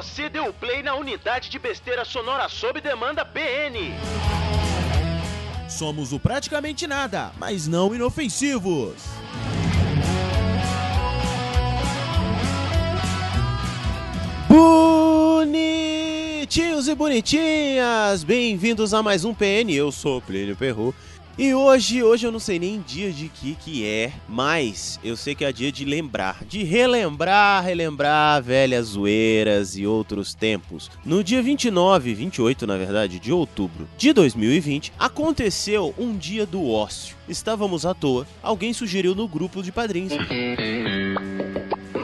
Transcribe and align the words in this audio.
Você 0.00 0.30
deu 0.30 0.50
play 0.50 0.82
na 0.82 0.94
unidade 0.94 1.50
de 1.50 1.58
besteira 1.58 2.06
sonora 2.06 2.48
sob 2.48 2.80
demanda 2.80 3.22
PN. 3.22 3.92
Somos 5.68 6.10
o 6.14 6.18
praticamente 6.18 6.86
nada, 6.86 7.30
mas 7.36 7.68
não 7.68 7.94
inofensivos. 7.94 8.94
Bonitinhos 16.48 16.88
e 16.88 16.94
bonitinhas, 16.94 18.24
bem-vindos 18.24 18.94
a 18.94 19.02
mais 19.02 19.26
um 19.26 19.34
PN. 19.34 19.70
Eu 19.70 19.92
sou 19.92 20.22
Plínio 20.22 20.56
Perru. 20.56 20.94
E 21.42 21.54
hoje, 21.54 22.02
hoje 22.02 22.26
eu 22.26 22.30
não 22.30 22.38
sei 22.38 22.58
nem 22.58 22.82
dia 22.82 23.10
de 23.10 23.30
que 23.30 23.54
que 23.54 23.86
é, 23.86 24.12
mas 24.28 25.00
eu 25.02 25.16
sei 25.16 25.34
que 25.34 25.42
é 25.42 25.50
dia 25.50 25.72
de 25.72 25.86
lembrar, 25.86 26.44
de 26.44 26.62
relembrar, 26.64 27.64
relembrar 27.64 28.42
velhas 28.42 28.88
zoeiras 28.88 29.74
e 29.74 29.86
outros 29.86 30.34
tempos. 30.34 30.90
No 31.02 31.24
dia 31.24 31.42
29, 31.42 32.12
28 32.12 32.66
na 32.66 32.76
verdade, 32.76 33.18
de 33.18 33.32
outubro 33.32 33.88
de 33.96 34.12
2020, 34.12 34.92
aconteceu 34.98 35.94
um 35.96 36.14
dia 36.14 36.44
do 36.44 36.68
ócio. 36.68 37.16
Estávamos 37.26 37.86
à 37.86 37.94
toa, 37.94 38.26
alguém 38.42 38.74
sugeriu 38.74 39.14
no 39.14 39.26
grupo 39.26 39.62
de 39.62 39.72
padrinhos. 39.72 40.12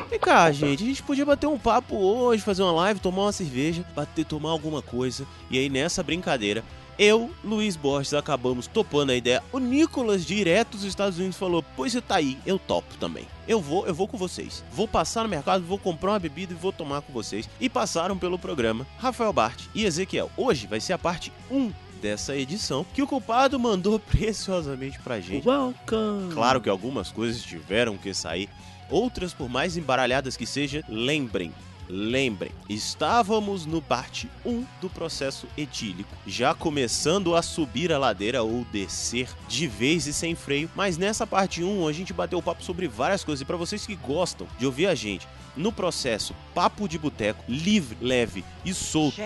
Vem 0.09 0.19
cá, 0.19 0.51
gente, 0.51 0.83
a 0.83 0.87
gente 0.87 1.03
podia 1.03 1.27
bater 1.27 1.47
um 1.47 1.59
papo 1.59 1.95
hoje, 1.95 2.43
fazer 2.43 2.63
uma 2.63 2.73
live, 2.73 3.01
tomar 3.01 3.25
uma 3.25 3.33
cerveja, 3.33 3.85
bater, 3.95 4.25
tomar 4.25 4.49
alguma 4.49 4.81
coisa. 4.81 5.27
E 5.51 5.59
aí 5.59 5.69
nessa 5.69 6.03
brincadeira, 6.03 6.65
eu, 6.99 7.31
Luiz 7.45 7.77
Borges, 7.77 8.15
acabamos 8.15 8.67
topando 8.67 9.11
a 9.11 9.17
ideia. 9.17 9.43
O 9.53 9.59
Nicolas, 9.59 10.25
direto 10.25 10.73
dos 10.73 10.85
Estados 10.85 11.19
Unidos, 11.19 11.37
falou: 11.37 11.65
Pois 11.75 11.93
você 11.93 12.01
tá 12.01 12.17
aí, 12.17 12.39
eu 12.47 12.59
topo 12.59 12.97
também. 12.99 13.27
Eu 13.47 13.61
vou, 13.61 13.87
eu 13.87 13.95
vou 13.95 14.09
com 14.09 14.17
vocês. 14.17 14.65
Vou 14.73 14.89
passar 14.89 15.23
no 15.23 15.29
mercado, 15.29 15.65
vou 15.65 15.79
comprar 15.79 16.13
uma 16.13 16.19
bebida 16.19 16.53
e 16.53 16.57
vou 16.57 16.73
tomar 16.73 17.03
com 17.03 17.13
vocês. 17.13 17.49
E 17.61 17.69
passaram 17.69 18.17
pelo 18.17 18.39
programa 18.39 18.87
Rafael 18.99 19.33
Bart 19.33 19.65
e 19.75 19.85
Ezequiel. 19.85 20.31
Hoje 20.37 20.67
vai 20.67 20.81
ser 20.81 20.95
a 20.95 20.99
parte 20.99 21.33
1 21.51 21.73
dessa 22.01 22.37
edição 22.37 22.85
que 22.95 23.03
o 23.03 23.07
culpado 23.07 23.59
mandou 23.59 23.99
preciosamente 24.01 24.99
pra 25.01 25.21
gente. 25.21 25.47
Welcome. 25.47 26.33
Claro 26.33 26.61
que 26.61 26.69
algumas 26.69 27.11
coisas 27.11 27.43
tiveram 27.43 27.97
que 27.97 28.13
sair, 28.13 28.49
outras, 28.91 29.33
por 29.33 29.49
mais 29.49 29.77
embaralhadas 29.77 30.37
que 30.37 30.47
seja, 30.47 30.85
lembrem. 30.89 31.53
Lembrem, 31.89 32.51
estávamos 32.69 33.65
no 33.65 33.81
parte 33.81 34.29
1 34.45 34.65
do 34.81 34.91
processo 34.91 35.47
etílico, 35.57 36.11
já 36.27 36.53
começando 36.53 37.37
a 37.37 37.43
subir 37.43 37.93
a 37.93 37.99
ladeira 37.99 38.43
ou 38.43 38.65
descer 38.73 39.29
de 39.47 39.69
vez 39.69 40.07
e 40.07 40.13
sem 40.13 40.35
freio, 40.35 40.69
mas 40.75 40.99
nessa 40.99 41.27
parte 41.27 41.63
1 41.63 41.87
a 41.87 41.93
gente 41.93 42.13
bateu 42.13 42.43
papo 42.43 42.65
sobre 42.65 42.89
várias 42.89 43.23
coisas. 43.23 43.43
E 43.43 43.45
para 43.45 43.57
vocês 43.57 43.87
que 43.87 43.95
gostam 43.95 44.49
de 44.59 44.67
ouvir 44.67 44.89
a 44.89 44.95
gente 44.95 45.29
no 45.57 45.71
processo 45.71 46.35
papo 46.53 46.89
de 46.89 46.99
boteco, 46.99 47.45
livre, 47.49 47.97
leve 48.01 48.45
e 48.65 48.75
solto, 48.75 49.21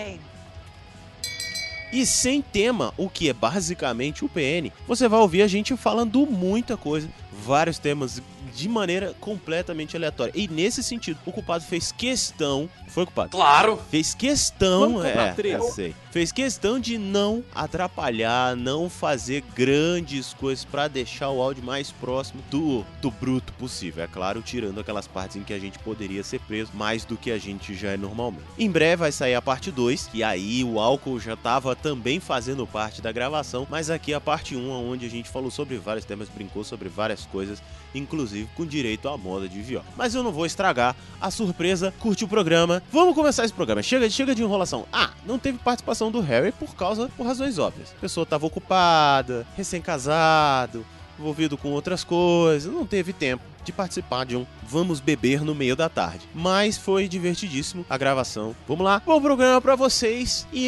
e 1.91 2.05
sem 2.05 2.41
tema, 2.41 2.93
o 2.95 3.09
que 3.09 3.27
é 3.27 3.33
basicamente 3.33 4.23
o 4.23 4.29
PN, 4.29 4.71
você 4.87 5.09
vai 5.09 5.19
ouvir 5.19 5.41
a 5.41 5.47
gente 5.47 5.75
falando 5.75 6.25
muita 6.25 6.77
coisa, 6.77 7.09
vários 7.31 7.77
temas 7.77 8.21
de 8.51 8.67
maneira 8.67 9.15
completamente 9.19 9.95
aleatória. 9.95 10.31
E 10.35 10.47
nesse 10.47 10.83
sentido, 10.83 11.19
o 11.25 11.31
culpado 11.31 11.63
fez 11.63 11.91
questão. 11.91 12.69
Foi 12.87 13.05
culpado? 13.05 13.29
Claro. 13.29 13.79
Fez 13.89 14.13
questão, 14.13 15.03
é, 15.03 15.33
eu 15.43 15.63
sei. 15.71 15.95
Fez 16.11 16.31
questão 16.31 16.77
de 16.77 16.97
não 16.97 17.41
atrapalhar, 17.55 18.55
não 18.55 18.89
fazer 18.89 19.43
grandes 19.55 20.33
coisas 20.33 20.65
pra 20.65 20.89
deixar 20.89 21.29
o 21.29 21.41
áudio 21.41 21.63
mais 21.63 21.89
próximo 21.89 22.43
do, 22.49 22.83
do 23.01 23.09
bruto 23.09 23.53
possível. 23.53 24.03
É 24.03 24.07
claro, 24.07 24.41
tirando 24.41 24.79
aquelas 24.79 25.07
partes 25.07 25.37
em 25.37 25.43
que 25.43 25.53
a 25.53 25.59
gente 25.59 25.79
poderia 25.79 26.21
ser 26.21 26.39
preso 26.41 26.71
mais 26.73 27.05
do 27.05 27.15
que 27.15 27.31
a 27.31 27.37
gente 27.37 27.73
já 27.73 27.91
é 27.91 27.97
normalmente. 27.97 28.43
Em 28.59 28.69
breve 28.69 28.97
vai 28.97 29.11
sair 29.11 29.35
a 29.35 29.41
parte 29.41 29.71
2, 29.71 30.07
que 30.07 30.21
aí 30.21 30.63
o 30.63 30.79
álcool 30.79 31.19
já 31.19 31.37
tava 31.37 31.75
também 31.75 32.19
fazendo 32.19 32.67
parte 32.67 33.01
da 33.01 33.11
gravação, 33.11 33.65
mas 33.69 33.89
aqui 33.89 34.13
a 34.13 34.19
parte 34.19 34.55
1, 34.55 34.69
onde 34.69 35.05
a 35.05 35.09
gente 35.09 35.29
falou 35.29 35.49
sobre 35.49 35.77
vários 35.77 36.03
temas, 36.03 36.27
brincou 36.27 36.63
sobre 36.63 36.89
várias 36.89 37.25
coisas, 37.25 37.63
inclusive 37.95 38.40
com 38.55 38.65
direito 38.65 39.07
à 39.09 39.17
moda 39.17 39.47
de 39.47 39.61
viola. 39.61 39.85
Mas 39.97 40.13
eu 40.15 40.23
não 40.23 40.31
vou 40.31 40.45
estragar 40.45 40.95
a 41.19 41.29
surpresa, 41.31 41.93
curte 41.99 42.23
o 42.23 42.27
programa. 42.27 42.81
Vamos 42.91 43.15
começar 43.15 43.43
esse 43.45 43.53
programa. 43.53 43.81
Chega, 43.83 44.09
chega 44.09 44.33
de 44.35 44.41
enrolação. 44.43 44.85
Ah, 44.91 45.11
não 45.25 45.37
teve 45.39 45.57
participação 45.59 46.11
do 46.11 46.19
Harry 46.21 46.51
por 46.51 46.75
causa, 46.75 47.09
por 47.15 47.25
razões 47.25 47.57
óbvias. 47.57 47.93
A 47.97 48.01
pessoa 48.01 48.23
estava 48.23 48.45
ocupada, 48.45 49.45
recém-casado, 49.55 50.85
envolvido 51.19 51.57
com 51.57 51.69
outras 51.71 52.03
coisas, 52.03 52.71
não 52.71 52.85
teve 52.85 53.13
tempo 53.13 53.43
de 53.63 53.71
participar 53.71 54.25
de 54.25 54.35
um 54.35 54.45
Vamos 54.63 54.99
Beber 54.99 55.43
no 55.43 55.53
meio 55.53 55.75
da 55.75 55.87
tarde. 55.87 56.27
Mas 56.33 56.77
foi 56.77 57.07
divertidíssimo 57.07 57.85
a 57.89 57.95
gravação. 57.97 58.55
Vamos 58.67 58.83
lá, 58.83 58.99
bom 59.05 59.21
programa 59.21 59.61
pra 59.61 59.75
vocês 59.75 60.47
e, 60.51 60.65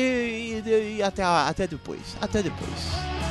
e- 0.63 0.95
e 0.97 1.01
até, 1.03 1.23
até 1.23 1.65
depois. 1.65 2.01
Até 2.21 2.43
depois. 2.43 3.22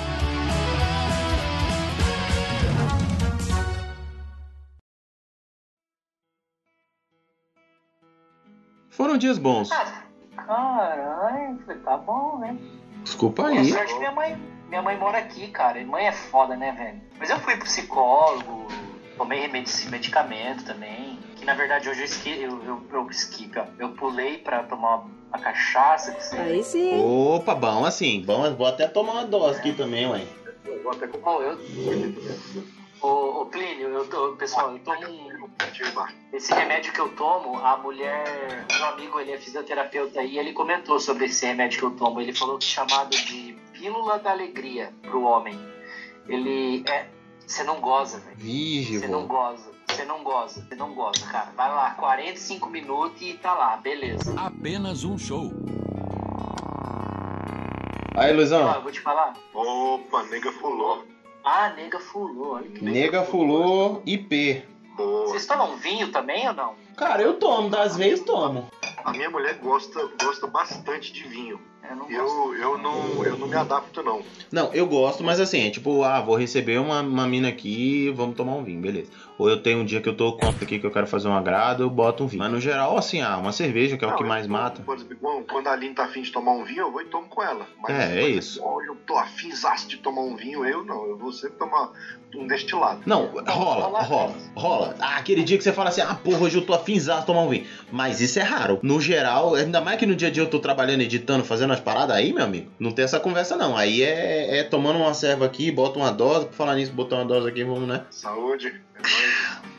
Foram 8.93 9.17
dias 9.17 9.39
bons. 9.39 9.71
Caralho, 10.37 11.59
falei, 11.65 11.81
tá 11.83 11.97
bom, 11.97 12.39
né? 12.39 12.57
Desculpa 13.03 13.51
É 13.53 13.65
sorte 13.65 13.93
que 13.95 13.99
minha 13.99 14.13
mãe, 14.13 14.39
minha 14.69 14.83
mãe 14.83 14.97
mora 14.99 15.19
aqui, 15.19 15.49
cara. 15.49 15.81
E 15.81 15.85
mãe 15.85 16.07
é 16.07 16.13
foda, 16.13 16.55
né, 16.57 16.73
velho? 16.73 17.01
Mas 17.19 17.31
eu 17.31 17.39
fui 17.41 17.57
pro 17.57 17.65
psicólogo, 17.65 18.67
tomei 19.17 19.49
medicamento 19.49 20.65
também. 20.65 21.19
Que 21.37 21.45
na 21.45 21.55
verdade 21.55 21.89
hoje 21.89 22.01
eu 22.01 22.05
esqui, 22.05 22.43
eu, 22.43 22.63
eu, 22.65 22.83
eu 22.93 23.07
ó. 23.59 23.65
Eu 23.79 23.89
pulei 23.91 24.39
pra 24.39 24.63
tomar 24.65 24.97
uma, 24.97 25.11
uma 25.29 25.39
cachaça. 25.39 26.13
Que. 26.13 26.37
Aí 26.37 26.63
sim. 26.63 27.01
Opa, 27.01 27.55
bom 27.55 27.87
assim. 27.87 28.23
Bom, 28.23 28.55
vou 28.55 28.67
até 28.67 28.87
tomar 28.87 29.13
uma 29.13 29.25
dose 29.25 29.59
aqui 29.59 29.73
também, 29.73 30.07
ué. 30.07 30.27
Vou 30.83 30.93
até 30.93 31.07
comprar. 31.07 31.33
eu... 31.41 31.59
Ô, 33.01 33.41
ô 33.41 33.47
Plínio, 33.47 33.89
eu 33.89 34.07
tô, 34.07 34.33
pessoal, 34.37 34.73
eu 34.73 34.79
tomo 34.81 35.09
um. 35.09 35.32
Esse 36.33 36.53
remédio 36.55 36.93
que 36.93 37.01
eu 37.01 37.09
tomo, 37.11 37.59
a 37.59 37.77
mulher, 37.77 38.67
meu 38.71 38.85
amigo, 38.87 39.21
ele 39.21 39.33
é 39.33 39.39
fisioterapeuta 39.39 40.23
e 40.23 40.39
ele 40.39 40.53
comentou 40.53 40.99
sobre 40.99 41.27
esse 41.27 41.45
remédio 41.47 41.79
que 41.79 41.85
eu 41.85 41.91
tomo. 41.93 42.21
Ele 42.21 42.33
falou 42.33 42.59
que 42.59 42.65
é 42.65 42.69
chamado 42.69 43.11
de 43.11 43.57
pílula 43.73 44.19
da 44.19 44.31
alegria 44.31 44.93
pro 45.03 45.23
homem. 45.23 45.59
Ele 46.29 46.85
é. 46.89 47.07
Você 47.47 47.65
não 47.65 47.81
goza, 47.81 48.19
velho. 48.21 48.37
Você 49.01 49.09
não 49.09 49.27
goza. 49.27 49.73
Você 49.89 50.05
não 50.07 50.25
goza, 50.25 50.67
você 50.67 50.75
não 50.75 50.95
goza, 50.95 51.27
cara. 51.27 51.53
Vai 51.55 51.69
lá, 51.69 51.91
45 51.91 52.71
minutos 52.71 53.21
e 53.21 53.35
tá 53.35 53.53
lá, 53.53 53.77
beleza. 53.77 54.35
Apenas 54.41 55.05
um 55.05 55.19
show. 55.19 55.53
Aí, 58.17 58.33
Luizão. 58.33 58.75
eu 58.75 58.83
vou 58.83 58.93
te 58.93 59.01
falar. 59.01 59.35
Opa, 59.53 60.23
nega 60.25 60.51
fulô. 60.53 61.05
Ah, 61.45 61.71
nega 61.77 61.99
fulô. 61.99 62.55
Olha 62.55 62.69
que 62.71 62.85
Nega 62.85 63.23
fulô 63.25 64.01
IP. 64.07 64.65
Boa. 64.97 65.29
Vocês 65.29 65.47
tomam 65.47 65.77
vinho 65.77 66.11
também 66.11 66.47
ou 66.49 66.55
não? 66.55 66.75
Cara, 66.97 67.23
eu 67.23 67.39
tomo, 67.39 67.71
das 67.71 67.97
vezes 67.97 68.25
tomo. 68.25 68.69
A 69.05 69.11
minha 69.13 69.31
mulher 69.31 69.55
gosta, 69.55 70.09
gosta 70.23 70.47
bastante 70.47 71.13
de 71.13 71.25
vinho. 71.25 71.61
Eu 71.89 71.97
não. 71.97 72.11
Eu, 72.11 72.55
eu, 72.55 72.79
não, 72.79 73.25
eu 73.25 73.37
não 73.39 73.49
me 73.49 73.57
adapto, 73.57 74.03
não. 74.03 74.23
Não, 74.51 74.73
eu 74.73 74.87
gosto, 74.87 75.25
mas 75.25 75.41
assim, 75.41 75.67
é 75.67 75.71
tipo, 75.71 76.03
ah, 76.05 76.21
vou 76.21 76.37
receber 76.37 76.79
uma, 76.79 77.01
uma 77.01 77.27
mina 77.27 77.49
aqui, 77.49 78.11
vamos 78.15 78.37
tomar 78.37 78.53
um 78.55 78.63
vinho, 78.65 78.81
beleza. 78.81 79.11
Ou 79.39 79.49
eu 79.49 79.61
tenho 79.63 79.79
um 79.81 79.85
dia 79.85 80.01
que 80.01 80.09
eu 80.09 80.17
tô 80.17 80.33
com 80.35 80.47
aqui 80.49 80.79
que 80.79 80.87
eu 80.87 80.91
quero 80.91 81.07
fazer 81.07 81.27
um 81.29 81.35
agrado, 81.35 81.83
eu 81.83 81.91
boto 81.91 82.23
um 82.23 82.27
vinho. 82.27 82.43
Mas 82.43 82.53
no 82.53 82.61
geral, 82.61 82.97
assim, 82.97 83.21
ah, 83.21 83.37
uma 83.39 83.53
cerveja, 83.53 83.97
que 83.97 84.05
é 84.05 84.09
o 84.09 84.11
Não, 84.11 84.17
que 84.17 84.23
eu 84.23 84.29
mais 84.29 84.47
tomo, 84.47 84.59
mata. 84.59 84.83
Por 84.83 84.95
exemplo, 84.97 85.17
quando- 85.49 85.67
a 85.67 85.73
Aline 85.73 85.95
tá 85.95 86.05
afim 86.05 86.23
de 86.23 86.31
tomar 86.31 86.53
um 86.53 86.65
vinho, 86.65 86.83
eu 86.83 86.93
vou 86.93 87.01
e 87.01 87.07
tomo 87.07 87.27
com 87.29 87.43
ela. 87.43 87.67
Mas, 87.83 87.93
É, 87.95 88.03
é 88.03 88.21
exemplo, 88.21 88.39
isso. 88.39 88.61
Olha, 88.63 88.87
eu 88.87 88.97
tô 89.07 89.17
afinzaço 89.17 89.89
de 89.89 89.97
tomar 89.97 90.21
um 90.23 90.37
vinho, 90.37 90.65
eu 90.65 90.85
não. 90.85 91.07
Eu 91.07 91.17
vou 91.17 91.33
sempre 91.33 91.57
tomar 91.59 91.91
um 92.37 92.47
destilado. 92.47 93.01
Não, 93.07 93.27
rola, 93.47 94.03
rola, 94.03 94.35
rola. 94.55 94.97
Ah, 95.01 95.17
aquele 95.17 95.43
dia 95.43 95.57
que 95.59 95.65
você 95.65 95.73
fala 95.73 95.89
assim, 95.91 96.01
ah, 96.03 96.15
porra, 96.15 96.39
hoje 96.41 96.57
eu 96.59 96.65
tô 96.65 96.73
afinzado 96.75 97.21
de 97.21 97.27
tomar 97.27 97.41
um 97.43 97.49
vinho. 97.49 97.67
Mas 97.91 98.21
isso 98.21 98.39
é 98.39 98.43
raro. 98.43 98.79
No 98.83 99.01
geral, 99.01 99.55
ainda 99.55 99.81
mais 99.81 99.99
que 99.99 100.07
no 100.07 100.15
dia 100.17 100.29
a 100.29 100.31
dia 100.31 100.43
eu 100.43 100.49
tô 100.51 100.59
trabalhando, 100.59 101.01
editando, 101.03 101.45
fazendo 101.45 101.73
as 101.73 101.81
paradas 101.83 102.17
aí, 102.17 102.33
meu 102.33 102.45
amigo, 102.45 102.71
não 102.79 102.93
tem 102.93 103.05
essa 103.05 103.21
conversa 103.21 103.57
não. 103.57 103.77
Aí 103.77 104.03
é, 104.03 104.59
é 104.59 104.65
tomando 104.65 104.99
uma 104.99 105.15
serva 105.15 105.45
aqui, 105.45 105.71
bota 105.71 105.99
uma 105.99 106.11
dose, 106.11 106.47
por 106.47 106.55
falar 106.55 106.77
nisso, 106.77 106.93
botar 106.93 107.17
uma 107.17 107.25
dose 107.25 107.49
aqui, 107.49 107.63
vamos, 107.65 107.89
né? 107.89 108.05
Saúde. 108.11 108.81
É 108.95 109.01
nóis. 109.01 109.73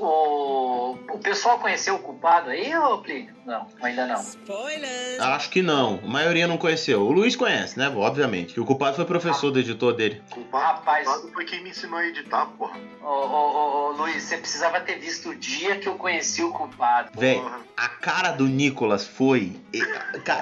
O, 0.00 0.96
o 1.10 1.18
pessoal 1.18 1.58
conheceu 1.58 1.96
o 1.96 1.98
culpado 1.98 2.50
aí, 2.50 2.74
ô 2.76 2.98
Plínio? 2.98 3.34
Não, 3.44 3.66
ainda 3.82 4.06
não. 4.06 4.20
Spoiler! 4.20 5.20
Acho 5.20 5.50
que 5.50 5.62
não. 5.62 6.00
A 6.04 6.06
maioria 6.06 6.46
não 6.46 6.56
conheceu. 6.56 7.02
O 7.02 7.12
Luiz 7.12 7.34
conhece, 7.34 7.78
né? 7.78 7.88
Obviamente. 7.88 8.54
Que 8.54 8.60
o 8.60 8.64
culpado 8.64 8.96
foi 8.96 9.04
professor 9.04 9.50
do 9.50 9.58
editor 9.58 9.94
dele. 9.94 10.22
Culpado, 10.30 10.78
Rapaz. 10.78 11.06
culpado 11.06 11.32
foi 11.32 11.44
quem 11.44 11.62
me 11.62 11.70
ensinou 11.70 11.98
a 11.98 12.06
editar, 12.06 12.46
porra. 12.58 12.78
Ô, 13.02 13.06
ô, 13.06 13.26
ô, 13.26 13.88
ô, 13.88 13.92
Luiz, 13.92 14.22
você 14.22 14.36
precisava 14.36 14.80
ter 14.80 14.98
visto 14.98 15.30
o 15.30 15.34
dia 15.34 15.76
que 15.76 15.88
eu 15.88 15.94
conheci 15.94 16.42
o 16.42 16.52
culpado. 16.52 17.10
Véi, 17.18 17.42
a 17.76 17.88
cara 17.88 18.32
do 18.32 18.46
Nicolas 18.46 19.06
foi. 19.06 19.56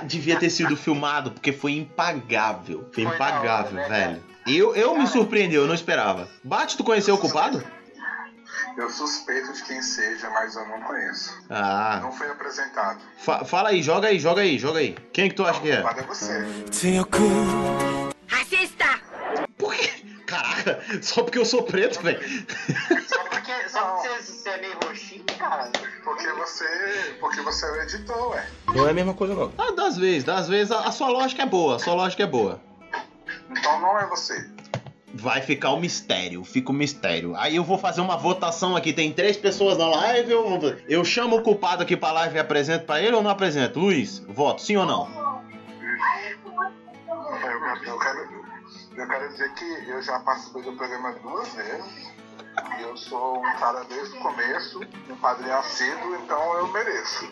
Devia 0.05 0.39
ter 0.39 0.51
sido 0.51 0.77
filmado, 0.77 1.31
porque 1.31 1.53
foi 1.53 1.73
impagável. 1.73 2.89
Foi 2.93 3.05
Foi 3.05 3.15
impagável, 3.15 3.79
hora, 3.79 3.89
né, 3.89 4.07
velho. 4.07 4.25
Eu, 4.47 4.77
eu 4.77 4.97
me 4.97 5.07
surpreendeu, 5.09 5.63
eu 5.63 5.67
não 5.67 5.75
esperava. 5.75 6.29
Bate, 6.43 6.77
tu 6.77 6.85
conheceu 6.85 7.17
o 7.17 7.19
culpado? 7.19 7.65
Eu 8.77 8.91
suspeito 8.91 9.53
de 9.55 9.63
quem 9.65 9.81
seja, 9.81 10.29
mas 10.31 10.55
eu 10.55 10.67
não 10.69 10.81
conheço. 10.83 11.35
Ah, 11.49 11.99
Não 12.03 12.13
foi 12.13 12.31
apresentado. 12.31 13.01
fa- 13.19 13.45
fala 13.45 13.71
aí, 13.71 13.83
joga 13.83 14.09
aí, 14.09 14.19
joga 14.19 14.43
aí, 14.43 14.59
joga 14.59 14.81
aí. 14.81 14.95
Quem 15.13 15.31
que 15.31 15.35
tu 15.35 15.45
acha 15.47 15.61
que 15.61 15.71
é? 15.71 15.77
É 15.77 16.03
você. 16.03 16.45
Por 19.59 19.75
quê? 19.75 19.91
Caraca, 20.27 20.81
só 21.03 21.23
porque 21.23 21.39
eu 21.39 21.45
sou 21.47 21.63
preto, 21.63 22.01
velho. 22.03 22.21
Só 23.09 23.25
porque, 23.25 23.53
só 23.71 23.81
porque 23.95 24.09
você, 24.09 24.33
você 24.33 24.49
é 24.51 24.61
meio 24.61 24.79
roxinho, 24.85 25.25
cara. 25.39 25.71
Porque 26.05 26.29
você. 26.33 27.17
Porque 27.21 27.41
você 27.43 27.65
é 27.67 27.71
o 27.71 27.77
editor, 27.83 28.31
ué. 28.33 28.47
Não 28.75 28.87
é 28.87 28.91
a 28.91 28.95
mesma 28.95 29.15
coisa, 29.15 29.35
não. 29.35 29.53
Ah, 29.57 29.71
das 29.73 29.97
vezes, 29.97 30.25
das 30.25 30.49
vezes 30.49 30.71
a, 30.73 30.81
a 30.81 30.93
sua 30.93 31.09
lógica 31.09 31.43
é 31.43 31.47
boa, 31.47 31.77
a 31.77 31.79
sua 31.79 31.95
lógica 31.95 32.23
é 32.25 32.27
boa. 32.27 32.61
Então 33.51 33.81
não 33.81 33.99
é 33.99 34.07
você. 34.07 34.51
Vai 35.19 35.41
ficar 35.41 35.71
o 35.71 35.81
mistério, 35.81 36.45
fica 36.45 36.71
o 36.71 36.75
mistério. 36.75 37.35
Aí 37.37 37.57
eu 37.57 37.65
vou 37.65 37.79
fazer 37.79 38.01
uma 38.01 38.17
votação 38.17 38.77
aqui, 38.77 38.93
tem 38.93 39.13
três 39.13 39.37
pessoas 39.37 39.79
na 39.79 39.87
live, 39.87 40.31
eu, 40.31 40.59
eu 40.89 41.05
chamo 41.05 41.37
o 41.37 41.43
culpado 41.43 41.83
aqui 41.83 41.97
pra 41.97 42.13
live 42.13 42.37
e 42.37 42.39
apresento 42.39 42.85
pra 42.85 43.01
ele 43.01 43.17
ou 43.17 43.23
não 43.23 43.31
apresento? 43.31 43.79
Luiz, 43.81 44.19
voto, 44.29 44.61
sim 44.63 44.77
ou 44.77 44.85
não? 44.85 45.09
Eu, 47.43 47.93
eu 47.93 47.99
quero, 47.99 48.45
eu 48.97 49.09
quero 49.09 49.29
dizer 49.31 49.53
que 49.55 49.91
eu 49.91 50.03
já 50.03 50.19
participei 50.21 50.63
do 50.63 50.73
programa 50.73 51.13
duas 51.23 51.49
vezes. 51.55 52.07
E 52.79 52.83
eu 52.83 52.97
sou 52.97 53.39
um 53.39 53.53
cara 53.59 53.85
desde 53.85 54.17
o 54.17 54.21
começo, 54.21 54.81
um 55.11 55.17
padrinho 55.17 55.55
assíduo, 55.59 56.17
então 56.25 56.55
eu 56.59 56.69
mereço. 56.69 57.31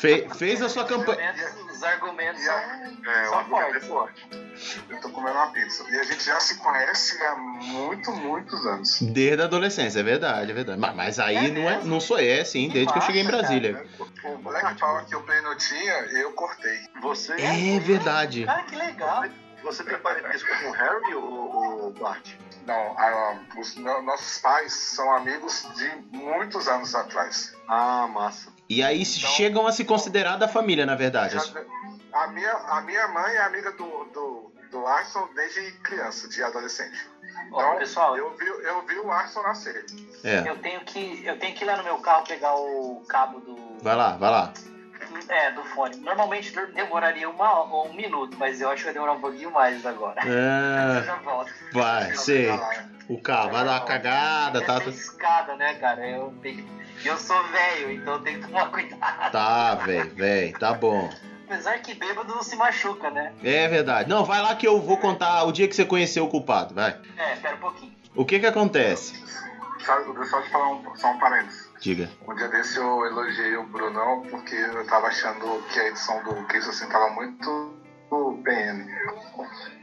Fe- 0.00 0.28
fez 0.34 0.62
a 0.62 0.68
sua 0.68 0.84
Os 0.84 0.88
campanha. 0.88 1.28
argumentos, 1.30 1.74
os 1.76 1.82
argumentos 1.82 2.40
E 2.40 2.44
são, 2.44 2.54
é, 2.54 3.24
são 3.26 3.40
é 3.40 3.80
fortes. 3.80 4.39
Eu 4.88 5.00
tô 5.00 5.08
comendo 5.10 5.36
uma 5.36 5.50
pizza. 5.52 5.84
E 5.90 5.98
a 5.98 6.02
gente 6.04 6.24
já 6.24 6.38
se 6.40 6.56
conhece 6.56 7.20
há 7.22 7.34
muito, 7.36 8.12
muitos 8.12 8.64
anos. 8.66 9.00
Desde 9.00 9.40
a 9.42 9.44
adolescência, 9.46 10.00
é 10.00 10.02
verdade, 10.02 10.50
é 10.50 10.54
verdade. 10.54 10.78
Mas, 10.80 10.94
mas 10.94 11.18
aí 11.18 11.50
não, 11.50 11.68
é, 11.68 11.84
não 11.84 12.00
sou 12.00 12.18
é, 12.18 12.44
sim, 12.44 12.68
desde 12.68 12.92
que 12.92 12.98
eu 12.98 13.02
cheguei 13.02 13.22
em 13.22 13.26
Brasília. 13.26 13.84
O 14.24 14.36
Black 14.38 14.78
Power 14.78 15.04
que 15.06 15.16
o 15.16 15.22
Pleno 15.22 15.54
tinha, 15.56 15.92
eu 16.20 16.32
cortei. 16.32 16.78
Você, 17.00 17.32
É 17.32 17.78
verdade. 17.80 18.44
Cara, 18.44 18.62
que 18.64 18.76
legal. 18.76 19.24
você 19.62 19.82
tem 19.84 19.98
parentesco 19.98 20.48
com 20.62 20.68
o 20.68 20.72
Harry 20.72 21.14
ou 21.14 21.88
o 21.88 21.90
Bart? 21.98 22.34
Não, 22.66 22.74
a- 22.98 23.38
os 23.58 23.74
no- 23.76 24.02
nossos 24.02 24.38
pais 24.38 24.72
são 24.72 25.10
amigos 25.16 25.66
de 25.76 26.16
muitos 26.16 26.68
anos 26.68 26.94
atrás. 26.94 27.52
Ah, 27.66 28.06
massa. 28.06 28.52
E 28.68 28.82
aí 28.82 29.04
chegam 29.04 29.66
a 29.66 29.72
se 29.72 29.84
considerar 29.84 30.36
da 30.36 30.46
família, 30.46 30.84
na 30.86 30.94
verdade. 30.94 31.34
Já- 31.34 31.62
A 32.12 32.26
minha, 32.26 32.52
a 32.52 32.80
minha 32.82 33.06
mãe 33.08 33.34
é 33.36 33.42
amiga 33.44 33.70
do, 33.72 33.84
do, 34.12 34.19
do 34.70 34.86
Arson 34.86 35.28
desde 35.34 35.72
criança, 35.82 36.28
de 36.28 36.42
adolescente. 36.42 37.08
Ó, 37.52 37.60
Então, 37.60 37.78
pessoal, 37.78 38.16
eu 38.16 38.36
vi, 38.36 38.46
eu 38.46 38.86
vi 38.86 38.98
o 38.98 39.10
Arson 39.10 39.42
nascer. 39.42 39.84
É. 40.22 40.48
eu 40.48 40.56
tenho 40.58 40.80
que 40.80 41.24
eu 41.24 41.38
tenho 41.38 41.54
que 41.54 41.64
ir 41.64 41.66
lá 41.66 41.76
no 41.76 41.84
meu 41.84 41.98
carro 41.98 42.24
pegar 42.26 42.54
o 42.54 43.02
cabo 43.08 43.40
do 43.40 43.56
Vai 43.82 43.96
lá, 43.96 44.16
vai 44.16 44.30
lá. 44.30 44.52
é 45.28 45.50
do 45.52 45.64
fone. 45.64 45.96
Normalmente 45.96 46.52
demoraria 46.72 47.28
uma, 47.28 47.62
um 47.84 47.92
minuto, 47.94 48.36
mas 48.38 48.60
eu 48.60 48.68
acho 48.68 48.78
que 48.78 48.84
vai 48.84 48.92
demorar 48.94 49.12
um 49.12 49.20
pouquinho 49.20 49.50
mais 49.50 49.84
agora. 49.86 50.20
Eu 50.26 50.32
É, 50.32 51.02
já 51.04 51.14
volto. 51.16 51.52
vai, 51.72 52.14
sei. 52.14 52.48
O 53.08 53.20
carro 53.20 53.50
vai 53.50 53.64
dar 53.64 53.72
uma 53.80 53.86
cagada, 53.86 54.64
tá? 54.64 54.74
Essa 54.76 54.90
escada, 54.90 55.56
né, 55.56 55.74
cara? 55.74 56.06
Eu 56.08 56.32
tenho 56.42 56.64
eu 57.02 57.16
sou 57.16 57.42
velho, 57.48 57.92
então 57.92 58.14
eu 58.14 58.20
tenho 58.20 58.40
que 58.40 58.46
tomar 58.46 58.70
cuidado. 58.70 59.32
Tá, 59.32 59.74
velho, 59.76 60.14
velho, 60.14 60.58
tá 60.58 60.74
bom. 60.74 61.08
Apesar 61.50 61.80
que 61.80 61.94
bêbado 61.94 62.32
não 62.32 62.44
se 62.44 62.54
machuca, 62.54 63.10
né? 63.10 63.32
É 63.42 63.66
verdade. 63.66 64.08
Não, 64.08 64.24
vai 64.24 64.40
lá 64.40 64.54
que 64.54 64.68
eu 64.68 64.80
vou 64.80 64.96
contar 64.96 65.42
o 65.42 65.50
dia 65.50 65.66
que 65.66 65.74
você 65.74 65.84
conheceu 65.84 66.24
o 66.24 66.28
culpado, 66.28 66.72
vai. 66.76 66.96
É, 67.18 67.32
espera 67.32 67.56
um 67.56 67.58
pouquinho. 67.58 67.92
O 68.14 68.24
que 68.24 68.38
que 68.38 68.46
acontece? 68.46 69.20
Sabe, 69.84 70.08
eu 70.08 70.14
te 70.14 70.50
falar 70.50 70.68
um, 70.68 70.94
só 70.94 71.10
um 71.10 71.18
parênteses. 71.18 71.68
Diga. 71.80 72.08
Um 72.28 72.36
dia 72.36 72.46
desse 72.46 72.76
eu 72.76 73.04
elogiei 73.04 73.56
o 73.56 73.64
Brunão 73.64 74.22
porque 74.30 74.54
eu 74.54 74.86
tava 74.86 75.08
achando 75.08 75.60
que 75.72 75.80
a 75.80 75.88
edição 75.88 76.22
do 76.22 76.46
Kiss 76.46 76.68
assim 76.68 76.86
tava 76.88 77.10
muito 77.10 77.74
PN. 78.42 78.86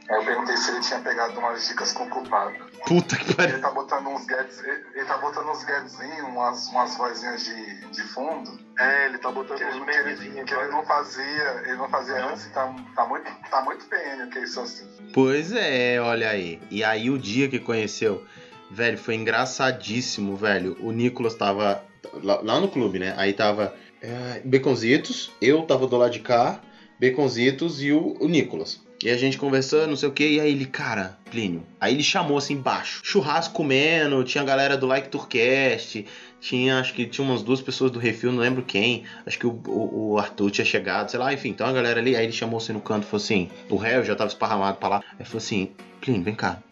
Aí 0.10 0.16
eu 0.16 0.24
perguntei 0.24 0.56
se 0.56 0.72
ele 0.72 0.80
tinha 0.80 1.00
pegado 1.00 1.38
umas 1.38 1.68
dicas 1.68 1.92
com 1.92 2.04
o 2.06 2.10
culpado. 2.10 2.54
Puta 2.86 3.18
que 3.18 3.34
pariu. 3.34 3.56
Ele 3.56 3.62
tá 3.62 3.72
botando 3.72 4.08
uns 4.08 4.26
gads, 4.26 4.64
ele, 4.64 4.86
ele 4.96 5.06
tá 5.06 5.18
botando 5.18 5.50
uns 5.50 5.64
gadzinhos, 5.64 6.28
umas, 6.30 6.68
umas 6.70 6.96
vozinhas 6.96 7.44
de, 7.44 7.82
de 7.92 8.02
fundo. 8.04 8.60
É, 8.80 9.08
ele 9.08 9.18
tá 9.18 9.32
botando 9.32 9.58
Que 9.58 9.64
ele, 9.64 9.80
uns 9.80 9.86
que 9.86 9.92
ele, 9.92 10.04
memezinhos 10.04 10.50
que 10.50 10.54
ele 10.54 10.72
não 10.72 10.86
fazia, 10.86 11.62
ele 11.66 11.76
não 11.76 11.90
fazia 11.90 12.26
antes, 12.26 12.46
e 12.46 12.50
tá, 12.52 12.74
tá, 12.96 13.06
muito, 13.06 13.32
tá 13.50 13.62
muito 13.64 13.86
PN 13.86 14.26
o 14.26 14.30
que 14.30 14.40
isso 14.40 14.62
assim. 14.62 14.88
Pois 15.14 15.52
é, 15.52 16.00
olha 16.00 16.30
aí. 16.30 16.62
E 16.72 16.84
aí 16.84 17.10
o 17.10 17.18
dia 17.18 17.50
que 17.50 17.60
conheceu, 17.60 18.26
velho, 18.72 18.98
foi 18.98 19.16
engraçadíssimo, 19.16 20.38
velho. 20.38 20.78
O 20.80 20.92
Nicolas 20.94 21.36
tava 21.36 21.84
lá, 22.24 22.40
lá 22.42 22.60
no 22.62 22.70
clube, 22.70 22.98
né? 22.98 23.14
Aí 23.18 23.34
tava 23.34 23.76
é, 24.02 24.42
Beconzitos, 24.46 25.32
eu 25.42 25.64
tava 25.64 25.86
do 25.86 25.98
lado 25.98 26.12
de 26.12 26.20
cá, 26.20 26.62
Beconzitos 27.00 27.82
e 27.82 27.92
o, 27.92 28.16
o 28.20 28.28
Nicolas. 28.28 28.82
E 29.04 29.10
a 29.12 29.18
gente 29.18 29.38
conversando, 29.38 29.90
não 29.90 29.96
sei 29.96 30.10
o 30.10 30.12
que, 30.12 30.28
e 30.28 30.40
aí 30.40 30.52
ele, 30.52 30.66
cara, 30.66 31.20
Plínio. 31.30 31.64
Aí 31.80 31.94
ele 31.94 32.02
chamou 32.02 32.38
assim 32.38 32.56
embaixo. 32.56 33.02
Churrasco 33.04 33.54
comendo, 33.54 34.24
tinha 34.24 34.42
a 34.42 34.46
galera 34.46 34.76
do 34.76 34.88
Like 34.88 35.10
Tourcast, 35.10 36.04
tinha, 36.42 36.80
acho 36.80 36.94
que 36.94 37.06
tinha 37.06 37.24
umas 37.24 37.44
duas 37.44 37.62
pessoas 37.62 37.92
do 37.92 38.00
Refil, 38.00 38.32
não 38.32 38.40
lembro 38.40 38.64
quem. 38.64 39.04
Acho 39.24 39.38
que 39.38 39.46
o, 39.46 39.62
o, 39.68 40.14
o 40.14 40.18
Arthur 40.18 40.50
tinha 40.50 40.66
chegado, 40.66 41.12
sei 41.12 41.20
lá, 41.20 41.32
enfim, 41.32 41.50
então 41.50 41.68
a 41.68 41.72
galera 41.72 42.00
ali. 42.00 42.16
Aí 42.16 42.26
ele 42.26 42.34
chamou 42.34 42.58
assim 42.58 42.74
no 42.74 42.82
canto 42.82 43.06
falou 43.06 43.24
assim: 43.24 43.50
o 43.70 43.76
réu 43.76 44.04
já 44.04 44.16
tava 44.16 44.30
esparramado 44.30 44.78
pra 44.78 44.90
lá. 44.90 45.04
Aí 45.20 45.26
falou 45.26 45.38
assim: 45.38 45.72
Plínio, 46.02 46.24
vem 46.24 46.34
cá. 46.34 46.64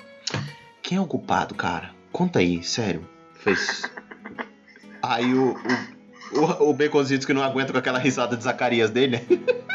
Quem 0.82 0.98
é 0.98 1.02
o 1.02 1.06
culpado, 1.06 1.54
cara? 1.54 1.92
Conta 2.12 2.40
aí, 2.40 2.64
sério. 2.64 3.08
Fez. 3.36 3.84
Aí 5.02 5.32
o, 5.34 5.56
o, 6.34 6.64
o, 6.64 6.72
o 6.72 7.26
que 7.26 7.34
não 7.34 7.44
aguenta 7.44 7.72
com 7.72 7.78
aquela 7.78 8.00
risada 8.00 8.36
de 8.36 8.44
Zacarias 8.44 8.90
dele? 8.90 9.22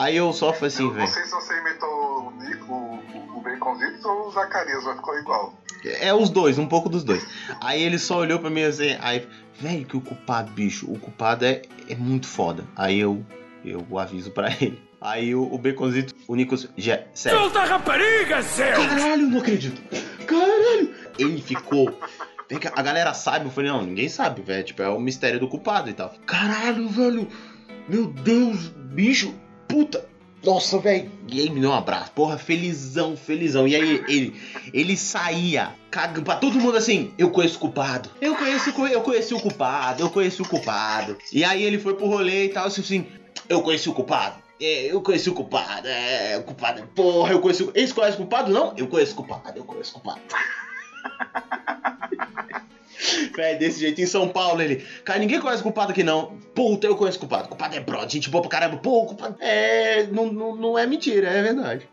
Aí 0.00 0.16
eu 0.16 0.32
só 0.32 0.50
falei 0.52 0.68
assim, 0.68 0.82
eu 0.82 0.88
não 0.88 0.94
velho. 0.94 1.08
sei 1.08 1.24
se 1.24 1.30
você 1.30 1.58
imitou 1.58 2.28
o 2.28 2.30
Nico, 2.42 2.72
o, 2.72 3.36
o 3.36 3.40
Baconzitos 3.42 4.02
ou 4.04 4.28
o 4.28 4.30
Zacarias, 4.30 4.82
mas 4.84 4.96
ficou 4.96 5.18
igual. 5.18 5.54
É 5.84 6.12
os 6.14 6.30
dois, 6.30 6.58
um 6.58 6.66
pouco 6.66 6.88
dos 6.88 7.04
dois. 7.04 7.22
Aí 7.60 7.82
ele 7.82 7.98
só 7.98 8.18
olhou 8.18 8.38
pra 8.38 8.48
mim 8.48 8.62
assim, 8.62 8.96
aí, 9.00 9.28
velho, 9.60 9.84
que 9.84 9.96
o 9.96 10.00
culpado, 10.00 10.50
bicho, 10.52 10.90
o 10.90 10.98
culpado 10.98 11.44
é, 11.44 11.60
é 11.86 11.94
muito 11.94 12.26
foda. 12.26 12.64
Aí 12.74 12.98
eu, 12.98 13.22
eu 13.62 13.98
aviso 13.98 14.30
pra 14.30 14.48
ele. 14.60 14.82
Aí 15.00 15.34
o, 15.34 15.42
o 15.52 15.58
Beconzito, 15.58 16.14
o 16.26 16.34
Nicolas, 16.34 16.66
já, 16.78 17.02
sério. 17.12 17.38
Solta 17.38 17.60
a 17.60 17.64
rapariga, 17.64 18.42
seu! 18.42 18.72
Caralho, 18.72 19.26
não 19.28 19.38
acredito. 19.38 19.82
Caralho. 20.26 20.94
Ele 21.18 21.42
ficou. 21.42 21.98
Vem 22.48 22.58
cá, 22.58 22.72
A 22.74 22.82
galera 22.82 23.14
sabe, 23.14 23.44
eu 23.44 23.50
falei, 23.50 23.70
não, 23.70 23.82
ninguém 23.82 24.08
sabe, 24.08 24.42
velho. 24.42 24.64
Tipo, 24.64 24.82
é 24.82 24.88
o 24.88 24.98
mistério 24.98 25.38
do 25.38 25.46
culpado 25.48 25.88
e 25.90 25.92
tal. 25.92 26.14
Caralho, 26.26 26.88
velho. 26.88 27.28
Meu 27.88 28.06
Deus, 28.06 28.68
bicho. 28.68 29.34
Puta. 29.70 30.10
Nossa, 30.42 30.78
velho. 30.78 31.10
E 31.28 31.40
aí 31.40 31.50
me 31.50 31.60
deu 31.60 31.70
um 31.70 31.74
abraço. 31.74 32.12
Porra, 32.12 32.38
felizão, 32.38 33.14
felizão. 33.16 33.68
E 33.68 33.76
aí 33.76 34.02
ele, 34.08 34.40
ele 34.72 34.96
saía 34.96 35.74
cagando 35.90 36.22
pra 36.22 36.36
todo 36.36 36.58
mundo 36.58 36.78
assim. 36.78 37.12
Eu 37.18 37.30
conheço 37.30 37.56
o 37.56 37.60
culpado. 37.60 38.10
Eu 38.20 38.34
conheço, 38.34 38.70
eu 38.90 39.02
conheci 39.02 39.34
o 39.34 39.40
culpado. 39.40 40.02
Eu 40.02 40.08
conheci 40.08 40.40
o 40.40 40.48
culpado. 40.48 41.18
E 41.32 41.44
aí 41.44 41.62
ele 41.62 41.78
foi 41.78 41.94
pro 41.94 42.06
rolê 42.06 42.46
e 42.46 42.48
tal, 42.48 42.66
assim. 42.66 43.06
Eu 43.48 43.60
conheci 43.62 43.88
o 43.90 43.92
culpado. 43.92 44.36
É, 44.58 44.86
eu 44.92 45.02
conheci 45.02 45.28
o 45.28 45.34
culpado. 45.34 45.86
É, 45.86 46.38
o 46.38 46.42
culpado. 46.42 46.86
Porra, 46.94 47.32
eu 47.32 47.40
conheci 47.40 47.62
o. 47.62 47.72
Eles 47.74 47.92
conhecem 47.92 48.14
o 48.14 48.18
culpado? 48.18 48.50
Não? 48.50 48.74
Eu 48.76 48.86
conheço 48.86 49.12
o 49.12 49.16
culpado. 49.16 49.58
Eu 49.58 49.64
conheço 49.64 49.90
o 49.96 50.00
culpado. 50.00 50.20
Véi, 53.34 53.56
desse 53.56 53.80
jeito 53.80 54.00
em 54.00 54.06
São 54.06 54.28
Paulo, 54.28 54.60
ele. 54.60 54.84
Cara, 55.04 55.18
ninguém 55.18 55.40
conhece 55.40 55.60
o 55.60 55.64
culpado 55.64 55.92
aqui 55.92 56.02
não. 56.02 56.38
Puta, 56.54 56.86
eu 56.86 56.96
conheço 56.96 57.18
o 57.18 57.20
culpado. 57.20 57.46
O 57.46 57.48
culpado 57.48 57.76
é 57.76 57.80
brother, 57.80 58.10
gente 58.10 58.30
boa 58.30 58.42
pra 58.42 58.50
caramba. 58.50 58.76
Pô, 58.76 59.02
o 59.02 59.06
culpado. 59.06 59.36
É. 59.40 60.04
Não, 60.04 60.26
não, 60.26 60.56
não 60.56 60.78
é 60.78 60.86
mentira, 60.86 61.28
é 61.28 61.42
verdade. 61.42 61.88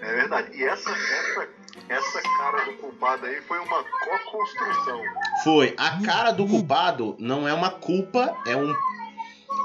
É 0.00 0.14
verdade. 0.14 0.56
E 0.56 0.64
essa, 0.64 0.90
essa, 0.90 1.48
essa 1.88 2.22
cara 2.22 2.64
do 2.64 2.72
culpado 2.74 3.26
aí 3.26 3.40
foi 3.42 3.58
uma 3.58 3.82
co-construção. 3.82 5.00
Foi. 5.44 5.74
A 5.76 6.00
cara 6.02 6.30
do 6.30 6.46
culpado 6.46 7.16
não 7.18 7.46
é 7.46 7.52
uma 7.52 7.70
culpa, 7.70 8.34
é 8.46 8.56
um. 8.56 8.74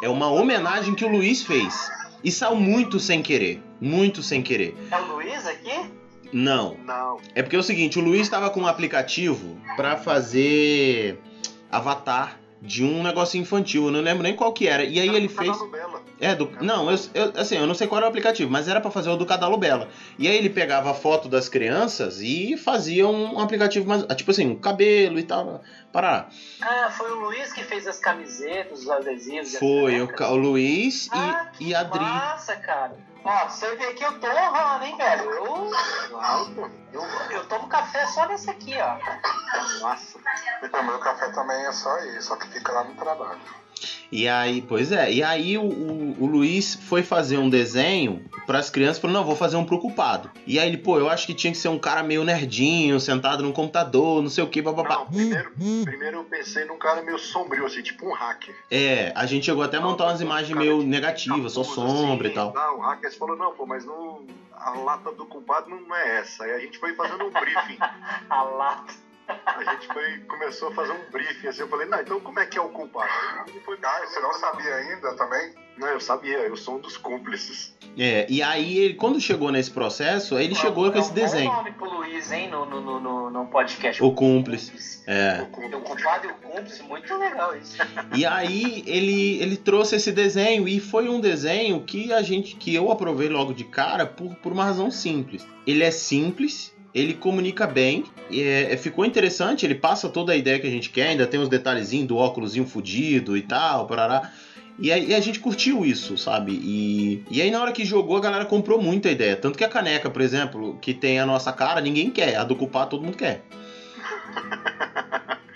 É 0.04 0.10
uma 0.10 0.28
homenagem 0.32 0.96
que 0.96 1.06
o 1.06 1.10
Luiz 1.10 1.44
fez. 1.44 1.90
E 2.24 2.32
saiu 2.32 2.56
muito 2.56 3.00
sem 3.00 3.22
querer. 3.22 3.62
Muito 3.80 4.22
sem 4.22 4.42
querer. 4.42 4.76
É 4.92 4.98
o 4.98 5.06
Luiz 5.14 5.46
aqui? 5.48 6.01
Não. 6.34 6.76
Não. 6.86 7.18
É 7.36 7.42
porque 7.42 7.56
é 7.56 7.60
o 7.60 7.64
seguinte, 7.64 8.00
o 8.00 8.02
Luiz 8.02 8.22
estava 8.22 8.50
com 8.50 8.62
um 8.62 8.68
aplicativo 8.68 9.58
pra 9.76 9.98
fazer 9.98 11.20
avatar 11.72 12.38
de 12.62 12.84
um 12.84 13.02
negócio 13.02 13.40
infantil, 13.42 13.86
eu 13.86 13.92
não 13.92 14.02
lembro 14.02 14.22
nem 14.22 14.36
qual 14.36 14.54
que 14.54 14.68
era. 14.68 14.84
E 14.84 15.00
aí 15.00 15.10
ele 15.16 15.28
Tá 15.28 15.42
fez. 15.44 15.72
bela. 15.72 16.00
É, 16.20 16.36
do. 16.36 16.48
Não, 16.62 16.92
eu, 16.92 17.00
eu- 17.16 17.34
assim, 17.36 17.58
eu 17.58 17.66
não 17.66 17.74
sei 17.74 17.88
qual 17.88 17.98
era 17.98 18.06
o 18.06 18.10
aplicativo, 18.10 18.52
mas 18.52 18.68
era 18.68 18.80
pra 18.80 18.92
fazer 18.92 19.10
o 19.10 19.16
do 19.16 19.26
Cadalo 19.26 19.58
Bela. 19.58 19.90
E 20.20 20.28
aí 20.28 20.38
ele 20.38 20.50
pegava 20.52 20.92
a 20.92 20.94
foto 20.94 21.28
das 21.28 21.50
crianças 21.50 22.22
e 22.22 22.56
fazia 22.58 23.08
um, 23.08 23.40
aplicativo 23.40 23.88
mais. 23.88 24.06
Tipo 24.16 24.30
assim, 24.30 24.46
um 24.52 24.56
cabelo 24.56 25.18
e 25.18 25.24
tal. 25.24 25.64
Para. 25.92 26.28
Ah, 26.62 26.92
foi 26.96 27.10
o 27.12 27.16
Luiz 27.22 27.52
que 27.52 27.64
fez 27.64 27.88
as 27.88 27.98
camisetas, 27.98 28.82
os 28.82 28.90
adesivos. 28.92 29.56
Foi 29.58 30.00
o, 30.00 30.08
o 30.30 30.36
Luiz 30.36 31.10
Ah, 31.12 31.48
e, 31.60 31.70
e 31.70 31.74
a 31.76 31.80
Adri. 31.80 32.00
Massa, 32.00 32.56
cara. 32.58 32.96
Ó, 33.24 33.50
você 33.50 33.76
vê 33.76 33.94
que 33.94 34.04
eu 34.04 34.20
tô 34.20 34.28
honrando, 34.28 34.86
hein, 34.86 34.98
velho? 34.98 35.30
Eu, 35.30 35.72
eu, 36.94 37.02
eu 37.32 37.46
tomo 37.46 37.68
café 37.68 38.06
só 38.08 38.28
nesse 38.28 38.50
aqui, 38.50 38.76
ó. 38.78 38.98
Nossa. 39.82 40.18
O 40.18 40.84
meu 40.84 41.00
café 41.00 41.30
também 41.30 41.66
é 41.66 41.72
só 41.72 41.98
isso, 42.06 42.28
só 42.30 42.36
que 42.36 42.48
fica 42.48 42.72
lá 42.72 42.84
no 42.84 42.94
trabalho. 42.96 43.40
E 44.12 44.28
aí, 44.28 44.62
pois 44.62 44.92
é, 44.92 45.12
e 45.12 45.24
aí 45.24 45.58
o, 45.58 45.64
o, 45.64 46.24
o 46.24 46.26
Luiz 46.26 46.76
foi 46.76 47.02
fazer 47.02 47.38
um 47.38 47.50
desenho 47.50 48.24
para 48.46 48.60
as 48.60 48.70
crianças, 48.70 49.00
falou: 49.00 49.16
"Não, 49.16 49.24
vou 49.24 49.36
fazer 49.36 49.56
um 49.56 49.66
preocupado". 49.66 50.30
E 50.46 50.60
aí 50.60 50.68
ele, 50.68 50.78
pô, 50.78 51.00
eu 51.00 51.10
acho 51.10 51.26
que 51.26 51.34
tinha 51.34 51.52
que 51.52 51.58
ser 51.58 51.70
um 51.70 51.80
cara 51.80 52.04
meio 52.04 52.24
nerdinho, 52.24 53.00
sentado 53.00 53.42
no 53.42 53.54
computador, 53.54 54.22
não 54.22 54.30
sei 54.30 54.44
o 54.44 54.48
que, 54.48 54.62
papapá. 54.62 54.96
Não, 54.96 55.06
primeiro, 55.08 55.54
primeiro 55.86 56.18
eu 56.18 56.24
pensei 56.26 56.66
num 56.66 56.78
cara 56.78 57.02
meio 57.02 57.18
sombrio, 57.18 57.66
assim, 57.66 57.82
tipo 57.82 58.06
um 58.06 58.14
hacker. 58.14 58.54
É, 58.70 59.14
a 59.16 59.26
gente 59.26 59.46
chegou 59.46 59.64
até 59.64 59.78
a 59.78 59.82
montar 59.82 60.06
umas 60.08 60.20
imagens 60.20 60.58
meio 60.58 60.84
negativas, 60.84 61.54
só 61.54 61.64
sombra 61.64 62.28
e 62.28 62.32
tal. 62.32 62.54
Não, 62.54 62.80
o 62.80 62.82
hacker 62.82 63.18
falou, 63.18 63.38
não, 63.38 63.54
pô, 63.54 63.66
mas 63.66 63.86
não, 63.86 64.26
a 64.64 64.72
lata 64.72 65.12
do 65.12 65.26
culpado 65.26 65.70
não 65.70 65.96
é 65.96 66.20
essa. 66.20 66.44
Aí 66.44 66.52
a 66.52 66.60
gente 66.60 66.78
foi 66.78 66.94
fazendo 66.96 67.26
um 67.26 67.32
briefing. 67.32 67.78
A 68.30 68.42
lata. 68.44 68.94
A 69.46 69.64
gente 69.72 69.88
foi, 69.88 70.20
começou 70.28 70.70
a 70.70 70.74
fazer 70.74 70.92
um 70.92 71.12
briefing, 71.12 71.48
assim, 71.48 71.62
eu 71.62 71.68
falei, 71.68 71.88
não, 71.88 72.00
então 72.00 72.20
como 72.20 72.40
é 72.40 72.46
que 72.46 72.58
é 72.58 72.62
o 72.62 72.70
culpado? 72.70 73.10
Foi, 73.66 73.78
Ah, 73.84 74.06
você 74.06 74.20
não 74.20 74.34
sabia 74.34 74.76
ainda 74.76 75.14
também? 75.16 75.54
Não, 75.78 75.88
eu 75.88 76.00
sabia, 76.00 76.38
eu 76.40 76.56
sou 76.56 76.76
um 76.76 76.80
dos 76.80 76.98
cúmplices. 76.98 77.76
É, 77.98 78.26
e 78.30 78.42
aí 78.42 78.78
ele, 78.78 78.94
quando 78.94 79.20
chegou 79.20 79.52
nesse 79.52 79.72
processo, 79.72 80.38
ele 80.38 80.56
chegou 80.56 80.92
com 80.92 81.00
esse 81.00 81.12
desenho. 81.12 81.50
bom 81.50 81.58
nome 81.58 81.72
pro 81.72 81.90
Luiz, 81.90 82.32
hein, 82.32 82.50
no, 82.50 82.66
no, 82.66 82.82
no, 82.82 83.00
no, 83.00 83.30
no 83.30 83.48
podcast. 83.48 84.02
O 84.04 84.12
cúmplice. 84.14 85.04
É. 85.08 85.42
O 85.42 85.48
cúmplice. 85.48 85.76
O 85.76 85.82
culpado 85.82 86.28
e 86.28 86.30
o 86.30 86.34
cúmplice, 86.36 86.84
muito 86.84 87.18
legal 87.18 87.58
isso. 87.58 87.78
E 88.16 88.26
aí 88.26 88.84
ele, 88.86 89.42
ele 89.42 89.58
trouxe 89.58 89.96
esse 89.96 90.12
desenho 90.12 90.68
e 90.68 90.80
foi 90.80 91.10
um 91.10 91.20
desenho 91.20 91.82
que 91.84 92.14
a 92.14 92.22
gente 92.22 92.56
que 92.56 92.74
eu 92.74 92.92
aprovei 92.92 93.30
logo 93.30 93.54
de 93.54 93.64
cara 93.64 94.06
por, 94.06 94.36
por 94.36 94.52
uma 94.52 94.66
razão 94.66 94.92
simples. 94.92 95.46
Ele 95.66 95.84
é 95.84 95.92
simples, 95.92 96.74
ele 96.94 97.14
comunica 97.14 97.66
bem, 97.66 98.04
e 98.30 98.42
é, 98.42 98.74
é- 98.74 98.78
ficou 98.78 99.06
interessante, 99.06 99.66
ele 99.66 99.76
passa 99.76 100.10
toda 100.10 100.34
a 100.34 100.36
ideia 100.36 100.60
que 100.60 100.68
a 100.68 100.72
gente 100.72 100.90
quer, 100.90 101.10
ainda 101.10 101.26
tem 101.26 101.40
os 101.40 101.50
detalhezinhos 101.50 102.08
do 102.08 102.18
óculosinho 102.18 102.66
fudido 102.66 103.38
e 103.38 103.42
tal, 103.42 103.86
parará. 103.88 104.32
E 104.80 104.92
aí 104.92 105.10
e 105.10 105.16
a 105.16 105.20
gente 105.20 105.40
curtiu 105.40 105.86
isso, 105.86 106.18
sabe? 106.18 106.54
E, 106.54 107.24
e 107.30 107.42
aí 107.42 107.52
na 107.52 107.62
hora 107.62 107.72
que 107.72 107.86
jogou, 107.86 108.18
a 108.18 108.22
galera 108.22 108.46
comprou 108.46 108.82
muito 108.82 109.08
a 109.08 109.12
ideia. 109.12 109.36
Tanto 109.36 109.58
que 109.58 109.64
a 109.64 109.68
caneca, 109.68 110.10
por 110.10 110.22
exemplo, 110.22 110.78
que 110.82 110.94
tem 110.94 111.20
a 111.20 111.26
nossa 111.26 111.52
cara, 111.52 111.80
ninguém 111.82 112.10
quer. 112.10 112.36
A 112.38 112.44
do 112.44 112.56
culpado 112.56 112.90
todo 112.92 113.04
mundo 113.04 113.18
quer. 113.18 113.42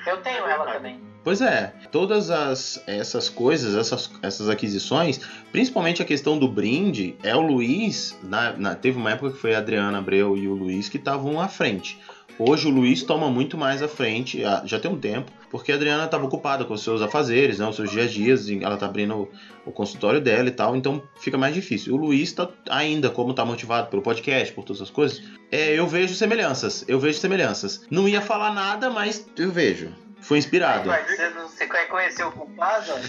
Eu 0.06 0.18
tenho 0.18 0.46
ela 0.46 0.72
também. 0.72 1.15
Pois 1.26 1.42
é, 1.42 1.74
todas 1.92 2.30
as, 2.30 2.82
essas 2.86 3.28
coisas, 3.30 3.74
essas, 3.76 4.12
essas 4.22 4.48
aquisições, 4.48 5.20
principalmente 5.52 6.00
a 6.02 6.06
questão 6.06 6.38
do 6.38 6.48
brinde, 6.48 7.16
é 7.24 7.36
o 7.36 7.42
Luiz, 7.42 8.16
na, 8.22 8.54
na- 8.54 8.76
teve 8.76 8.98
uma 9.00 9.10
época 9.10 9.32
que 9.32 9.40
foi 9.40 9.56
a 9.56 9.58
Adriana 9.58 9.98
Abreu 9.98 10.38
e 10.38 10.48
o 10.48 10.54
Luiz 10.54 10.88
que 10.88 10.98
estavam 10.98 11.42
à 11.42 11.48
frente. 11.48 11.98
Hoje 12.38 12.68
o 12.68 12.70
Luiz 12.70 13.02
toma 13.02 13.28
muito 13.28 13.58
mais 13.58 13.82
à 13.82 13.88
frente, 13.88 14.44
ah, 14.44 14.62
já 14.66 14.80
tem 14.80 14.92
um 14.92 15.00
tempo, 15.00 15.32
porque 15.50 15.72
a 15.72 15.76
Adriana 15.76 16.06
estava 16.06 16.26
ocupada 16.26 16.64
com 16.64 16.76
os 16.76 16.84
seus 16.84 17.02
afazeres, 17.02 17.58
né, 17.58 17.68
os 17.68 17.76
seus 17.76 17.90
dias 17.90 18.06
a 18.06 18.14
dias, 18.14 18.50
ela 18.62 18.78
tá 18.78 18.86
abrindo 18.86 19.16
o, 19.16 19.30
o 19.66 19.72
consultório 19.72 20.22
dela 20.22 20.48
e 20.48 20.52
tal, 20.52 20.76
então 20.76 21.02
fica 21.20 21.40
mais 21.40 21.56
difícil. 21.56 21.96
O 21.96 21.98
Luiz 21.98 22.34
tá 22.34 22.48
ainda, 22.70 23.10
como 23.10 23.34
tá 23.34 23.44
motivado 23.44 23.90
pelo 23.90 24.04
podcast, 24.04 24.54
por 24.54 24.64
todas 24.64 24.80
as 24.82 24.92
coisas, 24.92 25.24
é, 25.52 25.74
eu 25.74 25.88
vejo 25.88 26.14
semelhanças, 26.14 26.86
eu 26.88 27.00
vejo 27.00 27.18
semelhanças. 27.18 27.82
Não 27.90 28.08
ia 28.08 28.22
falar 28.22 28.54
nada, 28.54 28.92
mas 28.92 29.26
eu 29.38 29.52
vejo. 29.52 30.05
Fui 30.26 30.40
inspirado. 30.40 30.90
Mas 30.90 31.06
você, 31.06 31.30
não- 31.30 31.48
você 31.48 31.68
quer 31.68 31.86
conhecer 31.88 32.24
o 32.24 32.32
culpado? 32.32 32.92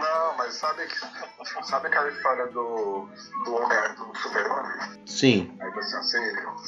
Não, 0.00 0.36
mas 0.36 0.54
sabe, 0.54 0.86
que, 0.86 0.98
sabe 1.64 1.86
aquela 1.88 2.08
história 2.10 2.46
do, 2.48 3.08
do 3.44 3.54
homem 3.54 3.94
do 3.94 4.14
super-homem? 4.18 4.78
Sim. 5.06 5.50
Aí 5.60 5.70
você 5.70 5.96
assim, 5.96 6.18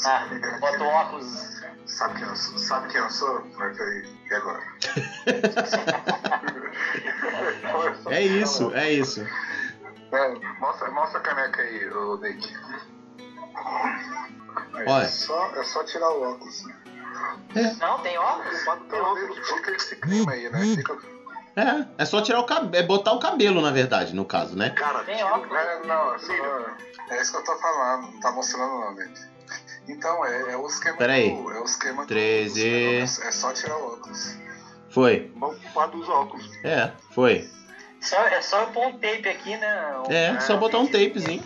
Ah, 0.07 0.27
bota 0.61 0.83
o 0.83 0.87
óculos. 0.87 1.61
sabe 1.87 2.19
quem 2.21 2.29
eu 2.29 2.37
sou? 2.37 2.59
Sabe 2.59 2.89
quem 2.89 3.01
eu 3.01 3.11
sou? 3.11 3.45
Mas 3.59 3.81
aí, 3.81 4.09
e 4.31 4.35
agora? 4.35 4.62
É 8.09 8.23
isso, 8.23 8.73
é 8.75 8.93
isso. 8.93 9.27
É, 10.12 10.29
mostra, 10.59 10.91
mostra 10.91 11.19
a 11.19 11.23
caneca 11.23 11.62
aí, 11.62 11.89
o 11.91 12.17
Nick. 12.19 12.55
Aí, 14.75 14.85
Olha. 14.87 15.05
É 15.05 15.09
só, 15.09 15.47
é 15.57 15.65
só 15.65 15.83
tirar 15.85 16.11
o 16.11 16.23
óculos. 16.23 16.65
Não, 17.79 17.99
tem 18.01 18.19
óculos? 18.19 18.65
tem 18.65 18.79
Pelo 18.89 19.05
óculos. 19.05 19.49
fica 19.49 19.71
esse 19.73 19.97
clima 19.97 20.33
aí, 20.33 20.49
né? 20.51 20.61
Fica... 20.77 20.97
É, 21.55 21.85
é 21.99 22.05
só 22.07 22.23
tirar 22.23 22.41
o 22.41 22.45
cabelo, 22.45 22.75
é 22.77 22.83
botar 22.87 23.12
o 23.12 23.19
cabelo, 23.19 23.61
na 23.61 23.71
verdade, 23.71 24.15
no 24.15 24.25
caso, 24.25 24.57
né? 24.57 24.71
Cara, 24.71 25.05
Tem 25.05 25.17
tira- 25.17 25.27
óculos. 25.35 25.55
É, 25.59 25.87
não, 25.87 26.15
é, 26.15 27.15
é 27.17 27.21
isso 27.23 27.31
que 27.33 27.37
eu 27.39 27.45
tô 27.45 27.57
falando, 27.59 28.11
não 28.12 28.21
tá 28.21 28.33
mostrando 28.33 28.69
não, 28.81 28.95
Nick. 28.95 29.21
Então, 29.89 30.25
é, 30.25 30.53
é 30.53 30.57
o 30.57 30.67
esquema 30.67 30.97
Pera 30.97 31.12
aí. 31.12 31.29
do... 31.31 31.51
É 31.51 31.61
o 31.61 31.65
esquema 31.65 32.03
do- 32.05 32.09
13. 32.09 32.62
do 32.62 33.23
É 33.27 33.31
só 33.33 33.53
tirar 33.53 33.77
o 33.77 33.93
óculos. 33.95 34.37
Foi. 34.89 35.31
Mal 35.37 35.55
culpado 35.55 35.99
dos 35.99 36.09
óculos. 36.09 36.49
É, 36.65 36.91
foi. 37.11 37.51
Só, 38.01 38.17
é 38.29 38.41
só 38.41 38.61
eu 38.62 38.67
pôr 38.69 38.87
um 38.87 38.93
tape 38.93 39.29
aqui, 39.29 39.57
né? 39.57 39.93
É, 40.09 40.41
só 40.41 40.57
botar 40.57 40.79
um 40.79 40.87
tapezinho. 40.87 41.43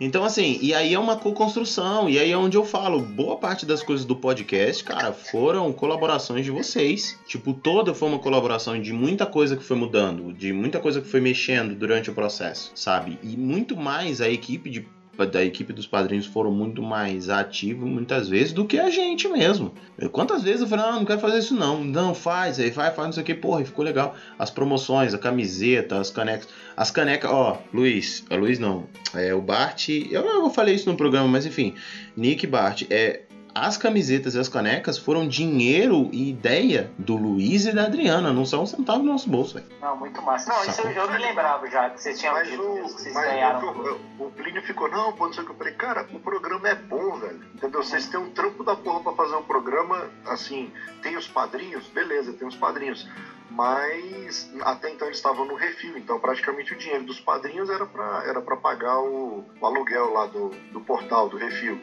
Então, 0.00 0.24
assim, 0.24 0.58
e 0.60 0.74
aí 0.74 0.94
é 0.94 0.98
uma 0.98 1.16
co-construção, 1.16 2.08
e 2.08 2.18
aí 2.18 2.32
é 2.32 2.36
onde 2.36 2.56
eu 2.56 2.64
falo, 2.64 3.00
boa 3.00 3.36
parte 3.36 3.64
das 3.64 3.82
coisas 3.82 4.04
do 4.04 4.16
podcast, 4.16 4.82
cara, 4.82 5.12
foram 5.12 5.72
colaborações 5.72 6.44
de 6.44 6.50
vocês. 6.50 7.18
Tipo, 7.26 7.52
toda 7.54 7.94
foi 7.94 8.08
uma 8.08 8.18
colaboração 8.18 8.80
de 8.80 8.92
muita 8.92 9.26
coisa 9.26 9.56
que 9.56 9.62
foi 9.62 9.76
mudando, 9.76 10.32
de 10.32 10.52
muita 10.52 10.80
coisa 10.80 11.00
que 11.00 11.06
foi 11.06 11.20
mexendo 11.20 11.74
durante 11.74 12.10
o 12.10 12.14
processo, 12.14 12.72
sabe? 12.74 13.18
E 13.22 13.36
muito 13.36 13.76
mais 13.76 14.20
a 14.20 14.28
equipe 14.28 14.70
de 14.70 14.86
da 15.30 15.44
equipe 15.44 15.72
dos 15.72 15.86
padrinhos 15.86 16.26
foram 16.26 16.50
muito 16.50 16.82
mais 16.82 17.28
ativos 17.28 17.88
muitas 17.88 18.28
vezes 18.28 18.52
do 18.52 18.64
que 18.64 18.78
a 18.78 18.90
gente 18.90 19.28
mesmo. 19.28 19.70
Eu- 19.98 20.08
Quantas 20.10 20.42
vezes 20.42 20.62
eu 20.62 20.66
falei, 20.66 20.84
não, 20.86 20.98
não 21.00 21.04
quero 21.04 21.20
fazer 21.20 21.38
isso 21.38 21.54
não. 21.54 21.84
Não, 21.84 22.14
faz, 22.14 22.58
aí 22.58 22.70
vai, 22.70 22.90
faz 22.90 23.06
não 23.08 23.12
sei 23.12 23.22
o 23.22 23.26
que, 23.26 23.34
porra, 23.34 23.60
e 23.60 23.64
ficou 23.64 23.84
legal. 23.84 24.14
As 24.38 24.50
promoções, 24.50 25.12
a 25.14 25.18
camiseta, 25.18 26.00
as 26.00 26.10
canecas. 26.10 26.48
As 26.76 26.90
canecas, 26.90 27.30
ó, 27.30 27.58
Luiz, 27.72 28.24
a 28.30 28.34
Luiz 28.36 28.58
não, 28.58 28.84
é 29.14 29.34
o 29.34 29.40
Bart, 29.40 29.88
eu, 29.90 30.24
eu 30.24 30.50
falei 30.50 30.74
isso 30.74 30.88
no 30.88 30.96
programa, 30.96 31.28
mas 31.28 31.44
enfim, 31.46 31.74
Nick 32.16 32.46
Bart, 32.46 32.82
é, 32.90 33.20
as 33.54 33.76
camisetas 33.76 34.34
e 34.34 34.38
as 34.38 34.48
canecas 34.48 34.96
foram 34.96 35.28
dinheiro 35.28 36.08
e 36.12 36.30
ideia 36.30 36.90
do 36.98 37.16
Luiz 37.16 37.66
e 37.66 37.72
da 37.72 37.84
Adriana, 37.84 38.32
não 38.32 38.46
são 38.46 38.62
um 38.62 38.66
centavo 38.66 39.02
no 39.02 39.12
nosso 39.12 39.28
bolso, 39.28 39.54
velho. 39.54 39.66
Não, 39.80 39.96
muito 39.96 40.22
massa. 40.22 40.52
Não, 40.52 40.64
isso 40.64 40.80
eu, 40.80 40.90
eu 40.90 41.10
me 41.10 41.18
lembrava 41.18 41.68
já, 41.68 41.90
que 41.90 42.00
vocês 42.00 42.18
tinham 42.18 42.32
Mas 42.32 42.48
dito 42.48 42.62
o, 42.62 42.74
que 42.74 42.92
vocês 42.92 43.14
mas 43.14 43.26
ganharam. 43.26 44.00
o, 44.18 44.26
o 44.26 44.30
Plínio 44.30 44.62
ficou, 44.62 44.88
não, 44.88 45.14
sei 45.32 45.42
o 45.42 45.46
que. 45.46 45.52
Eu 45.52 45.56
falei, 45.56 45.74
cara, 45.74 46.08
o 46.12 46.20
programa 46.20 46.68
é 46.68 46.74
bom, 46.74 47.18
velho. 47.18 47.40
Entendeu? 47.54 47.82
Vocês 47.82 48.06
têm 48.06 48.18
um 48.18 48.30
trampo 48.30 48.64
da 48.64 48.74
porra 48.74 49.00
pra 49.00 49.12
fazer 49.12 49.36
um 49.36 49.42
programa, 49.42 50.08
assim, 50.26 50.72
tem 51.02 51.16
os 51.16 51.28
padrinhos, 51.28 51.86
beleza, 51.88 52.32
tem 52.32 52.48
os 52.48 52.56
padrinhos. 52.56 53.06
Mas 53.50 54.50
até 54.62 54.90
então 54.90 55.08
eles 55.08 55.18
estavam 55.18 55.44
no 55.44 55.54
refil, 55.54 55.98
então 55.98 56.18
praticamente 56.18 56.72
o 56.72 56.78
dinheiro 56.78 57.04
dos 57.04 57.20
padrinhos 57.20 57.68
era 57.68 57.84
pra, 57.84 58.24
era 58.26 58.40
pra 58.40 58.56
pagar 58.56 58.98
o, 58.98 59.44
o 59.60 59.66
aluguel 59.66 60.10
lá 60.10 60.24
do, 60.24 60.48
do 60.72 60.80
portal, 60.80 61.28
do 61.28 61.36
refil. 61.36 61.78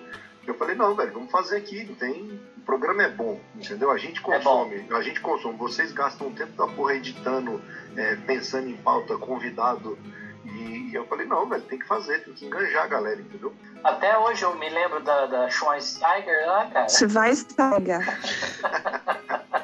Eu 0.48 0.53
falei, 0.55 0.75
não, 0.75 0.96
velho, 0.96 1.13
vamos 1.13 1.31
fazer 1.31 1.58
aqui, 1.58 1.84
não 1.84 1.96
tem. 1.96 2.39
O 2.58 2.62
programa 2.65 3.03
é 3.03 3.10
bom, 3.10 3.39
entendeu? 3.55 3.91
A 3.91 3.98
gente 3.98 4.22
consome, 4.22 4.86
a 4.91 5.01
gente 5.01 5.19
consome. 5.22 5.58
Vocês 5.58 5.91
gastam 5.91 6.27
um 6.27 6.34
tempo 6.34 6.51
da 6.53 6.67
porra 6.67 6.96
editando, 6.96 7.62
é, 7.96 8.15
pensando 8.15 8.69
em 8.69 8.77
pauta, 8.77 9.17
convidado. 9.17 9.98
E 10.46 10.91
eu 10.93 11.05
falei, 11.05 11.27
não, 11.27 11.48
velho, 11.48 11.62
tem 11.63 11.77
que 11.77 11.88
fazer, 11.88 12.24
tem 12.24 12.34
que 12.34 12.46
enganjar 12.46 12.86
a 12.86 12.88
galera, 12.88 13.22
entendeu? 13.22 13.53
Até 13.84 14.17
hoje 14.17 14.43
eu 14.43 14.55
me 14.55 14.69
lembro 14.69 15.01
da, 15.03 15.25
da 15.27 15.50
Schweinsteiger 15.50 16.48
lá, 16.48 16.65
cara. 16.67 16.89
Schweinsteiger. 16.89 18.00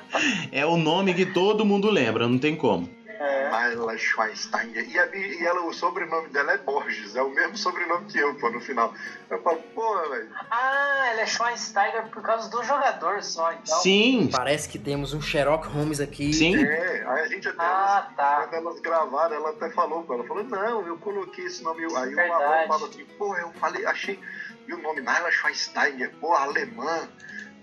É 0.51 0.65
o 0.65 0.77
nome 0.77 1.13
que 1.13 1.25
todo 1.25 1.65
mundo 1.65 1.89
lembra, 1.89 2.27
não 2.27 2.39
tem 2.39 2.55
como. 2.55 2.89
É. 3.19 3.97
Schweinsteiger. 3.97 4.89
E, 4.89 4.99
a, 4.99 5.15
e 5.15 5.45
ela, 5.45 5.61
o 5.61 5.73
sobrenome 5.73 6.29
dela 6.29 6.53
é 6.53 6.57
Borges, 6.57 7.15
é 7.15 7.21
o 7.21 7.29
mesmo 7.29 7.57
sobrenome 7.57 8.05
que 8.05 8.17
eu, 8.17 8.35
pô, 8.35 8.49
no 8.49 8.59
final. 8.59 8.93
Eu 9.29 9.41
falo, 9.41 9.61
pô, 9.73 10.09
velho. 10.09 10.29
Ah, 10.51 11.07
ela 11.11 11.21
é 11.21 11.25
Schweinsteiger 11.25 12.07
por 12.09 12.21
causa 12.21 12.49
do 12.49 12.63
jogador 12.63 13.23
só, 13.23 13.51
então. 13.53 13.79
Sim, 13.79 14.29
Parece 14.31 14.69
que 14.69 14.77
temos 14.77 15.13
um 15.13 15.21
Sherlock 15.21 15.67
Holmes 15.67 15.99
aqui. 15.99 16.33
sim. 16.33 16.63
É, 16.63 17.05
aí 17.07 17.21
a 17.21 17.27
gente 17.27 17.47
até. 17.47 17.63
Ah, 17.63 18.09
tá. 18.15 18.47
Quando 18.47 18.53
elas 18.53 18.79
gravaram, 18.79 19.35
ela 19.35 19.49
até 19.51 19.69
falou 19.71 20.03
com 20.03 20.13
ela. 20.13 20.23
Falou, 20.25 20.43
não, 20.43 20.85
eu 20.85 20.97
coloquei 20.97 21.45
esse 21.45 21.63
nome. 21.63 21.83
Aí 21.95 22.13
o. 22.13 22.15
Marlon 22.15 22.67
falou 22.67 22.89
assim, 22.89 23.05
pô, 23.17 23.35
eu 23.37 23.51
falei, 23.53 23.85
achei. 23.85 24.19
E 24.67 24.73
o 24.73 24.81
nome 24.81 25.07
Ayla 25.07 25.31
Schweinsteiger, 25.31 26.11
pô, 26.19 26.33
alemã. 26.33 27.07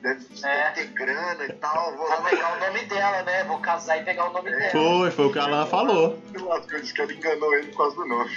Deve, 0.03 0.25
É. 0.43 0.73
deve 0.73 0.75
ter 0.75 0.87
grana 0.95 1.45
e 1.45 1.53
tal. 1.55 1.97
Vou 1.97 2.09
lá 2.09 2.17
pegar 2.23 2.57
o 2.57 2.61
nome 2.61 2.85
dela, 2.87 3.23
né? 3.23 3.45
Vou 3.45 3.59
casar 3.59 3.99
e 3.99 4.05
pegar 4.05 4.29
o 4.29 4.33
nome 4.33 4.51
dela. 4.51 4.71
Foi, 4.73 5.11
foi 5.13 5.27
o 5.27 5.33
que 5.33 5.39
a 5.39 5.45
Alan 5.45 5.67
falou. 5.67 6.19
Eu 6.35 6.81
disse 6.81 6.93
que 6.93 7.01
ela 7.01 7.13
enganou 7.13 7.55
ele 7.55 7.69
por 7.69 7.77
causa 7.79 7.97
do 7.97 8.07
nome. 8.07 8.31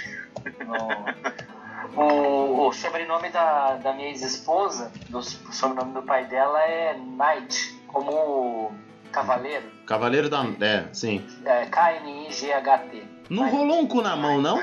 O, 1.96 2.66
o 2.68 2.72
sobrenome 2.72 3.30
da, 3.30 3.76
da 3.76 3.92
minha 3.92 4.08
ex-esposa, 4.08 4.90
do- 5.08 5.18
o 5.18 5.22
sobrenome 5.22 5.94
do 5.94 6.02
pai 6.02 6.24
dela 6.26 6.60
é 6.62 6.94
Knight, 6.94 7.74
como 7.88 8.72
cavaleiro. 9.12 9.64
Cavaleiro 9.86 10.28
da. 10.28 10.44
É, 10.60 10.92
sim. 10.92 11.26
É, 11.44 11.64
K-N-I-G-H-T. 11.66 13.02
Não 13.30 13.48
rolou 13.48 13.80
um 13.80 13.86
cu 13.86 14.02
na 14.02 14.14
mão, 14.14 14.40
não? 14.42 14.62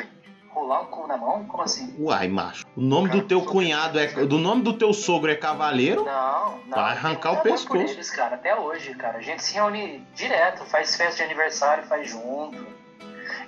Rolar 0.54 0.82
um 0.82 0.86
cu 0.86 1.08
na 1.08 1.18
mão? 1.18 1.44
Como 1.46 1.64
assim? 1.64 1.94
Uai, 2.00 2.28
macho. 2.28 2.66
O 2.76 2.82
nome 2.82 3.10
do 3.10 3.22
teu 3.24 3.42
cunhado 3.42 4.00
é. 4.00 4.08
Do 4.08 4.38
nome 4.38 4.62
do 4.62 4.74
teu 4.74 4.94
sogro 4.94 5.32
é 5.32 5.36
cavaleiro? 5.36 6.04
Não, 6.06 6.60
não. 6.66 6.78
Vai 6.78 6.92
arrancar 6.92 7.32
o 7.34 7.38
pescoço. 7.42 7.94
Eles, 7.94 8.10
cara, 8.10 8.36
até 8.36 8.56
hoje, 8.56 8.94
cara. 8.96 9.18
A 9.18 9.22
gente 9.22 9.44
se 9.44 9.54
reúne 9.54 10.06
direto, 10.14 10.64
faz 10.66 10.96
festa 10.96 11.18
de 11.18 11.24
aniversário, 11.24 11.84
faz 11.86 12.10
junto. 12.10 12.66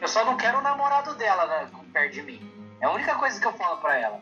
Eu 0.02 0.08
só 0.08 0.26
não 0.26 0.36
quero 0.38 0.58
o 0.60 0.62
namorado 0.62 1.16
dela, 1.16 1.46
né, 1.46 1.68
perto 1.94 2.14
de 2.14 2.22
mim. 2.22 2.52
É 2.82 2.86
a 2.86 2.92
única 2.92 3.16
coisa 3.16 3.40
que 3.40 3.46
eu 3.48 3.54
falo 3.54 3.78
pra 3.78 3.98
ela. 3.98 4.20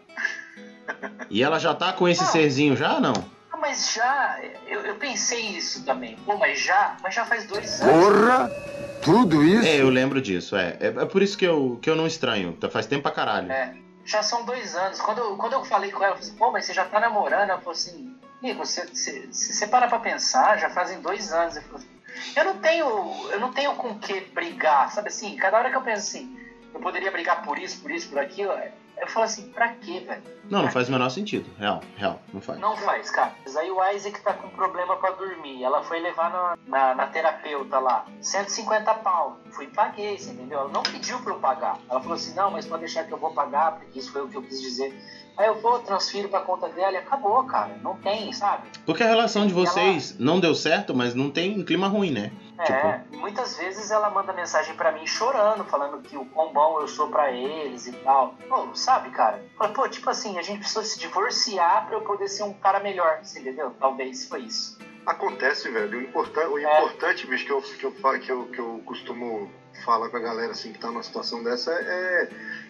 E 1.29 1.41
ela 1.41 1.59
já 1.59 1.73
tá 1.73 1.93
com 1.93 2.07
esse 2.07 2.23
Não. 2.23 2.29
serzinho 2.31 2.75
já, 2.75 2.99
não? 2.99 3.13
Ah, 3.53 3.57
Mas 3.57 3.93
já, 3.93 4.39
eu, 4.67 4.81
eu 4.81 4.95
pensei 4.95 5.41
isso 5.51 5.85
também. 5.85 6.17
Pô, 6.25 6.35
mas 6.37 6.59
já, 6.59 6.97
mas 7.03 7.13
já 7.13 7.23
faz 7.23 7.45
dois 7.45 7.81
anos. 7.81 8.03
Porra! 8.05 8.51
Tudo 8.99 9.43
isso? 9.43 9.67
É, 9.67 9.81
eu 9.81 9.89
lembro 9.89 10.21
disso, 10.21 10.55
é. 10.55 10.77
É, 10.79 10.87
é 10.87 11.05
por 11.05 11.21
isso 11.21 11.37
que 11.37 11.45
eu, 11.45 11.77
que 11.81 11.89
eu 11.89 11.95
não 11.95 12.07
estranho. 12.07 12.53
Tá- 12.53 12.69
Faz 12.69 12.85
tempo 12.85 13.03
pra 13.03 13.11
caralho. 13.11 13.51
É, 13.51 13.75
já 14.05 14.23
são 14.23 14.43
dois 14.45 14.75
anos. 14.75 14.99
Quando, 15.01 15.19
eu- 15.19 15.37
quando 15.37 15.53
eu 15.53 15.63
falei 15.65 15.91
com 15.91 15.97
ela, 16.03 16.13
eu 16.13 16.15
falei 16.17 16.29
assim, 16.29 16.37
pô, 16.37 16.51
mas 16.51 16.65
você 16.65 16.73
já 16.73 16.85
tá 16.85 16.99
namorando? 16.99 17.49
Ela 17.49 17.57
falou 17.59 17.73
assim, 17.73 18.15
Nico, 18.41 18.65
você, 18.65 18.85
você, 18.87 19.27
você 19.31 19.67
parar 19.67 19.87
pra 19.87 19.99
pensar, 19.99 20.57
já 20.57 20.69
fazem 20.69 20.99
dois 21.01 21.31
anos. 21.31 21.55
Eu, 21.57 21.61
falei, 21.63 21.87
eu 22.35 22.43
não 22.45 22.57
tenho, 22.59 22.85
eu 23.31 23.39
não 23.39 23.51
tenho 23.53 23.75
com 23.75 23.99
que 23.99 24.21
brigar, 24.21 24.89
sabe 24.91 25.09
assim? 25.09 25.35
Cada 25.35 25.57
hora 25.57 25.69
que 25.69 25.75
eu 25.77 25.81
penso 25.81 25.99
assim, 26.07 26.37
eu 26.73 26.79
poderia 26.79 27.11
brigar 27.11 27.43
por 27.43 27.59
isso, 27.59 27.79
por 27.81 27.91
isso, 27.91 28.09
por 28.09 28.19
aquilo, 28.19 28.51
eu 28.97 29.07
falo 29.07 29.25
assim, 29.25 29.49
pra 29.49 29.69
quê, 29.69 29.99
velho? 29.99 30.23
Não, 30.49 30.63
não 30.63 30.71
faz 30.71 30.87
o 30.87 30.91
menor 30.91 31.09
sentido. 31.09 31.49
Real, 31.57 31.81
real, 31.97 32.19
não 32.33 32.41
faz. 32.41 32.59
Não 32.59 32.75
faz, 32.77 33.09
cara. 33.09 33.33
Mas 33.43 33.55
aí 33.55 33.71
o 33.71 33.83
Isaac 33.91 34.21
tá 34.21 34.33
com 34.33 34.49
problema 34.49 34.95
pra 34.97 35.11
dormir. 35.11 35.63
Ela 35.63 35.83
foi 35.83 35.99
levar 35.99 36.29
na, 36.29 36.57
na, 36.67 36.95
na 36.95 37.07
terapeuta 37.07 37.79
lá. 37.79 38.05
150 38.21 38.93
pau. 38.95 39.39
Fui 39.51 39.65
e 39.65 39.67
paguei, 39.69 40.17
você 40.17 40.31
entendeu? 40.31 40.59
Ela 40.59 40.69
não 40.69 40.83
pediu 40.83 41.19
pra 41.19 41.33
eu 41.33 41.39
pagar. 41.39 41.77
Ela 41.89 41.99
falou 41.99 42.15
assim, 42.15 42.33
não, 42.35 42.51
mas 42.51 42.65
pode 42.65 42.81
deixar 42.81 43.03
que 43.05 43.13
eu 43.13 43.17
vou 43.17 43.33
pagar, 43.33 43.73
porque 43.73 43.99
isso 43.99 44.11
foi 44.11 44.21
o 44.21 44.27
que 44.27 44.37
eu 44.37 44.43
quis 44.43 44.61
dizer. 44.61 44.93
Aí 45.35 45.47
eu 45.47 45.59
vou, 45.59 45.79
transfiro 45.79 46.29
pra 46.29 46.41
conta 46.41 46.69
dela 46.69 46.93
e 46.93 46.97
acabou, 46.97 47.43
cara. 47.45 47.75
Não 47.81 47.95
tem, 47.97 48.31
sabe? 48.31 48.67
Porque 48.85 49.01
a 49.01 49.07
relação 49.07 49.47
de 49.47 49.53
vocês 49.53 50.17
não 50.19 50.39
deu 50.39 50.53
certo, 50.53 50.93
mas 50.93 51.15
não 51.15 51.31
tem 51.31 51.59
um 51.59 51.65
clima 51.65 51.87
ruim, 51.87 52.11
né? 52.11 52.31
É, 52.57 53.01
e 53.11 53.17
muitas 53.17 53.57
vezes 53.57 53.89
ela 53.91 54.09
manda 54.09 54.31
mensagem 54.31 54.75
pra 54.75 54.91
mim 54.91 55.05
chorando, 55.07 55.63
falando 55.65 56.01
que 56.01 56.15
o 56.15 56.25
quão 56.25 56.53
bom 56.53 56.79
eu 56.79 56.87
sou 56.87 57.09
pra 57.09 57.31
eles 57.31 57.87
e 57.87 57.91
tal. 57.91 58.35
Pô, 58.47 58.75
sabe, 58.75 59.09
cara? 59.09 59.43
Fala, 59.57 59.73
Pô, 59.73 59.87
tipo 59.87 60.09
assim, 60.09 60.37
a 60.37 60.41
gente 60.41 60.59
precisou 60.59 60.83
se 60.83 60.99
divorciar 60.99 61.87
pra 61.87 61.95
eu 61.95 62.01
poder 62.01 62.27
ser 62.27 62.43
um 62.43 62.53
cara 62.53 62.79
melhor, 62.79 63.19
você 63.23 63.39
entendeu? 63.39 63.71
Talvez 63.79 64.27
foi 64.27 64.41
isso. 64.41 64.77
Acontece, 65.05 65.69
velho. 65.69 65.97
O, 65.97 66.01
importan 66.01 66.47
o 66.47 66.57
É. 66.57 66.61
importante, 66.61 67.27
bicho, 67.27 67.45
que 67.45 67.51
eu, 67.51 67.61
que, 67.61 67.85
eu, 67.85 68.19
que, 68.19 68.31
eu, 68.31 68.45
que 68.45 68.59
eu 68.59 68.81
costumo 68.85 69.51
falar 69.83 70.09
com 70.09 70.17
a 70.17 70.19
galera 70.19 70.51
assim 70.51 70.71
que 70.71 70.79
tá 70.79 70.87
numa 70.87 71.03
situação 71.03 71.43
dessa 71.43 71.71
é, 71.71 72.29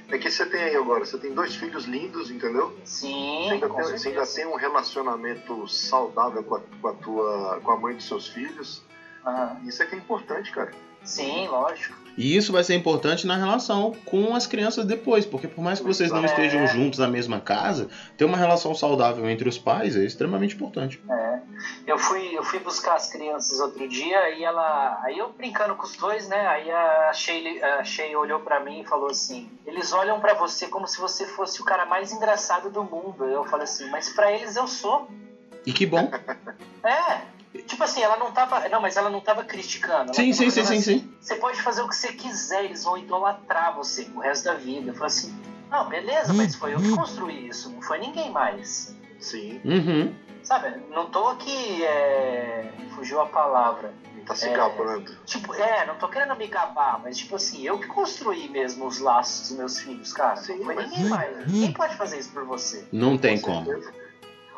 é 0.09 0.17
que 0.17 0.31
você 0.31 0.45
tem 0.45 0.63
aí 0.63 0.75
agora, 0.75 1.05
você 1.05 1.17
tem 1.17 1.33
dois 1.33 1.53
filhos 1.55 1.83
lindos, 1.85 2.31
entendeu? 2.31 2.73
Você 2.83 3.07
Sim, 3.07 3.51
ainda, 3.51 3.67
com 3.67 3.75
tem, 3.75 3.97
você 3.97 4.09
ainda 4.09 4.25
tem 4.25 4.45
um 4.47 4.55
relacionamento 4.55 5.67
saudável 5.67 6.41
com 6.43 6.55
a, 6.55 6.61
com 6.81 6.87
a 6.87 6.93
tua 6.93 7.59
com 7.61 7.71
a 7.71 7.77
mãe 7.77 7.95
dos 7.95 8.07
seus 8.07 8.27
filhos. 8.27 8.81
Aham. 9.25 9.58
Isso 9.65 9.82
é 9.82 9.86
que 9.86 9.96
é 9.96 9.98
importante, 9.98 10.51
cara. 10.51 10.72
Sim, 11.03 11.48
lógico. 11.48 12.01
E 12.15 12.38
isso 12.38 12.53
vai 12.53 12.63
ser 12.63 12.75
importante 12.75 13.25
na 13.25 13.36
relação 13.36 13.92
com 14.06 14.36
as 14.36 14.46
crianças 14.46 14.86
depois, 14.86 15.25
porque 15.25 15.48
por 15.48 15.62
mais 15.63 15.80
que 15.80 15.86
vocês 15.86 16.12
não 16.12 16.22
É. 16.22 16.25
estejam 16.25 16.65
juntos 16.68 17.00
na 17.00 17.08
mesma 17.08 17.42
casa, 17.42 17.89
ter 18.15 18.24
uma 18.24 18.38
relação 18.38 18.74
saudável 18.75 19.27
entre 19.30 19.50
os 19.50 19.58
pais 19.58 19.96
é 19.96 20.06
extremamente 20.06 20.56
importante. 20.56 21.01
É. 21.10 21.39
Eu 21.88 21.98
fui, 21.98 22.38
eu 22.38 22.44
fui 22.44 22.60
buscar 22.60 22.96
as 22.96 23.10
crianças 23.10 23.60
outro 23.60 23.88
dia 23.88 24.30
e 24.30 24.44
ela. 24.44 25.01
Aí 25.03 25.18
eu 25.18 25.30
brincando 25.30 25.75
com 25.75 25.84
os 25.84 25.96
dois, 25.98 26.27
né? 26.30 26.48
Aí 26.48 26.70
a 26.72 27.12
Shay, 27.13 27.62
a 27.62 27.84
Shay 27.84 28.15
olhou 28.15 28.39
pra 28.39 28.60
mim 28.60 28.82
e 28.82 28.86
falou 28.86 29.10
assim: 29.10 29.50
Eles 29.65 29.92
olham 29.92 30.20
pra 30.20 30.34
você 30.34 30.68
como 30.68 30.88
se 30.88 31.00
você 31.00 31.25
fosse 31.25 31.62
o 31.62 31.65
cara 31.65 31.86
mais 31.86 32.12
engraçado 32.13 32.70
do 32.70 32.84
mundo. 32.84 33.25
Eu 33.25 33.44
falei 33.46 33.63
assim, 33.63 33.89
mas 33.89 34.10
pra 34.10 34.32
eles 34.32 34.56
eu 34.56 34.68
sou. 34.68 35.08
E 35.65 35.74
que 35.74 35.86
bom. 35.86 36.10
É. 36.84 37.32
Tipo 37.67 37.83
assim, 37.83 38.01
ela 38.01 38.17
não 38.17 38.31
tava. 38.31 38.68
Não, 38.70 38.81
mas 38.81 38.98
ela 38.98 39.09
não 39.09 39.22
tava 39.22 39.44
criticando. 39.44 40.05
Ela 40.11 40.13
Sim, 40.13 40.31
tava 40.31 40.33
sim, 40.33 40.50
sim, 40.50 40.66
sim, 40.66 40.81
sim. 40.81 41.13
Você 41.22 41.35
pode 41.35 41.61
fazer 41.61 41.81
o 41.83 41.87
que 41.87 41.96
você 41.96 42.11
quiser, 42.13 42.66
eles 42.66 42.83
vão 42.83 42.98
idolatrar 42.98 43.75
você 43.75 44.09
o 44.16 44.20
resto 44.20 44.46
da 44.46 44.55
vida. 44.55 44.89
Eu 44.89 44.94
falei 44.94 45.07
assim, 45.07 45.35
não, 45.70 45.87
beleza, 45.87 46.33
mas 46.33 46.55
foi 46.55 46.74
eu 46.74 46.79
que 46.79 46.89
construí 46.96 47.48
isso, 47.48 47.70
não 47.72 47.81
foi 47.81 48.00
ninguém 48.00 48.31
mais. 48.31 48.96
Sim, 49.20 49.61
Uhum. 49.63 50.13
Sabe, 50.44 50.75
não 50.89 51.09
tô 51.09 51.27
aqui. 51.29 51.83
É... 51.85 52.74
Fugiu 52.96 53.22
a 53.22 53.25
palavra. 53.27 53.94
tá 54.25 54.35
se 54.35 54.48
É. 54.48 54.53
gabando. 54.53 55.16
Tipo, 55.25 55.53
é, 55.53 55.85
não 55.85 55.96
tô 55.96 56.07
querendo 56.07 56.35
me 56.37 56.48
gabar, 56.48 57.00
mas 57.03 57.18
tipo 57.18 57.35
assim, 57.35 57.61
eu 57.66 57.77
que 57.79 57.87
construí 57.87 58.48
mesmo 58.50 58.85
os 58.87 59.00
laços 59.00 59.50
dos 59.50 59.57
meus 59.57 59.79
filhos, 59.79 60.13
cara. 60.13 60.37
Sim, 60.37 60.57
não 60.57 60.66
foi 60.66 60.75
mas- 60.75 60.89
ninguém 60.89 61.05
mais. 61.09 61.48
Ninguém 61.48 61.74
pode 61.74 61.96
fazer 61.98 62.20
isso 62.20 62.31
por 62.31 62.46
você. 62.46 62.87
Não 62.92 63.18
tem 63.18 63.39
Com 63.39 63.51
como. 63.53 63.66
certeza. 63.66 63.94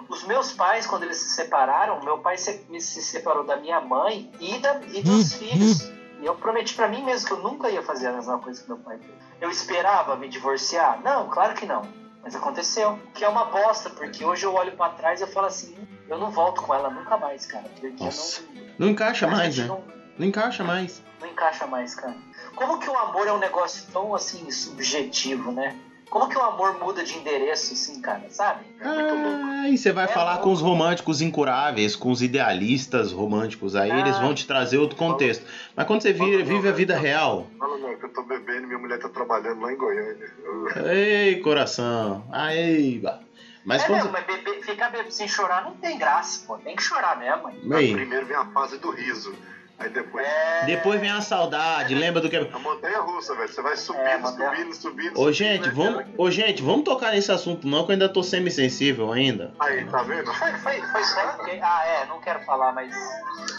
Os 0.07 0.23
meus 0.23 0.51
pais, 0.51 0.85
quando 0.85 1.03
eles 1.03 1.17
se 1.17 1.29
separaram, 1.35 1.99
meu 2.03 2.19
pai 2.19 2.37
se, 2.37 2.63
se 2.79 3.01
separou 3.01 3.43
da 3.43 3.55
minha 3.57 3.81
mãe 3.81 4.29
e, 4.39 4.57
da, 4.59 4.79
e 4.93 5.01
dos 5.01 5.33
filhos. 5.33 5.81
E 6.21 6.25
eu 6.25 6.35
prometi 6.35 6.73
pra 6.75 6.87
mim 6.87 7.03
mesmo 7.03 7.27
que 7.27 7.33
eu 7.33 7.39
nunca 7.39 7.69
ia 7.69 7.81
fazer 7.81 8.07
a 8.07 8.11
mesma 8.13 8.37
coisa 8.39 8.61
que 8.61 8.67
meu 8.67 8.77
pai 8.77 8.97
fez. 8.97 9.11
Eu 9.41 9.49
esperava 9.49 10.15
me 10.15 10.29
divorciar? 10.29 11.01
Não, 11.01 11.27
claro 11.27 11.53
que 11.53 11.65
não. 11.65 11.81
Mas 12.23 12.35
aconteceu. 12.35 12.97
Que 13.13 13.23
é 13.23 13.27
uma 13.27 13.45
bosta, 13.45 13.89
porque 13.89 14.23
hoje 14.23 14.45
eu 14.45 14.53
olho 14.53 14.71
pra 14.75 14.89
trás 14.89 15.19
e 15.19 15.23
eu 15.23 15.27
falo 15.27 15.47
assim, 15.47 15.75
eu 16.07 16.17
não 16.17 16.31
volto 16.31 16.61
com 16.61 16.73
ela 16.73 16.89
nunca 16.89 17.17
mais, 17.17 17.45
cara. 17.45 17.65
Porque 17.79 18.03
Nossa. 18.03 18.41
eu 18.41 18.47
não. 18.55 18.75
Não 18.79 18.87
encaixa 18.89 19.27
mais, 19.27 19.57
né? 19.57 19.65
não- 19.65 19.83
Não 20.17 20.27
encaixa 20.27 20.63
mais. 20.63 21.01
não 21.19 21.27
encaixa 21.27 21.67
mais, 21.67 21.93
cara. 21.95 22.15
Como 22.55 22.79
que 22.79 22.89
o 22.89 22.97
amor 22.97 23.27
é 23.27 23.33
um 23.33 23.37
negócio 23.37 23.85
tão 23.91 24.15
assim 24.15 24.49
subjetivo, 24.49 25.51
né? 25.51 25.75
Como 26.09 26.29
que 26.29 26.37
o 26.37 26.41
amor 26.41 26.77
muda 26.79 27.03
de 27.03 27.17
endereço, 27.17 27.73
assim, 27.73 27.99
cara, 27.99 28.23
sabe? 28.29 28.63
É 28.79 28.87
muito 28.87 29.15
louco. 29.15 29.45
Ah, 29.45 29.69
e 29.69 29.77
você 29.77 29.91
vai 29.91 30.05
É 30.05 30.07
falar 30.07 30.33
louco. 30.33 30.43
com 30.45 30.51
os 30.53 30.61
românticos 30.61 31.19
incuráveis, 31.21 31.95
com 31.95 32.09
os 32.11 32.21
idealistas 32.21 33.11
românticos, 33.11 33.75
aí 33.75 33.91
Ah. 33.91 33.99
eles 33.99 34.17
vão 34.19 34.33
te 34.33 34.45
trazer 34.45 34.77
outro 34.77 34.95
contexto. 34.95 35.43
Mas 35.75 35.85
quando 35.87 36.01
você 36.01 36.13
vi- 36.13 36.43
vive 36.43 36.67
a 36.69 36.71
vida 36.71 36.95
real, 36.95 37.49
Fala 37.57 37.77
não, 37.77 37.97
que 37.97 38.05
eu 38.05 38.09
tô 38.09 38.21
bebendo 38.23 38.63
e 38.63 38.67
minha 38.67 38.79
mulher 38.79 38.99
tá 38.99 39.09
trabalhando 39.09 39.61
lá 39.61 39.73
em 39.73 39.77
Goiânia. 39.77 40.31
Eu- 40.43 40.85
ei, 40.87 41.35
coração, 41.41 42.25
aí, 42.31 42.99
ba. 42.99 43.19
mas 43.65 43.81
é 43.83 43.87
quando 43.87 43.95
mesmo, 43.97 44.11
mas 44.11 44.25
beber, 44.25 44.61
ficar 44.63 44.89
bebendo 44.89 45.11
sem 45.11 45.27
chorar 45.27 45.63
não 45.65 45.73
tem 45.75 45.97
graça, 45.97 46.45
pô. 46.45 46.57
Tem 46.59 46.75
que 46.75 46.83
chorar 46.83 47.17
mesmo. 47.17 47.49
Primeiro 47.93 48.25
vem 48.27 48.37
a 48.37 48.45
fase 48.45 48.77
do 48.77 48.91
riso. 48.91 49.33
Aí 49.77 49.89
depois. 49.89 50.25
É... 50.25 50.65
depois 50.65 51.01
vem 51.01 51.09
a 51.09 51.21
saudade, 51.21 51.93
lembra 51.93 52.21
do 52.21 52.29
que 52.29 52.37
A 52.37 52.59
montanha 52.59 52.99
russa, 52.99 53.35
velho. 53.35 53.49
Você 53.49 53.61
vai 53.61 53.75
subindo, 53.75 54.05
É, 54.05 54.21
subindo, 54.21 54.73
subindo. 54.73 55.11
Ô 55.11 55.15
subindo, 55.15 55.33
gente, 55.33 55.67
né? 55.67 55.73
vamos, 55.75 56.05
ô 56.17 56.31
gente, 56.31 56.61
vamos 56.63 56.83
tocar 56.83 57.11
nesse 57.11 57.31
assunto 57.31 57.67
não, 57.67 57.85
que 57.85 57.91
eu 57.91 57.93
ainda 57.93 58.07
tô 58.07 58.23
semi-sensível 58.23 59.11
ainda. 59.11 59.53
Aí, 59.59 59.85
tá 59.85 60.01
vendo? 60.03 60.33
Foi, 60.33 60.51
foi, 60.53 60.81
foi 60.81 61.03
só. 61.03 61.37
Ah, 61.61 61.85
é, 61.85 62.05
não 62.05 62.19
quero 62.21 62.39
falar, 62.45 62.71
mas... 62.71 62.95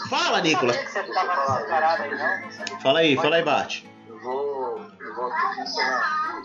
Fala, 0.09 0.41
Nicolas. 0.41 0.75
Aí, 0.75 2.09
não? 2.11 2.79
Fala 2.79 2.99
aí, 2.99 3.15
fala 3.15 3.35
aí, 3.35 3.43
Bart. 3.43 3.83
Eu 4.27 4.33
vou. 4.33 4.77
Eu 4.99 5.15
vou 5.15 5.31
aqui 5.31 5.61
encerrar. 5.61 6.41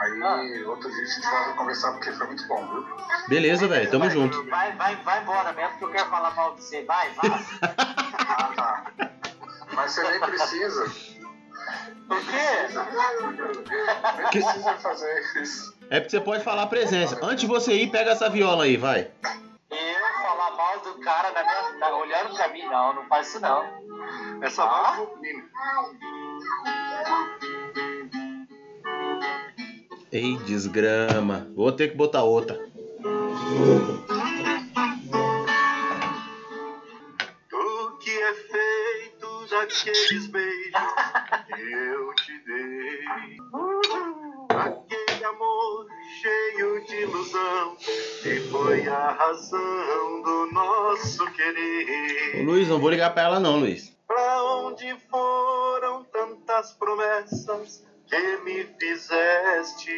Aí 0.00 0.64
outro 0.64 0.90
dia 0.90 1.02
a 1.02 1.06
gente 1.06 1.26
a 1.26 1.52
conversar 1.52 1.92
porque 1.92 2.12
foi 2.12 2.26
muito 2.26 2.46
bom, 2.48 2.66
viu? 2.66 2.86
Beleza, 3.28 3.68
velho, 3.68 3.90
tamo 3.90 4.08
junto. 4.10 4.48
Vai, 4.48 4.72
vai, 4.72 4.96
vai 4.96 5.22
embora 5.22 5.52
mesmo, 5.52 5.70
porque 5.72 5.84
eu 5.84 5.90
quero 5.90 6.08
falar 6.10 6.34
mal 6.34 6.54
de 6.54 6.62
você. 6.62 6.82
Vai, 6.84 7.10
vai. 7.10 7.30
Ah, 8.30 8.52
tá. 8.54 8.84
Mas 9.72 9.92
você 9.92 10.02
nem 10.10 10.20
precisa. 10.20 10.84
Por 12.06 12.20
quê? 12.24 12.68
Nem 14.16 14.26
precisa 14.30 14.74
fazer 14.76 15.20
isso. 15.42 15.76
É 15.90 15.98
porque 16.00 16.10
você 16.10 16.20
pode 16.20 16.44
falar 16.44 16.62
a 16.62 16.66
presença. 16.66 17.18
Antes 17.22 17.40
de 17.40 17.46
você 17.46 17.72
ir, 17.74 17.90
pega 17.90 18.10
essa 18.12 18.28
viola 18.28 18.64
aí, 18.64 18.76
vai. 18.76 19.10
Eu 19.70 20.22
falar 20.22 20.50
mal 20.52 20.78
do 20.80 21.00
cara 21.00 21.30
na 21.32 21.42
minha, 21.42 21.78
na- 21.78 21.96
olhando 21.96 22.34
pra 22.36 22.48
mim, 22.48 22.64
não, 22.68 22.94
não 22.94 23.06
faz 23.06 23.28
isso 23.28 23.40
não. 23.40 23.64
Essa 24.42 24.62
Ah? 24.64 24.98
Ei, 30.10 30.36
desgrama. 30.38 31.46
Vou 31.54 31.70
ter 31.70 31.88
que 31.88 31.96
botar 31.96 32.22
outra. 32.22 32.54
Do 37.50 37.98
que 38.00 38.10
é 38.10 38.34
feito 38.34 39.46
daqueles 39.50 40.26
beijos 40.28 40.80
que 41.46 41.62
eu 41.62 42.14
te 42.14 42.32
dei. 42.46 43.00
Aquele 44.48 45.24
amor 45.24 45.86
cheio 46.20 46.84
de 46.86 46.94
ilusão 47.02 47.76
que 48.22 48.40
foi 48.50 48.88
a 48.88 49.10
razão 49.12 50.22
do 50.22 50.52
nosso 50.52 51.22
Ô, 51.22 51.30
querer. 51.32 52.44
Luiz, 52.44 52.66
não 52.68 52.80
vou 52.80 52.90
ligar 52.90 53.10
pra 53.12 53.24
ela 53.24 53.38
não, 53.38 53.60
Luiz. 53.60 53.97
Pra 54.08 54.42
onde 54.42 54.98
foram 55.10 56.02
tantas 56.04 56.72
promessas 56.72 57.84
que 58.06 58.36
me 58.38 58.64
fizeste? 58.80 59.90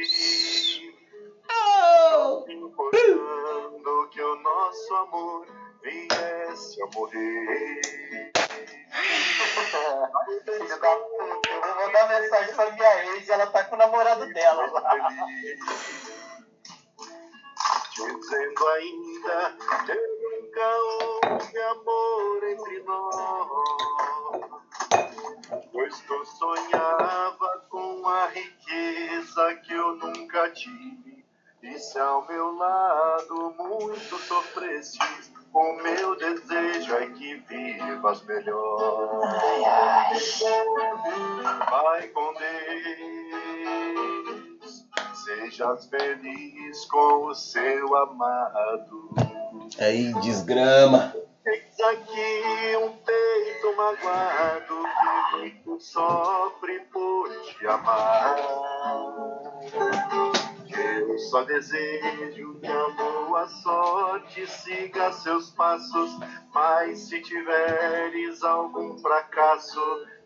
Importando 2.49 4.09
que 4.11 4.21
o 4.21 4.37
nosso 4.43 4.95
amor 4.97 5.47
viesse 5.81 6.83
a 6.83 6.87
morrer. 6.93 8.33
Eu 11.63 11.75
vou 11.77 11.93
dar 11.93 12.09
mensagem 12.09 12.55
pra 12.57 12.71
minha 12.73 13.05
ex 13.15 13.29
e 13.29 13.31
ela 13.31 13.47
tá 13.47 13.63
com 13.63 13.77
o 13.77 13.79
namorado 13.79 14.27
dela 14.35 14.67
lá. 14.73 14.97
Dizendo 17.95 18.69
ainda 18.69 19.57
nunca 20.51 20.67
houve 21.23 21.59
amor 21.59 22.45
entre 22.45 22.83
nós. 22.83 23.47
Pois 25.73 26.01
tu 26.01 26.25
sonhava 26.27 27.65
com 27.69 28.09
a 28.09 28.27
riqueza 28.27 29.55
que 29.57 29.73
eu 29.73 29.97
nunca 29.97 30.51
tive. 30.51 31.25
E 31.63 31.79
se 31.79 31.99
ao 31.99 32.27
meu 32.27 32.57
lado 32.57 33.55
muito 33.59 34.17
sofresses, 34.19 35.31
o 35.53 35.73
meu 35.75 36.17
desejo 36.17 36.95
é 36.95 37.07
que 37.11 37.35
vivas 37.37 38.23
melhor. 38.25 39.21
Vai 41.71 42.09
com 42.09 42.35
Deus, 42.35 43.00
sejas 45.51 45.87
feliz 45.87 46.85
com 46.87 47.27
o 47.27 47.35
seu 47.35 47.97
amado. 47.97 49.11
Aí, 49.81 50.13
desgrama. 50.21 51.13
Eis 51.45 51.81
aqui 51.81 52.77
um 52.77 52.93
peito 52.99 53.77
magoado 53.77 54.85
que 55.33 55.39
muito 55.39 55.81
sofre 55.81 56.81
por 56.93 57.29
te 57.43 57.67
amar. 57.67 58.37
Eu 60.73 61.19
só 61.19 61.43
desejo 61.43 62.61
que 62.61 62.69
a 62.69 62.89
boa 62.91 63.49
sorte 63.49 64.47
siga 64.47 65.13
seus 65.13 65.51
passos, 65.51 66.17
mas 66.55 67.01
se 67.01 67.21
tiveres 67.23 68.45
algum 68.45 68.97
fracasso, 68.99 69.81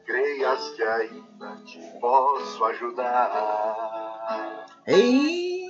creias 0.04 0.70
que 0.70 0.82
ainda 0.82 1.56
te 1.64 1.80
posso 1.98 2.64
ajudar. 2.66 4.63
Ei! 4.87 5.64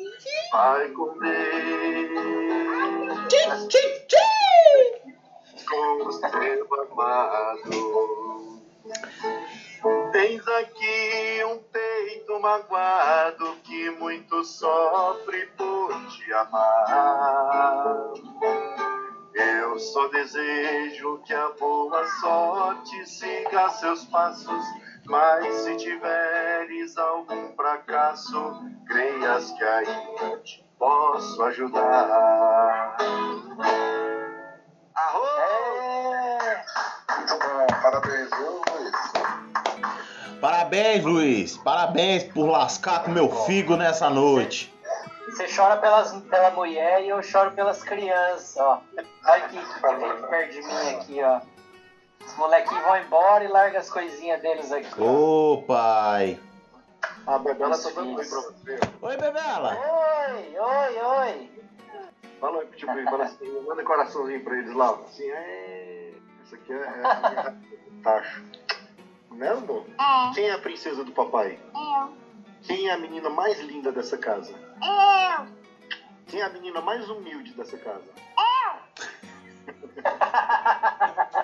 Vai 0.52 0.88
com 0.88 1.16
Deus. 1.18 1.34
Com 5.68 6.06
o 6.06 6.12
seu 6.12 6.28
amado. 6.82 7.74
Tens 10.12 10.48
aqui 10.48 11.44
um 11.44 11.58
peito 11.58 12.40
magoado 12.40 13.56
que 13.62 13.90
muito 13.90 14.42
sofre 14.42 15.46
por 15.56 15.92
te 16.08 16.32
amar. 16.32 18.12
Eu 19.34 19.78
só 19.78 20.08
desejo 20.08 21.20
que 21.24 21.34
a 21.34 21.50
boa 21.50 22.04
sorte 22.20 23.06
siga 23.08 23.68
seus 23.70 24.04
passos, 24.06 24.64
mas 25.06 25.54
se 25.62 25.76
tiveres 25.76 26.96
algum 26.96 27.54
fracasso, 27.54 28.62
creias 28.86 29.50
que 29.52 29.64
ainda 29.64 30.38
te 30.38 30.64
posso 30.78 31.42
ajudar. 31.44 32.96
Arro! 34.94 35.24
Muito 37.16 37.38
bom, 37.38 37.66
parabéns, 37.82 38.30
Luiz? 38.30 38.94
Parabéns, 40.40 41.04
Luiz. 41.04 41.56
Parabéns 41.58 42.24
por 42.24 42.46
lascar 42.46 43.02
com 43.04 43.10
meu 43.10 43.30
figo 43.44 43.76
nessa 43.76 44.10
noite. 44.10 44.72
Você 45.26 45.46
chora 45.48 45.78
pelas, 45.78 46.12
pela 46.12 46.50
mulher 46.50 47.02
e 47.02 47.08
eu 47.08 47.22
choro 47.22 47.50
pelas 47.52 47.82
crianças, 47.82 48.56
ó. 48.56 48.80
Olha 49.26 49.44
aqui, 49.44 49.58
perto 49.80 50.52
de 50.52 50.62
mim 50.62 50.90
aqui, 50.94 51.22
ó. 51.22 51.40
Os 52.26 52.36
molequinhos 52.36 52.82
vão 52.82 52.96
embora 52.96 53.44
e 53.44 53.48
larga 53.48 53.78
as 53.78 53.90
coisinhas 53.90 54.40
deles 54.40 54.72
aqui. 54.72 55.00
Ô, 55.00 55.62
pai. 55.66 56.38
A 57.26 57.38
Bebela 57.38 57.74
Os 57.74 57.82
tá 57.82 57.90
dando 57.90 58.16
oi 58.16 58.26
pra 58.26 58.40
você. 58.40 58.80
Oi, 59.02 59.16
Bebela. 59.16 59.76
Oi, 60.30 60.58
oi, 60.58 61.00
oi. 61.00 61.50
Fala 62.40 62.58
oi 62.58 63.04
fala 63.04 63.24
assim, 63.24 63.60
manda 63.66 63.82
um 63.82 63.84
coraçãozinho 63.84 64.44
pra 64.44 64.58
eles 64.58 64.74
lá. 64.74 64.90
Assim, 64.90 65.30
é. 65.30 66.12
Essa 66.44 66.56
aqui 66.56 66.72
é. 66.72 66.76
é 66.76 67.54
Tacho. 68.02 68.42
Mesmo? 69.30 69.86
Quem 70.34 70.48
é 70.48 70.52
a 70.52 70.58
princesa 70.58 71.04
do 71.04 71.12
papai? 71.12 71.58
Eu. 71.74 72.14
Quem 72.62 72.88
é 72.88 72.92
a 72.92 72.98
menina 72.98 73.30
mais 73.30 73.60
linda 73.60 73.90
dessa 73.92 74.18
casa? 74.18 74.52
Eu. 74.52 75.46
Quem 76.26 76.40
é 76.40 76.44
a 76.44 76.50
menina 76.50 76.80
mais 76.80 77.08
humilde 77.08 77.52
dessa 77.54 77.76
casa? 77.78 78.04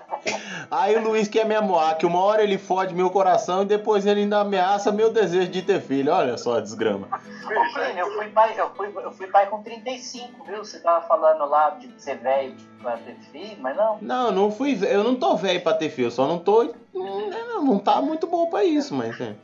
Aí 0.70 0.96
o 0.96 1.02
Luiz 1.02 1.26
quer 1.26 1.44
me 1.44 1.54
amoar, 1.54 1.96
que 1.96 2.06
uma 2.06 2.20
hora 2.20 2.42
ele 2.42 2.56
fode 2.56 2.94
meu 2.94 3.10
coração 3.10 3.62
e 3.62 3.64
depois 3.64 4.06
ele 4.06 4.20
ainda 4.20 4.40
ameaça 4.40 4.92
meu 4.92 5.10
desejo 5.10 5.48
de 5.48 5.62
ter 5.62 5.80
filho. 5.80 6.12
Olha 6.12 6.38
só 6.38 6.58
a 6.58 6.60
desgrama. 6.60 7.08
Ô, 7.10 7.74
Plínio, 7.74 7.98
eu 7.98 8.14
fui 8.14 8.28
pai, 8.28 8.54
eu 8.56 8.70
fui, 8.70 8.92
eu 8.94 9.10
fui 9.12 9.26
pai 9.26 9.46
com 9.46 9.62
35, 9.62 10.44
viu? 10.44 10.64
Você 10.64 10.78
tava 10.78 11.06
falando 11.06 11.44
lá 11.46 11.70
de 11.70 11.92
ser 12.00 12.18
velho 12.18 12.54
pra 12.80 12.96
ter 12.98 13.16
filho, 13.32 13.56
mas 13.60 13.76
não. 13.76 13.98
Não, 14.00 14.30
não 14.30 14.50
fui. 14.50 14.78
Eu 14.82 15.02
não 15.02 15.16
tô 15.16 15.36
velho 15.36 15.60
pra 15.60 15.74
ter 15.74 15.88
filho, 15.88 16.06
eu 16.06 16.10
só 16.12 16.26
não 16.26 16.38
tô. 16.38 16.72
Não, 16.94 17.64
não 17.64 17.78
tá 17.78 18.00
muito 18.00 18.26
bom 18.26 18.46
pra 18.46 18.64
isso, 18.64 18.94
mas. 18.94 19.20
é. 19.20 19.34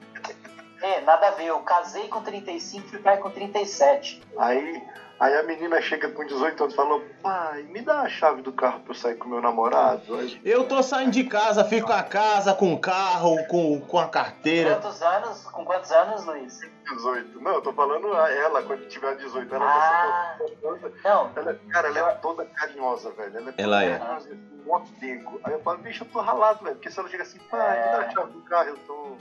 É, 0.83 1.01
nada 1.01 1.29
a 1.29 1.31
ver. 1.33 1.47
Eu 1.47 1.59
casei 1.61 2.07
com 2.09 2.21
35 2.21 2.89
fui 2.89 2.99
pai 2.99 3.17
com 3.17 3.31
37. 3.31 4.23
Aí, 4.39 4.83
aí 5.19 5.35
a 5.37 5.43
menina 5.43 5.81
chega 5.81 6.09
com 6.09 6.25
18 6.25 6.63
anos 6.63 6.75
e 6.75 6.77
fala: 6.77 7.01
Pai, 7.23 7.63
me 7.65 7.81
dá 7.83 8.01
a 8.03 8.09
chave 8.09 8.43
do 8.43 8.53
carro 8.53 8.81
pra 8.81 8.91
eu 8.93 8.95
sair 8.99 9.15
com 9.17 9.29
meu 9.29 9.41
namorado. 9.41 10.17
Aí, 10.17 10.41
Eu 10.45 10.65
tô 10.65 10.83
saindo 10.83 11.11
de 11.13 11.25
casa, 11.25 11.65
fico 11.65 11.87
com 11.87 11.93
a 11.93 12.03
casa, 12.03 12.55
com 12.55 12.73
o 12.73 12.79
carro, 12.81 13.37
com, 13.49 13.81
com 13.81 13.99
a 13.99 14.09
carteira. 14.09 14.75
Quantos 14.77 15.03
anos? 15.03 15.43
Com 15.45 15.65
quantos 15.65 15.91
anos, 15.93 16.25
Luiz? 16.25 16.61
18. 16.89 17.41
Não, 17.41 17.55
eu 17.55 17.61
tô 17.63 17.73
falando 17.73 18.13
a 18.17 18.31
ela 18.31 18.63
quando 18.63 18.87
tiver 18.89 19.17
18. 19.17 19.55
Ela 19.55 19.65
Ah. 19.67 20.37
toda. 20.61 20.93
Não, 21.05 21.31
Ela, 21.37 21.59
cara, 21.73 21.89
ela 21.89 22.11
é 22.11 22.15
toda 22.15 22.45
carinhosa, 22.45 23.11
velho. 23.13 23.37
Ela 23.37 23.51
é, 23.51 23.55
Ela 23.63 23.85
é. 23.85 23.99
carinhosa, 23.99 24.29
Um. 24.67 25.39
Aí 25.45 25.53
eu 25.53 25.61
falo, 25.61 25.79
bicho, 25.79 26.03
eu 26.05 26.09
tô 26.09 26.21
ralado, 26.21 26.65
velho. 26.65 26.75
Porque 26.77 26.91
se 26.91 26.99
ela 26.99 27.09
chega 27.09 27.23
assim, 27.23 27.39
pai, 27.51 27.85
me 27.87 27.93
dá 27.93 27.99
a 28.01 28.11
chave 28.11 28.33
do 28.33 28.41
carro, 28.43 28.69
eu 28.71 28.77
tô. 28.79 29.17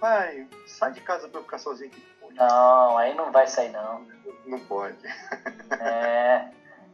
Pai, 0.00 0.46
sai 0.66 0.92
de 0.92 1.00
casa 1.00 1.28
pra 1.28 1.40
eu 1.40 1.44
ficar 1.44 1.58
sozinho 1.58 1.90
aqui. 1.90 2.02
Não, 2.34 2.98
aí 2.98 3.14
não 3.14 3.30
vai 3.30 3.46
sair 3.46 3.70
não. 3.70 4.06
Não 4.46 4.58
pode. 4.60 4.96
É. 5.80 6.48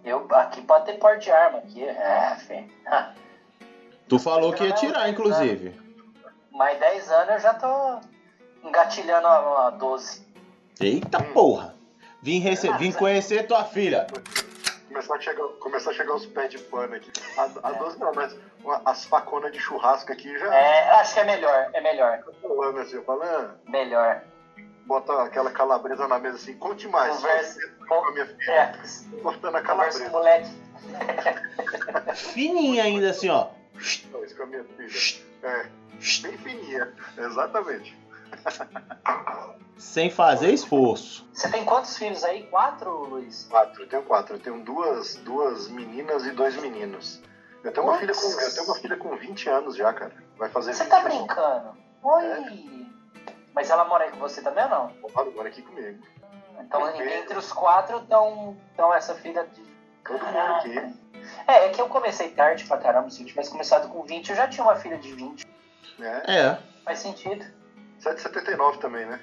Eu, 0.05 0.27
aqui 0.33 0.63
pode 0.63 0.87
ter 0.87 0.95
porte 0.95 1.25
de 1.25 1.31
arma 1.31 1.59
aqui. 1.59 1.85
É, 1.85 2.37
filho. 2.37 2.71
Tu 4.09 4.19
falou 4.19 4.53
que 4.53 4.65
ia 4.65 4.73
tirar, 4.73 5.09
inclusive. 5.09 5.79
mais 6.51 6.79
10 6.79 7.11
anos 7.11 7.35
eu 7.35 7.41
já 7.41 7.55
tô 7.55 8.01
engatilhando 8.67 9.27
a, 9.27 9.67
a 9.67 9.71
12. 9.71 10.27
Eita 10.81 11.23
porra! 11.23 11.75
Vim, 12.23 12.39
rece... 12.41 12.73
Vim 12.79 12.93
conhecer 12.93 13.47
tua 13.47 13.65
filha. 13.65 14.07
Começar 14.89 15.17
a 15.17 15.21
chegar, 15.21 15.49
começar 15.61 15.91
a 15.91 15.95
chegar 15.95 16.15
os 16.15 16.27
pés 16.27 16.51
de 16.51 16.59
pano 16.59 16.95
aqui. 16.95 17.13
A, 17.37 17.69
a 17.69 17.73
12 17.73 17.99
não, 17.99 18.13
mas 18.15 18.37
as 18.85 19.05
faconas 19.05 19.53
de 19.53 19.59
churrasco 19.61 20.13
aqui 20.13 20.39
já 20.39 20.55
É, 20.55 20.91
acho 20.93 21.15
que 21.15 21.21
é 21.21 21.25
melhor, 21.25 21.71
é 21.73 21.81
melhor. 21.81 22.23
falando 22.41 22.79
assim, 22.81 22.97
eu 22.97 23.05
falo, 23.05 23.23
ah, 23.23 23.55
Melhor. 23.67 24.23
Bota 24.89 25.23
aquela 25.23 25.51
calabresa 25.53 26.09
na 26.09 26.19
mesa 26.19 26.37
assim, 26.37 26.55
conte 26.57 26.89
mais. 26.89 27.15
Conversa- 27.17 27.61
com 27.87 27.95
a 27.95 28.13
minha 28.13 28.27
filha. 28.27 28.53
É, 28.53 28.73
Cortando 29.23 29.55
a 29.57 29.63
conversa 29.63 29.99
calabresa. 30.01 30.09
o 30.09 30.13
moleque. 30.13 30.51
Fininha 32.17 32.85
ainda 32.85 33.11
assim, 33.11 33.29
ó. 33.29 33.49
Não, 34.11 34.25
isso 34.25 34.37
com 34.37 34.43
a 34.43 34.47
minha 34.47 34.65
filha. 34.65 35.23
É, 35.43 35.67
bem 36.23 36.39
fininha, 36.39 36.93
exatamente. 37.17 37.97
Sem 39.77 40.11
fazer 40.11 40.53
esforço. 40.53 41.29
Você 41.33 41.49
tem 41.51 41.65
quantos 41.65 41.97
filhos 41.97 42.25
aí? 42.25 42.45
Quatro, 42.49 42.91
Luiz? 43.05 43.47
Quatro, 43.49 43.83
eu 43.85 43.89
tenho 43.89 44.03
quatro. 44.03 44.35
Eu 44.37 44.41
tenho 44.41 44.61
duas, 44.65 45.15
duas 45.17 45.69
meninas 45.69 46.25
e 46.27 46.33
dois 46.33 46.57
meninos. 46.57 47.23
Eu 47.63 47.73
tenho, 47.73 47.87
uma 47.87 47.99
filha 47.99 48.13
com, 48.15 48.27
eu 48.41 48.55
tenho 48.55 48.65
uma 48.67 48.75
filha 48.77 48.97
com 48.97 49.17
20 49.17 49.49
anos 49.49 49.77
já, 49.77 49.93
cara. 49.93 50.13
Vai 50.37 50.49
fazer 50.49 50.73
Você 50.75 50.85
20 50.85 50.91
tá 50.91 50.99
anos. 50.99 51.15
brincando? 51.15 51.77
Oi! 52.03 52.88
Mas 53.59 53.71
ela 53.71 53.85
mora 53.87 54.05
aí 54.05 54.13
com 54.13 54.19
você 54.21 54.41
também 54.41 54.63
ou 54.63 54.71
não? 54.71 54.93
Claro, 55.13 55.33
mora 55.35 55.49
aqui 55.49 55.63
comigo. 55.63 55.99
Então 56.61 56.89
entre 57.03 57.37
os 57.37 57.53
quatro 57.53 57.99
estão 57.99 58.57
então 58.73 58.95
essa 58.95 59.17
filha 59.17 59.45
de. 59.53 59.61
Todo 60.05 60.25
mundo 60.25 60.39
aqui. 60.39 60.95
É, 61.45 61.67
é 61.67 61.69
que 61.71 61.81
eu 61.81 61.89
comecei 61.89 62.31
tarde 62.31 62.65
pra 62.67 62.79
caramba. 62.79 63.11
Se 63.11 63.21
eu 63.21 63.27
tivesse 63.27 63.51
começado 63.51 63.89
com 63.89 64.05
20, 64.05 64.31
eu 64.31 64.37
já 64.37 64.47
tinha 64.47 64.63
uma 64.63 64.77
filha 64.77 64.97
de 64.97 65.13
20. 65.13 65.45
Né? 65.99 66.23
É. 66.29 66.59
Faz 66.85 67.01
sentido. 67.01 67.45
Você 67.99 68.11
é 68.11 68.15
de 68.15 68.21
79 68.21 68.79
também, 68.79 69.05
né? 69.07 69.21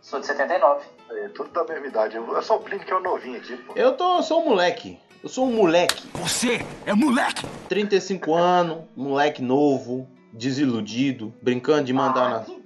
Sou 0.00 0.18
de 0.18 0.26
79. 0.26 0.84
É, 1.08 1.28
tudo 1.28 1.50
da 1.50 1.62
mesma 1.62 1.86
idade. 1.86 2.16
Eu- 2.16 2.36
É 2.36 2.42
só 2.42 2.56
o 2.56 2.60
Plínio 2.60 2.84
que 2.84 2.92
é 2.92 2.96
o 2.96 3.00
novinho 3.00 3.38
aqui, 3.38 3.56
pô. 3.56 3.72
Eu 3.76 3.96
tô, 3.96 4.16
eu 4.16 4.22
sou 4.24 4.42
um 4.42 4.46
moleque. 4.46 5.00
Eu 5.22 5.28
sou 5.28 5.46
um 5.46 5.52
moleque. 5.52 6.10
Você 6.14 6.58
é 6.84 6.92
moleque! 6.92 7.46
35 7.68 8.34
anos, 8.34 8.78
moleque 8.96 9.40
novo, 9.40 10.08
desiludido, 10.32 11.32
brincando 11.40 11.84
de 11.84 11.92
mandar 11.92 12.26
ah, 12.26 12.30
na. 12.30 12.40
que 12.40 12.59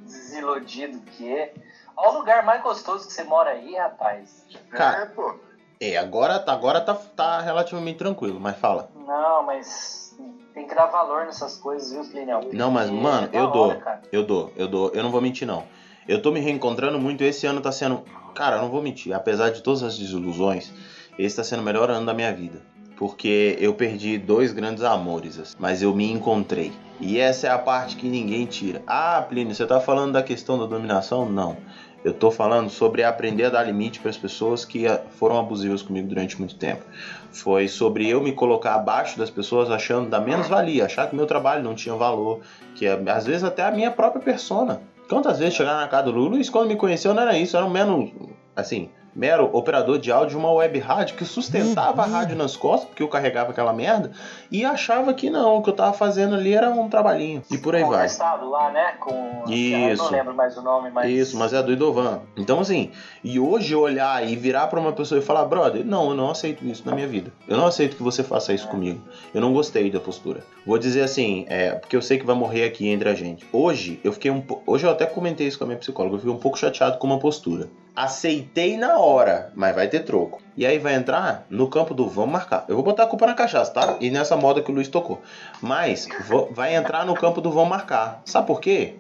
desiludido 0.44 1.00
que 1.12 1.32
é. 1.32 1.54
Olha 1.96 2.10
o 2.10 2.18
lugar 2.18 2.44
mais 2.44 2.62
gostoso 2.62 3.06
que 3.06 3.12
você 3.12 3.24
mora 3.24 3.50
aí, 3.50 3.74
rapaz. 3.76 4.44
Cara. 4.70 5.02
É, 5.02 5.06
pô. 5.06 5.34
É, 5.80 5.96
agora, 5.96 6.38
tá- 6.38 6.52
agora 6.52 6.80
tá, 6.80 6.94
tá 6.94 7.40
relativamente 7.40 7.98
tranquilo, 7.98 8.38
mas 8.40 8.56
fala. 8.56 8.90
Não, 9.06 9.42
mas 9.44 10.16
tem 10.52 10.66
que 10.66 10.74
dar 10.74 10.86
valor 10.86 11.26
nessas 11.26 11.56
coisas, 11.56 11.92
viu, 11.92 12.04
Plinel? 12.04 12.40
Não, 12.52 12.70
mas, 12.70 12.90
mano, 12.90 13.26
é 13.26 13.30
da 13.30 13.38
eu 13.38 13.50
dou. 13.50 13.76
cara. 13.76 14.02
Eu 14.12 14.24
dou, 14.24 14.52
eu 14.56 14.68
dou. 14.68 14.90
Eu 14.94 15.02
não 15.02 15.10
vou 15.10 15.20
mentir, 15.20 15.46
não. 15.46 15.64
Eu 16.06 16.20
tô 16.20 16.30
me 16.30 16.40
reencontrando 16.40 16.98
muito. 16.98 17.22
Esse 17.24 17.46
ano 17.46 17.60
tá 17.60 17.72
sendo. 17.72 18.04
Cara, 18.34 18.56
eu 18.56 18.62
não 18.62 18.70
vou 18.70 18.82
mentir. 18.82 19.12
Apesar 19.12 19.50
de 19.50 19.62
todas 19.62 19.82
as 19.82 19.96
desilusões, 19.96 20.72
esse 21.18 21.36
tá 21.36 21.44
sendo 21.44 21.60
o 21.60 21.64
melhor 21.64 21.90
ano 21.90 22.06
da 22.06 22.14
minha 22.14 22.32
vida. 22.32 22.60
Porque 22.96 23.56
eu 23.60 23.74
perdi 23.74 24.16
dois 24.18 24.52
grandes 24.52 24.84
amores, 24.84 25.38
assim, 25.38 25.56
mas 25.58 25.82
eu 25.82 25.94
me 25.94 26.10
encontrei. 26.10 26.72
E 27.00 27.18
essa 27.18 27.48
é 27.48 27.50
a 27.50 27.58
parte 27.58 27.96
que 27.96 28.08
ninguém 28.08 28.46
tira. 28.46 28.82
Ah, 28.86 29.24
Plínio, 29.28 29.54
você 29.54 29.66
tá 29.66 29.80
falando 29.80 30.12
da 30.12 30.22
questão 30.22 30.58
da 30.58 30.66
dominação? 30.66 31.28
Não. 31.28 31.56
Eu 32.04 32.12
tô 32.12 32.30
falando 32.30 32.68
sobre 32.68 33.02
aprender 33.02 33.44
a 33.44 33.50
dar 33.50 33.62
limite 33.64 33.98
para 33.98 34.10
as 34.10 34.16
pessoas 34.16 34.64
que 34.64 34.84
foram 35.12 35.38
abusivas 35.38 35.80
comigo 35.80 36.06
durante 36.06 36.38
muito 36.38 36.54
tempo. 36.54 36.84
Foi 37.32 37.66
sobre 37.66 38.06
eu 38.06 38.20
me 38.22 38.32
colocar 38.32 38.74
abaixo 38.74 39.18
das 39.18 39.30
pessoas 39.30 39.70
achando 39.70 40.10
da 40.10 40.20
menos 40.20 40.46
valia, 40.46 40.84
achar 40.84 41.08
que 41.08 41.16
meu 41.16 41.26
trabalho 41.26 41.62
não 41.64 41.74
tinha 41.74 41.94
valor, 41.94 42.40
que 42.74 42.84
é, 42.86 42.92
às 43.10 43.24
vezes 43.24 43.42
até 43.42 43.62
a 43.62 43.70
minha 43.70 43.90
própria 43.90 44.22
persona. 44.22 44.82
Quantas 45.08 45.38
vezes 45.38 45.54
chegar 45.54 45.80
na 45.80 45.88
casa 45.88 46.04
do 46.04 46.12
Lula, 46.12 46.30
Luiz, 46.30 46.50
quando 46.50 46.68
me 46.68 46.76
conheceu, 46.76 47.14
não 47.14 47.22
era 47.22 47.38
isso, 47.38 47.56
era 47.56 47.64
um 47.64 47.70
menos, 47.70 48.10
assim, 48.54 48.90
mero 49.14 49.48
operador 49.52 49.98
de 49.98 50.10
áudio 50.10 50.30
de 50.30 50.36
uma 50.36 50.52
web 50.52 50.78
rádio 50.78 51.16
que 51.16 51.24
sustentava 51.24 52.02
a 52.02 52.06
rádio 52.06 52.36
nas 52.36 52.56
costas, 52.56 52.88
porque 52.88 53.02
eu 53.02 53.08
carregava 53.08 53.50
aquela 53.50 53.72
merda, 53.72 54.10
e 54.50 54.64
achava 54.64 55.14
que 55.14 55.30
não, 55.30 55.56
o 55.56 55.62
que 55.62 55.70
eu 55.70 55.74
tava 55.74 55.92
fazendo 55.92 56.34
ali 56.34 56.54
era 56.54 56.70
um 56.70 56.88
trabalhinho. 56.88 57.42
E 57.50 57.58
por 57.58 57.74
aí 57.74 57.82
Com 57.82 57.88
o 57.88 57.92
vai. 57.92 58.06
Estado 58.06 58.48
lá, 58.48 58.70
né? 58.70 58.94
Com... 58.98 59.44
Eu 59.46 59.54
Isso. 59.54 60.02
não 60.02 60.10
lembro 60.10 60.34
mais 60.34 60.56
o 60.56 60.62
nome, 60.62 60.90
mas... 60.90 61.10
Isso, 61.10 61.36
mas 61.36 61.52
é 61.52 61.62
do 61.62 61.72
Idovan. 61.72 62.22
Então, 62.36 62.60
assim, 62.60 62.90
e 63.22 63.38
hoje 63.38 63.72
eu 63.72 63.80
olhar 63.80 64.26
e 64.26 64.34
virar 64.36 64.66
pra 64.66 64.80
uma 64.80 64.92
pessoa 64.92 65.18
e 65.18 65.22
falar, 65.22 65.44
brother, 65.44 65.84
não, 65.84 66.10
eu 66.10 66.14
não 66.14 66.30
aceito 66.30 66.64
isso 66.64 66.82
na 66.86 66.94
minha 66.94 67.06
vida. 67.06 67.32
Eu 67.46 67.56
não 67.56 67.66
aceito 67.66 67.96
que 67.96 68.02
você 68.02 68.22
faça 68.22 68.52
isso 68.52 68.66
comigo. 68.68 69.00
Eu 69.32 69.40
não 69.40 69.52
gostei 69.52 69.90
da 69.90 70.00
postura. 70.00 70.42
Vou 70.66 70.78
dizer 70.78 71.02
assim, 71.02 71.44
é, 71.48 71.72
porque 71.72 71.96
eu 71.96 72.02
sei 72.02 72.18
que 72.18 72.26
vai 72.26 72.34
morrer 72.34 72.64
aqui 72.64 72.88
entre 72.88 73.08
a 73.08 73.14
gente. 73.14 73.46
Hoje, 73.52 74.00
eu 74.02 74.12
fiquei 74.12 74.30
um. 74.30 74.42
Hoje 74.66 74.86
eu 74.86 74.90
até 74.90 75.06
comentei 75.06 75.46
isso 75.46 75.58
com 75.58 75.64
a 75.64 75.66
minha 75.66 75.78
psicóloga, 75.78 76.16
eu 76.16 76.18
fiquei 76.20 76.34
um 76.34 76.38
pouco 76.38 76.58
chateado 76.58 76.98
com 76.98 77.06
uma 77.06 77.18
postura. 77.18 77.68
Aceitei 77.94 78.76
na 78.76 78.98
hora, 78.98 79.52
mas 79.54 79.74
vai 79.74 79.86
ter 79.86 80.00
troco. 80.00 80.42
E 80.56 80.66
aí 80.66 80.78
vai 80.78 80.94
entrar 80.94 81.46
no 81.48 81.68
campo 81.68 81.94
do 81.94 82.08
vamos 82.08 82.32
marcar. 82.32 82.64
Eu 82.68 82.74
vou 82.74 82.84
botar 82.84 83.04
a 83.04 83.06
culpa 83.06 83.26
na 83.26 83.34
cachaça, 83.34 83.72
tá? 83.72 83.96
E 84.00 84.10
nessa 84.10 84.36
moda 84.36 84.60
que 84.60 84.70
o 84.70 84.74
Luiz 84.74 84.88
tocou. 84.88 85.22
Mas 85.60 86.08
vai 86.50 86.74
entrar 86.74 87.06
no 87.06 87.14
campo 87.14 87.40
do 87.40 87.52
vamos 87.52 87.68
marcar. 87.68 88.20
Sabe 88.24 88.48
por 88.48 88.60
quê? 88.60 88.94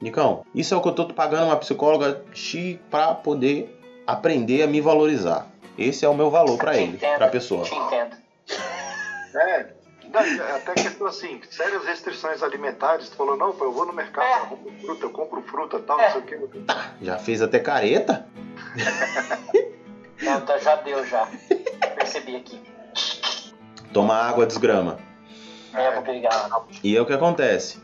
Nicão, 0.00 0.44
isso 0.54 0.74
é 0.74 0.76
o 0.76 0.80
que 0.80 0.88
eu 0.88 0.92
tô 0.92 1.06
pagando 1.06 1.46
uma 1.46 1.56
psicóloga 1.56 2.22
X 2.32 2.78
pra 2.90 3.14
poder 3.14 3.80
aprender 4.06 4.62
a 4.62 4.66
me 4.66 4.80
valorizar. 4.80 5.46
Esse 5.76 6.04
é 6.04 6.08
o 6.08 6.14
meu 6.14 6.30
valor 6.30 6.56
pra 6.56 6.72
Te 6.72 6.78
ele, 6.78 6.92
entendo, 6.92 7.18
pra 7.18 7.28
pessoa. 7.28 7.64
Te 7.64 7.74
entendo. 7.74 8.16
É, 9.34 9.66
até 10.54 10.72
questão 10.74 11.06
assim, 11.06 11.40
sérias 11.50 11.84
restrições 11.84 12.42
alimentares, 12.42 13.08
tu 13.08 13.16
falou, 13.16 13.36
não, 13.36 13.52
pô, 13.52 13.64
eu 13.66 13.72
vou 13.72 13.86
no 13.86 13.92
mercado, 13.92 14.26
É. 14.26 14.40
eu 14.42 14.46
compro 14.56 14.72
fruta, 14.80 15.04
eu 15.04 15.10
compro 15.10 15.42
fruta 15.42 15.78
tal, 15.80 16.00
É. 16.00 16.04
não 16.14 16.26
sei 16.26 16.38
o 16.38 16.48
que. 16.48 16.64
Já 17.04 17.18
fez 17.18 17.42
até 17.42 17.58
careta? 17.58 18.26
Não, 20.22 20.40
tá- 20.40 20.56
já 20.58 20.76
deu, 20.76 21.04
já. 21.06 21.28
Percebi 21.94 22.36
aqui. 22.36 22.58
Toma 23.92 24.14
água, 24.14 24.46
desgrama. 24.46 24.98
É, 25.74 25.90
vou 25.92 26.02
pegar. 26.02 26.50
E 26.82 26.96
é 26.96 27.00
o 27.00 27.04
que 27.04 27.12
acontece. 27.12 27.78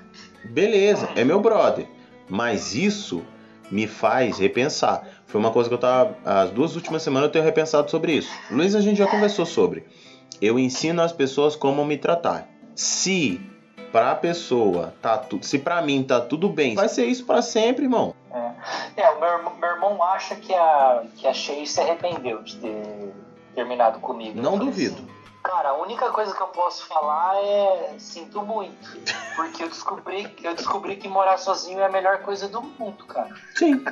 Beleza, 0.44 1.10
é 1.14 1.24
meu 1.24 1.40
brother. 1.40 1.86
Mas 2.28 2.74
isso 2.74 3.22
me 3.70 3.86
faz 3.86 4.38
repensar. 4.38 5.06
Foi 5.26 5.38
uma 5.38 5.50
coisa 5.50 5.68
que 5.68 5.74
eu 5.74 5.78
tava. 5.78 6.16
As 6.24 6.50
duas 6.50 6.74
últimas 6.74 7.02
semanas 7.02 7.26
eu 7.28 7.32
tenho 7.32 7.44
repensado 7.44 7.90
sobre 7.90 8.12
isso. 8.12 8.32
Luiz, 8.50 8.74
a 8.74 8.80
gente 8.80 8.96
já 8.96 9.06
conversou 9.06 9.44
sobre. 9.44 9.84
Eu 10.42 10.58
ensino 10.58 11.00
as 11.02 11.12
pessoas 11.12 11.54
como 11.54 11.84
me 11.84 11.96
tratar. 11.96 12.48
Se 12.74 13.40
pra 13.92 14.14
pessoa 14.14 14.92
tá 15.00 15.16
tudo. 15.16 15.44
Se 15.46 15.58
pra 15.58 15.80
mim 15.80 16.02
tá 16.02 16.20
tudo 16.20 16.48
bem, 16.48 16.74
vai 16.74 16.88
ser 16.88 17.06
isso 17.06 17.24
pra 17.24 17.40
sempre, 17.40 17.84
irmão. 17.84 18.14
É, 18.96 19.08
o 19.10 19.20
meu, 19.20 19.28
irmão- 19.28 19.54
meu 19.56 19.68
irmão 19.70 20.02
acha 20.02 20.34
que 20.34 20.52
a, 20.54 21.04
que 21.16 21.26
a 21.28 21.32
Shay 21.32 21.66
se 21.66 21.80
arrependeu 21.80 22.42
de 22.42 22.56
ter 22.56 23.12
terminado 23.54 24.00
comigo. 24.00 24.40
Não 24.40 24.58
duvido. 24.58 24.96
assim, 24.96 25.08
Cara, 25.42 25.70
a 25.70 25.74
única 25.74 26.08
coisa 26.10 26.32
que 26.34 26.40
eu 26.40 26.46
posso 26.48 26.86
falar 26.86 27.34
é 27.36 27.94
sinto 27.98 28.42
muito. 28.42 28.98
Porque 29.34 29.62
eu 29.64 29.68
descobri, 29.68 30.34
eu 30.42 30.54
descobri 30.54 30.96
que 30.96 31.08
morar 31.08 31.36
sozinho 31.36 31.80
é 31.80 31.86
a 31.86 31.88
melhor 31.90 32.18
coisa 32.18 32.48
do 32.48 32.62
mundo, 32.62 33.04
cara. 33.06 33.34
Sim. 33.56 33.84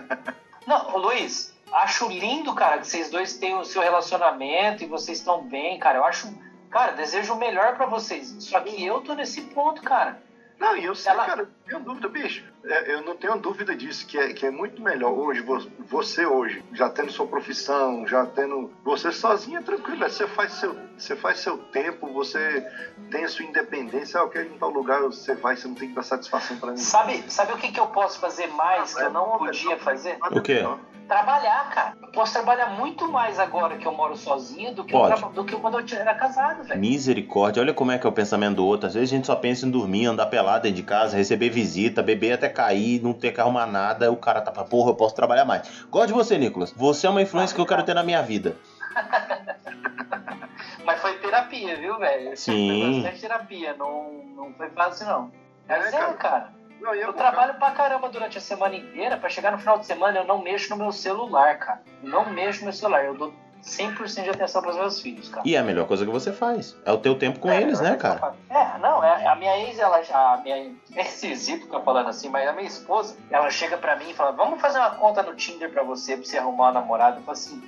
Não, 0.66 0.96
Luiz, 0.96 1.52
acho 1.72 2.08
lindo, 2.08 2.54
cara, 2.54 2.78
que 2.78 2.86
vocês 2.86 3.10
dois 3.10 3.34
têm 3.38 3.54
o 3.56 3.64
seu 3.64 3.82
relacionamento 3.82 4.82
e 4.82 4.86
vocês 4.86 5.18
estão 5.18 5.42
bem, 5.42 5.78
cara. 5.78 5.98
Eu 5.98 6.04
acho. 6.04 6.32
Cara, 6.70 6.92
desejo 6.92 7.34
o 7.34 7.38
melhor 7.38 7.76
pra 7.76 7.86
vocês. 7.86 8.36
Só 8.38 8.60
que 8.60 8.84
eu 8.84 9.00
tô 9.00 9.14
nesse 9.14 9.40
ponto, 9.42 9.82
cara. 9.82 10.22
Não, 10.58 10.76
e 10.76 10.84
eu 10.84 10.94
sei, 10.94 11.10
Ela- 11.12 11.26
cara, 11.26 11.48
tenho 11.70 11.84
dúvida, 11.84 12.08
bicho. 12.08 12.42
É, 12.64 12.92
eu 12.94 13.02
não 13.02 13.16
tenho 13.16 13.38
dúvida 13.38 13.74
disso, 13.74 14.06
que 14.06 14.18
é, 14.18 14.32
que 14.32 14.44
é 14.44 14.50
muito 14.50 14.82
melhor 14.82 15.12
hoje, 15.12 15.40
vo- 15.40 15.66
você 15.88 16.26
hoje, 16.26 16.62
já 16.72 16.88
tendo 16.90 17.10
sua 17.10 17.26
profissão, 17.26 18.06
já 18.06 18.26
tendo. 18.26 18.70
Você 18.84 19.12
sozinho 19.12 19.58
é 19.58 19.62
tranquilo, 19.62 19.98
você 20.08 20.26
faz 20.26 20.52
seu, 20.54 20.76
você 20.98 21.16
faz 21.16 21.38
seu 21.38 21.56
tempo, 21.56 22.12
você 22.12 22.66
tem 23.10 23.24
a 23.24 23.28
sua 23.28 23.44
independência, 23.44 24.20
ah, 24.20 24.24
eu 24.24 24.28
quero 24.28 24.48
ir 24.48 24.54
em 24.54 24.58
tal 24.58 24.70
lugar, 24.70 25.00
você 25.02 25.34
vai, 25.34 25.56
você 25.56 25.68
não 25.68 25.74
tem 25.74 25.88
que 25.88 25.94
dar 25.94 26.02
satisfação 26.02 26.56
pra 26.58 26.70
ninguém. 26.70 26.84
Sabe, 26.84 27.24
sabe 27.28 27.52
o 27.52 27.56
que, 27.56 27.70
que 27.72 27.80
eu 27.80 27.86
posso 27.86 28.18
fazer 28.20 28.48
mais 28.48 28.92
que 28.94 29.02
eu 29.02 29.10
não 29.10 29.38
podia 29.38 29.78
fazer? 29.78 30.18
O 30.30 30.42
quê? 30.42 30.62
Trabalhar, 31.08 31.68
cara. 31.70 31.96
Eu 32.00 32.08
posso 32.12 32.32
trabalhar 32.32 32.68
muito 32.68 33.10
mais 33.10 33.36
agora 33.40 33.76
que 33.76 33.84
eu 33.84 33.90
moro 33.90 34.16
sozinho 34.16 34.72
do 34.72 34.84
que, 34.84 34.94
eu 34.94 35.30
do 35.32 35.44
que 35.44 35.56
quando 35.56 35.80
eu 35.80 35.98
era 35.98 36.14
casado, 36.14 36.62
velho. 36.62 36.78
Misericórdia, 36.78 37.60
olha 37.60 37.74
como 37.74 37.90
é 37.90 37.98
que 37.98 38.06
é 38.06 38.08
o 38.08 38.12
pensamento 38.12 38.54
do 38.56 38.64
outro. 38.64 38.86
Às 38.86 38.94
vezes 38.94 39.10
a 39.12 39.16
gente 39.16 39.26
só 39.26 39.34
pensa 39.34 39.66
em 39.66 39.70
dormir, 39.72 40.06
andar 40.06 40.26
pelado 40.26 40.62
dentro 40.62 40.76
de 40.76 40.84
casa, 40.84 41.16
receber 41.16 41.50
visita, 41.60 42.02
beber 42.02 42.32
até 42.32 42.48
cair, 42.48 43.02
não 43.02 43.12
ter 43.12 43.32
que 43.32 43.40
arrumar 43.40 43.66
nada. 43.66 44.10
O 44.10 44.16
cara 44.16 44.40
tá 44.40 44.50
pra 44.50 44.64
porra, 44.64 44.90
eu 44.90 44.94
posso 44.94 45.14
trabalhar 45.14 45.44
mais. 45.44 45.84
Gosto 45.90 46.08
de 46.08 46.12
você, 46.14 46.38
Nicolas. 46.38 46.72
Você 46.72 47.06
é 47.06 47.10
uma 47.10 47.22
influência 47.22 47.54
que 47.54 47.60
eu 47.60 47.66
quero 47.66 47.82
ter 47.82 47.94
na 47.94 48.02
minha 48.02 48.22
vida. 48.22 48.56
Mas 50.84 51.00
foi 51.00 51.18
terapia, 51.18 51.76
viu, 51.76 51.98
velho? 51.98 52.36
Sim. 52.36 52.68
Foi 52.82 53.02
bastante 53.02 53.20
terapia. 53.20 53.74
Não, 53.74 54.12
não 54.34 54.52
foi 54.54 54.68
fácil, 54.70 55.06
não. 55.06 55.32
Mas 55.68 55.84
É, 55.84 55.88
é, 55.88 55.90
cara. 55.92 56.12
cara. 56.14 56.52
Não, 56.80 56.94
e 56.94 57.00
Eu 57.00 57.12
trabalho 57.12 57.54
pra 57.54 57.72
caramba 57.72 58.08
durante 58.08 58.38
a 58.38 58.40
semana 58.40 58.74
inteira, 58.74 59.16
pra 59.18 59.28
chegar 59.28 59.52
no 59.52 59.58
final 59.58 59.78
de 59.78 59.84
semana 59.86 60.18
eu 60.18 60.24
não 60.24 60.42
mexo 60.42 60.70
no 60.70 60.76
meu 60.82 60.92
celular, 60.92 61.58
cara. 61.58 61.82
Não 62.02 62.30
mexo 62.30 62.60
no 62.60 62.64
meu 62.64 62.72
celular. 62.72 63.04
Eu 63.04 63.14
dou 63.14 63.34
100% 63.62 64.24
de 64.24 64.30
atenção 64.30 64.62
pros 64.62 64.76
meus 64.76 65.00
filhos, 65.00 65.28
cara. 65.28 65.42
E 65.46 65.54
é 65.54 65.58
a 65.58 65.62
melhor 65.62 65.86
coisa 65.86 66.04
que 66.04 66.10
você 66.10 66.32
faz. 66.32 66.76
É 66.84 66.92
o 66.92 66.98
teu 66.98 67.18
tempo 67.18 67.38
com 67.38 67.50
É, 67.50 67.60
eles, 67.60 67.80
né, 67.80 67.96
cara? 67.96 68.34
É, 68.48 68.78
não, 68.78 69.02
é, 69.02 69.26
a 69.26 69.34
minha 69.36 69.58
ex, 69.58 69.78
ela 69.78 70.02
já. 70.02 70.34
A 70.34 70.36
minha, 70.38 70.56
é 70.94 71.02
esquisito 71.02 71.64
ficar 71.64 71.80
falando 71.80 72.08
assim, 72.08 72.28
mas 72.28 72.48
a 72.48 72.52
minha 72.52 72.66
esposa, 72.66 73.16
ela 73.30 73.50
chega 73.50 73.76
pra 73.76 73.96
mim 73.96 74.10
e 74.10 74.14
fala: 74.14 74.32
Vamos 74.32 74.60
fazer 74.60 74.78
uma 74.78 74.92
conta 74.92 75.22
no 75.22 75.34
Tinder 75.34 75.70
pra 75.70 75.82
você, 75.82 76.16
pra 76.16 76.24
você 76.24 76.38
arrumar 76.38 76.64
uma 76.64 76.80
namorada. 76.80 77.18
Eu 77.18 77.22
falo 77.22 77.32
assim: 77.32 77.62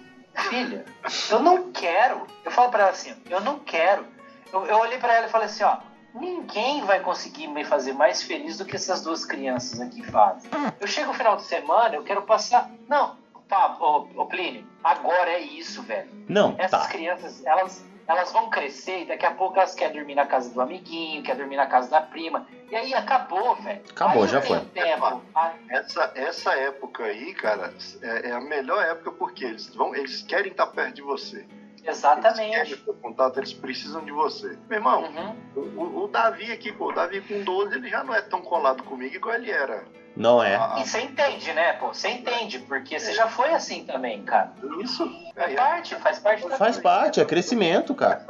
Filha, 0.48 0.84
eu 1.30 1.40
não 1.40 1.70
quero. 1.72 2.26
Eu 2.44 2.50
falo 2.50 2.70
pra 2.70 2.82
ela 2.82 2.90
assim: 2.90 3.14
Eu 3.28 3.40
não 3.40 3.58
quero. 3.58 4.06
Eu, 4.52 4.66
eu 4.66 4.78
olhei 4.78 4.98
pra 4.98 5.14
ela 5.14 5.26
e 5.26 5.30
falei 5.30 5.46
assim: 5.46 5.64
Ó, 5.64 5.76
ninguém 6.14 6.84
vai 6.84 7.00
conseguir 7.00 7.46
me 7.48 7.64
fazer 7.64 7.92
mais 7.92 8.22
feliz 8.22 8.58
do 8.58 8.64
que 8.64 8.76
essas 8.76 9.02
duas 9.02 9.24
crianças 9.24 9.80
aqui 9.80 10.02
fazem. 10.02 10.50
Eu 10.80 10.86
chego 10.86 11.08
no 11.08 11.14
final 11.14 11.36
de 11.36 11.42
semana, 11.42 11.94
eu 11.94 12.02
quero 12.02 12.22
passar. 12.22 12.70
Não, 12.88 13.16
pá, 13.48 13.76
ô, 13.80 14.06
ô 14.16 14.26
Plínio, 14.26 14.66
agora 14.82 15.30
é 15.30 15.40
isso, 15.40 15.82
velho. 15.82 16.08
Não, 16.28 16.54
Essas 16.58 16.82
tá. 16.82 16.88
crianças, 16.88 17.44
elas, 17.44 17.84
elas 18.06 18.32
vão 18.32 18.48
crescer 18.50 19.02
e 19.02 19.04
daqui 19.06 19.24
a 19.26 19.30
pouco 19.30 19.58
elas 19.58 19.74
querem 19.74 19.96
dormir 19.96 20.14
na 20.14 20.26
casa 20.26 20.50
do 20.52 20.60
amiguinho, 20.60 21.22
querem 21.22 21.38
dormir 21.40 21.56
na 21.56 21.66
casa 21.66 21.88
da 21.90 22.00
prima. 22.00 22.44
E 22.70 22.76
aí 22.76 22.94
acabou, 22.94 23.54
velho. 23.56 23.82
Acabou, 23.90 24.22
Aí 24.22 24.28
já 24.28 24.40
foi. 24.40 24.60
Tempo. 24.60 25.22
Ah, 25.34 25.52
Essa, 25.68 26.10
essa 26.14 26.54
época 26.54 27.04
aí, 27.04 27.34
cara, 27.34 27.72
é, 28.00 28.30
é 28.30 28.32
a 28.32 28.40
melhor 28.40 28.82
época 28.84 29.12
porque 29.12 29.44
eles 29.44 29.74
vão, 29.74 29.94
eles 29.94 30.22
querem 30.22 30.50
estar 30.52 30.66
perto 30.66 30.94
de 30.94 31.02
você. 31.02 31.46
Eles 31.84 31.98
exatamente. 31.98 32.52
querem 32.54 32.76
ter 32.76 32.92
contato, 33.02 33.38
eles 33.38 33.52
precisam 33.52 34.04
de 34.04 34.12
você. 34.12 34.56
Meu 34.68 34.78
irmão, 34.78 35.02
Uhum. 35.02 35.36
o, 35.56 35.60
o- 35.82 36.04
o 36.04 36.08
Davi 36.08 36.50
aqui, 36.52 36.72
pô, 36.72 36.90
o 36.90 36.92
Davi 36.92 37.20
com 37.20 37.42
12, 37.42 37.74
ele 37.74 37.88
já 37.88 38.04
não 38.04 38.14
é 38.14 38.20
tão 38.22 38.40
colado 38.40 38.82
comigo 38.84 39.16
igual 39.16 39.34
ele 39.34 39.50
era. 39.50 39.84
Não 40.16 40.42
é. 40.42 40.56
Ah, 40.56 40.76
E 40.78 40.86
você 40.86 41.00
entende, 41.00 41.52
né, 41.52 41.72
pô? 41.74 41.88
Você 41.88 42.08
entende, 42.08 42.58
porque 42.60 42.98
você 42.98 43.12
já 43.14 43.28
foi 43.28 43.50
assim 43.54 43.84
também, 43.84 44.22
cara. 44.24 44.52
isso. 44.82 45.08
Faz 45.34 45.52
É, 45.52 45.54
parte, 45.56 45.94
faz 45.96 46.18
parte 46.18 46.48
da 46.48 46.56
Faz 46.56 46.78
parte, 46.78 47.20
é 47.20 47.24
crescimento, 47.24 47.94
cara. 47.94 48.24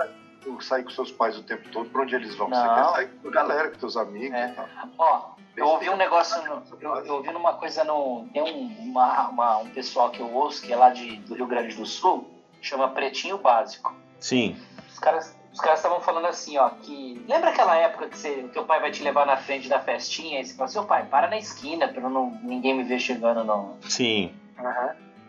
sair 0.60 0.84
com 0.84 0.90
seus 0.90 1.10
pais 1.10 1.36
o 1.36 1.42
tempo 1.42 1.68
todo, 1.70 1.88
pra 1.90 2.02
onde 2.02 2.14
eles 2.14 2.34
vão? 2.36 2.48
Você 2.48 2.54
Não. 2.54 2.74
quer 2.74 2.84
sair 2.92 3.08
com 3.08 3.28
a 3.28 3.30
galera, 3.32 3.70
com 3.70 3.78
teus 3.78 3.96
amigos 3.96 4.36
É. 4.38 4.48
e 4.48 4.52
tal. 4.52 4.68
Ó, 4.98 5.22
eu 5.56 5.66
ouvi 5.66 5.90
um 5.90 5.96
negócio, 5.96 6.40
eu, 6.80 6.96
eu 7.04 7.14
ouvi 7.14 7.32
numa 7.32 7.54
coisa 7.54 7.82
no. 7.84 8.26
Tem 8.32 8.42
um, 8.42 8.66
uma- 8.90 9.28
uma- 9.28 9.56
um 9.58 9.68
pessoal 9.70 10.10
que 10.10 10.20
eu 10.20 10.32
ouço, 10.32 10.62
que 10.62 10.72
é 10.72 10.76
lá 10.76 10.90
de, 10.90 11.16
do 11.16 11.34
Rio 11.34 11.46
Grande 11.46 11.74
do 11.74 11.84
Sul, 11.84 12.30
chama 12.60 12.88
Pretinho 12.90 13.38
Básico. 13.38 13.92
Sim. 14.20 14.56
Os 14.88 14.98
caras 15.00 15.36
os 15.52 15.60
caras 15.60 15.78
estavam 15.78 16.00
falando 16.00 16.26
assim, 16.26 16.56
ó, 16.56 16.70
que. 16.70 17.22
Lembra 17.28 17.50
aquela 17.50 17.76
época 17.76 18.08
que 18.08 18.16
você, 18.16 18.40
o 18.40 18.48
teu 18.48 18.64
pai 18.64 18.80
vai 18.80 18.90
te 18.90 19.02
levar 19.02 19.26
na 19.26 19.36
frente 19.36 19.68
da 19.68 19.78
festinha 19.78 20.40
e 20.40 20.44
você 20.44 20.54
fala, 20.54 20.68
seu 20.68 20.84
pai, 20.84 21.04
para 21.06 21.28
na 21.28 21.36
esquina 21.36 21.88
pra 21.88 22.08
não, 22.08 22.30
ninguém 22.42 22.74
me 22.74 22.82
ver 22.82 22.98
chegando, 22.98 23.44
não. 23.44 23.76
Sim. 23.82 24.34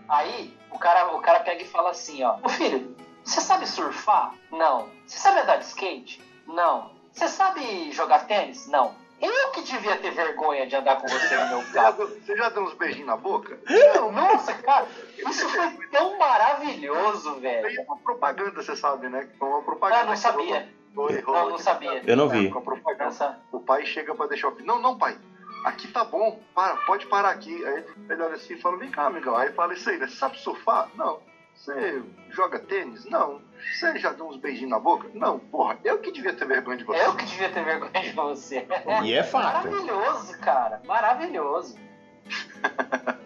Aí 0.08 0.58
o 0.72 0.80
cara, 0.80 1.14
o 1.16 1.20
cara 1.20 1.42
pega 1.42 1.62
e 1.62 1.68
fala 1.68 1.92
assim, 1.92 2.24
ó, 2.24 2.38
ô 2.42 2.50
filho, 2.50 2.96
você 3.24 3.42
sabe 3.42 3.68
surfar? 3.68 4.34
Não. 4.52 4.88
Você 5.06 5.20
sabe 5.20 5.40
andar 5.42 5.58
de 5.58 5.66
skate? 5.66 6.22
Não. 6.48 6.92
você 7.12 7.28
sabe 7.28 7.92
jogar 7.92 8.26
tênis? 8.26 8.68
Não. 8.68 8.96
Eu 9.24 9.52
que 9.52 9.62
devia 9.62 9.96
ter 9.98 10.12
vergonha 10.12 10.68
de 10.68 10.76
andar 10.76 10.98
com 10.98 11.08
você 11.08 11.38
no 11.38 11.48
meu 11.48 11.72
carro. 11.72 12.08
Você 12.08 12.36
já 12.36 12.50
deu 12.50 12.64
uns 12.64 12.74
beijinhos 12.74 13.08
na 13.08 13.16
boca? 13.16 13.58
Não, 13.96 14.12
nossa, 14.12 14.54
cara, 14.56 14.86
isso 15.18 15.48
foi 15.48 15.88
tão 15.88 16.18
maravilhoso, 16.18 17.40
velho. 17.40 17.62
Foi 17.62 17.86
uma 17.86 17.98
propaganda, 17.98 18.62
você 18.62 18.76
sabe, 18.76 19.08
né? 19.08 19.30
Foi 19.40 19.48
uma 19.48 19.62
propaganda. 19.62 20.02
Ah, 20.02 20.06
não 20.06 20.18
sabia. 20.18 20.70
Foi, 20.94 21.22
não, 21.22 21.50
não 21.52 21.58
sabia. 21.58 22.04
Eu 22.06 22.18
não 22.18 22.28
vi. 22.28 22.50
Com 22.50 22.60
a 22.60 22.62
propaganda. 22.62 23.40
O 23.50 23.62
pai 23.62 23.86
chega 23.86 24.14
pra 24.14 24.28
deixar 24.28 24.50
o 24.50 24.52
filho. 24.56 24.68
Não, 24.68 24.80
não, 24.80 24.98
pai. 24.98 25.18
Aqui 25.64 25.88
tá 25.88 26.04
bom, 26.04 26.38
para, 26.54 26.76
pode 26.86 27.06
parar 27.06 27.30
aqui. 27.30 27.66
Aí 27.66 27.86
ele 28.10 28.22
olha 28.22 28.36
assim 28.36 28.56
e 28.56 28.62
fala, 28.62 28.76
vem 28.76 28.92
cá, 28.92 29.06
amigão. 29.06 29.38
Aí 29.38 29.54
fala 29.54 29.74
isso 29.74 29.90
aí, 29.90 29.98
né? 29.98 30.08
Você 30.08 30.18
sabe 30.18 30.38
surfar? 30.38 30.90
Não. 30.96 31.22
Você 31.56 32.04
joga 32.30 32.60
tênis? 32.60 33.06
Não. 33.06 33.42
Você 33.74 33.98
já 33.98 34.12
deu 34.12 34.28
uns 34.28 34.38
beijinhos 34.38 34.72
na 34.72 34.80
boca? 34.80 35.10
Não. 35.14 35.40
Porra, 35.40 35.80
eu 35.84 36.00
que 36.00 36.12
devia 36.12 36.34
ter 36.34 36.46
vergonha 36.46 36.78
de 36.78 36.84
você. 36.84 37.06
Eu 37.06 37.16
que 37.16 37.26
devia 37.26 37.50
ter 37.50 37.64
vergonha 37.64 38.02
de 38.02 38.12
você. 38.12 38.68
E 39.04 39.14
é 39.14 39.24
fato. 39.24 39.68
Maravilhoso, 39.68 40.40
cara. 40.40 40.82
Maravilhoso. 40.86 41.78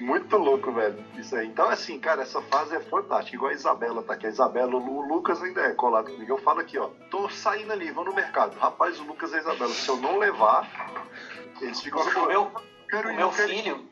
Muito 0.00 0.36
louco, 0.36 0.72
velho. 0.72 1.02
Isso 1.16 1.36
aí. 1.36 1.46
Então, 1.46 1.68
assim, 1.68 1.98
cara, 1.98 2.22
essa 2.22 2.42
fase 2.42 2.74
é 2.74 2.80
fantástica. 2.80 3.36
Igual 3.36 3.52
a 3.52 3.54
Isabela 3.54 4.02
tá 4.02 4.14
aqui. 4.14 4.26
A 4.26 4.30
Isabela, 4.30 4.74
o 4.74 5.00
Lucas 5.06 5.40
ainda 5.40 5.60
é 5.62 5.72
colado 5.74 6.10
comigo. 6.10 6.32
Eu 6.32 6.38
falo 6.38 6.58
aqui, 6.58 6.76
ó. 6.76 6.88
Tô 7.08 7.28
saindo 7.28 7.72
ali, 7.72 7.92
vou 7.92 8.04
no 8.04 8.12
mercado. 8.12 8.58
Rapaz, 8.58 8.98
o 8.98 9.04
Lucas 9.04 9.30
e 9.32 9.36
a 9.36 9.38
Isabela, 9.38 9.70
se 9.70 9.88
eu 9.88 9.96
não 9.96 10.18
levar, 10.18 10.68
eles 11.60 11.80
ficam 11.80 12.00
O 12.00 12.50
meu, 12.92 13.10
o 13.10 13.14
meu 13.14 13.32
filho. 13.32 13.88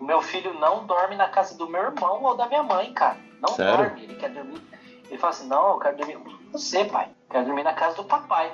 O 0.00 0.04
meu 0.04 0.20
filho 0.22 0.54
não 0.54 0.84
dorme 0.86 1.16
na 1.16 1.28
casa 1.28 1.56
do 1.56 1.68
meu 1.68 1.82
irmão 1.82 2.22
ou 2.22 2.36
da 2.36 2.46
minha 2.46 2.62
mãe, 2.62 2.92
cara. 2.92 3.16
Não 3.40 3.48
Sério? 3.54 3.86
dorme. 3.88 4.02
Ele 4.04 4.14
quer 4.14 4.30
dormir. 4.30 4.62
Ele 5.08 5.18
fala 5.18 5.30
assim: 5.32 5.48
não, 5.48 5.70
eu 5.70 5.78
quero 5.78 5.96
dormir 5.96 6.16
com 6.18 6.30
você, 6.52 6.84
pai. 6.84 7.06
Eu 7.06 7.32
quero 7.32 7.44
dormir 7.46 7.62
na 7.64 7.72
casa 7.72 7.96
do 7.96 8.04
papai. 8.04 8.52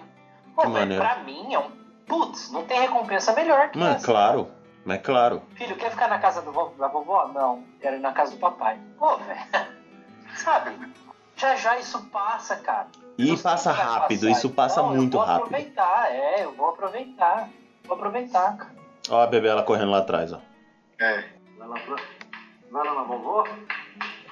Pô, 0.54 0.62
Que 0.62 0.68
mas 0.68 0.96
pra 0.96 1.16
mim 1.20 1.52
é 1.54 1.58
um. 1.58 1.70
Putz, 2.06 2.50
não 2.50 2.64
tem 2.64 2.80
recompensa 2.80 3.32
melhor 3.32 3.70
que 3.70 3.78
Mas 3.78 3.96
essa. 3.96 4.04
claro, 4.06 4.48
mas 4.84 5.00
claro. 5.02 5.42
Filho, 5.54 5.74
quer 5.76 5.90
ficar 5.90 6.06
na 6.08 6.18
casa 6.18 6.42
do 6.42 6.52
vo- 6.52 6.74
da 6.78 6.87
vovó? 6.87 7.26
Não, 7.28 7.64
quero 7.80 7.96
ir 7.96 8.00
na 8.00 8.12
casa 8.12 8.32
do 8.32 8.38
papai. 8.38 8.78
Pô, 8.98 9.16
velho. 9.16 9.40
Sabe? 10.37 10.92
Já 11.37 11.56
já 11.56 11.78
isso 11.78 12.04
passa, 12.10 12.56
cara. 12.56 12.88
E 13.18 13.37
passa 13.37 13.72
rápido, 13.72 14.20
passar. 14.26 14.30
isso 14.30 14.50
passa 14.50 14.80
Então, 14.80 14.92
muito 14.94 15.16
eu 15.16 15.20
vou 15.20 15.26
rápido. 15.28 15.46
aproveitar, 15.46 16.12
é, 16.12 16.44
eu 16.44 16.52
vou 16.52 16.68
aproveitar. 16.68 17.48
Vou 17.84 17.96
aproveitar, 17.96 18.56
cara. 18.56 18.74
Ó 19.08 19.20
a 19.20 19.26
Bebela 19.26 19.62
correndo 19.62 19.90
lá 19.90 19.98
atrás, 19.98 20.32
ó. 20.32 20.40
É. 20.98 21.24
Vai 21.58 21.68
lá, 21.68 21.78
pra... 21.80 21.96
Vai 22.70 22.84
lá 22.86 22.94
na 22.94 23.02
vovó. 23.02 23.44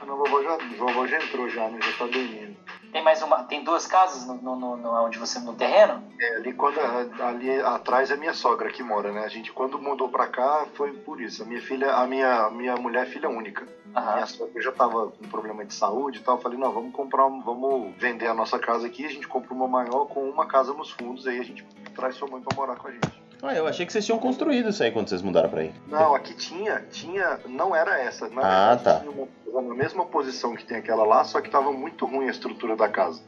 A 0.01 0.05
vovó 0.05 0.43
já, 0.43 0.55
a 0.55 0.59
vovó 0.77 1.07
já 1.07 1.17
entrou 1.19 1.49
já, 1.49 1.69
né? 1.69 1.79
Já 1.83 1.93
tá 1.99 2.07
dormindo. 2.07 2.57
Tem 2.91 3.01
mais 3.03 3.23
uma. 3.23 3.45
Tem 3.45 3.63
duas 3.63 3.87
casas 3.87 4.27
no, 4.27 4.35
no, 4.35 4.57
no, 4.57 4.77
no- 4.77 5.05
onde 5.05 5.17
você 5.17 5.39
no 5.39 5.55
terreno? 5.55 6.03
É, 6.21 6.37
ali, 6.37 6.53
quando, 6.53 6.79
ali 7.23 7.51
atrás 7.61 8.11
é 8.11 8.17
minha 8.17 8.35
sogra 8.35 8.69
que 8.69 8.83
mora, 8.83 9.13
né? 9.13 9.25
A 9.25 9.29
gente, 9.29 9.53
quando 9.53 9.79
mudou 9.79 10.09
pra 10.09 10.27
cá, 10.27 10.67
foi 10.75 10.93
por 10.93 11.21
isso. 11.21 11.43
A 11.43 11.47
minha 11.47 11.61
filha, 11.61 11.95
a 11.95 12.07
minha, 12.07 12.51
minha 12.51 12.75
mulher 12.77 13.05
é 13.05 13.07
filha 13.11 13.29
única. 13.31 13.67
Aham. 13.95 14.15
Minha 14.15 14.27
sogra 14.27 14.61
já 14.61 14.73
tava 14.73 15.09
com 15.11 15.29
problema 15.29 15.65
de 15.65 15.73
saúde 15.73 16.19
e 16.19 16.21
tal. 16.23 16.37
Eu 16.37 16.43
falei, 16.43 16.59
não, 16.59 16.73
vamos 16.73 16.93
comprar, 16.93 17.25
um- 17.27 17.41
vamos 17.43 17.95
vender 17.97 18.27
a 18.27 18.35
nossa 18.35 18.59
casa 18.59 18.87
aqui. 18.89 19.07
A 19.07 19.11
gente 19.11 19.29
compra 19.29 19.55
uma 19.55 19.69
maior 19.69 20.07
com 20.07 20.29
uma 20.29 20.45
casa 20.47 20.75
nos 20.75 20.91
fundos. 20.91 21.27
Aí 21.27 21.39
a 21.39 21.45
gente 21.45 21.65
traz 21.95 22.17
sua 22.17 22.29
mãe 22.29 22.43
pra 22.43 22.55
morar 22.57 22.77
com 22.77 22.89
a 22.89 22.91
gente. 22.91 23.22
Ah, 23.43 23.55
eu 23.55 23.67
achei 23.67 23.85
que 23.85 23.93
vocês 23.93 24.05
tinham 24.07 24.19
construído 24.21 24.69
isso 24.69 24.83
aí 24.83 24.91
quando 24.93 25.09
vocês 25.09 25.21
mudaram 25.21 25.49
pra 25.49 25.63
aí. 25.63 25.75
Não, 25.87 26.15
aqui 26.15 26.33
tinha, 26.33 26.81
tinha, 26.91 27.41
não 27.45 27.75
era 27.75 27.99
essa. 27.99 28.29
Na 28.29 28.43
Ah, 28.43 28.77
verdade, 28.77 28.85
tá. 28.85 28.99
tinha 29.01 29.11
uma, 29.11 29.63
na 29.63 29.75
mesma 29.75 30.07
posição 30.07 30.55
que 30.55 30.65
tem 30.65 30.77
aquela 30.77 31.05
lá, 31.05 31.25
só 31.25 31.41
que 31.41 31.51
tava 31.51 31.73
muito 31.73 32.07
ruim 32.07 32.29
a 32.29 32.31
estrutura 32.31 32.77
da 32.77 32.89
casa. 32.89 33.21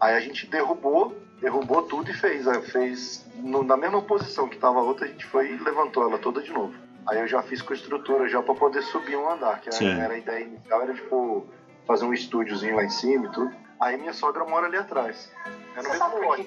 Aí 0.00 0.14
a 0.14 0.20
gente 0.20 0.46
derrubou, 0.46 1.12
derrubou 1.40 1.82
tudo 1.82 2.10
e 2.10 2.14
fez, 2.14 2.46
eh, 2.46 2.60
fez 2.62 3.26
no- 3.34 3.62
na 3.62 3.76
mesma 3.76 4.00
posição 4.00 4.48
que 4.48 4.56
tava 4.56 4.78
a 4.78 4.82
outra, 4.82 5.04
a 5.04 5.08
gente 5.08 5.26
foi 5.26 5.50
e 5.50 5.56
levantou 5.58 6.02
ela 6.02 6.18
toda 6.18 6.40
de 6.40 6.50
novo. 6.52 6.72
Aí 7.06 7.18
eu 7.20 7.26
já 7.26 7.42
fiz 7.42 7.60
com 7.60 7.72
a 7.72 7.76
estrutura 7.76 8.26
já 8.28 8.42
para 8.42 8.54
poder 8.54 8.82
subir 8.82 9.16
um 9.16 9.28
andar, 9.30 9.60
que 9.60 9.68
era, 9.68 9.76
era 10.00 10.14
a 10.14 10.18
ideia 10.18 10.44
inicial, 10.44 10.82
era 10.82 10.94
tipo 10.94 11.46
fazer 11.86 12.04
um 12.04 12.12
estúdiozinho 12.14 12.76
lá 12.76 12.84
em 12.84 12.90
cima 12.90 13.26
e 13.26 13.32
tudo. 13.32 13.50
Aí 13.80 13.96
minha 13.96 14.12
sogra 14.12 14.44
mora 14.44 14.66
ali 14.66 14.76
atrás. 14.76 15.30
É 15.76 15.82
no 15.82 15.88
Você 15.88 15.98
mesmo 15.98 16.20
lote 16.22 16.42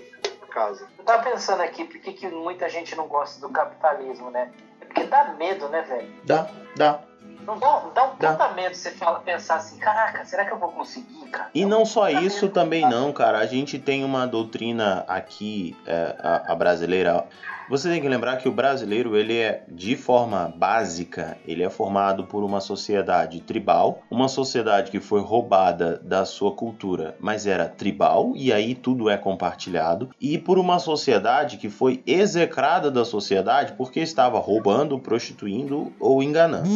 casa. 0.52 0.88
Eu 0.98 1.04
tava 1.04 1.24
pensando 1.24 1.62
aqui, 1.62 1.84
por 1.86 2.00
que, 2.00 2.14
que 2.14 2.28
muita 2.28 2.70
gente 2.70 2.96
não 2.96 3.08
gosta 3.08 3.42
do 3.42 3.52
capitalismo, 3.52 4.30
né? 4.30 4.52
É 4.80 4.86
porque 4.86 5.04
dá 5.06 5.34
medo, 5.34 5.68
né, 5.70 5.82
velho? 5.82 6.14
Dá, 6.24 6.48
dá. 6.76 7.00
Não 7.46 7.58
dá, 7.58 7.84
dá 8.20 8.52
um 8.52 8.54
medo 8.54 8.76
você 8.76 8.92
fala, 8.92 9.20
pensar 9.20 9.56
assim, 9.56 9.78
caraca, 9.78 10.24
será 10.26 10.46
que 10.46 10.52
eu 10.52 10.60
vou 10.60 10.70
conseguir, 10.70 11.26
cara? 11.30 11.50
E 11.54 11.66
não 11.66 11.86
só 11.86 12.10
isso 12.10 12.50
também 12.50 12.88
não, 12.88 13.12
cara. 13.12 13.40
A 13.40 13.46
gente 13.46 13.80
tem 13.80 14.04
uma 14.04 14.26
doutrina 14.26 15.04
aqui, 15.08 15.76
é, 15.86 16.16
a, 16.20 16.52
a 16.54 16.56
brasileira. 16.56 17.26
Você 17.70 17.88
tem 17.88 18.02
que 18.02 18.10
lembrar 18.10 18.36
que 18.36 18.50
o 18.50 18.52
brasileiro, 18.52 19.16
ele 19.16 19.38
é, 19.38 19.64
de 19.70 19.96
forma 19.96 20.54
básica, 20.58 21.38
ele 21.48 21.64
é 21.64 21.70
formado 21.70 22.26
por 22.26 22.44
uma 22.44 22.60
sociedade 22.60 23.40
tribal, 23.40 24.02
uma 24.12 24.28
sociedade 24.28 24.92
que 24.92 25.00
foi 25.00 25.22
roubada 25.22 25.98
da 26.04 26.26
sua 26.26 26.52
cultura, 26.52 27.16
mas 27.18 27.48
era 27.48 27.70
tribal, 27.70 28.34
e 28.36 28.52
aí 28.52 28.76
tudo 28.76 29.10
é 29.10 29.16
compartilhado, 29.16 30.10
e 30.20 30.38
por 30.38 30.60
uma 30.60 30.80
sociedade 30.80 31.56
que 31.56 31.70
foi 31.70 32.04
execrada 32.06 32.92
da 32.92 33.06
sociedade 33.06 33.72
porque 33.78 34.02
estava 34.02 34.38
roubando, 34.38 35.00
prostituindo 35.00 35.94
ou 35.98 36.22
enganando. 36.22 36.68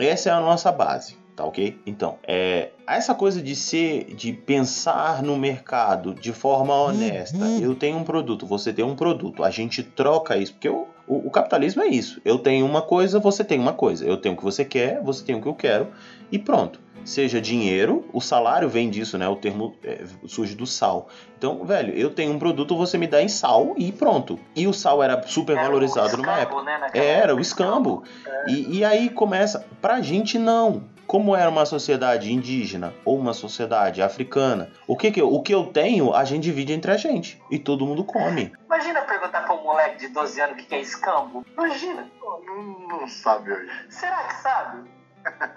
Essa 0.00 0.30
é 0.30 0.32
a 0.32 0.40
nossa 0.40 0.70
base, 0.70 1.16
tá 1.34 1.44
ok? 1.44 1.78
Então, 1.86 2.18
é, 2.26 2.70
essa 2.86 3.14
coisa 3.14 3.42
de 3.42 3.56
ser, 3.56 4.14
de 4.14 4.32
pensar 4.32 5.22
no 5.22 5.36
mercado 5.36 6.14
de 6.14 6.32
forma 6.32 6.74
honesta. 6.74 7.36
Eu 7.60 7.74
tenho 7.74 7.98
um 7.98 8.04
produto, 8.04 8.46
você 8.46 8.72
tem 8.72 8.84
um 8.84 8.94
produto, 8.94 9.42
a 9.42 9.50
gente 9.50 9.82
troca 9.82 10.36
isso, 10.36 10.52
porque 10.52 10.68
o, 10.68 10.86
o 11.06 11.30
capitalismo 11.30 11.82
é 11.82 11.86
isso. 11.86 12.20
Eu 12.24 12.38
tenho 12.38 12.64
uma 12.66 12.82
coisa, 12.82 13.18
você 13.18 13.44
tem 13.44 13.58
uma 13.58 13.72
coisa. 13.72 14.04
Eu 14.04 14.16
tenho 14.16 14.34
o 14.34 14.38
que 14.38 14.44
você 14.44 14.64
quer, 14.64 15.02
você 15.02 15.24
tem 15.24 15.34
o 15.34 15.42
que 15.42 15.48
eu 15.48 15.54
quero, 15.54 15.88
e 16.30 16.38
pronto. 16.38 16.86
Seja 17.06 17.40
dinheiro, 17.40 18.04
o 18.12 18.20
salário 18.20 18.68
vem 18.68 18.90
disso, 18.90 19.16
né? 19.16 19.28
O 19.28 19.36
termo 19.36 19.76
é, 19.84 20.04
surge 20.26 20.56
do 20.56 20.66
sal. 20.66 21.08
Então, 21.38 21.64
velho, 21.64 21.94
eu 21.94 22.10
tenho 22.10 22.32
um 22.32 22.38
produto, 22.38 22.76
você 22.76 22.98
me 22.98 23.06
dá 23.06 23.22
em 23.22 23.28
sal 23.28 23.74
e 23.76 23.92
pronto. 23.92 24.40
E 24.56 24.66
o 24.66 24.72
sal 24.72 25.00
era 25.00 25.22
super 25.22 25.52
Era 25.52 25.62
o 25.62 25.66
valorizado 25.66 26.16
numa 26.16 26.40
escambo, 26.40 26.40
época. 26.40 26.62
Né, 26.64 26.90
Era, 26.94 27.36
o 27.36 27.38
escambo. 27.38 28.02
E, 28.48 28.78
e 28.78 28.84
aí 28.84 29.08
começa. 29.08 29.64
Pra 29.80 30.00
gente, 30.00 30.36
não. 30.36 30.84
Como 31.06 31.36
era 31.36 31.48
uma 31.48 31.64
sociedade 31.64 32.32
indígena 32.32 32.92
ou 33.04 33.16
uma 33.16 33.32
sociedade 33.32 34.02
africana, 34.02 34.72
o 34.88 34.96
que, 34.96 35.12
que, 35.12 35.20
eu, 35.20 35.32
o 35.32 35.40
que 35.40 35.54
eu 35.54 35.66
tenho, 35.66 36.12
a 36.12 36.24
gente 36.24 36.42
divide 36.42 36.72
entre 36.72 36.90
a 36.90 36.96
gente. 36.96 37.40
E 37.48 37.56
todo 37.56 37.86
mundo 37.86 38.02
come. 38.02 38.52
Imagina 38.66 39.02
perguntar 39.02 39.42
pra 39.42 39.54
um 39.54 39.62
moleque 39.62 40.00
de 40.00 40.08
12 40.08 40.40
anos 40.40 40.60
o 40.60 40.66
que 40.66 40.74
é 40.74 40.80
escambo. 40.80 41.46
Imagina. 41.52 42.10
Não, 42.44 42.88
não 42.88 43.06
sabe 43.06 43.52
hoje. 43.52 43.70
Será 43.88 44.24
que 44.24 44.34
sabe? 44.42 44.95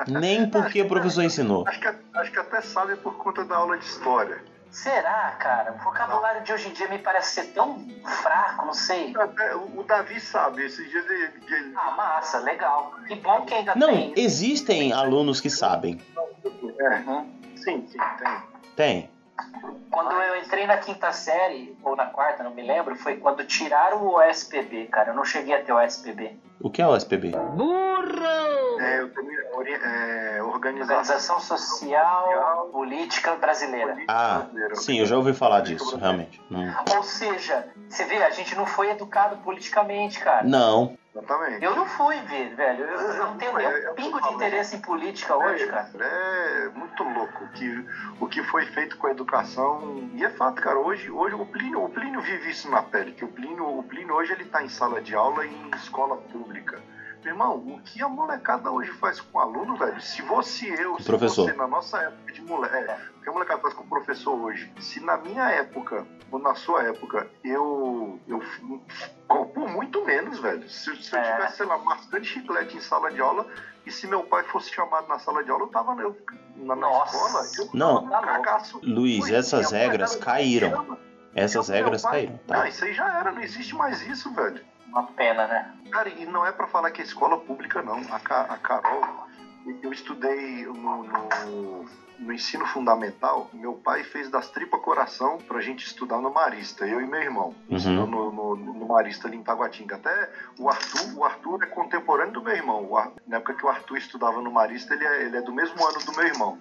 Nem 0.07 0.49
porque 0.49 0.81
o 0.81 0.87
professor 0.87 1.23
ensinou. 1.23 1.63
Acho 1.67 1.79
que, 1.79 1.87
acho 2.15 2.31
que 2.31 2.39
até 2.39 2.61
sabe 2.61 2.95
por 2.97 3.15
conta 3.17 3.43
da 3.45 3.55
aula 3.55 3.77
de 3.77 3.85
história. 3.85 4.43
Será, 4.71 5.35
cara? 5.39 5.73
O 5.73 5.77
vocabulário 5.83 6.43
de 6.43 6.53
hoje 6.53 6.69
em 6.69 6.73
dia 6.73 6.87
me 6.87 6.99
parece 6.99 7.33
ser 7.41 7.53
tão 7.53 7.87
fraco, 8.21 8.65
não 8.67 8.73
sei. 8.73 9.11
Até 9.17 9.55
o 9.55 9.83
Davi 9.83 10.19
sabe, 10.19 10.63
esses 10.65 10.87
dias 10.89 11.05
ele. 11.09 11.23
ele- 11.47 11.73
Ah, 11.75 11.91
massa, 11.91 12.37
legal. 12.39 12.93
Que 13.07 13.15
bom 13.15 13.45
que 13.45 13.53
ainda 13.55 13.73
Não, 13.75 13.87
tem. 13.87 14.13
existem 14.15 14.93
alunos 14.93 15.41
que 15.41 15.49
sabem. 15.49 15.99
é, 16.79 16.97
sim, 17.57 17.87
sim, 17.87 17.97
tem. 18.17 18.37
Tem. 18.75 19.09
Quando 19.91 20.11
eu 20.11 20.41
entrei 20.41 20.67
na 20.67 20.77
quinta 20.77 21.11
série, 21.11 21.77
ou 21.83 21.95
na 21.95 22.05
quarta, 22.05 22.43
não 22.43 22.51
me 22.51 22.61
lembro, 22.61 22.95
foi 22.95 23.17
quando 23.17 23.43
tiraram 23.43 24.03
o 24.03 24.17
OSPB, 24.17 24.87
cara. 24.87 25.11
Eu 25.11 25.15
não 25.15 25.25
cheguei 25.25 25.55
a 25.55 25.63
ter 25.63 25.71
o 25.71 25.77
OSPB. 25.77 26.37
O 26.61 26.69
que 26.69 26.81
é 26.81 26.87
o 26.87 26.95
SPB? 26.95 27.31
É, 28.79 28.99
eu 28.99 29.13
também, 29.13 29.35
é, 29.83 30.43
organização. 30.43 30.99
Organização 30.99 31.39
Social 31.39 32.69
Política 32.71 33.35
Brasileira. 33.35 33.97
Ah, 34.07 34.45
sim, 34.73 34.99
eu 34.99 35.05
já 35.05 35.15
ouvi 35.15 35.33
falar 35.33 35.61
disso, 35.61 35.97
realmente. 35.97 36.41
Hum. 36.51 36.71
Ou 36.95 37.03
seja, 37.03 37.67
você 37.87 38.05
vê, 38.05 38.17
a 38.23 38.29
gente 38.29 38.55
não 38.55 38.65
foi 38.65 38.89
educado 38.91 39.37
politicamente, 39.37 40.19
cara. 40.19 40.43
Não. 40.43 40.97
Exatamente. 41.15 41.63
Eu 41.65 41.75
não 41.75 41.87
fui, 41.87 42.21
ver, 42.21 42.55
velho. 42.55 42.85
Eu, 42.85 42.99
eu 42.99 43.25
não 43.25 43.37
tenho 43.37 43.53
nem 43.57 43.89
um 43.89 43.93
pingo 43.95 44.21
de 44.21 44.33
interesse 44.33 44.75
em 44.75 44.79
política 44.79 45.35
hoje, 45.35 45.65
cara. 45.65 45.89
É 45.99 46.69
muito 46.69 47.03
louco 47.03 47.47
que, 47.49 47.85
o 48.19 48.27
que 48.27 48.43
foi 48.43 48.65
feito 48.67 48.95
com 48.97 49.07
a 49.07 49.11
educação. 49.11 50.09
E 50.13 50.23
é 50.23 50.29
fato, 50.29 50.61
cara. 50.61 50.77
Hoje, 50.77 51.09
hoje 51.09 51.33
o, 51.33 51.45
Plínio, 51.45 51.83
o 51.83 51.89
Plínio 51.89 52.21
vive 52.21 52.51
isso 52.51 52.69
na 52.69 52.83
pele. 52.83 53.11
Que 53.11 53.25
o 53.25 53.27
Plínio, 53.27 53.79
o 53.79 53.83
Plínio 53.83 54.13
hoje 54.13 54.33
ele 54.33 54.45
tá 54.45 54.63
em 54.63 54.69
sala 54.69 55.01
de 55.01 55.15
aula 55.15 55.45
e 55.45 55.53
em 55.53 55.71
escola 55.75 56.15
pública. 56.15 56.79
Meu 57.23 57.33
irmão, 57.33 57.57
o 57.57 57.81
que 57.81 58.01
a 58.01 58.07
molecada 58.07 58.71
hoje 58.71 58.91
faz 58.91 59.19
com 59.19 59.37
o 59.37 59.41
aluno, 59.41 59.75
velho? 59.75 59.99
Se 60.01 60.21
fosse 60.21 60.67
eu, 60.69 60.97
se 60.97 61.05
Professor. 61.05 61.45
você 61.49 61.53
na 61.53 61.67
nossa 61.67 61.97
época 61.99 62.31
de 62.31 62.41
moleque. 62.41 62.75
É, 62.75 62.97
o 63.17 63.21
que 63.21 63.29
a 63.29 63.31
molecada 63.33 63.61
faz 63.61 63.73
com 63.73 63.83
o 63.83 63.87
professor 63.87 64.33
hoje? 64.39 64.71
Se 64.79 65.01
na 65.01 65.17
minha 65.17 65.49
época, 65.51 66.05
ou 66.31 66.39
na 66.39 66.55
sua 66.55 66.83
época, 66.83 67.27
eu. 67.43 68.17
eu 68.27 68.41
por 69.53 69.67
muito 69.69 70.03
menos, 70.05 70.39
velho. 70.39 70.67
Se, 70.69 70.95
se 71.03 71.13
eu 71.13 71.19
É. 71.19 71.33
tivesse, 71.33 71.57
sei 71.57 71.65
lá, 71.65 71.77
mascando 71.79 72.23
chiclete 72.23 72.77
em 72.77 72.79
sala 72.81 73.11
de 73.11 73.19
aula, 73.19 73.45
e 73.85 73.91
se 73.91 74.07
meu 74.07 74.23
pai 74.23 74.43
fosse 74.43 74.71
chamado 74.73 75.07
na 75.09 75.19
sala 75.19 75.43
de 75.43 75.51
aula, 75.51 75.63
eu 75.63 75.67
tava 75.67 76.01
eu, 76.01 76.15
na, 76.55 76.73
na 76.75 76.87
Nossa. 76.87 77.15
escola, 77.17 77.45
eu 77.57 77.69
Não. 77.73 78.05
um 78.05 78.09
cagaço. 78.09 78.79
Luiz, 78.81 79.27
em 79.27 79.35
essas 79.35 79.71
regras 79.71 80.15
caíram. 80.15 80.97
Essas 81.35 81.67
Eu- 81.69 81.75
regras 81.75 82.01
pai- 82.01 82.11
caíram. 82.11 82.39
Tá. 82.47 82.59
Não, 82.59 82.65
isso 82.67 82.85
aí 82.85 82.93
já 82.93 83.19
era, 83.19 83.31
não 83.31 83.41
existe 83.41 83.75
mais 83.75 84.01
isso, 84.07 84.33
velho. 84.33 84.63
Uma 84.89 85.03
pena, 85.03 85.47
né? 85.47 85.73
Cara, 85.91 86.09
e 86.09 86.25
não 86.25 86.45
é 86.45 86.51
pra 86.51 86.67
falar 86.67 86.91
que 86.91 87.01
é 87.01 87.05
escola 87.05 87.37
pública, 87.39 87.81
não. 87.81 87.99
A, 88.11 88.19
Ca- 88.19 88.47
a 88.49 88.57
Carol, 88.57 89.03
eu 89.83 89.91
estudei 89.93 90.65
no, 90.65 91.03
no, 91.03 91.85
no 92.19 92.33
ensino 92.33 92.65
fundamental. 92.65 93.49
Meu 93.53 93.73
pai 93.73 94.03
fez 94.03 94.29
das 94.29 94.49
tripas 94.49 94.81
coração 94.81 95.37
pra 95.37 95.61
gente 95.61 95.85
estudar 95.85 96.17
no 96.19 96.31
Marista, 96.33 96.85
eu 96.87 97.01
e 97.01 97.05
meu 97.07 97.21
irmão. 97.21 97.55
Uhum. 97.69 98.05
No, 98.07 98.31
no, 98.31 98.55
no 98.55 98.87
Marista 98.87 99.27
ali 99.27 99.37
em 99.37 99.43
Taguatinga. 99.43 99.95
Até 99.95 100.31
o 100.57 100.67
Arthur, 100.69 101.17
o 101.17 101.23
Arthur 101.23 101.63
é 101.63 101.67
contemporâneo 101.67 102.33
do 102.33 102.41
meu 102.43 102.53
irmão. 102.55 102.83
O 102.89 102.97
Ar- 102.97 103.11
na 103.27 103.37
época 103.37 103.53
que 103.53 103.65
o 103.65 103.69
Arthur 103.69 103.97
estudava 103.97 104.41
no 104.41 104.51
Marista, 104.51 104.93
ele 104.93 105.05
é, 105.05 105.21
ele 105.23 105.37
é 105.37 105.41
do 105.41 105.53
mesmo 105.53 105.85
ano 105.87 105.99
do 106.03 106.11
meu 106.15 106.25
irmão. 106.25 106.57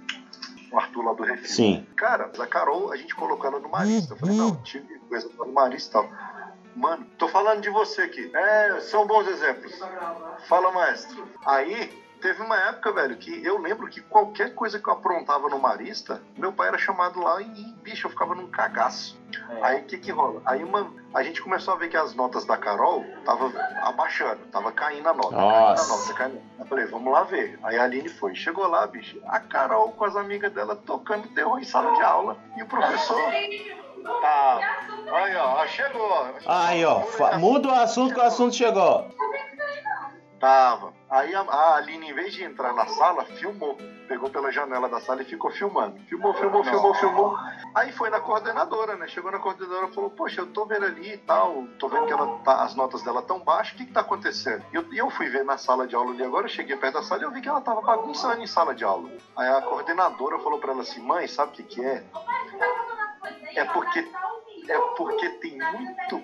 O 0.71 0.79
Arthur 0.79 1.03
lá 1.03 1.15
do 1.15 1.23
Refil. 1.23 1.47
Sim. 1.49 1.87
Cara, 1.97 2.31
a 2.39 2.47
Carol, 2.47 2.93
a 2.93 2.97
gente 2.97 3.15
colocou 3.15 3.47
ela 3.47 3.59
no 3.59 3.71
Marista. 3.71 4.13
Eu 4.13 4.19
falei, 4.19 4.37
não, 4.37 4.55
tive 4.63 4.99
coisa 5.09 5.31
no 5.39 5.51
Marista 5.53 5.89
e 5.89 5.93
tal. 6.03 6.38
Mano, 6.79 7.05
tô 7.19 7.27
falando 7.27 7.61
de 7.61 7.71
você 7.71 8.03
aqui. 8.03 8.31
É, 8.35 8.81
são 8.81 9.05
bons 9.05 9.27
exemplos. 9.27 9.73
Fala, 10.47 10.71
maestro. 10.71 11.29
Aí, 11.45 11.89
teve 12.21 12.41
uma 12.41 12.57
época, 12.57 12.93
velho, 12.93 13.17
que 13.17 13.45
eu 13.45 13.59
lembro 13.59 13.89
que 13.89 14.01
qualquer 14.01 14.55
coisa 14.55 14.79
que 14.79 14.89
eu 14.89 14.93
aprontava 14.93 15.49
no 15.49 15.59
Marista, 15.59 16.23
meu 16.37 16.53
pai 16.53 16.69
era 16.69 16.79
chamado 16.79 17.21
lá 17.21 17.43
e, 17.43 17.75
bicho, 17.83 18.07
eu 18.07 18.11
ficava 18.11 18.33
num 18.37 18.47
cagaço. 18.47 19.21
É. 19.51 19.65
Aí, 19.65 19.81
o 19.81 19.85
que 19.87 19.99
que 19.99 20.13
rola? 20.13 20.41
Aí, 20.45 20.63
uma, 20.63 20.89
a 21.13 21.21
gente 21.25 21.43
começou 21.43 21.75
a 21.75 21.77
ver 21.77 21.89
que 21.89 21.97
as 21.97 22.15
notas 22.15 22.45
da 22.45 22.57
Carol 22.57 23.05
tava 23.25 23.53
abaixando, 23.83 24.47
tava 24.53 24.71
caindo 24.71 25.09
a 25.09 25.15
nota. 25.15 25.35
Nossa. 25.35 25.83
Caindo 25.83 25.93
a 25.93 25.97
nota, 25.97 26.15
caindo. 26.15 26.43
Eu 26.61 26.67
falei, 26.67 26.87
vamos 26.87 27.13
lá 27.13 27.25
ver. 27.25 27.59
Aí 27.65 27.77
a 27.77 27.83
Aline 27.83 28.09
foi. 28.09 28.37
Chegou 28.37 28.69
lá, 28.69 28.87
bicho, 28.87 29.21
a 29.27 29.41
Carol 29.41 29.91
com 29.91 30.05
as 30.05 30.15
amigas 30.15 30.53
dela 30.53 30.77
tocando 30.77 31.27
terror 31.35 31.59
em 31.59 31.65
sala 31.65 31.93
de 31.97 32.03
aula. 32.03 32.39
E 32.57 32.63
o 32.63 32.67
professor... 32.67 33.21
Tá. 34.21 34.61
Aí, 35.13 35.37
ó, 35.37 35.67
chegou. 35.67 36.27
Aí, 36.47 36.85
ó, 36.85 37.03
muda 37.39 37.69
o 37.69 37.75
assunto 37.75 38.15
que 38.15 38.21
o 38.21 38.25
assunto 38.25 38.55
chegou. 38.55 39.07
Tava. 40.41 40.93
Aí 41.11 41.35
a, 41.35 41.41
a 41.41 41.77
Aline, 41.77 42.11
em 42.11 42.15
vez 42.15 42.33
de 42.33 42.45
entrar 42.45 42.73
na 42.73 42.87
sala, 42.87 43.25
filmou. 43.25 43.77
Pegou 44.07 44.31
pela 44.31 44.51
janela 44.53 44.89
da 44.89 45.01
sala 45.01 45.21
e 45.21 45.25
ficou 45.25 45.51
filmando. 45.51 45.99
Filmou, 46.09 46.33
filmou, 46.35 46.63
filmou, 46.65 46.95
filmou. 46.95 47.37
Aí 47.75 47.93
foi 47.93 48.09
na 48.09 48.21
coordenadora, 48.21 48.97
né? 48.97 49.07
Chegou 49.09 49.31
na 49.31 49.39
coordenadora 49.39 49.89
e 49.89 49.95
falou: 49.95 50.11
Poxa, 50.11 50.41
eu 50.43 50.47
tô 50.47 50.65
vendo 50.65 50.85
ali 50.87 51.15
e 51.15 51.17
tal, 51.19 51.65
tô 51.79 51.89
vendo 51.89 52.07
que 52.07 52.13
ela 52.13 52.39
tá- 52.45 52.63
as 52.63 52.75
notas 52.75 53.03
dela 53.03 53.21
tão 53.21 53.41
baixas, 53.41 53.75
o 53.75 53.77
que 53.77 53.87
que 53.87 53.93
tá 53.93 54.01
acontecendo? 54.01 54.65
E 54.73 54.77
eu, 54.77 54.85
eu 54.95 55.11
fui 55.11 55.29
ver 55.29 55.45
na 55.45 55.59
sala 55.59 55.87
de 55.87 55.95
aula 55.95 56.13
ali 56.13 56.23
agora, 56.25 56.47
eu 56.47 56.51
cheguei 56.51 56.77
perto 56.77 56.95
da 56.95 57.03
sala 57.03 57.21
e 57.21 57.25
eu 57.25 57.31
vi 57.33 57.41
que 57.43 57.49
ela 57.49 57.61
tava 57.61 57.83
bagunçando 57.83 58.41
em 58.41 58.47
sala 58.47 58.75
de 58.75 58.85
aula. 58.85 59.11
Aí 59.37 59.49
a 59.49 59.61
coordenadora 59.63 60.39
falou 60.39 60.59
pra 60.59 60.73
ela 60.73 60.83
assim: 60.83 61.03
Mãe, 61.03 61.27
sabe 61.27 61.53
o 61.53 61.55
que 61.57 61.63
que 61.65 61.85
é? 61.85 62.05
É 63.55 63.65
porque, 63.65 63.99
é 64.69 64.79
porque 64.97 65.29
tem 65.31 65.59
muito 65.59 66.23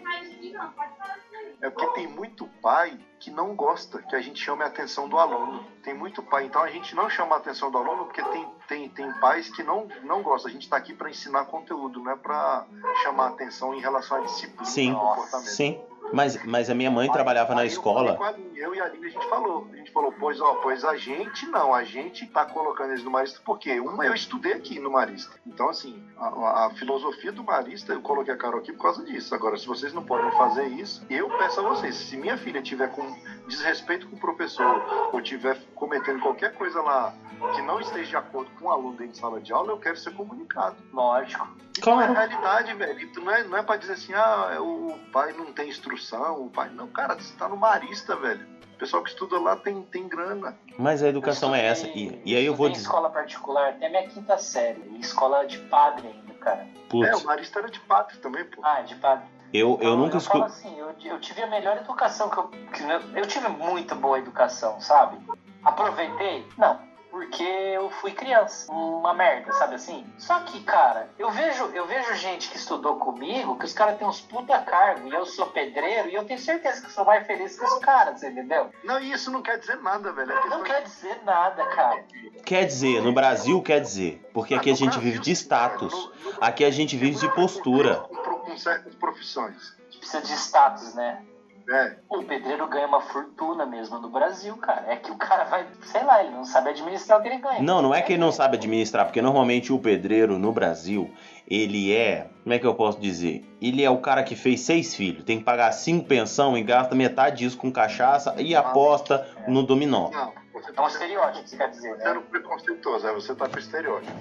é 1.61 1.71
porque 1.71 1.87
tem 1.95 2.07
muito 2.07 2.47
pai 2.61 2.99
que 3.19 3.31
não 3.31 3.55
gosta 3.55 4.03
que 4.03 4.15
a 4.15 4.21
gente 4.21 4.39
chame 4.39 4.63
a 4.63 4.67
atenção 4.67 5.09
do 5.09 5.19
aluno. 5.19 5.65
Tem 5.83 5.95
muito 5.95 6.23
pai, 6.23 6.45
então 6.45 6.63
a 6.63 6.69
gente 6.69 6.95
não 6.95 7.09
chama 7.09 7.37
a 7.37 7.39
atenção 7.39 7.71
do 7.71 7.79
aluno 7.79 8.05
porque 8.05 8.23
tem, 8.23 8.47
tem, 8.69 8.89
tem 8.91 9.11
pais 9.15 9.49
que 9.49 9.63
não, 9.63 9.89
não 10.03 10.23
gostam. 10.23 10.51
A 10.51 10.53
gente 10.53 10.65
está 10.65 10.77
aqui 10.77 10.93
para 10.93 11.09
ensinar 11.09 11.45
conteúdo, 11.45 12.01
não 12.01 12.13
é 12.13 12.17
para 12.17 12.67
chamar 13.03 13.25
a 13.25 13.29
atenção 13.29 13.75
em 13.75 13.81
relação 13.81 14.19
à 14.19 14.21
disciplina, 14.21 14.65
Sim, 14.67 14.93
ao 14.93 15.09
comportamento. 15.09 15.49
sim. 15.49 15.81
Mas, 16.13 16.45
mas 16.45 16.71
a 16.71 16.75
minha 16.75 16.91
mãe 16.91 17.11
trabalhava 17.11 17.55
na 17.55 17.63
Aí 17.63 17.67
eu 17.67 17.71
escola. 17.71 18.19
Aline, 18.23 18.59
Eu 18.59 18.75
e 18.75 18.81
a 18.81 18.85
Aline 18.85 19.07
a 19.07 19.11
gente 19.11 19.29
falou. 19.29 19.69
A 19.73 19.77
gente 19.77 19.91
falou, 19.91 20.13
pois 20.19 20.41
ó, 20.41 20.55
pois 20.57 20.85
a 20.85 20.97
gente 20.97 21.47
não, 21.47 21.75
a 21.75 21.83
gente 21.85 22.27
tá 22.27 22.45
colocando 22.45 22.91
eles 22.91 23.03
no 23.05 23.11
Marista 23.11 23.41
porque 23.45 23.81
uma 23.81 24.05
eu 24.07 24.15
estudei 24.15 24.53
aqui 24.53 24.79
no 24.79 24.91
Marista. 24.91 25.35
Então, 25.47 25.69
assim, 25.69 26.03
a, 26.17 26.27
a- 26.29 26.67
a 26.67 26.71
filosofia 26.71 27.33
do 27.33 27.43
Marista, 27.43 27.93
eu 27.93 28.01
coloquei 28.01 28.33
a 28.33 28.37
Carol 28.37 28.61
aqui 28.61 28.73
por 28.73 28.83
causa 28.83 29.05
disso. 29.05 29.35
Agora, 29.35 29.57
se 29.57 29.67
vocês 29.67 29.93
não 29.93 30.05
podem 30.05 30.31
fazer 30.33 30.67
isso, 30.69 31.05
eu 31.11 31.29
peço 31.39 31.61
a 31.61 31.69
vocês, 31.69 31.95
se 31.97 32.17
minha 32.17 32.37
filha 32.37 32.63
tiver 32.63 32.91
com 32.91 33.03
desrespeito 33.47 34.07
com 34.09 34.17
o 34.17 34.19
professor 34.19 35.11
ou 35.13 35.21
tiver 35.21 35.59
cometendo 35.75 36.21
qualquer 36.21 36.55
coisa 36.55 36.81
lá 36.83 37.15
que 37.55 37.61
não 37.63 37.79
esteja 37.81 38.11
de 38.11 38.17
acordo 38.17 38.51
com 38.53 38.67
o 38.67 38.71
aluno 38.71 38.93
dentro 38.97 39.13
de 39.13 39.19
sala 39.19 39.41
de 39.41 39.53
aula, 39.53 39.73
eu 39.73 39.79
quero 39.79 39.97
ser 39.97 40.13
comunicado. 40.15 40.77
Lógico. 40.93 41.47
Isso 41.77 41.91
não 41.91 42.01
é 42.01 42.07
Claro. 42.07 42.21
realidade, 42.29 42.75
velho. 42.75 43.11
Não 43.17 43.31
é, 43.31 43.45
não 43.45 43.59
é 43.59 43.63
pra 43.63 43.77
dizer 43.77 43.95
assim, 43.95 44.15
ah, 44.15 44.57
o 44.61 44.99
pai 45.13 45.33
não 45.33 45.53
tem 45.53 45.69
instrução, 45.69 46.43
o 46.47 46.49
pai. 46.51 46.71
Não, 46.71 46.87
cara, 46.89 47.15
você 47.15 47.35
tá 47.37 47.49
no 47.49 47.57
marista, 47.57 48.17
velho. 48.17 48.47
O 48.75 48.79
pessoal 48.79 49.03
que 49.03 49.11
estuda 49.11 49.39
lá 49.39 49.57
tem, 49.57 49.83
tem 49.83 50.09
grana. 50.09 50.57
Mas 50.79 51.03
a 51.03 51.09
educação 51.09 51.55
é 51.55 51.65
essa. 51.67 51.87
E, 51.89 52.21
e 52.25 52.35
aí 52.37 52.45
eu 52.47 52.55
vou 52.55 52.69
Em 52.69 52.73
dizer. 52.73 52.85
escola 52.85 53.11
particular 53.11 53.71
até 53.71 53.89
minha 53.89 54.07
quinta 54.09 54.39
série. 54.39 54.81
E 54.93 55.01
escola 55.01 55.45
de 55.47 55.59
padre 55.59 56.09
ainda, 56.09 56.35
cara. 56.35 56.63
É, 56.63 56.69
Putz, 56.89 57.23
o 57.23 57.27
marista 57.27 57.59
era 57.61 57.69
de 57.71 57.81
padre 57.81 58.17
também, 58.19 58.45
pô. 58.45 58.61
Ah, 58.65 58.81
de 58.83 58.95
padre. 58.97 59.27
Eu, 59.55 59.69
eu 59.71 59.75
Então, 59.77 59.97
nunca 59.97 60.17
eu 60.17 60.21
falo 60.21 60.47
escutei. 60.47 60.71
assim, 60.71 60.79
eu, 60.79 60.95
eu 61.13 61.21
tive 61.21 61.43
a 61.43 61.47
melhor 61.47 61.77
educação 61.77 62.29
que 62.29 62.39
eu. 62.39 62.49
Que 62.49 62.83
eu, 62.83 63.01
eu 63.23 63.27
tive 63.27 63.49
muito 63.49 63.95
boa 63.95 64.19
educação, 64.19 64.81
sabe? 64.81 65.19
Aproveitei? 65.65 66.47
Não. 66.59 66.79
Porque 67.11 67.45
eu 67.45 67.89
fui 67.91 68.11
criança. 68.11 68.73
Uma 68.73 69.15
merda, 69.15 69.53
sabe 69.53 69.77
assim? 69.77 70.05
Só 70.19 70.41
que, 70.41 70.65
cara, 70.65 71.09
eu 71.17 71.31
vejo, 71.31 71.67
eu 71.67 71.87
vejo 71.87 72.13
gente 72.17 72.51
que 72.51 72.57
estudou 72.57 72.97
comigo, 72.97 73.57
que 73.57 73.65
os 73.65 73.73
caras 73.73 73.97
têm 73.99 74.07
uns 74.09 74.21
puta 74.21 74.59
cargo, 74.59 75.07
e 75.07 75.15
eu 75.15 75.25
sou 75.25 75.47
pedreiro, 75.47 76.09
e 76.09 76.15
eu 76.17 76.25
tenho 76.25 76.41
certeza 76.41 76.85
que 76.85 76.91
sou 76.91 77.05
mais 77.05 77.25
feliz 77.25 77.57
que 77.57 77.65
os 77.65 77.79
caras, 77.79 78.21
entendeu? 78.21 78.69
Não, 78.83 78.99
e 78.99 79.13
isso 79.13 79.31
não 79.31 79.43
quer 79.43 79.59
dizer 79.61 79.81
nada, 79.81 80.13
velho. 80.13 80.33
É 80.33 80.49
Não 80.49 80.65
quer 80.65 80.83
dizer 80.83 81.23
nada, 81.25 81.65
cara. 81.67 82.05
Quer 82.45 82.65
dizer, 82.65 83.01
no 83.01 83.13
Brasil 83.13 83.63
quer 83.63 83.81
dizer. 83.81 84.21
Porque 84.35 84.53
aqui 84.53 84.71
a 84.73 84.75
gente 84.75 84.99
vive 84.99 85.21
de 85.21 85.31
status. 85.31 86.11
Aqui 86.41 86.65
a 86.65 86.71
gente 86.73 86.97
vive 86.97 87.17
de 87.17 87.33
postura. 87.33 88.05
Com, 88.45 88.57
certas 88.57 88.95
profissões. 88.95 89.77
Precisa 89.99 90.23
de 90.23 90.33
status, 90.33 90.95
né? 90.95 91.25
É. 91.71 91.97
O 92.11 92.23
pedreiro 92.23 92.69
ganha 92.69 92.87
uma 92.87 93.01
fortuna 93.01 93.65
mesmo 93.65 93.99
no 93.99 94.11
Brasil, 94.11 94.55
cara. 94.59 94.85
É 94.87 94.97
que 94.97 95.11
o 95.11 95.17
cara 95.17 95.45
vai, 95.45 95.67
sei 95.83 96.05
lá, 96.05 96.23
ele 96.23 96.35
não 96.35 96.45
sabe 96.45 96.71
administrar 96.71 97.19
o 97.19 97.23
que 97.23 97.29
ele 97.29 97.39
ganha. 97.39 97.63
Não, 97.63 97.81
não 97.81 97.95
é 97.95 98.03
que 98.03 98.13
ele 98.13 98.21
não 98.21 98.31
sabe 98.31 98.57
administrar, 98.59 99.07
porque 99.07 99.23
normalmente 99.23 99.73
o 99.73 99.79
pedreiro 99.79 100.39
no 100.39 100.53
Brasil, 100.53 101.11
ele 101.49 101.95
é. 101.95 102.29
Como 102.43 102.55
é 102.55 102.59
que 102.59 102.67
eu 102.67 102.75
posso 102.75 103.01
dizer? 103.01 103.49
Ele 103.63 103.83
é 103.83 103.89
o 103.89 103.99
cara 103.99 104.23
que 104.23 104.37
fez 104.37 104.61
seis 104.61 104.95
filhos, 104.95 105.25
tem 105.25 105.39
que 105.39 105.45
pagar 105.45 105.73
cinco 105.73 106.07
pensão 106.07 106.57
e 106.59 106.63
gasta 106.63 106.95
metade 106.95 107.39
disso 107.39 107.57
com 107.57 107.73
cachaça 107.73 108.35
e 108.39 108.55
aposta 108.55 109.27
no 109.49 109.63
dominó. 109.63 110.11
Não, 110.11 110.33
você 110.65 110.71
É 110.71 110.73
um 110.73 110.75
tá 110.75 110.87
estereótipo, 110.89 111.49
você 111.49 111.57
quer 111.57 111.71
dizer, 111.71 111.97
né? 111.97 112.05
sendo 112.05 112.23
preconceituoso, 112.23 113.07
é, 113.07 113.13
você 113.13 113.35
tá 113.35 113.49
com 113.49 113.59
estereótipo. 113.59 114.13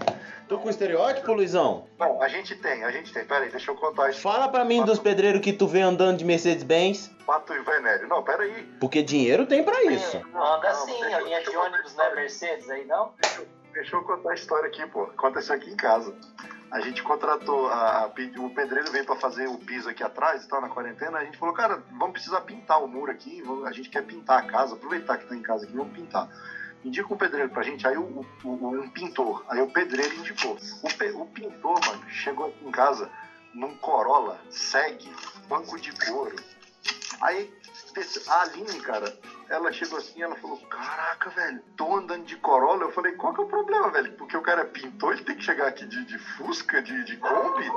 Tô 0.47 0.57
com 0.57 0.69
estereótipo, 0.69 1.31
Luizão? 1.33 1.87
Bom, 1.97 2.21
a 2.21 2.27
gente 2.27 2.55
tem, 2.55 2.83
a 2.83 2.91
gente 2.91 3.13
tem. 3.13 3.23
Pera 3.25 3.45
aí, 3.45 3.49
deixa 3.49 3.71
eu 3.71 3.75
contar 3.75 4.09
isso. 4.09 4.19
Fala 4.19 4.47
pra 4.49 4.65
mim 4.65 4.83
dos 4.83 4.99
pedreiros 4.99 5.41
que 5.41 5.53
tu 5.53 5.65
vê 5.67 5.81
andando 5.81 6.17
de 6.17 6.25
Mercedes-Benz, 6.25 7.09
Pato 7.25 7.53
e 7.53 7.59
Venéreo. 7.63 8.07
Não, 8.07 8.21
pera 8.23 8.43
aí. 8.43 8.63
porque 8.79 9.01
dinheiro 9.01 9.45
tem 9.45 9.63
pra 9.63 9.83
isso. 9.85 10.17
Anda 10.17 10.27
Não, 10.33 10.53
assim, 10.69 10.91
deixa 10.99 11.05
a 11.15 11.19
eu- 11.21 11.25
linha 11.25 11.37
deixa 11.37 11.51
de 11.51 11.55
eu 11.55 11.61
ônibus 11.61 11.79
é 11.85 11.87
história. 11.87 12.15
Mercedes 12.15 12.69
aí, 12.69 12.85
não? 12.85 13.13
Deixa 13.73 13.95
eu 13.95 14.03
contar 14.03 14.31
a 14.31 14.33
história 14.35 14.67
aqui, 14.67 14.85
pô. 14.87 15.03
Aconteceu 15.03 15.55
aqui 15.55 15.71
em 15.71 15.75
casa. 15.77 16.13
A 16.73 16.79
gente 16.79 17.03
contratou, 17.03 17.67
a, 17.69 18.05
a 18.05 18.05
o 18.07 18.49
pedreiro 18.49 18.91
veio 18.91 19.05
pra 19.05 19.15
fazer 19.15 19.47
o 19.47 19.59
piso 19.59 19.87
aqui 19.87 20.03
atrás 20.03 20.43
e 20.43 20.47
tal, 20.47 20.59
na 20.59 20.69
quarentena. 20.69 21.19
A 21.19 21.23
gente 21.23 21.37
falou, 21.37 21.53
cara, 21.53 21.77
vamos 21.91 22.13
precisar 22.13 22.41
pintar 22.41 22.83
o 22.83 22.87
muro 22.87 23.11
aqui. 23.11 23.43
A 23.67 23.71
gente 23.71 23.89
quer 23.89 24.01
pintar 24.01 24.39
a 24.39 24.47
casa, 24.47 24.73
aproveitar 24.73 25.19
que 25.19 25.27
tá 25.27 25.35
em 25.35 25.41
casa 25.43 25.65
aqui, 25.65 25.73
vamos 25.75 25.93
pintar. 25.93 26.27
Indica 26.83 27.13
um 27.13 27.17
pedreiro 27.17 27.49
pra 27.49 27.61
gente, 27.61 27.87
aí 27.87 27.95
o, 27.95 28.25
o- 28.43 28.49
o- 28.49 28.81
um 28.81 28.89
pintor. 28.89 29.45
Aí 29.49 29.61
o 29.61 29.67
pedreiro 29.67 30.15
indicou. 30.15 30.57
O, 30.81 31.21
o 31.21 31.25
pintor, 31.27 31.79
mano, 31.85 32.09
chegou 32.09 32.47
aqui 32.47 32.65
em 32.65 32.71
casa 32.71 33.07
num 33.53 33.75
Corolla, 33.75 34.39
segue, 34.49 35.13
banco 35.47 35.79
de 35.79 35.91
couro. 36.07 36.35
Aí 37.21 37.53
a 38.27 38.41
Aline, 38.41 38.81
cara, 38.81 39.15
ela 39.49 39.71
chegou 39.71 39.97
assim 39.97 40.21
ela 40.21 40.35
falou: 40.35 40.57
Caraca, 40.67 41.29
velho, 41.29 41.61
tô 41.77 41.95
andando 41.97 42.25
de 42.25 42.35
Corolla. 42.37 42.83
Eu 42.83 42.91
falei: 42.91 43.13
Qual 43.13 43.33
que 43.33 43.41
é 43.41 43.43
o 43.43 43.47
problema, 43.47 43.89
velho? 43.91 44.11
Porque 44.13 44.35
o 44.37 44.41
cara 44.41 44.65
pintor, 44.65 45.13
ele 45.13 45.23
tem 45.23 45.35
que 45.35 45.43
chegar 45.43 45.67
aqui 45.67 45.85
de, 45.85 46.03
de 46.05 46.17
Fusca, 46.17 46.81
de, 46.81 47.03
de 47.03 47.17
Kombi. 47.17 47.71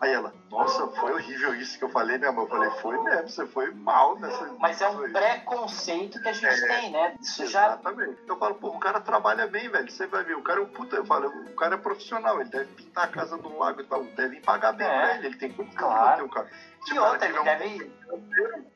Aí 0.00 0.12
ela: 0.12 0.34
Nossa, 0.50 0.88
foi 0.88 1.12
horrível 1.12 1.54
isso 1.54 1.78
que 1.78 1.84
eu 1.84 1.88
falei, 1.88 2.18
né, 2.18 2.28
amor? 2.28 2.42
Eu 2.44 2.48
falei: 2.48 2.70
Foi 2.80 3.02
mesmo, 3.02 3.28
você 3.28 3.46
foi 3.46 3.70
mal 3.72 4.18
nessa. 4.18 4.44
Mas 4.58 4.80
é 4.80 4.88
um 4.88 4.96
foi- 4.98 5.10
preconceito 5.10 6.20
que 6.20 6.28
a 6.28 6.32
gente 6.32 6.46
É. 6.46 6.66
tem, 6.80 6.90
né? 6.90 7.14
Isso 7.20 7.46
já. 7.46 7.66
Exatamente. 7.66 8.18
Eu 8.26 8.36
falo, 8.36 8.54
pô, 8.56 8.68
o 8.68 8.78
cara 8.78 9.00
trabalha 9.00 9.46
bem, 9.46 9.68
velho. 9.68 9.90
Você 9.90 10.06
vai 10.06 10.24
ver, 10.24 10.36
o 10.36 10.42
cara 10.42 10.60
é 10.60 10.62
um 10.62 10.66
puta. 10.68 10.96
Eu 10.96 11.04
falo, 11.06 11.28
o 11.28 11.54
cara 11.54 11.74
é 11.74 11.78
profissional, 11.78 12.40
ele 12.40 12.50
deve 12.50 12.66
pintar 12.74 13.04
a 13.04 13.08
casa 13.08 13.36
do 13.38 13.56
lago 13.56 13.80
e 13.80 13.84
tal. 13.84 14.04
Devem 14.04 14.40
pagar 14.42 14.72
bem 14.72 14.86
É. 14.86 14.90
pra 14.90 15.14
ele. 15.16 15.26
Ele 15.28 15.36
tem 15.36 15.50
de 15.50 15.64
Claro. 15.76 16.10
manter 16.10 16.22
o 16.22 16.28
cara. 16.28 16.48
Se 16.84 16.94
E 16.94 16.98
outra, 16.98 17.26
ele 17.26 17.38
um 17.38 17.44
deve, 17.44 17.92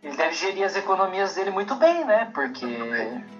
ele 0.03 0.17
deve 0.17 0.35
gerir 0.35 0.65
as 0.65 0.77
economias 0.77 1.35
dele 1.35 1.51
muito 1.51 1.75
bem, 1.75 2.05
né? 2.05 2.31
Porque. 2.35 2.67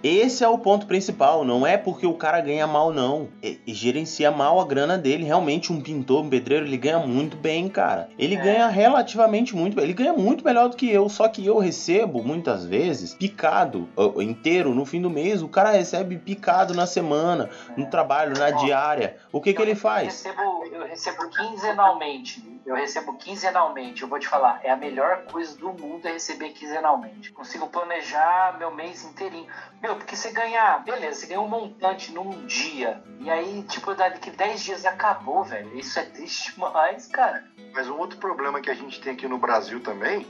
Esse 0.03 0.45
é 0.45 0.49
o 0.49 0.59
ponto 0.59 0.87
principal, 0.87 1.45
não 1.45 1.67
é 1.67 1.77
porque 1.77 2.07
o 2.07 2.15
cara 2.15 2.41
ganha 2.41 2.67
mal, 2.67 2.93
não. 2.93 3.29
E, 3.43 3.61
e 3.67 3.75
gerencia 3.75 4.31
mal 4.31 4.61
a 4.61 4.65
grana 4.65 4.97
dele. 4.97 5.25
Realmente, 5.25 5.73
um 5.73 5.81
pintor, 5.81 6.25
um 6.25 6.29
pedreiro, 6.31 6.65
ele 6.67 6.77
ganha 6.77 6.99
muito 6.99 7.37
bem, 7.37 7.69
cara. 7.69 8.09
Ele 8.19 8.37
É. 8.37 8.41
ganha 8.41 8.69
relativamente 8.69 9.55
muito 9.57 9.75
bem. 9.75 9.85
Ele 9.85 9.95
ganha 9.95 10.13
muito 10.13 10.45
melhor 10.45 10.69
do 10.69 10.77
que 10.77 10.91
eu. 10.91 11.09
Só 11.09 11.29
que 11.29 11.45
eu 11.45 11.59
recebo, 11.59 12.23
muitas 12.23 12.65
vezes, 12.65 13.15
picado 13.15 13.89
inteiro 14.21 14.75
no 14.75 14.85
fim 14.85 15.01
do 15.01 15.11
mês. 15.11 15.43
O 15.43 15.49
cara 15.49 15.71
recebe 15.73 16.17
picado 16.19 16.75
na 16.75 16.87
semana, 16.87 17.49
no 17.77 17.87
trabalho, 17.87 18.39
na 18.39 18.51
diária. 18.51 19.17
O 19.33 19.41
que, 19.41 19.53
que 19.53 19.63
ele 19.63 19.73
Eu 19.73 19.77
faz? 19.77 20.07
recebo, 20.07 20.65
eu 20.73 20.85
recebo 20.87 21.29
quinzenalmente. 21.31 22.43
eu 22.67 22.75
recebo 22.75 23.15
quinzenalmente. 23.17 24.03
Eu 24.03 24.09
vou 24.09 24.19
te 24.19 24.29
falar, 24.29 24.61
é 24.63 24.71
a 24.71 24.77
melhor 24.77 25.23
coisa 25.31 25.57
do 25.57 25.69
mundo 25.69 25.88
é 26.05 26.13
receber 26.13 26.51
quinzenalmente. 26.51 27.33
Consigo 27.33 27.69
planejar 27.69 28.57
meu 28.59 28.71
mês 28.71 29.05
inteirinho. 29.05 29.49
Meu, 29.83 29.97
porque 29.97 30.15
você 30.15 30.31
ganhar, 30.31 30.85
beleza, 30.85 31.21
você 31.21 31.27
ganha 31.27 31.41
um 31.41 31.49
montante 31.49 32.13
num 32.13 32.47
dia. 32.47 33.03
E 33.21 33.31
aí, 33.31 33.63
tipo, 33.65 33.95
daqui 33.95 34.31
10 34.31 34.61
dias 34.61 34.85
acabou, 34.87 35.43
velho. 35.45 35.77
Isso 35.79 35.99
é 35.99 36.05
triste 36.05 36.53
demais, 36.59 37.07
cara. 37.07 37.45
Mas 37.73 37.89
um 37.89 37.97
outro 37.97 38.19
problema 38.19 38.61
que 38.61 38.71
a 38.71 38.75
gente 38.75 39.01
tem 39.01 39.13
aqui 39.13 39.27
no 39.29 39.39
Brasil 39.39 39.81
também 39.81 40.27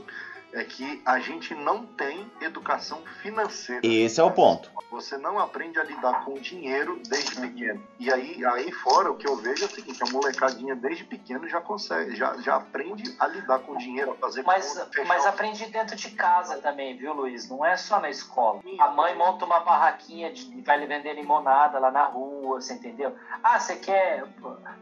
é 0.53 0.63
que 0.63 1.01
a 1.05 1.19
gente 1.19 1.53
não 1.53 1.85
tem 1.85 2.29
educação 2.41 3.01
financeira. 3.21 3.81
Esse 3.83 4.19
é 4.19 4.23
o 4.23 4.31
ponto. 4.31 4.71
Você 4.91 5.17
não 5.17 5.37
aprende 5.37 5.79
a 5.79 5.83
lidar 5.83 6.25
com 6.25 6.33
dinheiro 6.33 6.99
desde 7.07 7.39
pequeno. 7.39 7.81
E 7.99 8.11
aí, 8.11 8.43
aí 8.45 8.71
fora, 8.71 9.11
o 9.11 9.15
que 9.15 9.27
eu 9.27 9.35
vejo 9.35 9.63
é 9.63 9.67
o 9.67 9.69
seguinte, 9.69 10.01
a 10.01 10.11
molecadinha 10.11 10.75
desde 10.75 11.03
pequeno 11.03 11.47
já 11.47 11.61
consegue, 11.61 12.15
já, 12.15 12.35
já 12.37 12.55
aprende 12.55 13.15
a 13.19 13.27
lidar 13.27 13.59
com 13.59 13.77
dinheiro, 13.77 14.11
a 14.11 14.15
fazer 14.15 14.43
Mas, 14.43 14.73
conta, 14.73 15.03
mas 15.05 15.25
aprende 15.25 15.65
dentro 15.67 15.95
de 15.95 16.09
casa 16.11 16.57
também, 16.57 16.97
viu, 16.97 17.13
Luiz? 17.13 17.47
Não 17.49 17.63
é 17.63 17.77
só 17.77 17.99
na 17.99 18.09
escola. 18.09 18.61
A 18.79 18.89
mãe 18.89 19.15
monta 19.15 19.45
uma 19.45 19.59
barraquinha 19.59 20.31
de, 20.31 20.41
e 20.57 20.61
vai 20.61 20.85
vender 20.85 21.13
limonada 21.13 21.77
lá 21.77 21.91
na 21.91 22.05
rua, 22.05 22.59
você 22.59 22.73
entendeu? 22.73 23.15
Ah, 23.43 23.59
você 23.59 23.75
quer... 23.75 24.25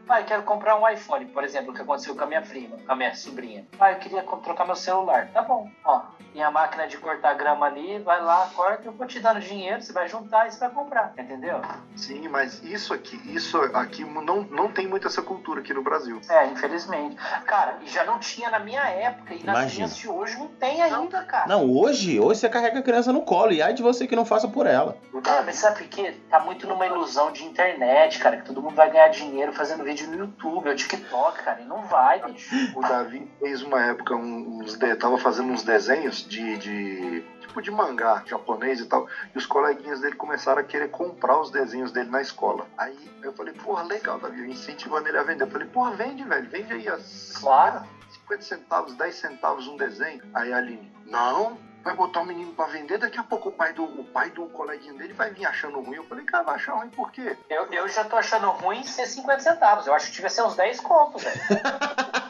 Pai, 0.06 0.22
eu 0.22 0.26
quero 0.26 0.42
comprar 0.44 0.80
um 0.80 0.88
iPhone, 0.88 1.26
por 1.26 1.44
exemplo, 1.44 1.70
o 1.70 1.74
que 1.74 1.82
aconteceu 1.82 2.16
com 2.16 2.24
a 2.24 2.26
minha 2.26 2.42
prima, 2.42 2.78
com 2.78 2.92
a 2.92 2.96
minha 2.96 3.14
sobrinha. 3.14 3.66
Pai, 3.76 3.94
eu 3.94 3.98
queria 3.98 4.22
trocar 4.22 4.64
meu 4.64 4.76
celular. 4.76 5.28
Tá 5.32 5.42
bom. 5.42 5.57
Ó, 5.84 6.00
tem 6.32 6.42
a 6.42 6.50
máquina 6.50 6.86
de 6.86 6.98
cortar 6.98 7.34
grama 7.34 7.66
ali, 7.66 7.98
vai 8.00 8.20
lá, 8.22 8.48
corta, 8.54 8.82
eu 8.84 8.92
vou 8.92 9.06
te 9.06 9.18
dando 9.20 9.40
dinheiro, 9.40 9.82
você 9.82 9.92
vai 9.92 10.08
juntar 10.08 10.46
e 10.46 10.52
você 10.52 10.60
vai 10.60 10.70
comprar, 10.70 11.12
entendeu? 11.18 11.60
Sim, 11.96 12.28
mas 12.28 12.62
isso 12.62 12.92
aqui, 12.94 13.20
isso 13.34 13.60
aqui 13.74 14.04
não, 14.04 14.42
não 14.42 14.70
tem 14.70 14.86
muito 14.86 15.06
essa 15.06 15.22
cultura 15.22 15.60
aqui 15.60 15.74
no 15.74 15.82
Brasil. 15.82 16.20
É, 16.28 16.46
infelizmente. 16.46 17.16
Cara, 17.46 17.78
e 17.82 17.88
já 17.88 18.04
não 18.04 18.18
tinha 18.18 18.50
na 18.50 18.58
minha 18.58 18.86
época, 18.88 19.34
e 19.34 19.38
nas 19.38 19.56
Imagina. 19.56 19.70
crianças 19.70 19.96
de 19.96 20.08
hoje 20.08 20.38
não 20.38 20.48
tem 20.48 20.82
ainda, 20.82 21.22
cara. 21.24 21.46
Não, 21.46 21.68
hoje, 21.70 22.20
hoje 22.20 22.40
você 22.40 22.48
carrega 22.48 22.78
a 22.78 22.82
criança 22.82 23.12
no 23.12 23.22
colo 23.22 23.52
e 23.52 23.62
ai 23.62 23.72
de 23.72 23.82
você 23.82 24.06
que 24.06 24.16
não 24.16 24.24
faça 24.24 24.46
por 24.46 24.66
ela. 24.66 24.96
Mas 25.44 25.56
sabe 25.56 25.78
por 25.78 25.88
quê? 25.88 26.14
Tá 26.30 26.40
muito 26.40 26.66
numa 26.66 26.86
ilusão 26.86 27.32
de 27.32 27.44
internet, 27.44 28.18
cara, 28.18 28.36
que 28.36 28.44
todo 28.44 28.62
mundo 28.62 28.74
vai 28.74 28.90
ganhar 28.90 29.08
dinheiro 29.08 29.52
fazendo 29.52 29.84
vídeo 29.84 30.06
no 30.08 30.16
YouTube, 30.16 30.68
ou 30.68 30.74
TikTok, 30.74 31.42
cara, 31.42 31.60
e 31.60 31.64
não 31.64 31.82
vai, 31.82 32.20
bicho. 32.20 32.54
O 32.76 32.80
Davi 32.80 33.28
fez 33.40 33.62
uma 33.62 33.84
época 33.84 34.14
um, 34.14 34.60
uns 34.60 34.76
de, 34.76 34.94
tava 34.96 35.18
fazendo 35.18 35.47
uns 35.50 35.62
desenhos 35.62 36.26
de, 36.26 36.56
de 36.58 37.24
tipo 37.40 37.62
de 37.62 37.70
mangá 37.70 38.22
japonês 38.26 38.80
e 38.80 38.86
tal, 38.86 39.06
e 39.34 39.38
os 39.38 39.46
coleguinhas 39.46 40.00
dele 40.00 40.14
começaram 40.16 40.60
a 40.60 40.64
querer 40.64 40.90
comprar 40.90 41.40
os 41.40 41.50
desenhos 41.50 41.90
dele 41.90 42.10
na 42.10 42.20
escola. 42.20 42.66
Aí 42.76 42.96
eu 43.22 43.32
falei, 43.32 43.54
porra, 43.54 43.82
legal, 43.82 44.18
Davi, 44.18 44.50
incentivando 44.50 45.08
ele 45.08 45.18
a 45.18 45.22
vender. 45.22 45.44
Eu 45.44 45.50
falei, 45.50 45.66
porra, 45.68 45.92
vende, 45.92 46.22
velho, 46.24 46.48
vende 46.48 46.72
aí 46.72 46.88
as 46.88 47.32
Claro. 47.40 47.84
50 48.10 48.42
centavos, 48.42 48.94
10 48.94 49.14
centavos 49.14 49.66
um 49.66 49.76
desenho. 49.76 50.22
Aí 50.34 50.52
a 50.52 50.58
Aline, 50.58 50.92
não, 51.06 51.58
vai 51.82 51.94
botar 51.94 52.20
o 52.20 52.26
menino 52.26 52.52
pra 52.52 52.66
vender, 52.66 52.98
daqui 52.98 53.18
a 53.18 53.22
pouco 53.22 53.48
o 53.48 53.52
pai 53.52 53.72
do, 53.72 53.84
o 53.84 54.04
pai 54.04 54.30
do 54.30 54.46
coleguinha 54.46 54.92
dele 54.94 55.12
vai 55.14 55.30
vir 55.30 55.46
achando 55.46 55.80
ruim. 55.80 55.96
Eu 55.96 56.04
falei, 56.04 56.24
cara, 56.24 56.44
vai 56.44 56.54
achar 56.56 56.74
ruim 56.74 56.90
por 56.90 57.10
quê? 57.10 57.36
Eu, 57.48 57.66
eu 57.72 57.88
já 57.88 58.04
tô 58.04 58.16
achando 58.16 58.50
ruim 58.50 58.82
ser 58.84 59.06
50 59.06 59.40
centavos. 59.40 59.86
Eu 59.86 59.94
acho 59.94 60.06
que 60.06 60.12
devia 60.12 60.28
ser 60.30 60.42
uns 60.42 60.54
10 60.56 60.80
contos, 60.80 61.22
velho. 61.22 61.40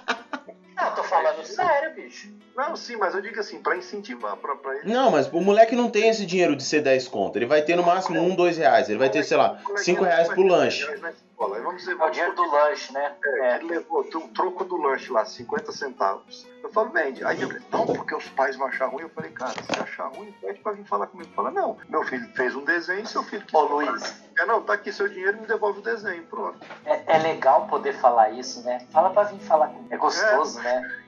Não, 0.80 0.94
tô 0.94 1.02
falando 1.02 1.44
sério, 1.44 1.92
bicho. 1.92 2.32
Não, 2.56 2.76
sim, 2.76 2.96
mas 2.96 3.12
eu 3.12 3.20
digo 3.20 3.38
assim, 3.40 3.58
pra 3.58 3.76
incentivar 3.76 4.36
pra, 4.36 4.54
pra 4.54 4.76
ele. 4.76 4.92
Não, 4.92 5.10
mas 5.10 5.26
o 5.32 5.40
moleque 5.40 5.74
não 5.74 5.90
tem 5.90 6.08
esse 6.08 6.24
dinheiro 6.24 6.54
de 6.54 6.64
ser 6.64 6.80
10 6.80 7.08
conto. 7.08 7.36
Ele 7.36 7.46
vai 7.46 7.60
ter 7.62 7.76
no 7.76 7.82
máximo 7.82 8.20
um, 8.20 8.34
dois 8.34 8.56
reais. 8.56 8.88
Ele 8.88 8.98
vai 8.98 9.10
ter, 9.10 9.24
sei 9.24 9.36
lá, 9.36 9.58
5 9.76 10.04
reais 10.04 10.28
pro 10.28 10.42
lanche. 10.42 10.86
Escola. 11.38 11.60
Vamos 11.60 11.76
dizer, 11.82 11.92
É 11.92 11.94
o 11.94 11.98
vamos 11.98 12.12
dinheiro 12.12 12.34
do 12.34 12.50
lanche, 12.50 12.92
né? 12.92 13.14
É, 13.24 13.40
É. 13.46 13.56
ele 13.56 13.66
levou 13.66 14.00
o 14.00 14.28
troco 14.28 14.64
do 14.64 14.76
lanche 14.76 15.12
lá, 15.12 15.24
50 15.24 15.70
centavos. 15.70 16.44
Eu 16.62 16.70
falo, 16.72 16.90
vende. 16.90 17.24
Aí 17.24 17.40
eu 17.40 17.46
falei, 17.48 17.62
não, 17.70 17.86
porque 17.86 18.12
os 18.14 18.28
pais 18.30 18.56
vão 18.56 18.66
achar 18.66 18.86
ruim. 18.86 19.02
Eu 19.02 19.08
falei, 19.10 19.30
cara, 19.30 19.52
se 19.52 19.80
achar 19.80 20.08
ruim, 20.08 20.34
pede 20.40 20.58
pra 20.58 20.72
vir 20.72 20.84
falar 20.84 21.06
comigo. 21.06 21.30
Fala, 21.36 21.52
não, 21.52 21.76
meu 21.88 22.02
filho 22.02 22.28
fez 22.34 22.56
um 22.56 22.64
desenho, 22.64 23.06
seu 23.06 23.22
filho 23.22 23.44
quis 23.46 23.54
Ô. 23.54 23.62
Luiz. 23.62 24.20
É, 24.36 24.46
não, 24.46 24.62
tá 24.62 24.72
aqui 24.74 24.92
seu 24.92 25.08
dinheiro, 25.08 25.40
me 25.40 25.46
devolve 25.46 25.78
o 25.78 25.82
desenho, 25.82 26.24
pronto. 26.24 26.58
É, 26.84 27.02
é 27.16 27.18
legal 27.18 27.68
poder 27.68 27.92
falar 27.94 28.30
isso, 28.30 28.62
né? 28.64 28.80
Fala 28.92 29.10
pra 29.10 29.22
vir 29.24 29.38
falar 29.40 29.68
comigo. 29.68 29.94
É 29.94 29.96
gostoso, 29.96 30.60
né? 30.60 30.98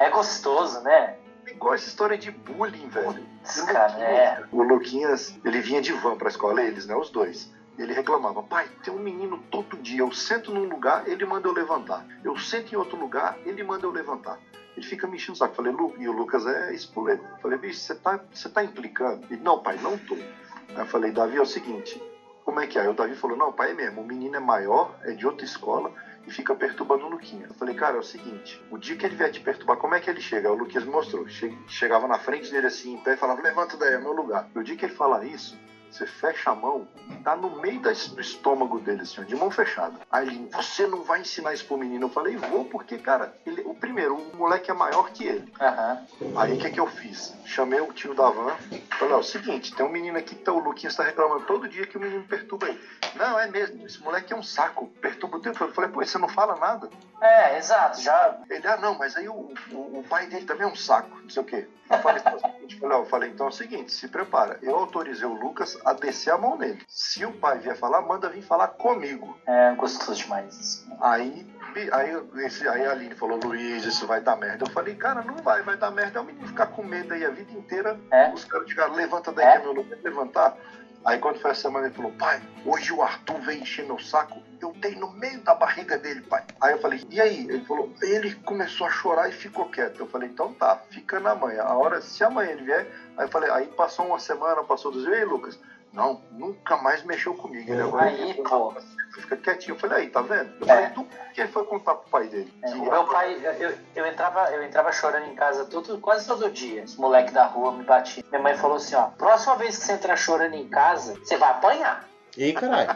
É 0.00 0.10
gostoso, 0.10 0.80
né? 0.82 1.16
Igual 1.46 1.74
essa 1.74 1.86
história 1.88 2.18
de 2.18 2.30
bullying, 2.30 2.88
velho. 2.88 3.26
Cara, 3.66 3.92
é. 4.00 4.44
O 4.52 4.62
Luquinhas, 4.62 5.34
ele 5.44 5.60
vinha 5.60 5.80
de 5.80 5.92
van 5.92 6.16
pra 6.16 6.28
escola, 6.28 6.60
eles, 6.60 6.86
né, 6.86 6.94
os 6.94 7.10
dois. 7.10 7.52
Ele 7.78 7.92
reclamava, 7.92 8.42
pai, 8.42 8.68
tem 8.82 8.92
um 8.92 8.98
menino 8.98 9.38
todo 9.50 9.76
dia, 9.76 10.00
eu 10.00 10.10
sento 10.10 10.50
num 10.52 10.64
lugar, 10.68 11.06
ele 11.08 11.24
manda 11.24 11.46
eu 11.48 11.52
levantar. 11.52 12.04
Eu 12.24 12.36
sento 12.36 12.72
em 12.72 12.76
outro 12.76 12.98
lugar, 12.98 13.36
ele 13.44 13.62
manda 13.62 13.86
eu 13.86 13.90
levantar. 13.90 14.36
Ele 14.76 14.84
fica 14.84 15.06
me 15.06 15.16
enchendo 15.16 15.32
o 15.32 15.36
saco. 15.36 15.54
Falei, 15.54 15.72
Lu, 15.72 15.92
e 15.98 16.08
o 16.08 16.12
Lucas 16.12 16.44
é 16.46 16.72
espoleto. 16.74 17.22
Eu 17.24 17.38
Falei, 17.38 17.58
bicho, 17.58 17.78
você 17.80 17.94
tá, 17.94 18.20
você 18.32 18.48
tá 18.48 18.62
implicando? 18.62 19.24
Ele, 19.30 19.42
não, 19.42 19.58
pai, 19.60 19.76
não 19.80 19.96
tô. 19.96 20.14
Aí 20.14 20.78
eu 20.78 20.86
falei, 20.86 21.10
Davi, 21.10 21.36
é 21.36 21.40
o 21.40 21.46
seguinte, 21.46 22.00
como 22.44 22.60
é 22.60 22.66
que 22.66 22.78
é? 22.78 22.82
Aí 22.82 22.88
o 22.88 22.92
Davi 22.94 23.14
falou, 23.14 23.36
não, 23.36 23.52
pai, 23.52 23.70
é 23.70 23.74
mesmo, 23.74 24.02
o 24.02 24.04
menino 24.06 24.36
é 24.36 24.40
maior, 24.40 24.96
é 25.02 25.12
de 25.12 25.26
outra 25.26 25.44
escola 25.44 25.90
e 26.26 26.30
fica 26.30 26.54
perturbando 26.54 27.06
o 27.06 27.08
Luquinha. 27.08 27.46
Eu 27.48 27.54
falei, 27.54 27.74
cara, 27.74 27.96
é 27.96 28.00
o 28.00 28.02
seguinte, 28.02 28.60
o 28.70 28.76
dia 28.76 28.94
que 28.94 29.06
ele 29.06 29.14
vier 29.16 29.30
te 29.30 29.40
perturbar, 29.40 29.76
como 29.78 29.94
é 29.94 30.00
que 30.00 30.10
ele 30.10 30.20
chega? 30.20 30.48
Aí 30.48 30.54
O 30.54 30.58
Luquinhas 30.58 30.84
me 30.84 30.90
mostrou. 30.90 31.26
Che- 31.26 31.56
Chegava 31.66 32.06
na 32.06 32.18
frente 32.18 32.50
dele 32.50 32.66
assim, 32.66 32.94
em 32.94 32.98
pé, 32.98 33.14
e 33.14 33.16
falava, 33.16 33.40
levanta 33.40 33.76
daí, 33.76 33.94
é 33.94 33.98
meu 33.98 34.12
lugar. 34.12 34.46
O 34.54 34.62
dia 34.62 34.76
que 34.76 34.84
ele 34.84 34.92
falar 34.92 35.24
isso, 35.24 35.56
você 35.90 36.06
fecha 36.06 36.50
a 36.50 36.54
mão, 36.54 36.86
tá 37.24 37.34
no 37.34 37.60
meio 37.60 37.80
do 37.80 38.20
estômago 38.20 38.78
dele, 38.78 39.02
assim, 39.02 39.22
de 39.24 39.34
mão 39.34 39.50
fechada. 39.50 39.98
Aí 40.10 40.26
ele, 40.26 40.48
você 40.52 40.86
não 40.86 41.02
vai 41.02 41.20
ensinar 41.20 41.52
isso 41.54 41.64
pro 41.64 41.76
menino? 41.76 42.06
Eu 42.06 42.10
falei, 42.10 42.36
vou, 42.36 42.64
porque, 42.64 42.98
cara, 42.98 43.34
ele, 43.46 43.62
o 43.62 43.74
primeiro, 43.74 44.16
o 44.16 44.36
moleque 44.36 44.70
é 44.70 44.74
maior 44.74 45.10
que 45.10 45.24
ele. 45.24 45.52
Aham. 45.60 46.06
Aí 46.36 46.54
o 46.54 46.58
que, 46.58 46.70
que 46.70 46.80
eu 46.80 46.86
fiz? 46.86 47.34
Chamei 47.44 47.80
o 47.80 47.92
tio 47.92 48.14
da 48.14 48.28
van, 48.30 48.56
falei, 48.98 49.14
ó, 49.14 49.18
o 49.18 49.22
seguinte, 49.22 49.74
tem 49.74 49.84
um 49.84 49.90
menino 49.90 50.18
aqui 50.18 50.34
que 50.34 50.42
tá, 50.42 50.52
o 50.52 50.58
Luquinhas 50.58 50.94
tá 50.94 51.02
reclamando 51.02 51.44
todo 51.44 51.68
dia 51.68 51.86
que 51.86 51.96
o 51.96 52.00
menino 52.00 52.24
perturba 52.24 52.68
ele. 52.68 52.80
Não, 53.14 53.38
é 53.38 53.46
mesmo, 53.46 53.84
esse 53.86 54.00
moleque 54.00 54.32
é 54.32 54.36
um 54.36 54.42
saco, 54.42 54.88
perturba 55.00 55.38
o 55.38 55.40
tempo. 55.40 55.62
Eu 55.62 55.72
falei, 55.72 55.90
pô, 55.90 56.04
você 56.04 56.18
não 56.18 56.28
fala 56.28 56.56
nada? 56.56 56.88
É, 57.20 57.58
exato. 57.58 58.00
Já. 58.00 58.38
Ele, 58.48 58.66
ah, 58.66 58.76
não, 58.76 58.96
mas 58.96 59.16
aí 59.16 59.28
o, 59.28 59.52
o, 59.72 59.98
o 59.98 60.04
pai 60.08 60.26
dele 60.26 60.44
também 60.44 60.66
é 60.66 60.70
um 60.70 60.76
saco, 60.76 61.18
não 61.22 61.30
sei 61.30 61.42
o 61.42 61.46
quê. 61.46 61.66
Eu 61.90 61.98
falei, 62.00 62.22
é 62.24 62.34
eu 62.34 62.40
falei, 62.40 62.96
ó, 62.96 63.00
eu 63.00 63.06
falei, 63.06 63.30
então 63.30 63.46
é 63.46 63.48
o 63.48 63.52
seguinte, 63.52 63.92
se 63.92 64.08
prepara. 64.08 64.58
Eu 64.62 64.76
autorizei 64.76 65.26
o 65.26 65.32
Lucas 65.32 65.77
a 65.84 65.92
descer 65.92 66.32
a 66.32 66.38
mão 66.38 66.56
nele. 66.56 66.80
Se 66.88 67.24
o 67.24 67.32
pai 67.32 67.58
vier 67.58 67.76
falar, 67.76 68.00
manda 68.02 68.28
vir 68.28 68.42
falar 68.42 68.68
comigo. 68.68 69.38
É 69.46 69.74
gostoso 69.74 70.14
demais 70.22 70.54
isso. 70.58 70.86
Aí, 71.00 71.46
bi- 71.72 71.88
aí, 71.92 72.20
esse, 72.44 72.66
aí 72.68 72.84
a 72.86 72.92
Aline 72.92 73.14
falou, 73.14 73.38
Luiz, 73.42 73.84
isso 73.84 74.06
vai 74.06 74.20
dar 74.20 74.36
merda. 74.36 74.64
Eu 74.66 74.70
falei, 74.72 74.94
cara, 74.94 75.22
não 75.22 75.36
vai, 75.36 75.62
vai 75.62 75.76
dar 75.76 75.90
merda. 75.90 76.18
É 76.18 76.22
o 76.22 76.24
menino 76.24 76.46
ficar 76.46 76.66
com 76.66 76.82
medo 76.82 77.14
aí 77.14 77.24
a 77.24 77.30
vida 77.30 77.52
inteira. 77.52 77.98
É. 78.10 78.32
Os 78.32 78.44
caras 78.44 78.68
chegaram, 78.68 78.94
levanta 78.94 79.32
daí 79.32 79.46
É. 79.46 79.52
que 79.52 79.56
é 79.58 79.60
meu 79.62 79.72
lugar, 79.72 79.98
levantar. 80.02 80.56
Aí 81.04 81.18
quando 81.18 81.40
foi 81.40 81.52
a 81.52 81.54
semana, 81.54 81.86
ele 81.86 81.94
falou, 81.94 82.12
pai, 82.12 82.42
hoje 82.66 82.92
o 82.92 83.02
Arthur 83.02 83.40
veio 83.40 83.62
encher 83.62 83.84
meu 83.86 83.98
saco. 83.98 84.42
Eu 84.60 84.72
dei 84.72 84.94
no 84.94 85.10
meio 85.12 85.40
da 85.40 85.54
barriga 85.54 85.96
dele, 85.96 86.20
pai. 86.22 86.44
Aí 86.60 86.72
eu 86.72 86.80
falei, 86.80 87.00
e 87.08 87.20
aí? 87.20 87.44
Ele 87.48 87.64
falou, 87.64 87.92
ele 88.02 88.34
começou 88.36 88.86
a 88.86 88.90
chorar 88.90 89.28
e 89.28 89.32
ficou 89.32 89.68
quieto. 89.70 90.00
Eu 90.00 90.08
falei, 90.08 90.28
então 90.28 90.52
tá, 90.54 90.76
fica 90.90 91.20
na 91.20 91.34
manhã. 91.34 91.62
A 91.62 91.74
hora, 91.74 92.00
se 92.00 92.22
amanhã 92.24 92.50
ele 92.50 92.64
vier, 92.64 92.86
aí 93.16 93.24
eu 93.24 93.28
falei, 93.30 93.50
aí 93.50 93.66
passou 93.68 94.06
uma 94.06 94.18
semana, 94.18 94.62
passou 94.64 94.92
e 94.92 95.14
aí, 95.14 95.24
Lucas? 95.24 95.58
Não, 95.92 96.20
nunca 96.32 96.76
mais 96.76 97.02
mexeu 97.04 97.34
comigo. 97.34 97.70
Ele 97.70 97.80
agora 97.80 98.06
Aí, 98.06 98.34
pô. 98.34 98.74
Fica 99.18 99.36
quietinho. 99.36 99.74
Eu 99.74 99.78
falei, 99.80 99.98
aí, 99.98 100.10
tá 100.10 100.20
vendo? 100.22 100.50
Eu 100.60 100.66
É. 100.66 100.68
falei, 100.68 100.86
do 100.90 101.04
que 101.34 101.40
ele 101.40 101.48
foi 101.52 101.64
contar 101.64 101.94
pro 101.94 102.10
pai 102.10 102.26
dele? 102.28 102.52
É, 102.62 102.70
o 102.70 102.90
meu 102.90 103.04
pai, 103.06 103.38
eu, 103.42 103.52
eu, 103.52 103.78
eu 103.96 104.06
entrava, 104.06 104.50
eu 104.52 104.62
entrava 104.62 104.90
chorando 104.92 105.26
em 105.26 105.34
casa 105.34 105.64
todo, 105.66 105.98
quase 105.98 106.26
todo 106.26 106.50
dia. 106.50 106.82
Os 106.84 106.96
moleques 106.96 107.32
da 107.32 107.44
rua 107.44 107.72
me 107.72 107.84
batiam. 107.84 108.24
Minha 108.30 108.42
mãe 108.42 108.54
falou 108.56 108.76
assim, 108.76 108.94
ó, 108.94 109.04
próxima 109.16 109.56
vez 109.56 109.76
que 109.78 109.84
você 109.84 109.92
entrar 109.92 110.16
chorando 110.16 110.54
em 110.54 110.68
casa, 110.68 111.14
você 111.22 111.36
vai 111.36 111.50
apanhar. 111.50 112.08
Ei, 112.36 112.52
caralho. 112.52 112.88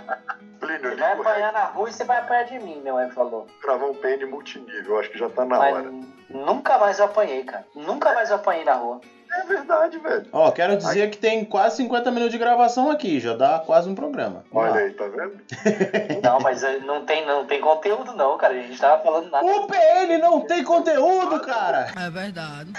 Plínio, 0.61 0.91
Você 0.91 0.97
vai 0.97 1.13
apanhar 1.13 1.53
na 1.53 1.65
rua 1.65 1.89
e 1.89 1.93
você 1.93 2.05
vai 2.05 2.19
apanhar 2.19 2.45
de 2.45 2.59
mim, 2.61 2.81
minha 2.81 2.93
mãe 2.95 3.11
falou. 3.11 3.49
gravar 3.61 3.87
um 3.87 3.95
PN 3.95 4.27
multinível, 4.29 5.01
acho 5.01 5.11
que 5.11 5.19
já 5.19 5.29
tá 5.29 5.45
na 5.45 5.59
Mas 5.59 5.75
hora. 5.75 5.91
nunca 6.31 6.79
mais 6.79 6.99
eu 7.01 7.07
apanhei, 7.07 7.43
cara. 7.43 7.67
Nunca 7.75 8.13
mais 8.15 8.31
eu 8.31 8.37
apanhei 8.37 8.65
na 8.65 8.75
rua. 8.75 9.01
É 9.43 9.45
verdade, 9.45 9.99
velho. 9.99 10.27
Ó, 10.33 10.51
quero 10.53 10.77
dizer 10.77 11.11
que 11.11 11.19
tem 11.19 11.45
quase 11.45 11.77
50 11.79 12.11
minutos 12.11 12.33
de 12.33 12.39
gravação 12.39 12.91
aqui, 12.91 13.19
já 13.19 13.35
dá 13.35 13.59
quase 13.59 13.89
um 13.89 13.95
programa. 13.95 14.45
Olha 14.53 14.75
aí, 14.75 14.93
tá 14.93 15.05
vendo? 15.07 15.41
Não, 16.23 16.39
mas 16.41 16.63
eh, 16.63 16.79
não 16.79 17.05
tem, 17.05 17.27
não 17.27 17.45
tem 17.45 17.61
conteúdo 17.61 18.13
não, 18.13 18.37
cara. 18.39 18.55
A 18.55 18.63
gente 18.63 18.79
tava 18.79 19.03
falando 19.03 19.31
nada. 19.31 19.45
O 19.45 19.67
PN 19.67 20.19
não 20.21 20.41
tem 20.43 20.63
conteúdo, 20.63 21.41
cara! 21.41 21.89
É 22.01 22.11
verdade. 22.11 22.73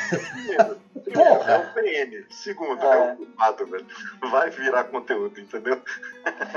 Primeiro, 1.04 1.44
é 1.44 1.58
o 1.58 1.74
PN. 1.74 2.26
Segundo, 2.30 2.82
é, 2.82 2.98
É. 3.10 3.14
o 3.14 3.18
culpado, 3.18 3.66
velho. 3.68 3.86
Vai 4.32 4.50
virar 4.50 4.86
conteúdo, 4.86 5.40
entendeu? 5.40 5.82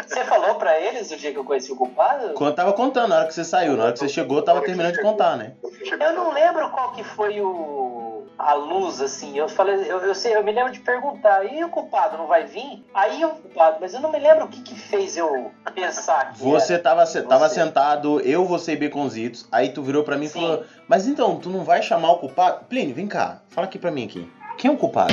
Você 0.07 0.25
falou 0.25 0.55
pra 0.57 0.79
eles 0.81 1.11
o 1.11 1.17
dia 1.17 1.33
que 1.33 1.39
eu 1.39 1.45
conheci 1.45 1.73
o 1.73 1.77
culpado? 1.77 2.35
Quando 2.35 2.55
tava 2.55 2.73
contando, 2.73 3.09
na 3.09 3.17
hora 3.17 3.27
que 3.27 3.35
você 3.35 3.45
saiu, 3.45 3.77
na 3.77 3.85
hora 3.85 3.93
que 3.93 3.99
você 3.99 4.09
chegou, 4.09 4.39
eu 4.39 4.45
tava 4.45 4.63
terminando 4.63 4.95
de 4.95 5.03
contar, 5.03 5.37
né? 5.37 5.55
Eu 6.01 6.13
não 6.13 6.33
lembro 6.33 6.71
qual 6.71 6.93
que 6.93 7.03
foi 7.03 7.41
o. 7.41 8.06
a 8.39 8.55
luz, 8.55 9.01
assim. 9.01 9.37
Eu 9.37 9.49
falei, 9.49 9.77
eu, 9.91 9.99
eu, 10.01 10.14
sei, 10.14 10.37
eu 10.37 10.43
me 10.45 10.53
lembro 10.53 10.72
de 10.72 10.81
perguntar, 10.81 11.45
e 11.45 11.62
o 11.64 11.68
culpado 11.68 12.16
não 12.16 12.27
vai 12.27 12.45
vir? 12.45 12.85
Aí 12.95 13.24
o 13.24 13.31
culpado, 13.31 13.79
mas 13.81 13.95
eu 13.95 14.01
não 14.01 14.11
me 14.11 14.18
lembro 14.18 14.45
o 14.45 14.49
que, 14.49 14.61
que 14.62 14.74
fez 14.74 15.16
eu 15.16 15.51
pensar 15.74 16.33
que 16.33 16.39
Você 16.39 16.74
era. 16.74 16.83
tava, 16.83 17.07
Você. 17.07 17.22
tava 17.22 17.49
sentado, 17.49 18.20
eu, 18.20 18.45
você 18.45 18.72
e 18.72 18.77
Baconzitos, 18.77 19.47
aí 19.51 19.70
tu 19.70 19.83
virou 19.83 20.03
pra 20.05 20.16
mim 20.16 20.27
e 20.27 20.29
Sim. 20.29 20.41
falou, 20.41 20.64
mas 20.89 21.07
então, 21.07 21.37
tu 21.39 21.49
não 21.51 21.64
vai 21.64 21.83
chamar 21.83 22.12
o 22.12 22.18
culpado? 22.18 22.64
Plínio, 22.68 22.95
vem 22.95 23.07
cá, 23.07 23.41
fala 23.49 23.66
aqui 23.66 23.79
pra 23.79 23.91
mim 23.91 24.05
aqui. 24.05 24.31
Quem 24.59 24.70
é 24.70 24.74
o 24.74 24.77
culpado? 24.79 25.12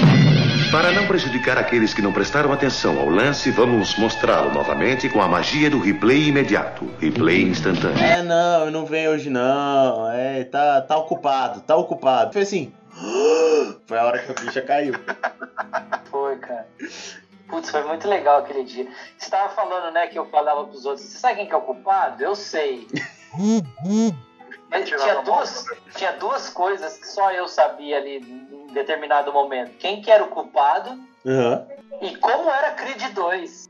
Para 0.72 0.92
não 0.92 1.06
prejudicar 1.06 1.58
aqueles 1.58 1.94
que 1.94 2.02
não 2.02 2.14
prestaram 2.14 2.52
atenção 2.54 2.98
ao 2.98 3.10
lance, 3.10 3.52
vamos 3.52 3.96
mostrá-lo 3.98 4.52
novamente 4.54 5.10
com 5.10 5.22
a 5.22 5.28
magia 5.28 5.70
do 5.70 5.80
replay 5.80 6.30
imediato. 6.30 6.90
Replay 7.00 7.44
instantâneo. 7.44 8.02
É, 8.02 8.24
não, 8.24 8.66
eu 8.66 8.72
não 8.72 8.86
venho 8.86 9.12
hoje 9.12 9.30
não. 9.30 10.10
É, 10.10 10.46
tá, 10.46 10.82
tá 10.82 10.98
ocupado, 10.98 11.60
tá 11.62 11.76
ocupado. 11.76 12.32
Foi 12.32 12.42
assim. 12.44 12.72
Foi 13.88 13.98
a 13.98 14.06
hora 14.06 14.20
que 14.20 14.32
a 14.32 14.36
ficha 14.36 14.62
caiu. 14.62 14.94
Foi, 16.06 16.38
cara. 16.38 16.68
Putz, 17.48 17.70
foi 17.70 17.84
muito 17.84 18.08
legal 18.08 18.40
aquele 18.40 18.64
dia. 18.64 18.88
Você 19.18 19.30
tava 19.30 19.54
falando, 19.54 19.94
né, 19.94 20.08
que 20.08 20.18
eu 20.18 20.26
falava 20.26 20.66
pros 20.66 20.86
outros, 20.86 21.06
você 21.06 21.18
sabe 21.18 21.36
quem 21.36 21.48
que 21.48 21.54
é 21.54 21.58
o 21.58 21.62
culpado? 21.62 22.24
Eu 22.24 22.36
sei. 22.36 22.88
Mas 24.70 24.90
tinha 24.90 25.22
duas, 25.22 25.66
tinha 25.96 26.14
duas 26.14 26.50
coisas 26.50 26.98
que 26.98 27.08
só 27.08 27.32
eu 27.32 27.48
sabia 27.48 27.98
ali 27.98 28.18
em 28.18 28.74
determinado 28.74 29.32
momento. 29.32 29.78
Quem 29.78 30.02
que 30.02 30.10
era 30.10 30.24
o 30.24 30.30
culpado 30.30 31.00
Aham. 31.26 31.68
e 32.02 32.16
como 32.16 32.50
era 32.50 32.72
Creed 32.72 33.14
2. 33.14 33.70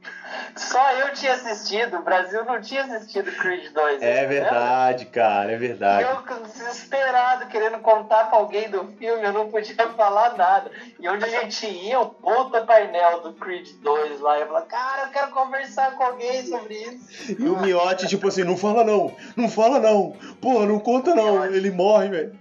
Só 0.55 0.91
eu 0.93 1.13
tinha 1.13 1.33
assistido, 1.33 1.97
o 1.97 2.01
Brasil 2.03 2.43
não 2.45 2.61
tinha 2.61 2.83
assistido 2.83 3.31
Creed 3.31 3.71
2. 3.73 4.01
É 4.01 4.23
entendeu? 4.23 4.29
verdade, 4.29 5.05
cara, 5.07 5.51
é 5.51 5.55
E 5.55 5.57
verdade. 5.57 6.09
eu 6.09 6.23
desesperado, 6.47 7.47
querendo 7.47 7.79
contar 7.79 8.29
pra 8.29 8.37
alguém 8.39 8.69
do 8.69 8.85
filme, 8.97 9.23
eu 9.23 9.33
não 9.33 9.49
podia 9.49 9.75
falar 9.95 10.35
nada. 10.37 10.71
E 10.99 11.07
onde 11.07 11.25
a 11.25 11.27
gente 11.27 11.65
ia, 11.67 11.99
o 11.99 12.07
puta 12.09 12.65
painel 12.65 13.21
do 13.21 13.33
Creed 13.33 13.67
2 13.81 14.19
lá, 14.19 14.39
eu 14.39 14.47
falava, 14.47 14.65
cara, 14.65 15.03
eu 15.07 15.09
quero 15.11 15.31
conversar 15.31 15.95
com 15.95 16.03
alguém 16.03 16.45
sobre 16.45 16.73
isso. 16.75 17.35
E 17.39 17.47
o 17.47 17.59
Miotti, 17.59 18.07
tipo 18.07 18.27
assim, 18.27 18.43
não 18.43 18.57
fala 18.57 18.83
não, 18.83 19.15
não 19.35 19.49
fala 19.49 19.79
não. 19.79 20.15
Porra, 20.41 20.65
não 20.65 20.79
conta 20.79 21.13
não, 21.15 21.45
ele 21.45 21.71
morre, 21.71 22.09
velho. 22.09 22.39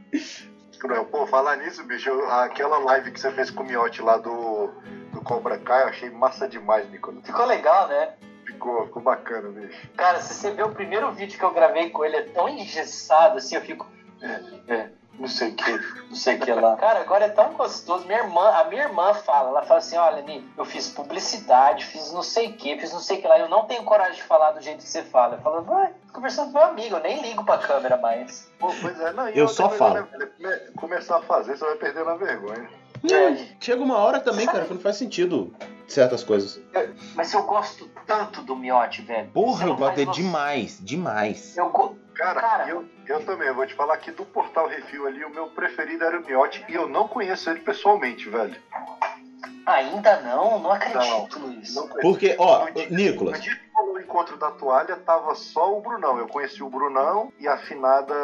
Não, 0.85 1.05
Pô, 1.05 1.27
falar 1.27 1.57
nisso, 1.57 1.85
bicho, 1.85 2.11
aquela 2.25 2.79
live 2.79 3.13
que 3.13 3.21
você 3.21 3.31
fez 3.31 3.51
com 3.51 3.63
o 3.63 3.67
Miotti 3.67 4.03
lá 4.03 4.17
do 4.19 4.69
Cobra 5.25 5.59
Kai, 5.59 5.83
eu 5.83 5.89
achei 5.89 6.11
massa 6.11 6.49
demais, 6.49 6.89
Nicolas. 6.91 7.25
Ficou 7.25 7.45
legal, 7.47 7.89
né? 7.89 8.11
Ficou, 8.45 8.85
ficou 8.87 9.03
bacana, 9.03 9.49
bicho. 9.49 9.89
Cara, 9.97 10.21
se 10.21 10.35
você 10.35 10.51
ver 10.51 10.65
o 10.65 10.71
primeiro 10.71 11.11
vídeo 11.13 11.39
que 11.39 11.45
eu 11.45 11.53
gravei 11.53 11.91
com 11.91 12.05
ele, 12.05 12.17
é 12.17 12.23
tão 12.23 12.49
engessado 12.49 13.39
assim, 13.39 13.55
eu 13.55 13.63
fico. 13.63 13.87
É, 14.21 14.73
é, 14.75 14.89
não 15.19 15.29
sei 15.29 15.51
o 15.51 15.55
que, 15.55 15.71
não 16.09 16.17
sei 16.17 16.37
o 16.37 16.39
que 16.41 16.53
lá. 16.53 16.77
Cara, 16.79 17.01
agora 17.01 17.27
é 17.27 17.29
tão 17.29 17.53
gostoso. 17.53 18.05
Minha 18.07 18.19
irmã, 18.21 18.49
a 18.51 18.65
minha 18.65 18.83
irmã 18.83 19.13
fala, 19.15 19.51
ela 19.51 19.63
fala 19.63 19.79
assim: 19.79 19.97
olha, 19.97 20.23
Ni, 20.23 20.45
eu 20.57 20.65
fiz 20.65 20.89
publicidade, 20.89 21.85
fiz 21.85 22.13
não 22.13 22.23
sei 22.23 22.49
o 22.49 22.57
que, 22.57 22.77
fiz 22.77 22.93
não 22.93 23.01
sei 23.01 23.19
o 23.19 23.21
que 23.21 23.29
lá. 23.29 23.39
Eu 23.39 23.49
não 23.49 23.65
tenho 23.65 23.85
coragem 23.85 24.15
de 24.15 24.23
falar 24.23 24.53
do 24.53 24.61
jeito 24.61 24.79
que 24.79 24.89
você 24.89 25.03
fala. 25.03 25.37
Eu 25.37 25.41
falo, 25.41 25.63
vai, 25.63 25.93
tô 26.07 26.15
conversando 26.15 26.53
com 26.53 26.59
meu 26.59 26.69
amigo, 26.69 26.97
eu 26.97 27.01
nem 27.01 27.23
ligo 27.23 27.45
pra 27.45 27.59
câmera 27.59 27.97
mais. 27.97 28.51
Pô, 28.59 28.73
pois 28.81 28.99
é, 29.01 29.13
não, 29.13 29.29
Eu 29.29 29.49
só 29.49 29.69
falo. 29.71 30.09
né, 30.39 30.61
Começar 30.77 31.19
a 31.19 31.23
fazer, 31.23 31.57
você 31.57 31.65
vai 31.65 31.77
perder 31.77 32.05
na 32.05 32.15
vergonha. 32.15 32.82
Não, 33.03 33.37
chega 33.61 33.83
uma 33.83 33.99
hora 33.99 34.21
também, 34.21 34.47
cara, 34.47 34.65
que 34.65 34.75
não 34.75 34.81
faz 34.81 34.97
sentido 34.97 35.53
certas 35.87 36.23
coisas. 36.23 36.61
Mas 37.15 37.33
eu 37.33 37.43
gosto 37.43 37.91
tanto 38.07 38.43
do 38.43 38.57
Miotti, 38.57 39.03
velho. 39.03 39.29
Porra, 39.31 39.67
eu 39.67 39.77
gosto 39.77 39.95
dele 39.97 40.07
noção. 40.07 40.23
demais, 40.23 40.79
demais. 40.81 41.57
Eu 41.57 41.71
go... 41.71 41.97
Cara, 42.15 42.41
Cara. 42.41 42.69
Eu, 42.69 42.85
eu 43.07 43.25
também, 43.25 43.49
eu 43.49 43.55
vou 43.55 43.67
te 43.67 43.75
falar 43.75 43.97
que 43.97 44.11
do 44.11 44.25
Portal 44.25 44.69
Refil 44.69 45.07
ali, 45.07 45.25
o 45.25 45.31
meu 45.31 45.47
preferido 45.49 46.05
era 46.05 46.21
o 46.21 46.25
Miotti, 46.25 46.65
e 46.69 46.75
eu 46.75 46.87
não 46.87 47.09
conheço 47.09 47.49
ele 47.49 47.61
pessoalmente, 47.61 48.29
velho. 48.29 48.55
Ainda 49.67 50.21
não, 50.21 50.59
não 50.59 50.73
acredito, 50.73 51.39
Luiz. 51.39 51.75
Não 51.75 51.89
conheço. 51.89 52.01
Porque, 52.03 52.35
ó, 52.39 52.67
No 52.67 52.73
dia- 52.73 52.89
Nicolas, 52.91 53.37
No 53.39 53.43
dia 53.43 53.55
que 53.57 53.73
falou 53.73 53.95
o 53.95 54.01
encontro 54.01 54.37
da 54.37 54.51
toalha, 54.51 54.97
tava 54.97 55.35
só 55.35 55.77
o 55.77 55.81
Brunão. 55.81 56.19
Eu 56.19 56.27
conheci 56.29 56.63
o 56.63 56.69
Brunão 56.71 57.33
e 57.39 57.47
a 57.49 57.55
afinada 57.55 58.15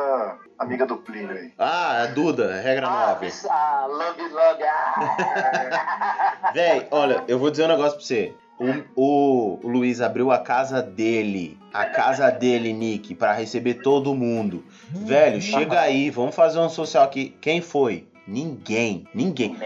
amiga 0.59 0.85
do 0.85 0.97
Plínio 0.97 1.31
aí. 1.31 1.53
ah, 1.59 2.03
a 2.03 2.07
Duda, 2.07 2.61
regra 2.61 2.87
Ah, 2.89 3.07
9. 3.15 3.27
esse- 3.27 3.49
ah, 3.49 3.87
Lambi 3.89 4.29
Lambi. 4.29 4.65
Ah. 4.65 6.51
Véi, 6.53 6.87
olha, 6.91 7.23
eu 7.29 7.39
vou 7.39 7.51
dizer 7.51 7.65
um 7.65 7.69
negócio 7.69 7.97
pra 7.99 8.07
você. 8.07 8.35
O, 8.59 8.67
o- 9.01 9.61
o 9.63 9.69
Luiz 9.69 10.01
abriu 10.01 10.33
a 10.33 10.39
casa 10.39 10.83
dele, 10.83 11.57
a 11.73 11.85
casa 11.87 12.29
dele, 12.31 12.73
Nick, 12.73 13.15
pra 13.15 13.33
receber 13.33 13.75
todo 13.75 14.15
mundo. 14.15 14.65
Velho, 14.91 15.41
chega 15.41 15.81
aí, 15.81 16.11
vamos 16.11 16.35
fazer 16.35 16.59
um 16.59 16.69
social 16.69 17.05
aqui. 17.05 17.37
Quem 17.41 17.61
foi? 17.61 18.09
Ninguém, 18.29 19.07
ninguém. 19.15 19.57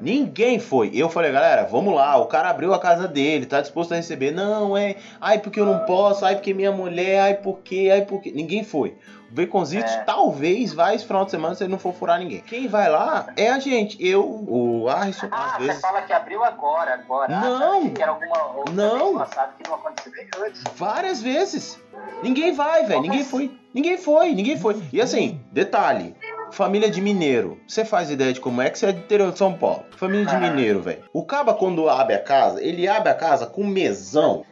Ninguém 0.00 0.60
foi. 0.60 0.92
Eu 0.94 1.08
falei, 1.08 1.32
galera, 1.32 1.64
vamos 1.64 1.92
lá. 1.92 2.16
O 2.18 2.26
cara 2.26 2.50
abriu 2.50 2.72
a 2.72 2.78
casa 2.78 3.08
dele, 3.08 3.46
tá 3.46 3.60
disposto 3.60 3.92
a 3.92 3.96
receber. 3.96 4.30
Não, 4.30 4.76
é. 4.76 4.94
Ai, 5.20 5.40
porque 5.40 5.58
eu 5.58 5.66
não 5.66 5.80
posso. 5.80 6.24
Ai, 6.24 6.36
porque 6.36 6.54
minha 6.54 6.70
mulher. 6.70 7.20
Ai, 7.20 7.34
porque. 7.34 7.90
Ai, 7.92 8.02
porque. 8.02 8.30
Ninguém 8.30 8.62
foi. 8.62 8.96
O 9.30 9.34
Baconzitos 9.34 9.90
É. 9.90 10.04
talvez 10.04 10.72
vai 10.74 10.94
esse 10.94 11.04
final 11.06 11.24
de 11.24 11.30
semana 11.32 11.54
se 11.54 11.64
ele 11.64 11.72
não 11.72 11.78
for 11.78 11.92
furar 11.94 12.18
ninguém. 12.20 12.42
Quem 12.42 12.68
vai 12.68 12.88
lá 12.88 13.26
é 13.36 13.48
a 13.48 13.58
gente. 13.58 13.96
Eu, 13.98 14.22
o 14.24 14.88
Arson, 14.88 15.26
Ah, 15.30 15.46
às 15.46 15.52
você 15.54 15.66
vezes. 15.66 15.80
fala 15.80 16.02
que 16.02 16.12
abriu 16.12 16.44
agora, 16.44 16.94
agora. 16.94 17.28
Não. 17.40 17.62
Ah, 17.62 17.76
achei 17.78 17.90
que 17.90 18.02
era 18.02 18.12
alguma 18.12 18.36
Não. 18.72 19.14
que 19.56 19.68
não 19.68 19.74
aconteceu 19.74 20.12
antes. 20.46 20.62
Várias 20.76 21.20
vezes. 21.22 21.80
Ninguém 22.22 22.52
vai, 22.52 22.84
velho. 22.84 23.00
Ninguém 23.00 23.24
foi. 23.24 23.50
Ninguém 23.74 23.96
foi, 23.96 24.34
ninguém 24.34 24.58
foi. 24.58 24.80
E 24.92 25.00
assim, 25.00 25.40
detalhe. 25.50 26.14
Família 26.52 26.90
de 26.90 27.00
mineiro. 27.00 27.58
Você 27.66 27.82
faz 27.82 28.10
ideia 28.10 28.30
de 28.30 28.38
como 28.38 28.60
é 28.60 28.68
que 28.68 28.78
você 28.78 28.86
é 28.86 28.92
do 28.92 28.98
interior 29.00 29.32
de 29.32 29.38
São 29.38 29.54
Paulo? 29.54 29.84
Família 29.96 30.26
de 30.26 30.36
Ah. 30.36 30.38
mineiro, 30.38 30.82
velho. 30.82 31.02
O 31.10 31.24
caba 31.24 31.54
quando 31.54 31.88
abre 31.88 32.14
a 32.14 32.22
casa, 32.22 32.62
ele 32.62 32.86
abre 32.86 33.08
a 33.08 33.14
casa 33.14 33.46
com 33.46 33.64
mesão. 33.64 34.44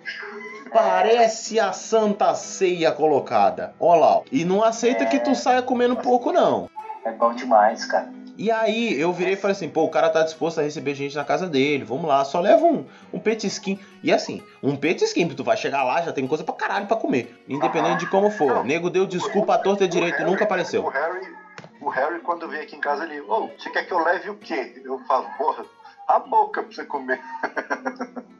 Parece 0.72 1.60
a 1.60 1.72
Santa 1.72 2.34
Ceia 2.34 2.90
colocada. 2.90 3.74
Ó 3.78 3.94
lá. 3.94 4.22
E 4.32 4.46
não 4.46 4.64
aceita 4.64 5.04
que 5.04 5.18
tu 5.20 5.34
saia 5.34 5.60
comendo 5.60 5.94
pouco, 5.96 6.32
não. 6.32 6.70
É 7.04 7.12
bom 7.12 7.34
demais, 7.34 7.84
cara. 7.84 8.08
E 8.38 8.50
aí 8.50 8.98
eu 8.98 9.12
virei 9.12 9.34
e 9.34 9.36
falei 9.36 9.52
assim, 9.54 9.68
pô, 9.68 9.84
o 9.84 9.90
cara 9.90 10.08
tá 10.08 10.22
disposto 10.22 10.60
a 10.60 10.62
receber 10.62 10.94
gente 10.94 11.14
na 11.14 11.24
casa 11.24 11.46
dele, 11.46 11.84
vamos 11.84 12.06
lá, 12.06 12.24
só 12.24 12.40
leva 12.40 12.64
um, 12.64 12.86
um 13.12 13.18
petisquinho. 13.18 13.78
E 14.02 14.10
assim, 14.10 14.40
um 14.62 14.74
petisquinho, 14.76 15.34
tu 15.34 15.44
vai 15.44 15.58
chegar 15.58 15.82
lá, 15.84 16.00
já 16.00 16.10
tem 16.12 16.26
coisa 16.26 16.42
pra 16.42 16.54
caralho 16.54 16.86
pra 16.86 16.96
comer, 16.96 17.38
independente 17.46 17.98
de 18.00 18.06
como 18.06 18.30
for. 18.30 18.58
O 18.58 18.64
nego 18.64 18.88
deu 18.88 19.04
desculpa 19.06 19.56
à 19.56 19.58
torta 19.58 19.84
e 19.84 19.88
direito, 19.88 20.22
nunca 20.24 20.44
apareceu. 20.44 20.82
O 20.84 20.88
Harry, 20.88 21.20
Harry, 21.90 22.20
quando 22.20 22.48
vem 22.48 22.60
aqui 22.60 22.76
em 22.76 22.80
casa, 22.80 23.04
ele, 23.04 23.20
ô, 23.20 23.48
você 23.48 23.70
quer 23.70 23.84
que 23.84 23.92
eu 23.92 24.02
leve 24.02 24.30
o 24.30 24.36
quê? 24.36 24.80
Eu 24.84 24.98
falo, 25.00 25.26
porra, 25.36 25.64
a 26.08 26.18
boca 26.18 26.62
pra 26.62 26.72
você 26.72 26.84
comer. 26.84 27.20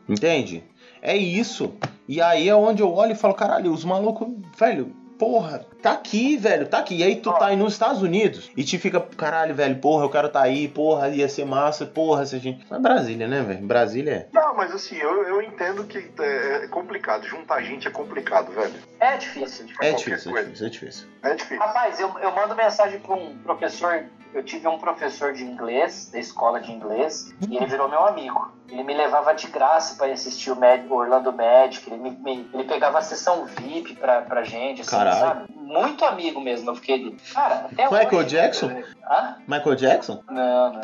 Entende? 0.08 0.64
É 1.02 1.16
isso. 1.16 1.74
E 2.08 2.20
aí 2.20 2.48
é 2.48 2.54
onde 2.54 2.82
eu 2.82 2.92
olho 2.92 3.12
e 3.12 3.16
falo, 3.16 3.34
caralho, 3.34 3.72
os 3.72 3.84
malucos, 3.84 4.28
velho, 4.58 4.94
porra, 5.20 5.66
tá 5.82 5.92
aqui, 5.92 6.38
velho, 6.38 6.66
tá 6.66 6.78
aqui. 6.78 6.96
E 6.96 7.04
aí 7.04 7.16
tu 7.16 7.30
tá 7.34 7.48
aí 7.48 7.56
nos 7.56 7.74
Estados 7.74 8.00
Unidos 8.00 8.50
e 8.56 8.64
te 8.64 8.78
fica, 8.78 8.98
caralho, 8.98 9.54
velho, 9.54 9.76
porra, 9.76 10.06
eu 10.06 10.08
quero 10.08 10.30
tá 10.30 10.40
aí, 10.40 10.66
porra, 10.66 11.10
ia 11.10 11.28
ser 11.28 11.44
massa, 11.44 11.84
porra, 11.84 12.24
se 12.24 12.36
a 12.36 12.38
gente. 12.38 12.66
Mas 12.70 12.80
Brasília, 12.80 13.28
né, 13.28 13.42
velho? 13.42 13.66
Brasília 13.66 14.12
é. 14.12 14.28
Não, 14.32 14.56
mas 14.56 14.74
assim, 14.74 14.96
eu, 14.96 15.22
eu 15.24 15.42
entendo 15.42 15.84
que 15.84 16.10
é, 16.18 16.64
é 16.64 16.68
complicado. 16.68 17.26
Juntar 17.26 17.60
gente 17.60 17.86
é 17.86 17.90
complicado, 17.90 18.50
velho. 18.52 18.72
É 18.98 19.18
difícil. 19.18 19.66
difícil. 19.66 19.76
É 19.82 19.90
qualquer 19.92 19.96
difícil, 19.96 20.36
é 20.36 20.42
difícil, 20.42 20.66
é 20.66 20.70
difícil. 20.70 21.08
É 21.22 21.34
difícil. 21.34 21.58
Rapaz, 21.58 22.00
eu, 22.00 22.18
eu 22.18 22.34
mando 22.34 22.56
mensagem 22.56 22.98
pra 23.00 23.14
um 23.14 23.36
professor. 23.38 24.06
Eu 24.32 24.42
tive 24.42 24.66
um 24.68 24.78
professor 24.78 25.34
de 25.34 25.42
inglês, 25.42 26.08
da 26.12 26.18
escola 26.18 26.60
de 26.60 26.70
inglês, 26.70 27.34
e 27.46 27.56
ele 27.56 27.66
virou 27.66 27.88
meu 27.90 28.06
amigo. 28.06 28.50
Ele 28.70 28.82
me 28.84 28.94
levava 28.94 29.32
de 29.34 29.46
graça 29.48 29.96
pra 29.96 30.08
ir 30.08 30.12
assistir 30.12 30.50
o, 30.50 30.58
o 30.58 30.94
Orlando 30.94 31.32
Magic, 31.32 31.90
ele, 31.90 32.00
me, 32.00 32.10
me- 32.10 32.48
ele 32.54 32.64
pegava 32.64 32.98
a 32.98 33.02
sessão 33.02 33.44
VIP 33.46 33.94
pra, 33.96 34.22
pra 34.22 34.44
gente, 34.44 34.82
assim, 34.82 34.90
Caralho. 34.90 35.18
sabe? 35.18 35.52
Muito 35.54 36.04
amigo 36.04 36.40
mesmo, 36.40 36.70
eu 36.70 36.74
fiquei. 36.76 37.16
Cara, 37.34 37.66
até 37.70 37.84
Michael 37.84 38.14
hoje, 38.18 38.28
Jackson? 38.28 38.66
né? 38.66 38.84
Hã? 39.08 39.36
Michael 39.46 39.74
Jackson? 39.76 40.22
Não, 40.30 40.72
não. 40.74 40.80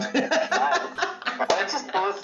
Ah, 0.50 1.46
antes 1.62 1.82
fosse. 1.90 2.20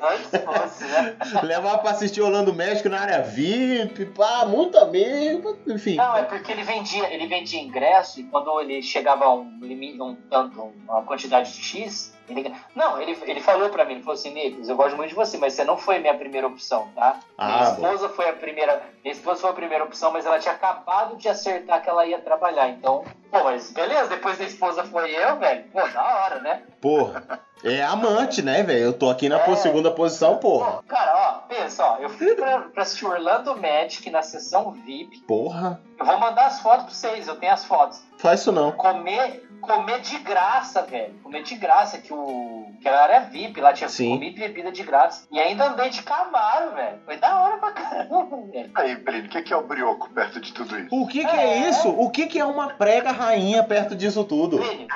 Antes 0.00 0.44
fosse, 0.44 0.84
né? 0.84 1.16
Levar 1.42 1.78
pra 1.78 1.90
assistir 1.90 2.20
Orlando 2.22 2.52
México 2.54 2.88
na 2.88 3.00
área 3.00 3.22
VIP, 3.22 4.06
pá, 4.06 4.44
muito 4.46 4.78
amigo, 4.78 5.58
enfim. 5.66 5.96
Não, 5.96 6.16
é 6.16 6.22
porque 6.22 6.52
ele 6.52 6.62
vendia, 6.62 7.12
ele 7.12 7.26
vendia 7.26 7.60
ingresso 7.60 8.20
e 8.20 8.24
quando 8.24 8.60
ele 8.60 8.82
chegava 8.82 9.24
a 9.24 9.34
um 9.34 9.58
limite, 9.60 10.00
um 10.00 10.14
tanto, 10.30 10.72
uma 10.86 11.02
quantidade 11.02 11.52
de 11.52 11.60
X, 11.62 12.13
ele, 12.28 12.54
não, 12.74 13.00
ele, 13.00 13.18
ele 13.22 13.40
falou 13.40 13.68
pra 13.68 13.84
mim, 13.84 13.94
ele 13.94 14.02
falou 14.02 14.14
assim, 14.18 14.32
Nicolas, 14.32 14.68
eu 14.68 14.76
gosto 14.76 14.96
muito 14.96 15.10
de 15.10 15.14
você, 15.14 15.36
mas 15.38 15.52
você 15.54 15.64
não 15.64 15.76
foi 15.76 15.98
minha 15.98 16.14
primeira 16.14 16.46
opção, 16.46 16.88
tá? 16.94 17.20
minha 17.38 17.58
Ah, 17.60 17.70
bom. 17.70 17.72
esposa 17.86 18.08
foi 18.10 18.28
a 18.28 18.32
primeira, 18.32 18.82
minha 19.02 19.12
esposa 19.14 19.40
foi 19.42 19.50
a 19.50 19.54
primeira 19.54 19.84
opção, 19.84 20.10
mas 20.12 20.24
ela 20.26 20.38
tinha 20.38 20.54
acabado 20.54 21.16
de 21.16 21.28
acertar 21.28 21.82
que 21.82 21.88
ela 21.90 22.06
ia 22.06 22.18
trabalhar, 22.20 22.68
então, 22.70 23.04
pô, 23.30 23.44
mas 23.44 23.70
beleza, 23.70 24.08
depois 24.08 24.38
da 24.38 24.44
esposa 24.44 24.84
foi 24.84 25.10
eu, 25.10 25.36
velho, 25.38 25.64
pô, 25.72 25.86
da 25.88 26.02
hora, 26.02 26.40
né? 26.40 26.62
Porra, 26.80 27.40
é 27.62 27.82
amante, 27.82 28.42
né, 28.42 28.62
velho? 28.62 28.84
Eu 28.84 28.92
tô 28.92 29.08
aqui 29.08 29.28
na 29.28 29.38
É. 29.40 29.56
segunda 29.56 29.90
posição, 29.90 30.36
porra. 30.38 30.72
Pô, 30.78 30.82
cara, 30.82 31.14
ó, 31.16 31.48
pensa, 31.48 31.84
ó, 31.84 31.96
eu 31.98 32.10
fui 32.10 32.34
pra, 32.34 32.60
pra 32.60 32.82
assistir 32.82 33.06
Orlando 33.06 33.56
Magic 33.56 34.08
na 34.10 34.22
sessão 34.22 34.70
VIP, 34.72 35.20
Porra, 35.26 35.80
eu 35.98 36.04
vou 36.04 36.18
mandar 36.18 36.46
as 36.46 36.60
fotos 36.60 36.84
pra 36.84 36.94
vocês, 36.94 37.26
eu 37.28 37.36
tenho 37.36 37.52
as 37.54 37.64
fotos. 37.64 38.02
faz 38.18 38.40
isso 38.40 38.52
não. 38.52 38.72
comer, 38.72 39.48
comer 39.66 40.00
de 40.00 40.18
graça, 40.18 40.82
velho. 40.82 41.14
Comer 41.22 41.42
de 41.42 41.54
graça, 41.56 41.98
que 41.98 42.12
o. 42.12 42.72
Que 42.80 42.88
ela 42.88 43.04
era 43.04 43.20
VIP, 43.20 43.60
lá 43.60 43.72
tinha 43.72 43.88
Sim. 43.88 44.10
comida 44.10 44.36
e 44.36 44.48
bebida 44.48 44.70
de 44.70 44.82
graça. 44.82 45.26
E 45.30 45.38
ainda 45.40 45.68
andei 45.68 45.88
de 45.88 46.02
Camaro, 46.02 46.74
velho. 46.74 46.98
Foi 47.04 47.16
da 47.16 47.40
hora 47.40 47.56
pra 47.56 47.72
caramba, 47.72 48.36
velho. 48.52 48.70
Aí, 48.74 48.96
Plínio, 48.96 49.24
o 49.26 49.28
que 49.28 49.42
que 49.42 49.52
é 49.52 49.56
o 49.56 49.66
brioco 49.66 50.10
perto 50.10 50.40
de 50.40 50.52
tudo 50.52 50.78
isso? 50.78 50.88
O 50.94 51.06
que 51.06 51.24
que 51.24 51.36
é, 51.36 51.58
É. 51.64 51.68
isso? 51.70 51.88
O 51.88 52.10
que 52.10 52.26
que 52.26 52.38
é 52.38 52.44
uma 52.44 52.68
prega 52.74 53.10
rainha 53.10 53.62
perto 53.64 53.94
disso 53.96 54.22
tudo? 54.24 54.58
Plínio, 54.58 54.86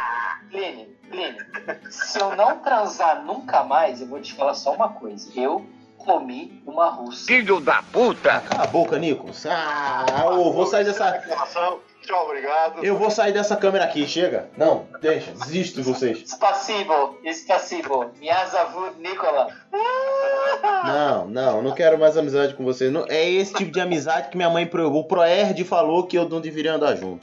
Plínio, 0.50 0.88
Plínio, 1.08 1.46
se 1.90 2.20
eu 2.20 2.36
não 2.36 2.58
transar 2.58 3.22
nunca 3.24 3.64
mais, 3.64 4.00
eu 4.02 4.06
vou 4.08 4.20
te 4.20 4.34
falar 4.34 4.54
só 4.54 4.72
uma 4.74 4.90
coisa. 4.90 5.30
Eu 5.34 5.64
comi 5.96 6.62
uma 6.66 6.90
russa. 6.90 7.26
Filho 7.26 7.60
da 7.60 7.82
puta! 7.82 8.40
Cala 8.40 8.64
a 8.64 8.66
boca, 8.66 8.98
Nicolas. 8.98 9.44
Ah, 9.46 10.04
eu 10.26 10.52
vou 10.52 10.66
sair 10.66 10.84
dessa. 10.84 11.22
Tchau, 12.08 12.24
obrigado. 12.24 12.82
Eu 12.82 12.96
vou 12.96 13.10
sair 13.10 13.32
dessa 13.34 13.54
câmera 13.54 13.84
aqui, 13.84 14.08
chega. 14.08 14.48
Não, 14.56 14.86
deixa, 14.98 15.30
desisto 15.32 15.82
de 15.82 15.82
vocês. 15.82 16.22
Spasibo, 16.26 17.18
spasibo. 17.26 18.10
Miazavu 18.18 18.92
Nicola. 18.98 19.48
Não, 20.84 21.26
não, 21.26 21.62
não 21.62 21.72
quero 21.72 21.98
mais 21.98 22.16
amizade 22.16 22.54
com 22.54 22.64
vocês. 22.64 22.90
Não- 22.90 23.04
é 23.08 23.28
esse 23.28 23.52
tipo 23.52 23.70
de 23.70 23.78
amizade 23.80 24.30
que 24.30 24.38
minha 24.38 24.48
mãe 24.48 24.66
proibiu. 24.66 24.96
O 24.96 25.04
Proerd 25.04 25.62
falou 25.64 26.06
que 26.06 26.16
eu 26.16 26.26
não 26.26 26.40
deveria 26.40 26.72
andar 26.74 26.96
junto. 26.96 27.22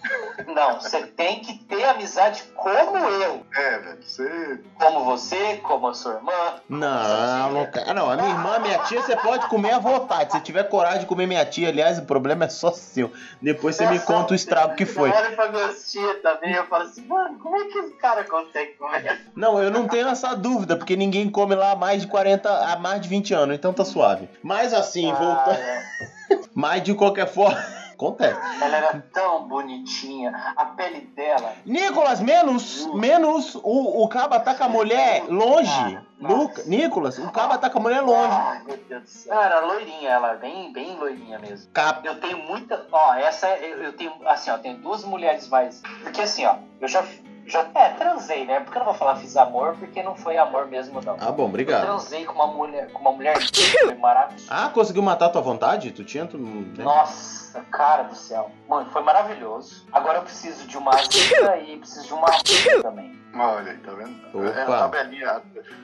Não, 0.53 0.79
você 0.79 1.01
tem 1.07 1.39
que 1.39 1.57
ter 1.65 1.83
amizade 1.85 2.43
como 2.55 2.95
eu. 2.97 3.41
É, 3.55 3.79
velho, 3.79 3.97
você. 4.03 4.59
Como 4.79 5.03
você, 5.03 5.55
como 5.63 5.87
a 5.87 5.93
sua 5.95 6.15
irmã. 6.15 6.31
Não, 6.69 7.51
não, 7.51 7.65
quero. 7.71 7.93
não, 7.95 8.11
a 8.11 8.15
minha 8.15 8.29
irmã, 8.29 8.59
minha 8.59 8.77
tia, 8.79 9.01
você 9.01 9.15
pode 9.15 9.47
comer 9.47 9.71
à 9.71 9.79
vontade. 9.79 10.33
Se 10.33 10.41
tiver 10.41 10.63
coragem 10.65 10.99
de 10.99 11.05
comer 11.07 11.25
minha 11.25 11.43
tia, 11.45 11.69
aliás, 11.69 11.97
o 11.97 12.03
problema 12.05 12.45
é 12.45 12.49
só 12.49 12.71
seu. 12.71 13.11
Depois 13.41 13.75
você 13.75 13.87
me 13.87 13.99
conta 13.99 14.33
o 14.33 14.35
estrago 14.35 14.74
que 14.75 14.85
foi. 14.85 15.09
Eu 15.09 15.15
olho 15.15 15.35
pra 15.35 15.49
tias 15.73 16.21
também 16.21 16.53
eu 16.53 16.65
falo 16.65 16.83
assim, 16.83 17.05
mano, 17.05 17.39
como 17.39 17.55
é 17.55 17.65
que 17.65 17.77
esse 17.79 17.93
cara 17.93 18.23
consegue 18.23 18.73
comer? 18.73 19.21
Não, 19.35 19.61
eu 19.61 19.71
não 19.71 19.87
tenho 19.87 20.07
essa 20.07 20.35
dúvida, 20.35 20.75
porque 20.75 20.95
ninguém 20.95 21.29
come 21.29 21.55
lá 21.55 21.71
há 21.71 21.75
mais 21.75 22.01
de 22.01 22.07
40, 22.07 22.49
há 22.49 22.77
mais 22.77 23.01
de 23.01 23.07
20 23.09 23.33
anos, 23.33 23.55
então 23.55 23.73
tá 23.73 23.85
suave. 23.85 24.29
Mas 24.43 24.73
assim, 24.73 25.07
voltando. 25.13 25.49
Ah, 25.49 25.59
é. 25.59 25.85
Mas 26.53 26.83
de 26.83 26.93
qualquer 26.93 27.27
forma, 27.27 27.57
acontece. 27.95 28.39
Ela 28.61 28.77
era 28.77 29.03
tão 29.11 29.47
bonitinha, 29.47 30.53
a 30.55 30.65
pele 30.65 31.01
dela. 31.01 31.53
Nicolas, 31.65 32.19
menos, 32.19 32.85
menos 32.93 33.55
o, 33.55 34.03
o 34.03 34.07
caba 34.07 34.39
tá 34.39 34.53
com 34.53 34.63
a 34.65 34.69
mulher 34.69 35.23
longe. 35.27 35.93
Nossa. 36.17 36.33
Luca, 36.33 36.63
Nicolas, 36.65 37.17
o 37.19 37.29
caba 37.31 37.57
tá 37.57 37.69
com 37.69 37.79
a 37.79 37.81
mulher 37.81 38.01
longe. 38.01 38.31
Ai, 38.31 38.63
meu 38.63 38.77
Deus 38.77 39.03
do 39.03 39.09
céu. 39.09 39.33
Ela 39.33 39.45
era 39.45 39.59
loirinha, 39.65 40.09
ela 40.09 40.33
bem, 40.35 40.71
bem 40.71 40.95
loirinha 40.95 41.37
mesmo. 41.39 41.69
Cap... 41.73 42.05
Eu 42.07 42.19
tenho 42.19 42.37
muita. 42.37 42.87
Ó, 42.91 43.13
essa 43.15 43.47
é- 43.47 43.73
eu, 43.73 43.83
eu 43.83 43.93
tenho. 43.93 44.13
Assim, 44.25 44.49
ó, 44.49 44.57
tem 44.57 44.75
duas 44.77 45.03
mulheres 45.03 45.47
mais. 45.49 45.81
Porque 46.03 46.21
assim, 46.21 46.45
ó, 46.45 46.55
eu 46.79 46.87
já. 46.87 47.03
Já 47.45 47.67
é, 47.75 47.89
transei, 47.89 48.45
né? 48.45 48.59
Porque 48.59 48.77
eu 48.77 48.79
não 48.79 48.87
vou 48.87 48.95
falar 48.95 49.17
fiz 49.17 49.37
amor, 49.37 49.75
porque 49.77 50.01
não 50.01 50.15
foi 50.15 50.37
amor 50.37 50.67
mesmo, 50.67 51.01
não. 51.01 51.15
Ah, 51.19 51.31
bom, 51.31 51.43
Eu 51.43 51.47
obrigado. 51.49 51.83
transei 51.83 52.25
com 52.25 52.33
uma 52.33 52.47
mulher, 52.47 52.91
com 52.91 52.99
uma 52.99 53.11
mulher 53.11 53.37
foi 53.81 53.95
maravilhoso. 53.95 54.47
Ah, 54.49 54.69
conseguiu 54.69 55.03
matar 55.03 55.27
a 55.27 55.29
tua 55.29 55.41
vontade? 55.41 55.91
Tu 55.91 56.03
tinha? 56.03 56.25
Tu, 56.25 56.37
né? 56.37 56.83
Nossa, 56.83 57.61
cara 57.71 58.03
do 58.03 58.15
céu. 58.15 58.51
Mano, 58.67 58.89
foi 58.91 59.01
maravilhoso. 59.03 59.85
Agora 59.91 60.19
eu 60.19 60.23
preciso 60.23 60.67
de 60.67 60.77
uma 60.77 60.91
ajuda 60.95 61.57
e 61.57 61.77
preciso 61.77 62.07
de 62.07 62.13
uma 62.13 62.27
ajuda 62.29 62.81
também. 62.81 63.15
Olha 63.37 63.71
aí, 63.71 63.77
tá 63.79 63.91
vendo? 63.91 64.15
Opa. 64.33 64.59
É 64.59 64.63
a 64.63 64.65
tabelinha. 64.65 65.41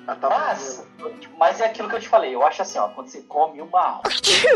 A 0.07 0.15
tabelinha. 0.15 0.47
Mas, 0.47 0.87
mas 1.37 1.61
é 1.61 1.65
aquilo 1.65 1.89
que 1.89 1.95
eu 1.95 1.99
te 1.99 2.07
falei. 2.07 2.33
Eu 2.33 2.45
acho 2.45 2.61
assim, 2.61 2.79
ó, 2.79 2.87
quando 2.89 3.09
você 3.09 3.21
come 3.23 3.61
uma 3.61 4.01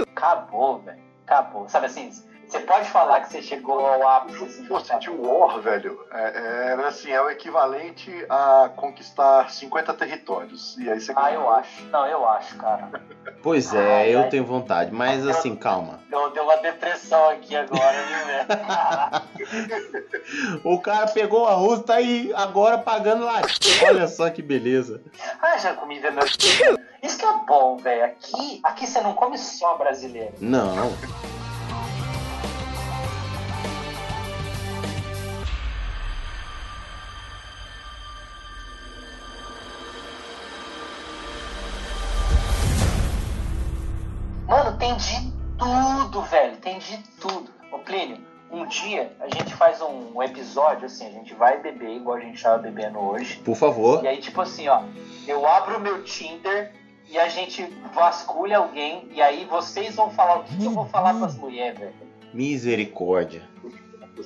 acabou, 0.04 0.80
velho. 0.80 1.04
Acabou. 1.26 1.68
Sabe 1.68 1.88
assim, 1.88 2.12
você 2.48 2.60
pode 2.60 2.90
falar 2.90 3.22
que 3.22 3.30
você 3.32 3.42
chegou 3.42 3.80
ao 3.86 4.08
ápice. 4.08 4.38
Se 4.40 4.46
Assim, 4.46 4.66
fosse 4.68 5.00
de 5.00 5.10
War, 5.10 5.60
velho, 5.60 6.00
é, 6.12 6.72
era 6.72 6.88
assim, 6.88 7.12
é 7.12 7.22
o 7.22 7.30
equivalente 7.30 8.12
a 8.30 8.70
conquistar 8.76 9.50
50 9.50 9.94
territórios. 9.94 10.78
E 10.78 10.90
aí 10.90 11.00
você 11.00 11.14
Ah, 11.16 11.32
eu 11.32 11.50
acho. 11.50 11.84
Não, 11.86 12.06
eu 12.08 12.28
acho, 12.28 12.56
cara. 12.58 12.90
Pois 13.42 13.74
é, 13.74 13.96
Ai, 14.04 14.14
eu 14.16 14.22
ai. 14.22 14.30
tenho 14.30 14.46
vontade, 14.46 14.92
mas 14.92 15.26
assim, 15.28 15.56
calma. 15.56 16.00
Deu, 16.10 16.30
deu 16.32 16.44
uma 16.44 16.58
depressão 16.58 17.30
aqui 17.30 17.56
agora, 17.56 17.98
viu, 18.04 18.26
velho? 18.26 18.46
O 20.64 20.80
cara 20.80 21.08
pegou 21.08 21.48
a 21.48 21.54
russa, 21.54 21.84
tá 21.84 21.96
aí 21.96 22.32
agora 22.36 22.78
pagando 22.78 23.26
lá. 23.26 23.42
Olha 23.88 24.08
só 24.08 24.30
que 24.30 24.42
beleza. 24.42 25.02
ah, 25.42 25.58
já 25.58 25.74
comi 25.74 26.00
veneno. 26.00 26.26
Isso 27.04 27.18
que 27.20 27.26
é 27.26 27.34
bom, 27.48 27.78
velho. 27.78 28.06
Aqui, 28.06 28.60
aqui 28.64 28.88
você 28.88 29.02
não 29.02 29.14
come 29.14 29.38
só 29.38 29.78
brasileiro. 29.78 30.34
Não. 30.40 30.92
Tem 46.66 46.80
de 46.80 46.98
tudo. 47.22 47.48
Ô, 47.72 47.78
Plínio, 47.78 48.18
um 48.50 48.66
dia 48.66 49.16
a 49.20 49.26
gente 49.26 49.54
faz 49.54 49.80
um 49.84 50.22
episódio 50.24 50.88
assim, 50.88 51.06
a 51.06 51.12
gente 51.12 51.36
vai 51.36 51.62
beber 51.62 51.92
igual 51.92 52.18
a 52.18 52.20
gente 52.20 52.42
tava 52.42 52.58
bebendo 52.58 52.98
hoje. 52.98 53.38
Por 53.46 53.56
favor. 53.56 54.04
E 54.04 54.08
aí, 54.08 54.18
tipo 54.18 54.42
assim, 54.42 54.68
ó, 54.68 54.82
eu 55.28 55.46
abro 55.46 55.78
o 55.78 55.80
meu 55.80 56.04
Tinder 56.04 56.74
e 57.08 57.20
a 57.20 57.30
gente 57.30 57.64
vasculha 57.94 58.58
alguém 58.58 59.08
e 59.12 59.22
aí 59.22 59.46
vocês 59.46 59.96
vão 59.96 60.10
falar 60.10 60.40
o 60.40 60.44
que, 60.44 60.58
que 60.58 60.66
eu 60.66 60.72
vou 60.72 60.88
falar 60.88 61.14
pras 61.14 61.36
mulheres, 61.36 61.80
velho. 61.80 61.94
Misericórdia. 62.34 63.44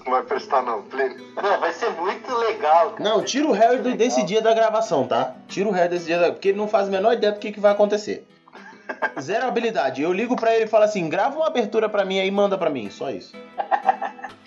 Não 0.05 0.11
vai 0.13 0.23
prestar, 0.23 0.61
não. 0.61 0.83
Plínio. 0.83 1.17
Não, 1.35 1.59
vai 1.59 1.73
ser 1.73 1.89
muito 1.89 2.33
legal, 2.37 2.91
cara. 2.91 3.03
Não, 3.03 3.21
tira 3.21 3.49
o 3.49 3.51
Harry 3.51 3.97
desse 3.97 4.23
dia 4.23 4.41
da 4.41 4.53
gravação, 4.53 5.05
tá? 5.05 5.35
Tira 5.49 5.67
o 5.67 5.73
Harry 5.73 5.89
desse 5.89 6.05
dia 6.05 6.19
da... 6.19 6.31
Porque 6.31 6.49
ele 6.49 6.57
não 6.57 6.69
faz 6.69 6.87
a 6.87 6.91
menor 6.91 7.13
ideia 7.13 7.33
do 7.33 7.39
que, 7.39 7.51
que 7.51 7.59
vai 7.59 7.73
acontecer. 7.73 8.25
Zero 9.19 9.47
habilidade. 9.47 10.01
Eu 10.01 10.11
ligo 10.13 10.35
pra 10.35 10.53
ele 10.55 10.65
e 10.65 10.67
falo 10.67 10.83
assim, 10.83 11.07
grava 11.09 11.35
uma 11.35 11.47
abertura 11.47 11.87
pra 11.89 12.05
mim 12.05 12.19
aí 12.19 12.27
e 12.27 12.31
manda 12.31 12.57
pra 12.57 12.69
mim. 12.69 12.89
Só 12.89 13.09
isso. 13.09 13.35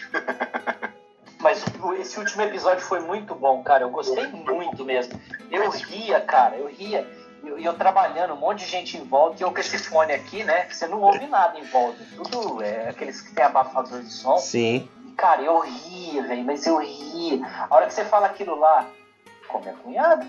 Mas 1.41 1.65
esse 1.99 2.19
último 2.21 2.43
episódio 2.43 2.85
foi 2.85 3.01
muito 3.01 3.35
bom, 3.35 3.63
cara. 3.63 3.83
Eu 3.83 3.91
gostei 3.91 4.27
muito 4.29 4.85
mesmo. 4.85 5.21
Eu 5.51 5.69
ria, 5.71 6.21
cara, 6.21 6.57
eu 6.57 6.69
ria. 6.69 7.07
E 7.43 7.49
eu, 7.49 7.59
eu 7.59 7.75
trabalhando, 7.75 8.35
um 8.35 8.37
monte 8.37 8.61
de 8.61 8.71
gente 8.71 8.97
em 8.97 9.03
volta, 9.03 9.43
e 9.43 9.45
eu 9.45 9.53
com 9.53 9.59
esse 9.59 9.77
fone 9.77 10.13
aqui, 10.13 10.45
né? 10.45 10.67
que 10.67 10.77
Você 10.77 10.87
não 10.87 11.01
ouve 11.01 11.27
nada 11.27 11.59
em 11.59 11.65
volta. 11.65 11.99
Tudo 12.15 12.63
é 12.63 12.89
aqueles 12.91 13.21
que 13.21 13.35
tem 13.35 13.45
abafador 13.45 14.01
de 14.01 14.13
som. 14.13 14.39
Sim. 14.39 14.89
Cara, 15.17 15.43
eu 15.43 15.59
ria, 15.59 16.23
velho, 16.23 16.45
mas 16.45 16.65
eu 16.67 16.79
ria. 16.79 17.45
A 17.69 17.75
hora 17.75 17.87
que 17.87 17.95
você 17.95 18.05
fala 18.05 18.27
aquilo 18.27 18.59
lá, 18.59 18.87
como 19.49 19.69
é 19.69 19.73
cunhada? 19.73 20.25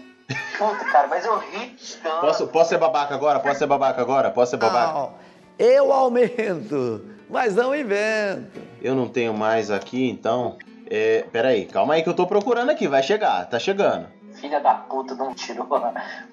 Puta, 0.57 0.85
cara, 0.85 1.07
mas 1.07 1.25
eu 1.25 1.37
ri 1.39 1.75
tanto. 2.01 2.21
Posso, 2.21 2.47
posso 2.47 2.69
ser 2.69 2.77
babaca 2.77 3.13
agora? 3.13 3.39
Posso 3.39 3.59
ser 3.59 3.67
babaca 3.67 4.01
agora? 4.01 4.31
Posso 4.31 4.51
ser 4.51 4.57
babaca? 4.57 4.93
Não, 4.93 5.13
eu 5.57 5.91
aumento, 5.91 7.05
mas 7.29 7.55
não 7.55 7.75
invento. 7.75 8.59
Eu 8.81 8.95
não 8.95 9.07
tenho 9.07 9.33
mais 9.33 9.71
aqui, 9.71 10.09
então... 10.09 10.57
É, 10.89 11.25
peraí, 11.31 11.65
calma 11.65 11.95
aí 11.95 12.03
que 12.03 12.09
eu 12.09 12.13
tô 12.13 12.27
procurando 12.27 12.69
aqui. 12.69 12.87
Vai 12.87 13.01
chegar, 13.01 13.49
tá 13.49 13.57
chegando. 13.57 14.07
Filha 14.35 14.59
da 14.59 14.75
puta, 14.75 15.15
não 15.15 15.33
tirou 15.33 15.67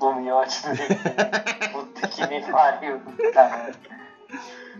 o 0.01 0.15
miote. 0.15 0.61
Puta 1.73 2.09
que 2.09 2.27
me 2.27 2.43
pariu, 2.51 3.01
cara. 3.33 3.73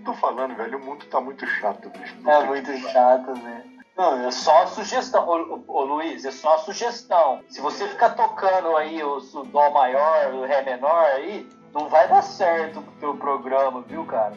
Tô 0.05 0.13
falando, 0.15 0.55
velho, 0.57 0.79
o 0.79 0.85
mundo 0.85 1.05
tá 1.07 1.21
muito 1.21 1.47
chato, 1.47 1.91
bicho. 1.91 2.17
É 2.27 2.45
muito 2.45 2.77
chato, 2.91 3.33
né? 3.43 3.65
Não, 4.01 4.27
é 4.27 4.31
só 4.31 4.63
a 4.63 4.67
sugestão. 4.67 5.29
Ô, 5.29 5.63
ô, 5.69 5.79
ô, 5.81 5.85
Luiz, 5.85 6.25
é 6.25 6.31
só 6.31 6.55
a 6.55 6.59
sugestão. 6.61 7.41
Se 7.51 7.61
você 7.61 7.87
ficar 7.87 8.11
tocando 8.11 8.75
aí 8.75 9.03
o, 9.03 9.19
o 9.19 9.45
Dó 9.45 9.71
maior, 9.71 10.33
o 10.33 10.47
Ré 10.47 10.63
menor 10.63 11.05
aí, 11.05 11.47
não 11.75 11.87
vai 11.87 12.09
dar 12.09 12.23
certo 12.23 12.81
pro 12.81 12.93
teu 12.95 13.15
programa, 13.17 13.85
viu, 13.87 14.07
cara? 14.07 14.33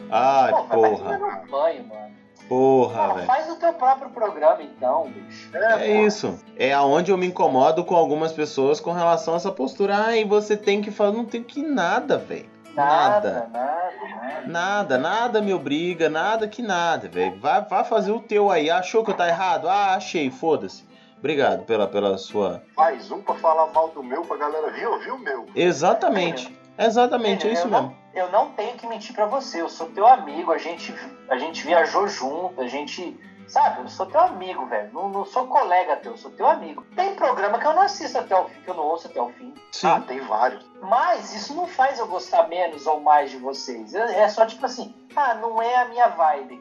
Pô, 0.50 0.62
vai 0.64 0.78
porra. 0.78 1.18
tomar 1.18 1.46
banho, 1.46 1.86
mano. 1.86 2.14
Porra, 2.46 3.08
Pô, 3.08 3.14
velho. 3.14 3.26
faz 3.26 3.50
o 3.50 3.56
teu 3.56 3.72
próprio 3.72 4.10
programa, 4.10 4.62
então, 4.62 5.10
bicho. 5.10 5.50
É 5.56 6.02
isso. 6.02 6.38
É 6.58 6.74
aonde 6.74 7.10
eu 7.10 7.16
me 7.16 7.26
incomodo 7.26 7.84
com 7.84 7.96
algumas 7.96 8.32
pessoas 8.32 8.80
com 8.80 8.92
relação 8.92 9.32
a 9.32 9.38
essa 9.38 9.50
postura. 9.50 9.96
Ai, 9.96 10.26
você 10.26 10.58
tem 10.58 10.82
que 10.82 10.90
fazer. 10.90 11.16
Não 11.16 11.24
tem 11.24 11.42
que 11.42 11.62
nada, 11.62 12.18
velho. 12.18 12.53
Nada, 12.74 13.30
nada, 13.30 13.48
nada. 13.52 14.46
Nada, 14.46 14.98
nada 14.98 15.42
me 15.42 15.54
obriga, 15.54 16.08
nada 16.08 16.48
que 16.48 16.60
nada, 16.60 17.08
velho. 17.08 17.38
Vai, 17.40 17.62
vai 17.62 17.84
fazer 17.84 18.12
o 18.12 18.20
teu 18.20 18.50
aí. 18.50 18.70
Achou 18.70 19.04
que 19.04 19.10
eu 19.10 19.16
tá 19.16 19.28
errado? 19.28 19.68
Ah, 19.68 19.94
achei, 19.94 20.30
foda-se. 20.30 20.84
Obrigado 21.18 21.64
pela, 21.64 21.86
pela 21.86 22.18
sua. 22.18 22.62
Mais 22.76 23.10
um 23.10 23.22
pra 23.22 23.34
falar 23.36 23.68
mal 23.72 23.88
do 23.88 24.02
meu 24.02 24.22
pra 24.22 24.36
galera 24.36 24.70
vir 24.70 24.86
ouvir 24.86 25.10
o 25.12 25.18
meu. 25.18 25.46
Exatamente. 25.54 26.54
Exatamente, 26.76 27.46
é 27.46 27.52
isso 27.52 27.68
eu 27.68 27.70
mesmo. 27.70 27.96
Não, 28.14 28.22
eu 28.22 28.32
não 28.32 28.50
tenho 28.50 28.76
que 28.76 28.86
mentir 28.86 29.14
pra 29.14 29.26
você, 29.26 29.62
eu 29.62 29.68
sou 29.68 29.86
teu 29.90 30.06
amigo, 30.06 30.52
a 30.52 30.58
gente, 30.58 30.92
a 31.30 31.38
gente 31.38 31.64
viajou 31.64 32.08
junto, 32.08 32.60
a 32.60 32.66
gente. 32.66 33.16
Sabe, 33.48 33.82
eu 33.82 33.88
sou 33.88 34.06
teu 34.06 34.20
amigo, 34.20 34.66
velho. 34.66 34.90
Não, 34.92 35.08
não 35.08 35.24
sou 35.24 35.46
colega 35.46 35.96
teu, 35.96 36.12
eu 36.12 36.18
sou 36.18 36.30
teu 36.30 36.46
amigo. 36.46 36.84
Tem 36.96 37.14
programa 37.14 37.58
que 37.58 37.66
eu 37.66 37.72
não 37.72 37.82
assisto 37.82 38.18
até 38.18 38.36
o 38.36 38.48
fim, 38.48 38.60
que 38.62 38.70
eu 38.70 38.74
não 38.74 38.84
ouço 38.84 39.06
até 39.06 39.20
o 39.20 39.28
fim. 39.28 39.54
Sim. 39.72 39.86
Ah, 39.86 40.00
tem 40.00 40.20
vários. 40.20 40.64
Mas 40.80 41.34
isso 41.34 41.54
não 41.54 41.66
faz 41.66 41.98
eu 41.98 42.06
gostar 42.06 42.48
menos 42.48 42.86
ou 42.86 43.00
mais 43.00 43.30
de 43.30 43.36
vocês. 43.36 43.94
É 43.94 44.22
é 44.22 44.28
só 44.28 44.46
tipo 44.46 44.64
assim, 44.64 44.94
ah, 45.14 45.34
não 45.34 45.60
é 45.60 45.76
a 45.76 45.84
minha 45.86 46.08
vibe. 46.08 46.60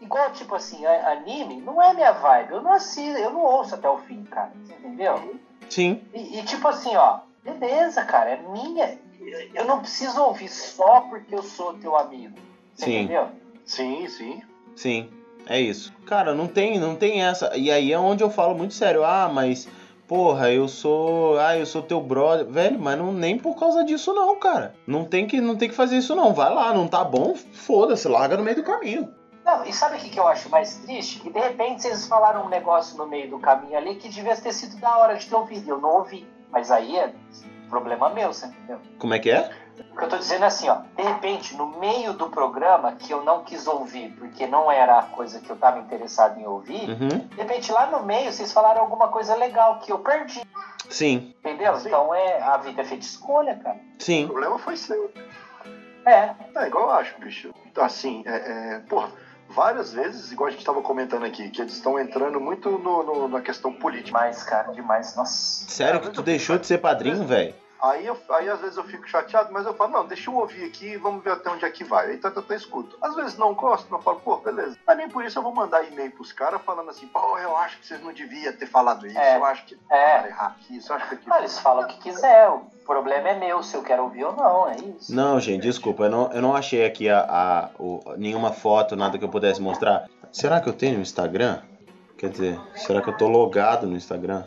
Igual, 0.00 0.30
tipo 0.32 0.54
assim, 0.54 0.86
anime 0.86 1.60
não 1.60 1.80
é 1.82 1.92
minha 1.92 2.12
vibe. 2.12 2.52
Eu 2.52 2.62
não 2.62 2.72
assisto, 2.72 3.18
eu 3.18 3.30
não 3.30 3.42
ouço 3.42 3.74
até 3.74 3.88
o 3.88 3.98
fim, 3.98 4.22
cara. 4.24 4.50
Você 4.64 4.72
entendeu? 4.72 4.90
entendeu? 5.00 5.40
Sim. 5.68 6.00
E, 6.12 6.38
e, 6.38 6.42
tipo 6.42 6.66
assim, 6.68 6.96
ó, 6.96 7.20
beleza, 7.42 8.04
cara, 8.04 8.30
é 8.30 8.36
minha. 8.36 8.98
Eu 9.54 9.64
não 9.64 9.80
preciso 9.80 10.22
ouvir 10.22 10.48
só 10.48 11.02
porque 11.02 11.34
eu 11.34 11.42
sou 11.42 11.74
teu 11.74 11.96
amigo. 11.96 12.36
Você 12.74 12.86
Sim. 12.86 12.98
entendeu? 12.98 13.28
Sim, 13.64 14.08
sim. 14.08 14.42
Sim, 14.74 15.10
é 15.46 15.60
isso. 15.60 15.92
Cara, 16.06 16.34
não 16.34 16.46
tem, 16.46 16.78
não 16.78 16.94
tem 16.94 17.22
essa. 17.22 17.56
E 17.56 17.70
aí 17.70 17.92
é 17.92 17.98
onde 17.98 18.22
eu 18.22 18.30
falo 18.30 18.54
muito 18.54 18.74
sério. 18.74 19.04
Ah, 19.04 19.30
mas 19.32 19.68
porra, 20.06 20.50
eu 20.50 20.66
sou, 20.66 21.38
ah, 21.38 21.56
eu 21.56 21.64
sou 21.64 21.82
teu 21.82 22.00
brother, 22.00 22.44
velho, 22.44 22.78
mas 22.80 22.98
não 22.98 23.12
nem 23.12 23.38
por 23.38 23.56
causa 23.56 23.84
disso 23.84 24.12
não, 24.12 24.38
cara. 24.40 24.74
Não 24.86 25.04
tem 25.04 25.26
que, 25.26 25.40
não 25.40 25.54
tem 25.54 25.68
que 25.68 25.74
fazer 25.74 25.98
isso 25.98 26.16
não. 26.16 26.34
Vai 26.34 26.52
lá, 26.52 26.74
não 26.74 26.88
tá 26.88 27.04
bom, 27.04 27.34
foda-se, 27.34 28.08
larga 28.08 28.36
no 28.36 28.42
meio 28.42 28.56
do 28.56 28.64
caminho. 28.64 29.08
Não, 29.44 29.64
e 29.64 29.72
sabe 29.72 29.96
o 29.96 30.00
que, 30.00 30.10
que 30.10 30.18
eu 30.18 30.26
acho 30.26 30.50
mais 30.50 30.76
triste? 30.78 31.20
Que 31.20 31.30
de 31.30 31.38
repente 31.38 31.82
vocês 31.82 32.06
falaram 32.06 32.44
um 32.44 32.48
negócio 32.48 32.96
no 32.98 33.06
meio 33.06 33.30
do 33.30 33.38
caminho 33.38 33.76
ali 33.76 33.94
que 33.94 34.08
devia 34.08 34.36
ter 34.36 34.52
sido 34.52 34.76
da 34.80 34.98
hora 34.98 35.14
de 35.14 35.26
ter 35.26 35.34
ouvido. 35.34 35.70
Eu 35.70 35.80
não 35.80 35.98
ouvi. 35.98 36.26
Mas 36.50 36.70
aí 36.70 36.96
é 36.96 37.12
problema 37.68 38.10
meu, 38.10 38.32
você 38.32 38.46
entendeu? 38.46 38.80
Como 38.98 39.14
é 39.14 39.18
que 39.18 39.30
é? 39.30 39.50
O 39.92 39.96
que 39.96 40.04
eu 40.04 40.08
tô 40.08 40.16
dizendo 40.18 40.44
é 40.44 40.46
assim, 40.46 40.68
ó, 40.68 40.76
de 40.96 41.02
repente, 41.02 41.54
no 41.56 41.78
meio 41.78 42.12
do 42.12 42.28
programa 42.30 42.92
que 42.92 43.12
eu 43.12 43.24
não 43.24 43.42
quis 43.44 43.66
ouvir, 43.66 44.10
porque 44.18 44.46
não 44.46 44.70
era 44.70 44.98
a 44.98 45.02
coisa 45.02 45.40
que 45.40 45.50
eu 45.50 45.56
tava 45.56 45.78
interessado 45.78 46.38
em 46.38 46.46
ouvir, 46.46 46.88
Uhum. 46.88 47.08
de 47.08 47.36
repente 47.36 47.70
lá 47.72 47.86
no 47.86 48.02
meio 48.04 48.32
vocês 48.32 48.52
falaram 48.52 48.80
alguma 48.82 49.08
coisa 49.08 49.34
legal 49.34 49.78
que 49.80 49.90
eu 49.92 49.98
perdi. 49.98 50.42
Sim, 50.88 51.34
Entendeu? 51.40 51.74
Então 51.78 52.14
é, 52.14 52.42
a 52.42 52.56
vida 52.56 52.82
é 52.82 52.84
feita 52.84 53.00
de 53.00 53.06
escolha, 53.06 53.54
cara. 53.56 53.76
O 53.98 54.02
sim. 54.02 54.26
problema 54.26 54.58
foi 54.58 54.76
seu. 54.76 55.10
É. 56.04 56.34
É 56.56 56.66
igual 56.66 56.84
eu 56.84 56.90
acho, 56.92 57.18
bicho. 57.20 57.52
Assim, 57.78 58.22
é, 58.26 58.74
é, 58.74 58.78
porra, 58.88 59.10
várias 59.48 59.92
vezes, 59.92 60.32
igual 60.32 60.48
a 60.48 60.50
gente 60.50 60.64
tava 60.64 60.82
comentando 60.82 61.24
aqui, 61.24 61.48
que 61.50 61.60
eles 61.62 61.74
estão 61.74 61.98
entrando 61.98 62.40
muito 62.40 62.70
no- 62.70 63.02
no- 63.04 63.28
na 63.28 63.40
questão 63.40 63.72
política. 63.72 64.06
Demais, 64.08 64.42
cara, 64.42 64.72
demais. 64.72 65.14
Nossa. 65.14 65.68
Sério 65.70 66.00
que 66.00 66.10
tu 66.10 66.22
deixou 66.22 66.58
de 66.58 66.66
ser 66.66 66.78
padrinho, 66.78 67.24
velho? 67.24 67.54
Aí, 67.82 68.06
eu, 68.06 68.16
aí 68.30 68.48
às 68.48 68.60
vezes 68.60 68.76
eu 68.76 68.84
fico 68.84 69.08
chateado, 69.08 69.50
mas 69.52 69.64
eu 69.64 69.72
falo, 69.74 69.92
não, 69.92 70.06
deixa 70.06 70.28
eu 70.30 70.36
ouvir 70.36 70.64
aqui 70.64 70.88
e 70.92 70.96
vamos 70.98 71.24
ver 71.24 71.32
até 71.32 71.48
onde 71.50 71.64
é 71.64 71.70
que 71.70 71.82
vai. 71.82 72.10
Aí 72.10 72.18
tá, 72.18 72.30
tá, 72.30 72.42
tá, 72.42 72.54
escuto. 72.54 72.96
Às 73.00 73.14
vezes 73.14 73.38
não 73.38 73.54
gosto, 73.54 73.86
mas 73.90 73.98
eu 74.00 74.04
falo, 74.04 74.20
pô, 74.20 74.36
beleza. 74.36 74.76
Mas 74.86 74.96
nem 74.98 75.08
por 75.08 75.24
isso 75.24 75.38
eu 75.38 75.42
vou 75.42 75.54
mandar 75.54 75.82
e-mail 75.84 76.10
pros 76.12 76.30
caras 76.32 76.60
falando 76.62 76.90
assim, 76.90 77.06
pô, 77.06 77.38
eu 77.38 77.56
acho 77.56 77.78
que 77.78 77.86
vocês 77.86 78.02
não 78.02 78.12
deviam 78.12 78.52
ter 78.52 78.66
falado 78.66 79.06
isso, 79.06 79.18
É. 79.18 79.36
eu 79.38 79.44
acho 79.46 79.64
que 79.64 79.78
É. 79.90 80.26
errar 80.28 80.48
aqui, 80.48 80.76
isso, 80.76 80.92
eu 80.92 80.96
acho 80.96 81.08
que 81.08 81.14
aqui. 81.14 81.24
Ah, 81.30 81.38
eles 81.38 81.58
falam 81.58 81.84
o 81.84 81.86
que 81.86 81.98
quiser, 82.00 82.48
o 82.50 82.60
problema 82.84 83.30
é 83.30 83.38
meu, 83.38 83.62
se 83.62 83.74
eu 83.76 83.82
quero 83.82 84.02
ouvir 84.02 84.24
ou 84.24 84.36
não, 84.36 84.68
é 84.68 84.76
isso. 84.76 85.14
Não, 85.14 85.40
gente, 85.40 85.62
desculpa, 85.62 86.04
eu 86.04 86.10
não, 86.10 86.30
eu 86.32 86.42
não 86.42 86.54
achei 86.54 86.84
aqui 86.84 87.08
a, 87.08 87.20
a- 87.20 87.70
o- 87.78 88.02
nenhuma 88.18 88.52
foto, 88.52 88.94
nada 88.94 89.18
que 89.18 89.24
eu 89.24 89.28
pudesse 89.30 89.60
mostrar. 89.62 90.06
Será 90.30 90.60
que 90.60 90.68
eu 90.68 90.72
tenho 90.74 90.96
no 90.96 91.02
Instagram? 91.02 91.60
Quer 92.18 92.28
dizer, 92.28 92.60
será 92.74 93.00
que 93.00 93.08
eu 93.08 93.16
tô 93.16 93.26
logado 93.26 93.86
no 93.86 93.96
Instagram? 93.96 94.44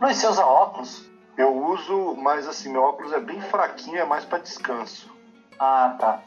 Luiz, 0.00 0.16
você 0.16 0.26
usa 0.26 0.44
óculos? 0.44 1.08
Eu 1.36 1.52
uso, 1.52 2.16
mas 2.16 2.46
assim, 2.46 2.70
meu 2.70 2.82
óculos 2.82 3.12
é 3.12 3.20
bem 3.20 3.40
fraquinho, 3.40 3.98
é 3.98 4.04
mais 4.04 4.24
pra 4.24 4.38
descanso. 4.38 5.10
Ah, 5.58 5.96
tá. 5.98 6.20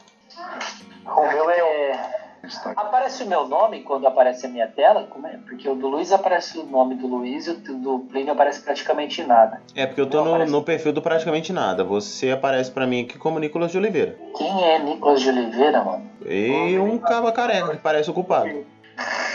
O 1.06 1.26
meu 1.26 1.50
é. 1.50 2.18
Instagram. 2.44 2.80
Aparece 2.80 3.24
o 3.24 3.26
meu 3.26 3.48
nome 3.48 3.82
quando 3.82 4.06
aparece 4.06 4.46
a 4.46 4.48
minha 4.48 4.68
tela? 4.68 5.06
Como 5.10 5.26
é? 5.26 5.38
Porque 5.46 5.68
o 5.68 5.74
do 5.74 5.88
Luiz 5.88 6.12
aparece 6.12 6.58
o 6.58 6.64
nome 6.64 6.94
do 6.94 7.06
Luiz 7.06 7.46
e 7.46 7.50
o 7.50 7.54
do 7.54 7.98
Plínio 8.00 8.32
aparece 8.32 8.60
praticamente 8.60 9.22
nada. 9.24 9.60
É 9.74 9.86
porque 9.86 10.00
eu 10.00 10.08
tô 10.08 10.22
no, 10.22 10.30
aparece. 10.30 10.52
no 10.52 10.62
perfil 10.62 10.92
do 10.92 11.02
praticamente 11.02 11.52
nada. 11.52 11.82
Você 11.84 12.30
aparece 12.30 12.70
pra 12.70 12.86
mim 12.86 13.02
aqui 13.02 13.18
como 13.18 13.38
Nicolas 13.38 13.72
de 13.72 13.78
Oliveira. 13.78 14.16
Quem 14.36 14.64
é 14.64 14.78
Nicolas 14.78 15.20
de 15.20 15.28
Oliveira, 15.30 15.82
mano? 15.82 16.08
E 16.24 16.78
um 16.78 16.98
caba 16.98 17.32
careca 17.32 17.70
que 17.70 17.78
parece 17.78 18.10
ocupado. 18.10 18.48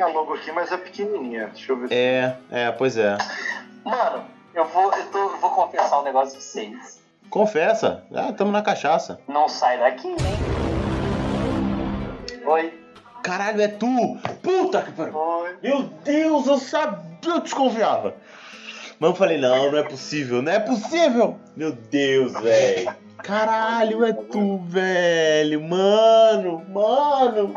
Tem 0.00 0.08
a 0.08 0.12
logo 0.14 0.32
aqui, 0.32 0.50
mas 0.50 0.72
é 0.72 0.78
pequenininha. 0.78 1.48
Deixa 1.48 1.72
eu 1.72 1.76
ver. 1.76 1.92
É, 1.92 2.34
é, 2.50 2.72
pois 2.72 2.96
é. 2.96 3.18
Mano, 3.84 4.24
eu 4.54 4.64
vou, 4.64 4.90
eu 4.94 5.06
tô, 5.10 5.18
eu 5.18 5.36
vou 5.36 5.50
confessar 5.50 6.00
um 6.00 6.04
negócio 6.04 6.32
pra 6.32 6.40
vocês. 6.40 7.02
Confessa. 7.28 8.02
Ah, 8.14 8.32
tamo 8.32 8.50
na 8.50 8.62
cachaça. 8.62 9.20
Não 9.28 9.46
sai 9.46 9.78
daqui, 9.78 10.08
hein? 10.08 10.16
Oi. 12.46 12.80
Caralho, 13.22 13.60
é 13.60 13.68
tu! 13.68 14.16
Puta 14.42 14.80
que 14.80 14.92
pariu! 14.92 15.14
Oi. 15.14 15.58
Meu 15.62 15.82
Deus, 15.82 16.46
eu 16.46 16.56
sabia, 16.56 17.20
eu 17.26 17.40
desconfiava. 17.40 18.14
Mas 18.98 19.10
eu 19.10 19.16
falei, 19.16 19.36
não, 19.36 19.70
não 19.70 19.78
é 19.78 19.82
possível, 19.82 20.40
não 20.40 20.50
é 20.50 20.60
possível! 20.60 21.38
Meu 21.54 21.72
Deus, 21.72 22.32
velho. 22.40 22.96
Caralho, 23.18 24.02
é 24.06 24.14
tu, 24.14 24.56
velho. 24.64 25.60
Mano, 25.60 26.64
mano. 26.70 27.54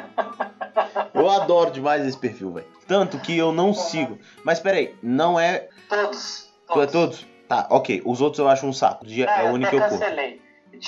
Eu 1.13 1.29
adoro 1.29 1.71
demais 1.71 2.05
esse 2.05 2.17
perfil, 2.17 2.51
velho. 2.53 2.67
Tanto 2.87 3.17
que 3.19 3.37
eu 3.37 3.51
não 3.51 3.73
sigo. 3.73 4.19
Mas 4.43 4.59
peraí, 4.59 4.95
não 5.01 5.39
é. 5.39 5.69
Todos. 5.87 6.51
Tu 6.71 6.81
é 6.81 6.87
todos? 6.87 7.25
Tá, 7.47 7.67
ok. 7.69 8.01
Os 8.05 8.21
outros 8.21 8.39
eu 8.39 8.47
acho 8.47 8.65
um 8.65 8.73
saco. 8.73 9.05
É, 9.05 9.21
É, 9.21 9.43
o 9.49 9.53
único 9.53 9.69
que 9.69 9.75
eu 9.75 9.79
cancelei. 9.79 10.41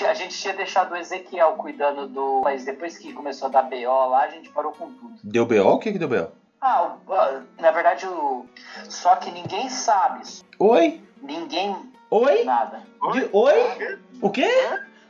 A 0.07 0.13
gente 0.13 0.35
tinha 0.37 0.53
deixado 0.53 0.91
o 0.91 0.95
Ezequiel 0.97 1.53
cuidando 1.53 2.07
do. 2.07 2.41
Mas 2.43 2.65
depois 2.65 2.97
que 2.97 3.13
começou 3.13 3.47
a 3.47 3.51
dar 3.51 3.63
BO 3.63 4.09
lá, 4.09 4.23
a 4.23 4.27
gente 4.29 4.49
parou 4.49 4.71
com 4.71 4.91
tudo. 4.91 5.15
Deu 5.23 5.45
BO? 5.45 5.73
O 5.75 5.79
que 5.79 5.91
que 5.93 5.99
deu 5.99 6.09
BO? 6.09 6.31
Ah, 6.59 6.95
ah, 7.09 7.41
na 7.59 7.71
verdade, 7.71 8.07
o... 8.07 8.45
só 8.89 9.15
que 9.17 9.29
ninguém 9.31 9.69
sabe. 9.69 10.23
Oi? 10.57 11.01
Ninguém 11.21 11.75
Oi? 12.09 12.43
nada. 12.43 12.81
De- 13.13 13.29
Oi? 13.31 13.99
O 14.21 14.29
quê? 14.29 14.49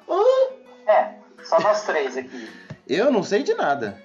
Hã? 0.10 0.92
É, 0.92 1.14
só 1.44 1.60
nós 1.60 1.84
três 1.84 2.18
aqui. 2.18 2.50
Eu 2.88 3.12
não 3.12 3.24
sei 3.24 3.42
de 3.44 3.54
nada. 3.54 4.02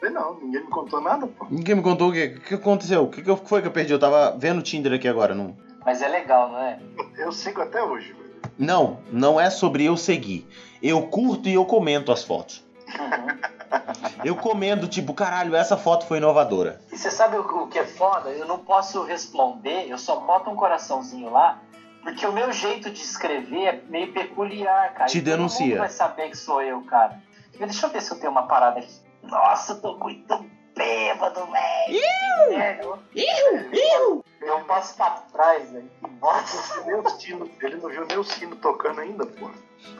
Sei 0.00 0.08
não, 0.10 0.34
ninguém 0.40 0.62
me 0.62 0.68
contou 0.70 1.00
nada, 1.00 1.26
pô. 1.26 1.46
Ninguém 1.50 1.74
me 1.76 1.82
contou 1.82 2.08
o 2.08 2.12
que, 2.12 2.24
o 2.24 2.40
que 2.40 2.54
aconteceu. 2.54 3.04
O 3.04 3.08
que, 3.10 3.22
que 3.22 3.36
foi 3.46 3.60
que 3.60 3.68
eu 3.68 3.72
perdi? 3.72 3.92
Eu 3.92 3.98
tava 3.98 4.34
vendo 4.38 4.58
o 4.58 4.62
Tinder 4.62 4.92
aqui 4.94 5.06
agora. 5.06 5.34
Não, 5.34 5.54
Mas 5.84 6.00
é 6.00 6.08
legal, 6.08 6.50
não 6.50 6.58
é? 6.58 6.78
Eu 7.18 7.30
sigo 7.32 7.60
até 7.60 7.82
hoje, 7.82 8.12
velho. 8.14 8.30
não, 8.58 8.98
não 9.12 9.38
é 9.40 9.50
sobre 9.50 9.84
eu 9.84 9.96
seguir. 9.96 10.48
Eu 10.82 11.02
curto 11.08 11.48
e 11.48 11.54
eu 11.54 11.66
comento 11.66 12.10
as 12.10 12.24
fotos. 12.24 12.64
Eu 14.24 14.34
comento, 14.34 14.88
tipo, 14.88 15.12
caralho, 15.14 15.54
essa 15.54 15.76
foto 15.76 16.06
foi 16.06 16.18
inovadora. 16.18 16.80
E 16.92 16.96
você 16.96 17.10
sabe 17.10 17.36
o, 17.36 17.66
que 17.68 17.78
é 17.78 17.84
foda? 17.84 18.30
Eu 18.30 18.46
não 18.46 18.58
posso 18.58 19.02
responder, 19.04 19.86
eu 19.88 19.96
só 19.98 20.16
boto 20.16 20.50
um 20.50 20.56
coraçãozinho 20.56 21.30
lá, 21.30 21.58
porque 22.02 22.26
o 22.26 22.32
meu 22.32 22.50
jeito 22.52 22.90
de 22.90 23.00
escrever 23.00 23.64
é 23.66 23.80
meio 23.88 24.12
peculiar, 24.12 24.92
cara. 24.94 25.06
Te 25.08 25.18
E 25.18 25.20
todo 25.20 25.30
denuncia. 25.30 25.66
mundo 25.66 25.78
vai 25.78 25.88
saber 25.88 26.30
que 26.30 26.36
sou 26.36 26.60
eu, 26.62 26.80
cara. 26.82 27.20
Deixa 27.58 27.86
eu 27.86 27.90
ver 27.90 28.00
se 28.02 28.10
eu 28.10 28.18
tenho 28.18 28.32
uma 28.32 28.44
parada 28.46 28.80
aqui. 28.80 28.92
Nossa, 29.22 29.72
eu 29.72 29.80
tô 29.80 29.96
muito 29.98 30.46
bêbado, 30.76 31.46
velho. 31.46 32.00
Que 32.00 32.56
merda. 32.56 32.98
Eu 34.40 34.60
passo 34.64 34.96
pra 34.96 35.10
trás, 35.32 35.70
velho. 35.70 35.90
Que 36.02 36.10
bosta. 36.10 36.80
Nem 36.84 36.94
o 36.96 37.08
sino, 37.10 37.50
ele 37.60 37.76
não 37.76 37.88
viu 37.90 38.06
nem 38.06 38.18
o 38.18 38.24
sino 38.24 38.56
tocando 38.56 39.00
ainda, 39.00 39.26
pô. 39.26 39.50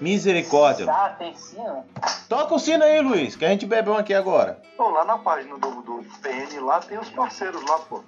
Misericórdia. 0.01 0.91
Ah, 0.91 1.11
tem 1.11 1.35
sim, 1.35 1.57
ó. 1.59 1.83
Toca 2.29 2.55
o 2.55 2.59
sino 2.59 2.85
aí, 2.85 3.01
Luiz, 3.01 3.37
que 3.37 3.45
a 3.45 3.49
gente 3.49 3.66
bebe 3.66 3.91
um 3.91 3.97
aqui 3.97 4.12
agora. 4.14 4.61
Pô, 4.77 4.89
lá 4.91 5.05
na 5.05 5.18
página 5.18 5.57
do, 5.59 5.83
do 5.83 6.05
PN 6.23 6.61
lá 6.64 6.81
tem 6.81 6.99
os 6.99 7.09
parceiros 7.11 7.62
lá, 7.66 7.79
pô. 7.81 8.03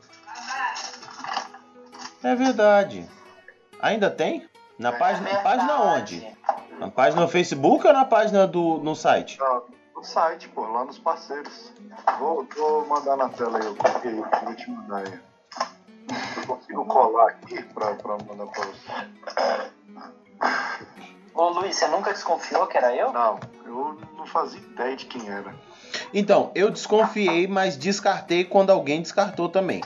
É 2.23 2.35
verdade. 2.35 3.09
Ainda 3.81 4.11
tem? 4.11 4.49
Na 4.79 4.91
É 4.91 4.99
página, 4.99 5.25
verdade. 5.29 5.45
página 5.45 5.83
onde? 5.83 6.37
Na 6.79 6.91
página 6.91 7.23
no 7.23 7.29
Facebook 7.29 7.87
ou 7.87 7.93
na 7.93 8.05
página 8.05 8.47
do 8.47 8.79
no 8.79 8.95
site? 8.95 9.39
Tá 9.39 9.63
no 10.03 10.05
site, 10.05 10.49
pô, 10.49 10.67
lá 10.67 10.85
nos 10.85 10.99
parceiros. 10.99 11.73
Vou, 12.19 12.45
vou 12.57 12.85
mandar 12.89 13.17
na 13.17 13.29
tela 13.29 13.59
aí, 13.61 13.65
eu 13.67 13.77
copiei, 13.77 14.15
vou 14.15 14.55
te 14.57 14.69
mandar 14.69 14.97
aí. 15.07 15.21
Eu 16.37 16.47
consigo 16.47 16.85
colar 16.87 17.29
aqui 17.29 17.63
pra, 17.73 17.95
pra 17.95 18.19
mandar 18.19 18.47
pra 18.49 18.65
você. 18.65 19.71
Ô 21.33 21.49
Luiz, 21.51 21.77
você 21.77 21.87
nunca 21.87 22.13
desconfiou 22.13 22.67
que 22.67 22.77
era 22.77 22.93
eu? 22.97 23.13
Não, 23.13 23.39
eu 23.65 23.97
não 24.17 24.27
fazia 24.27 24.61
ideia 24.61 24.97
de 24.97 25.07
quem 25.07 25.29
era. 25.31 25.55
Então, 26.13 26.51
eu 26.53 26.69
desconfiei, 26.69 27.47
mas 27.47 27.77
descartei 27.77 28.45
quando 28.45 28.71
alguém 28.71 29.01
descartou 29.01 29.49
também. 29.49 29.83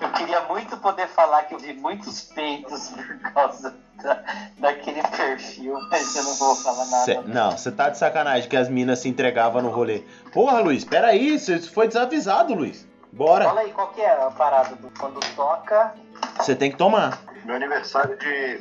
Eu 0.00 0.12
queria 0.12 0.40
muito 0.44 0.78
poder 0.78 1.08
falar 1.08 1.42
que 1.44 1.52
eu 1.54 1.58
vi 1.58 1.74
muitos 1.74 2.22
peitos 2.22 2.88
por 2.88 3.32
causa 3.32 3.70
da- 3.70 3.83
daquele 4.58 5.02
perfil, 5.02 5.78
mas 5.90 6.16
eu 6.16 6.24
não 6.24 6.34
vou 6.34 6.54
falar 6.56 6.84
nada. 6.86 7.04
Cê- 7.04 7.20
não, 7.26 7.50
você 7.52 7.70
tá 7.72 7.88
de 7.88 7.98
sacanagem 7.98 8.48
que 8.48 8.56
as 8.56 8.68
minas 8.68 8.98
se 8.98 9.08
entregavam 9.08 9.62
no 9.62 9.70
rolê. 9.70 10.02
Porra, 10.32 10.60
Luiz, 10.60 10.84
peraí, 10.84 11.38
você 11.38 11.58
foi 11.60 11.86
desavisado, 11.88 12.54
Luiz. 12.54 12.86
Bora. 13.12 13.44
Fala 13.44 13.60
aí, 13.60 13.72
qual 13.72 13.88
que 13.92 14.00
é 14.00 14.10
a 14.10 14.30
parada 14.30 14.74
do 14.74 14.90
quando 14.98 15.20
toca? 15.36 15.94
Você 16.38 16.56
tem 16.56 16.70
que 16.70 16.76
tomar. 16.76 17.18
Meu 17.44 17.54
aniversário 17.54 18.16
de. 18.18 18.60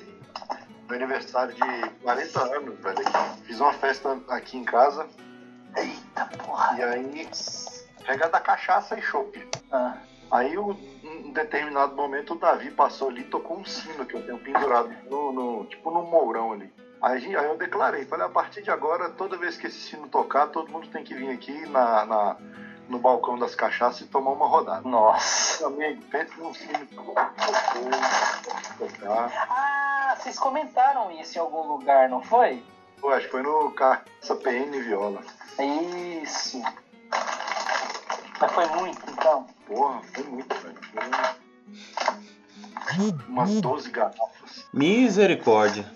Meu 0.87 0.97
aniversário 0.97 1.55
de 1.55 1.89
40 2.03 2.39
anos, 2.39 2.79
velho. 2.79 2.97
Fiz 3.45 3.59
uma 3.59 3.73
festa 3.73 4.15
aqui 4.29 4.57
em 4.57 4.63
casa. 4.63 5.07
Eita 5.75 6.29
porra. 6.37 6.77
E 6.77 6.83
aí, 6.83 7.27
regada 8.03 8.39
cachaça 8.39 8.95
e 8.97 9.01
chopp. 9.01 9.49
Ah, 9.71 9.95
Aí, 10.33 10.57
um, 10.57 10.75
em 11.03 11.31
determinado 11.31 11.95
momento, 11.95 12.33
o 12.33 12.35
Davi 12.35 12.71
passou 12.71 13.09
ali 13.09 13.21
e 13.21 13.25
tocou 13.25 13.57
um 13.57 13.63
sino 13.65 14.03
que 14.03 14.15
eu 14.15 14.25
tenho 14.25 14.39
pendurado 14.39 14.89
no, 15.07 15.31
no- 15.31 15.65
tipo 15.65 15.91
no 15.91 16.01
mourão 16.03 16.53
ali. 16.53 16.73
Aí, 16.99 17.35
aí 17.35 17.45
eu 17.45 17.55
declarei, 17.55 18.03
falei, 18.05 18.25
a 18.25 18.29
partir 18.29 18.63
de 18.63 18.71
agora, 18.71 19.09
toda 19.09 19.37
vez 19.37 19.55
que 19.57 19.67
esse 19.67 19.77
sino 19.79 20.07
tocar, 20.07 20.47
todo 20.47 20.71
mundo 20.71 20.87
tem 20.87 21.03
que 21.03 21.13
vir 21.13 21.29
aqui 21.29 21.67
na, 21.69 22.03
na, 22.05 22.35
no 22.89 22.97
balcão 22.97 23.37
das 23.37 23.53
cachaças 23.53 24.01
e 24.01 24.05
tomar 24.07 24.31
uma 24.31 24.47
rodada. 24.47 24.81
Nossa. 24.89 25.67
Amigo, 25.67 26.01
pensa 26.09 26.33
num 26.37 26.51
filme. 26.53 26.89
Ah, 29.05 30.15
vocês 30.17 30.39
comentaram 30.39 31.11
isso 31.11 31.37
em 31.37 31.41
algum 31.41 31.67
lugar, 31.67 32.09
não 32.09 32.23
foi? 32.23 32.63
Pô, 32.99 33.09
acho 33.09 33.25
que 33.25 33.31
foi 33.31 33.43
no 33.43 33.69
Caça 33.71 34.35
PN 34.41 34.71
Viola. 34.81 35.21
Isso. 36.23 36.59
Mas 38.43 38.51
foi 38.51 38.65
muito, 38.65 38.99
então. 39.09 39.47
Porra, 39.65 40.01
foi 40.13 40.23
muito, 40.25 40.53
velho. 40.53 40.75
Foi 42.93 43.15
umas 43.29 43.61
12 43.61 43.89
garrafas. 43.89 44.65
Misericórdia. 44.73 45.89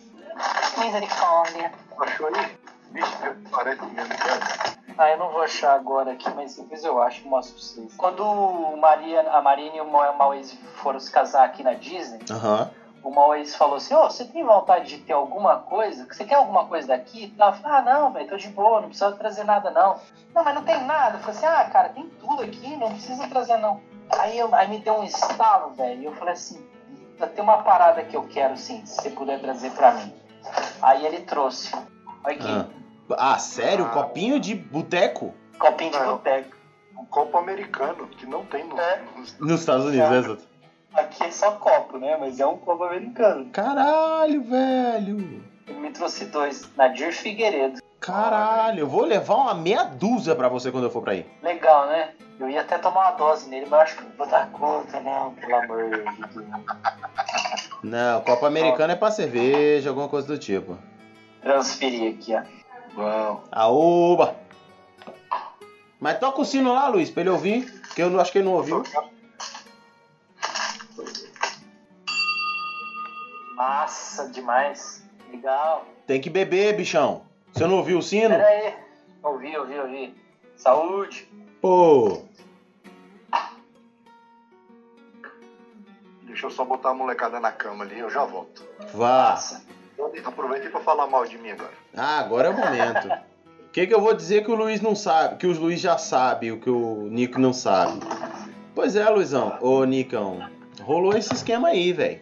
Misericórdia. 0.78 1.74
Achou 2.00 2.28
aí? 2.28 2.58
Vixe, 2.91 3.18
parece 3.52 3.86
mesmo, 3.88 4.08
velho. 4.08 4.78
Ah, 4.98 5.10
eu 5.10 5.18
não 5.18 5.30
vou 5.30 5.41
achar 5.41 5.74
agora 5.76 6.14
aqui, 6.14 6.30
mas 6.34 6.56
depois 6.56 6.86
eu 6.86 7.02
acho 7.02 7.22
e 7.22 7.28
mostro 7.28 7.54
pra 7.54 7.64
vocês. 7.64 7.93
Quando 7.98 8.78
Maria, 8.78 9.30
a 9.30 9.41
Marina 9.41 9.76
e 9.76 9.82
o 9.82 9.91
Mauês 9.91 10.58
foram 10.78 11.02
se 11.02 11.12
casar 11.12 11.43
aqui 11.43 11.62
na 11.64 11.74
Disney, 11.74 12.22
Aham. 12.32 12.72
O 13.08 13.12
Mauês 13.16 13.55
falou 13.55 13.78
assim, 13.78 13.93
ô, 13.93 14.03
você 14.10 14.26
tem 14.26 14.43
vontade 14.43 14.86
de 14.89 14.97
ter 14.97 15.14
alguma 15.14 15.58
coisa? 15.58 16.05
Você 16.12 16.26
quer 16.26 16.36
alguma 16.36 16.66
coisa 16.66 16.88
daqui? 16.89 17.34
Ela 17.39 17.53
falou, 17.53 17.78
ah, 17.78 17.82
não, 17.82 18.12
velho, 18.12 18.28
tô 18.28 18.36
de 18.38 18.49
boa, 18.49 18.82
não 18.82 18.89
precisa 18.89 19.12
trazer 19.14 19.43
nada, 19.45 19.72
não. 19.72 19.97
Não, 20.36 20.43
mas 20.43 20.53
não 20.55 20.64
tem 20.64 20.84
nada. 20.84 21.16
Eu 21.18 21.22
falei 21.22 21.36
assim, 21.38 21.45
ah, 21.45 21.70
cara, 21.72 21.89
tem 21.89 22.05
tudo 22.20 22.43
aqui, 22.43 22.76
não 22.76 22.89
precisa 22.89 23.28
trazer, 23.28 23.58
não. 23.58 23.80
Aí, 24.18 24.38
eu, 24.38 24.53
aí 24.53 24.68
me 24.68 24.80
deu 24.80 24.95
um 24.95 25.03
estalo, 25.03 25.74
velho, 25.74 26.01
e 26.01 26.05
eu 26.05 26.14
falei 26.16 26.34
assim, 26.34 26.66
tem 27.34 27.43
uma 27.43 27.64
parada 27.64 28.03
que 28.03 28.16
eu 28.16 28.24
quero, 28.24 28.58
sim, 28.58 28.86
se 28.86 28.95
você 29.01 29.10
puder 29.10 29.39
trazer 29.39 29.72
pra 29.72 29.91
mim. 29.93 30.14
Aí 30.82 31.05
ele 31.05 31.22
trouxe. 31.22 31.74
Olha 32.24 32.36
aqui, 32.36 32.47
Ah. 32.47 32.66
Ah, 33.18 33.39
sério? 33.39 33.89
Copinho 33.89 34.38
de 34.38 34.53
boteco? 34.53 35.34
copinho 35.58 35.91
de 35.91 35.97
boteco. 35.99 36.58
Um 36.99 37.05
copo 37.05 37.38
americano, 37.38 38.05
que 38.08 38.26
não 38.26 38.43
tem 38.45 38.66
no. 38.66 38.78
É. 38.78 39.01
nos- 39.16 39.39
Nos 39.39 39.60
Estados 39.62 39.86
Unidos, 39.86 40.10
né, 40.10 40.22
Zato? 40.22 40.43
Aqui 40.93 41.23
é 41.25 41.31
só 41.31 41.51
copo, 41.51 41.97
né? 41.97 42.17
Mas 42.19 42.39
é 42.39 42.45
um 42.45 42.57
copo 42.57 42.83
americano. 42.83 43.45
Caralho, 43.51 44.41
velho. 44.43 45.43
Ele 45.67 45.79
me 45.79 45.91
trouxe 45.91 46.25
dois. 46.25 46.69
Nadir 46.75 47.13
Figueiredo. 47.13 47.81
Caralho, 47.99 48.79
eu 48.81 48.88
vou 48.88 49.03
levar 49.03 49.35
uma 49.35 49.53
meia 49.53 49.83
dúzia 49.83 50.35
pra 50.35 50.47
você 50.47 50.71
quando 50.71 50.85
eu 50.85 50.89
for 50.91 51.01
pra 51.01 51.13
aí. 51.13 51.25
Legal, 51.43 51.88
né? 51.88 52.11
Eu 52.39 52.49
ia 52.49 52.61
até 52.61 52.77
tomar 52.77 53.01
uma 53.09 53.11
dose 53.11 53.49
nele, 53.49 53.65
mas 53.69 53.71
eu 53.71 53.79
acho 53.79 53.95
que 53.97 54.03
não 54.03 54.11
vou 54.17 54.27
dar 54.27 54.49
conta, 54.51 54.99
não, 55.01 55.33
pelo 55.33 55.55
amor 55.55 55.83
de 55.89 55.89
Deus. 55.89 56.15
Não, 57.83 58.21
copo 58.21 58.45
americano 58.45 58.93
é 58.93 58.95
pra 58.95 59.09
cerveja, 59.11 59.89
alguma 59.89 60.07
coisa 60.07 60.27
do 60.27 60.38
tipo. 60.38 60.77
Transferir 61.41 62.13
aqui, 62.15 62.35
ó. 62.35 62.43
Não. 63.01 63.41
Aoba! 63.51 64.35
Mas 65.99 66.19
toca 66.19 66.41
o 66.41 66.45
sino 66.45 66.73
lá, 66.73 66.88
Luiz, 66.88 67.09
pra 67.09 67.21
ele 67.21 67.31
ouvir, 67.31 67.81
que 67.95 68.01
eu 68.03 68.09
não- 68.09 68.19
acho 68.19 68.31
que 68.31 68.38
ele 68.38 68.45
não 68.45 68.53
ouviu. 68.53 68.83
Massa 73.58 74.30
demais. 74.30 75.03
Legal. 75.32 75.84
Tem 76.05 76.22
que 76.22 76.30
beber, 76.30 76.78
bichão. 76.78 77.24
Você 77.51 77.66
não 77.66 77.78
ouviu 77.78 77.97
o 77.97 78.03
sino? 78.03 78.30
Pera 78.30 78.45
aí. 78.47 78.74
Ouvi, 79.24 79.58
ouvi, 79.58 79.80
ouvi. 79.80 80.16
Saúde. 80.55 81.28
Pô, 81.60 82.22
Deixa 86.24 86.45
eu 86.45 86.51
só 86.51 86.64
botar 86.64 86.91
a 86.91 86.93
molecada 86.93 87.39
na 87.39 87.51
cama 87.51 87.84
ali, 87.84 87.97
eu 87.97 88.12
já 88.12 88.24
volto. 88.24 88.64
vá. 88.93 89.39
Aproveitei 90.24 90.70
pra 90.70 90.82
falar 90.82 91.08
mal 91.08 91.26
de 91.26 91.36
mim 91.39 91.49
agora. 91.49 91.74
Ah, 91.95 92.20
agora 92.20 92.49
é 92.49 92.51
o 92.51 92.55
momento. 92.55 93.08
O 93.08 93.70
que, 93.72 93.88
que 93.88 93.93
eu 93.93 93.99
vou 93.99 94.14
dizer 94.14 94.43
que 94.43 94.51
o 94.51 94.55
Luiz 94.55 94.80
não 94.80 94.95
sabe, 94.95 95.38
que 95.38 95.47
o 95.47 95.60
Luiz 95.60 95.80
já 95.80 95.97
sabe, 95.97 96.51
o 96.51 96.60
que 96.60 96.70
o 96.70 97.08
Nico 97.10 97.39
não 97.39 97.53
sabe? 97.53 97.99
Pois 98.76 98.95
é, 98.95 99.10
Luizão, 99.10 99.58
ô 99.62 99.84
Nicão, 99.84 100.47
rolou 100.84 101.18
esse 101.18 101.34
esquema 101.34 101.70
aí, 101.70 101.91
velho. 101.91 102.22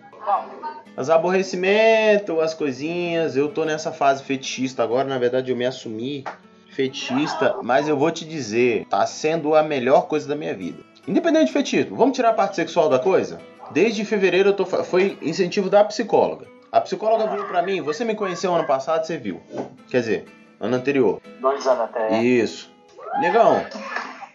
Os 0.98 1.10
aborrecimentos, 1.10 2.40
as 2.40 2.54
coisinhas, 2.54 3.36
eu 3.36 3.50
tô 3.50 3.66
nessa 3.66 3.92
fase 3.92 4.24
fetichista 4.24 4.82
agora, 4.82 5.04
na 5.08 5.18
verdade 5.18 5.52
eu 5.52 5.58
me 5.58 5.66
assumi 5.66 6.24
fetichista, 6.70 7.58
mas 7.62 7.90
eu 7.90 7.98
vou 7.98 8.12
te 8.12 8.24
dizer, 8.24 8.86
tá 8.90 9.06
sendo 9.06 9.56
a 9.56 9.62
melhor 9.62 10.08
coisa 10.08 10.26
da 10.26 10.36
minha 10.36 10.54
vida. 10.54 10.82
Independente 11.06 11.48
de 11.48 11.52
fetichismo, 11.54 11.98
vamos 11.98 12.16
tirar 12.16 12.30
a 12.30 12.34
parte 12.34 12.56
sexual 12.56 12.88
da 12.88 12.98
coisa? 12.98 13.40
Desde 13.72 14.06
fevereiro 14.06 14.50
eu 14.50 14.54
tô 14.54 14.66
foi 14.66 15.18
incentivo 15.22 15.70
da 15.70 15.84
psicóloga. 15.84 16.48
A 16.72 16.80
psicóloga 16.80 17.28
veio 17.28 17.46
pra 17.46 17.62
mim, 17.62 17.82
você 17.82 18.06
me 18.06 18.16
conheceu 18.16 18.56
ano 18.56 18.66
passado, 18.66 19.06
você 19.06 19.18
viu. 19.18 19.42
Quer 19.90 20.00
dizer, 20.00 20.26
ano 20.62 20.78
anterior. 20.78 21.22
dois 21.42 21.68
anos 21.68 21.84
até. 21.84 22.22
Isso. 22.24 22.72
Negão, 23.20 23.66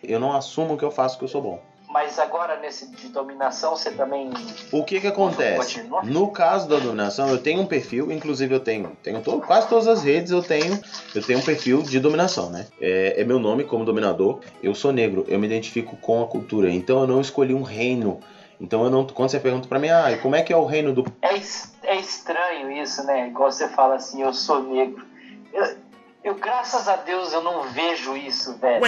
eu 0.02 0.20
não 0.20 0.34
assumo 0.34 0.76
que 0.76 0.84
eu 0.84 0.90
faço 0.90 1.18
que 1.18 1.24
eu 1.24 1.28
sou 1.28 1.40
bom. 1.40 1.69
Mas 1.92 2.20
agora 2.20 2.56
nesse 2.60 2.86
de 2.88 3.08
dominação 3.08 3.74
você 3.74 3.90
também. 3.90 4.30
O 4.70 4.84
que 4.84 5.00
que 5.00 5.08
acontece? 5.08 5.80
No 6.04 6.30
caso 6.30 6.68
da 6.68 6.78
dominação, 6.78 7.28
eu 7.28 7.38
tenho 7.38 7.60
um 7.62 7.66
perfil, 7.66 8.12
inclusive 8.12 8.54
eu 8.54 8.60
tenho, 8.60 8.96
tenho 9.02 9.20
to- 9.20 9.40
quase 9.40 9.68
todas 9.68 9.88
as 9.88 10.02
redes 10.04 10.30
eu 10.30 10.40
tenho, 10.42 10.80
eu 11.14 11.22
tenho 11.22 11.40
um 11.40 11.42
perfil 11.42 11.82
de 11.82 11.98
dominação, 11.98 12.48
né? 12.48 12.66
É, 12.80 13.20
é 13.20 13.24
meu 13.24 13.40
nome 13.40 13.64
como 13.64 13.84
dominador. 13.84 14.38
Eu 14.62 14.72
sou 14.74 14.92
negro, 14.92 15.24
eu 15.26 15.38
me 15.38 15.46
identifico 15.48 15.96
com 15.96 16.22
a 16.22 16.26
cultura, 16.28 16.70
então 16.70 17.00
eu 17.00 17.06
não 17.08 17.20
escolhi 17.20 17.54
um 17.54 17.62
reino. 17.62 18.20
Então 18.60 18.84
eu 18.84 18.90
não, 18.90 19.04
quando 19.06 19.30
você 19.30 19.40
pergunta 19.40 19.66
pra 19.66 19.78
mim, 19.80 19.88
ah, 19.88 20.12
e 20.12 20.18
como 20.18 20.36
é 20.36 20.42
que 20.42 20.52
é 20.52 20.56
o 20.56 20.66
reino 20.66 20.92
do 20.92 21.04
É, 21.22 21.34
é 21.82 21.96
estranho 21.96 22.70
isso, 22.70 23.02
né? 23.04 23.26
Igual 23.28 23.50
você 23.50 23.66
fala 23.68 23.96
assim, 23.96 24.22
eu 24.22 24.32
sou 24.32 24.62
negro. 24.62 25.04
Eu, 25.52 25.74
eu, 26.22 26.34
graças 26.34 26.86
a 26.86 26.96
Deus, 26.96 27.32
eu 27.32 27.42
não 27.42 27.62
vejo 27.70 28.16
isso, 28.16 28.54
velho. 28.58 28.80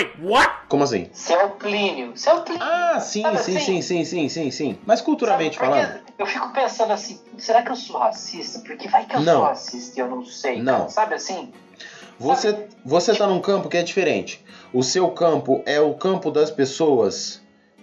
Como 0.72 0.84
assim? 0.84 1.10
É 1.28 1.44
o 1.44 1.50
Plínio. 1.50 2.14
É 2.26 2.32
o 2.32 2.40
Plínio. 2.40 2.62
Ah, 2.62 2.98
sim, 2.98 3.20
Sabe 3.20 3.38
sim, 3.42 3.56
assim? 3.58 3.82
sim, 3.82 3.82
sim, 3.82 4.04
sim, 4.06 4.28
sim, 4.30 4.50
sim. 4.50 4.78
Mas 4.86 5.02
culturalmente 5.02 5.58
Sabe, 5.58 5.68
falando, 5.68 6.00
Eu 6.16 6.24
fico 6.24 6.50
pensando 6.50 6.94
assim, 6.94 7.20
será 7.36 7.62
que 7.62 7.70
eu 7.70 7.76
sou 7.76 7.98
racista? 7.98 8.60
Porque 8.60 8.88
vai 8.88 9.04
que 9.04 9.14
eu 9.14 9.20
Não. 9.20 9.40
sou 9.40 9.44
racista 9.44 10.00
e 10.00 10.02
eu 10.02 10.08
não 10.08 10.24
sei. 10.24 10.62
Não. 10.62 10.78
cara. 10.78 10.88
Sabe 10.88 11.14
assim? 11.16 11.52
Você, 12.18 12.68
você 12.82 13.14
tá 13.14 13.26
num 13.26 13.38
campo 13.42 13.68
que 13.68 13.76
é 13.76 13.82
diferente. 13.82 14.42
O 14.72 14.82
seu 14.82 15.10
campo 15.10 15.62
é 15.66 15.78
o 15.78 15.92
campo 15.92 16.30
das 16.30 16.50
pessoas 16.50 17.42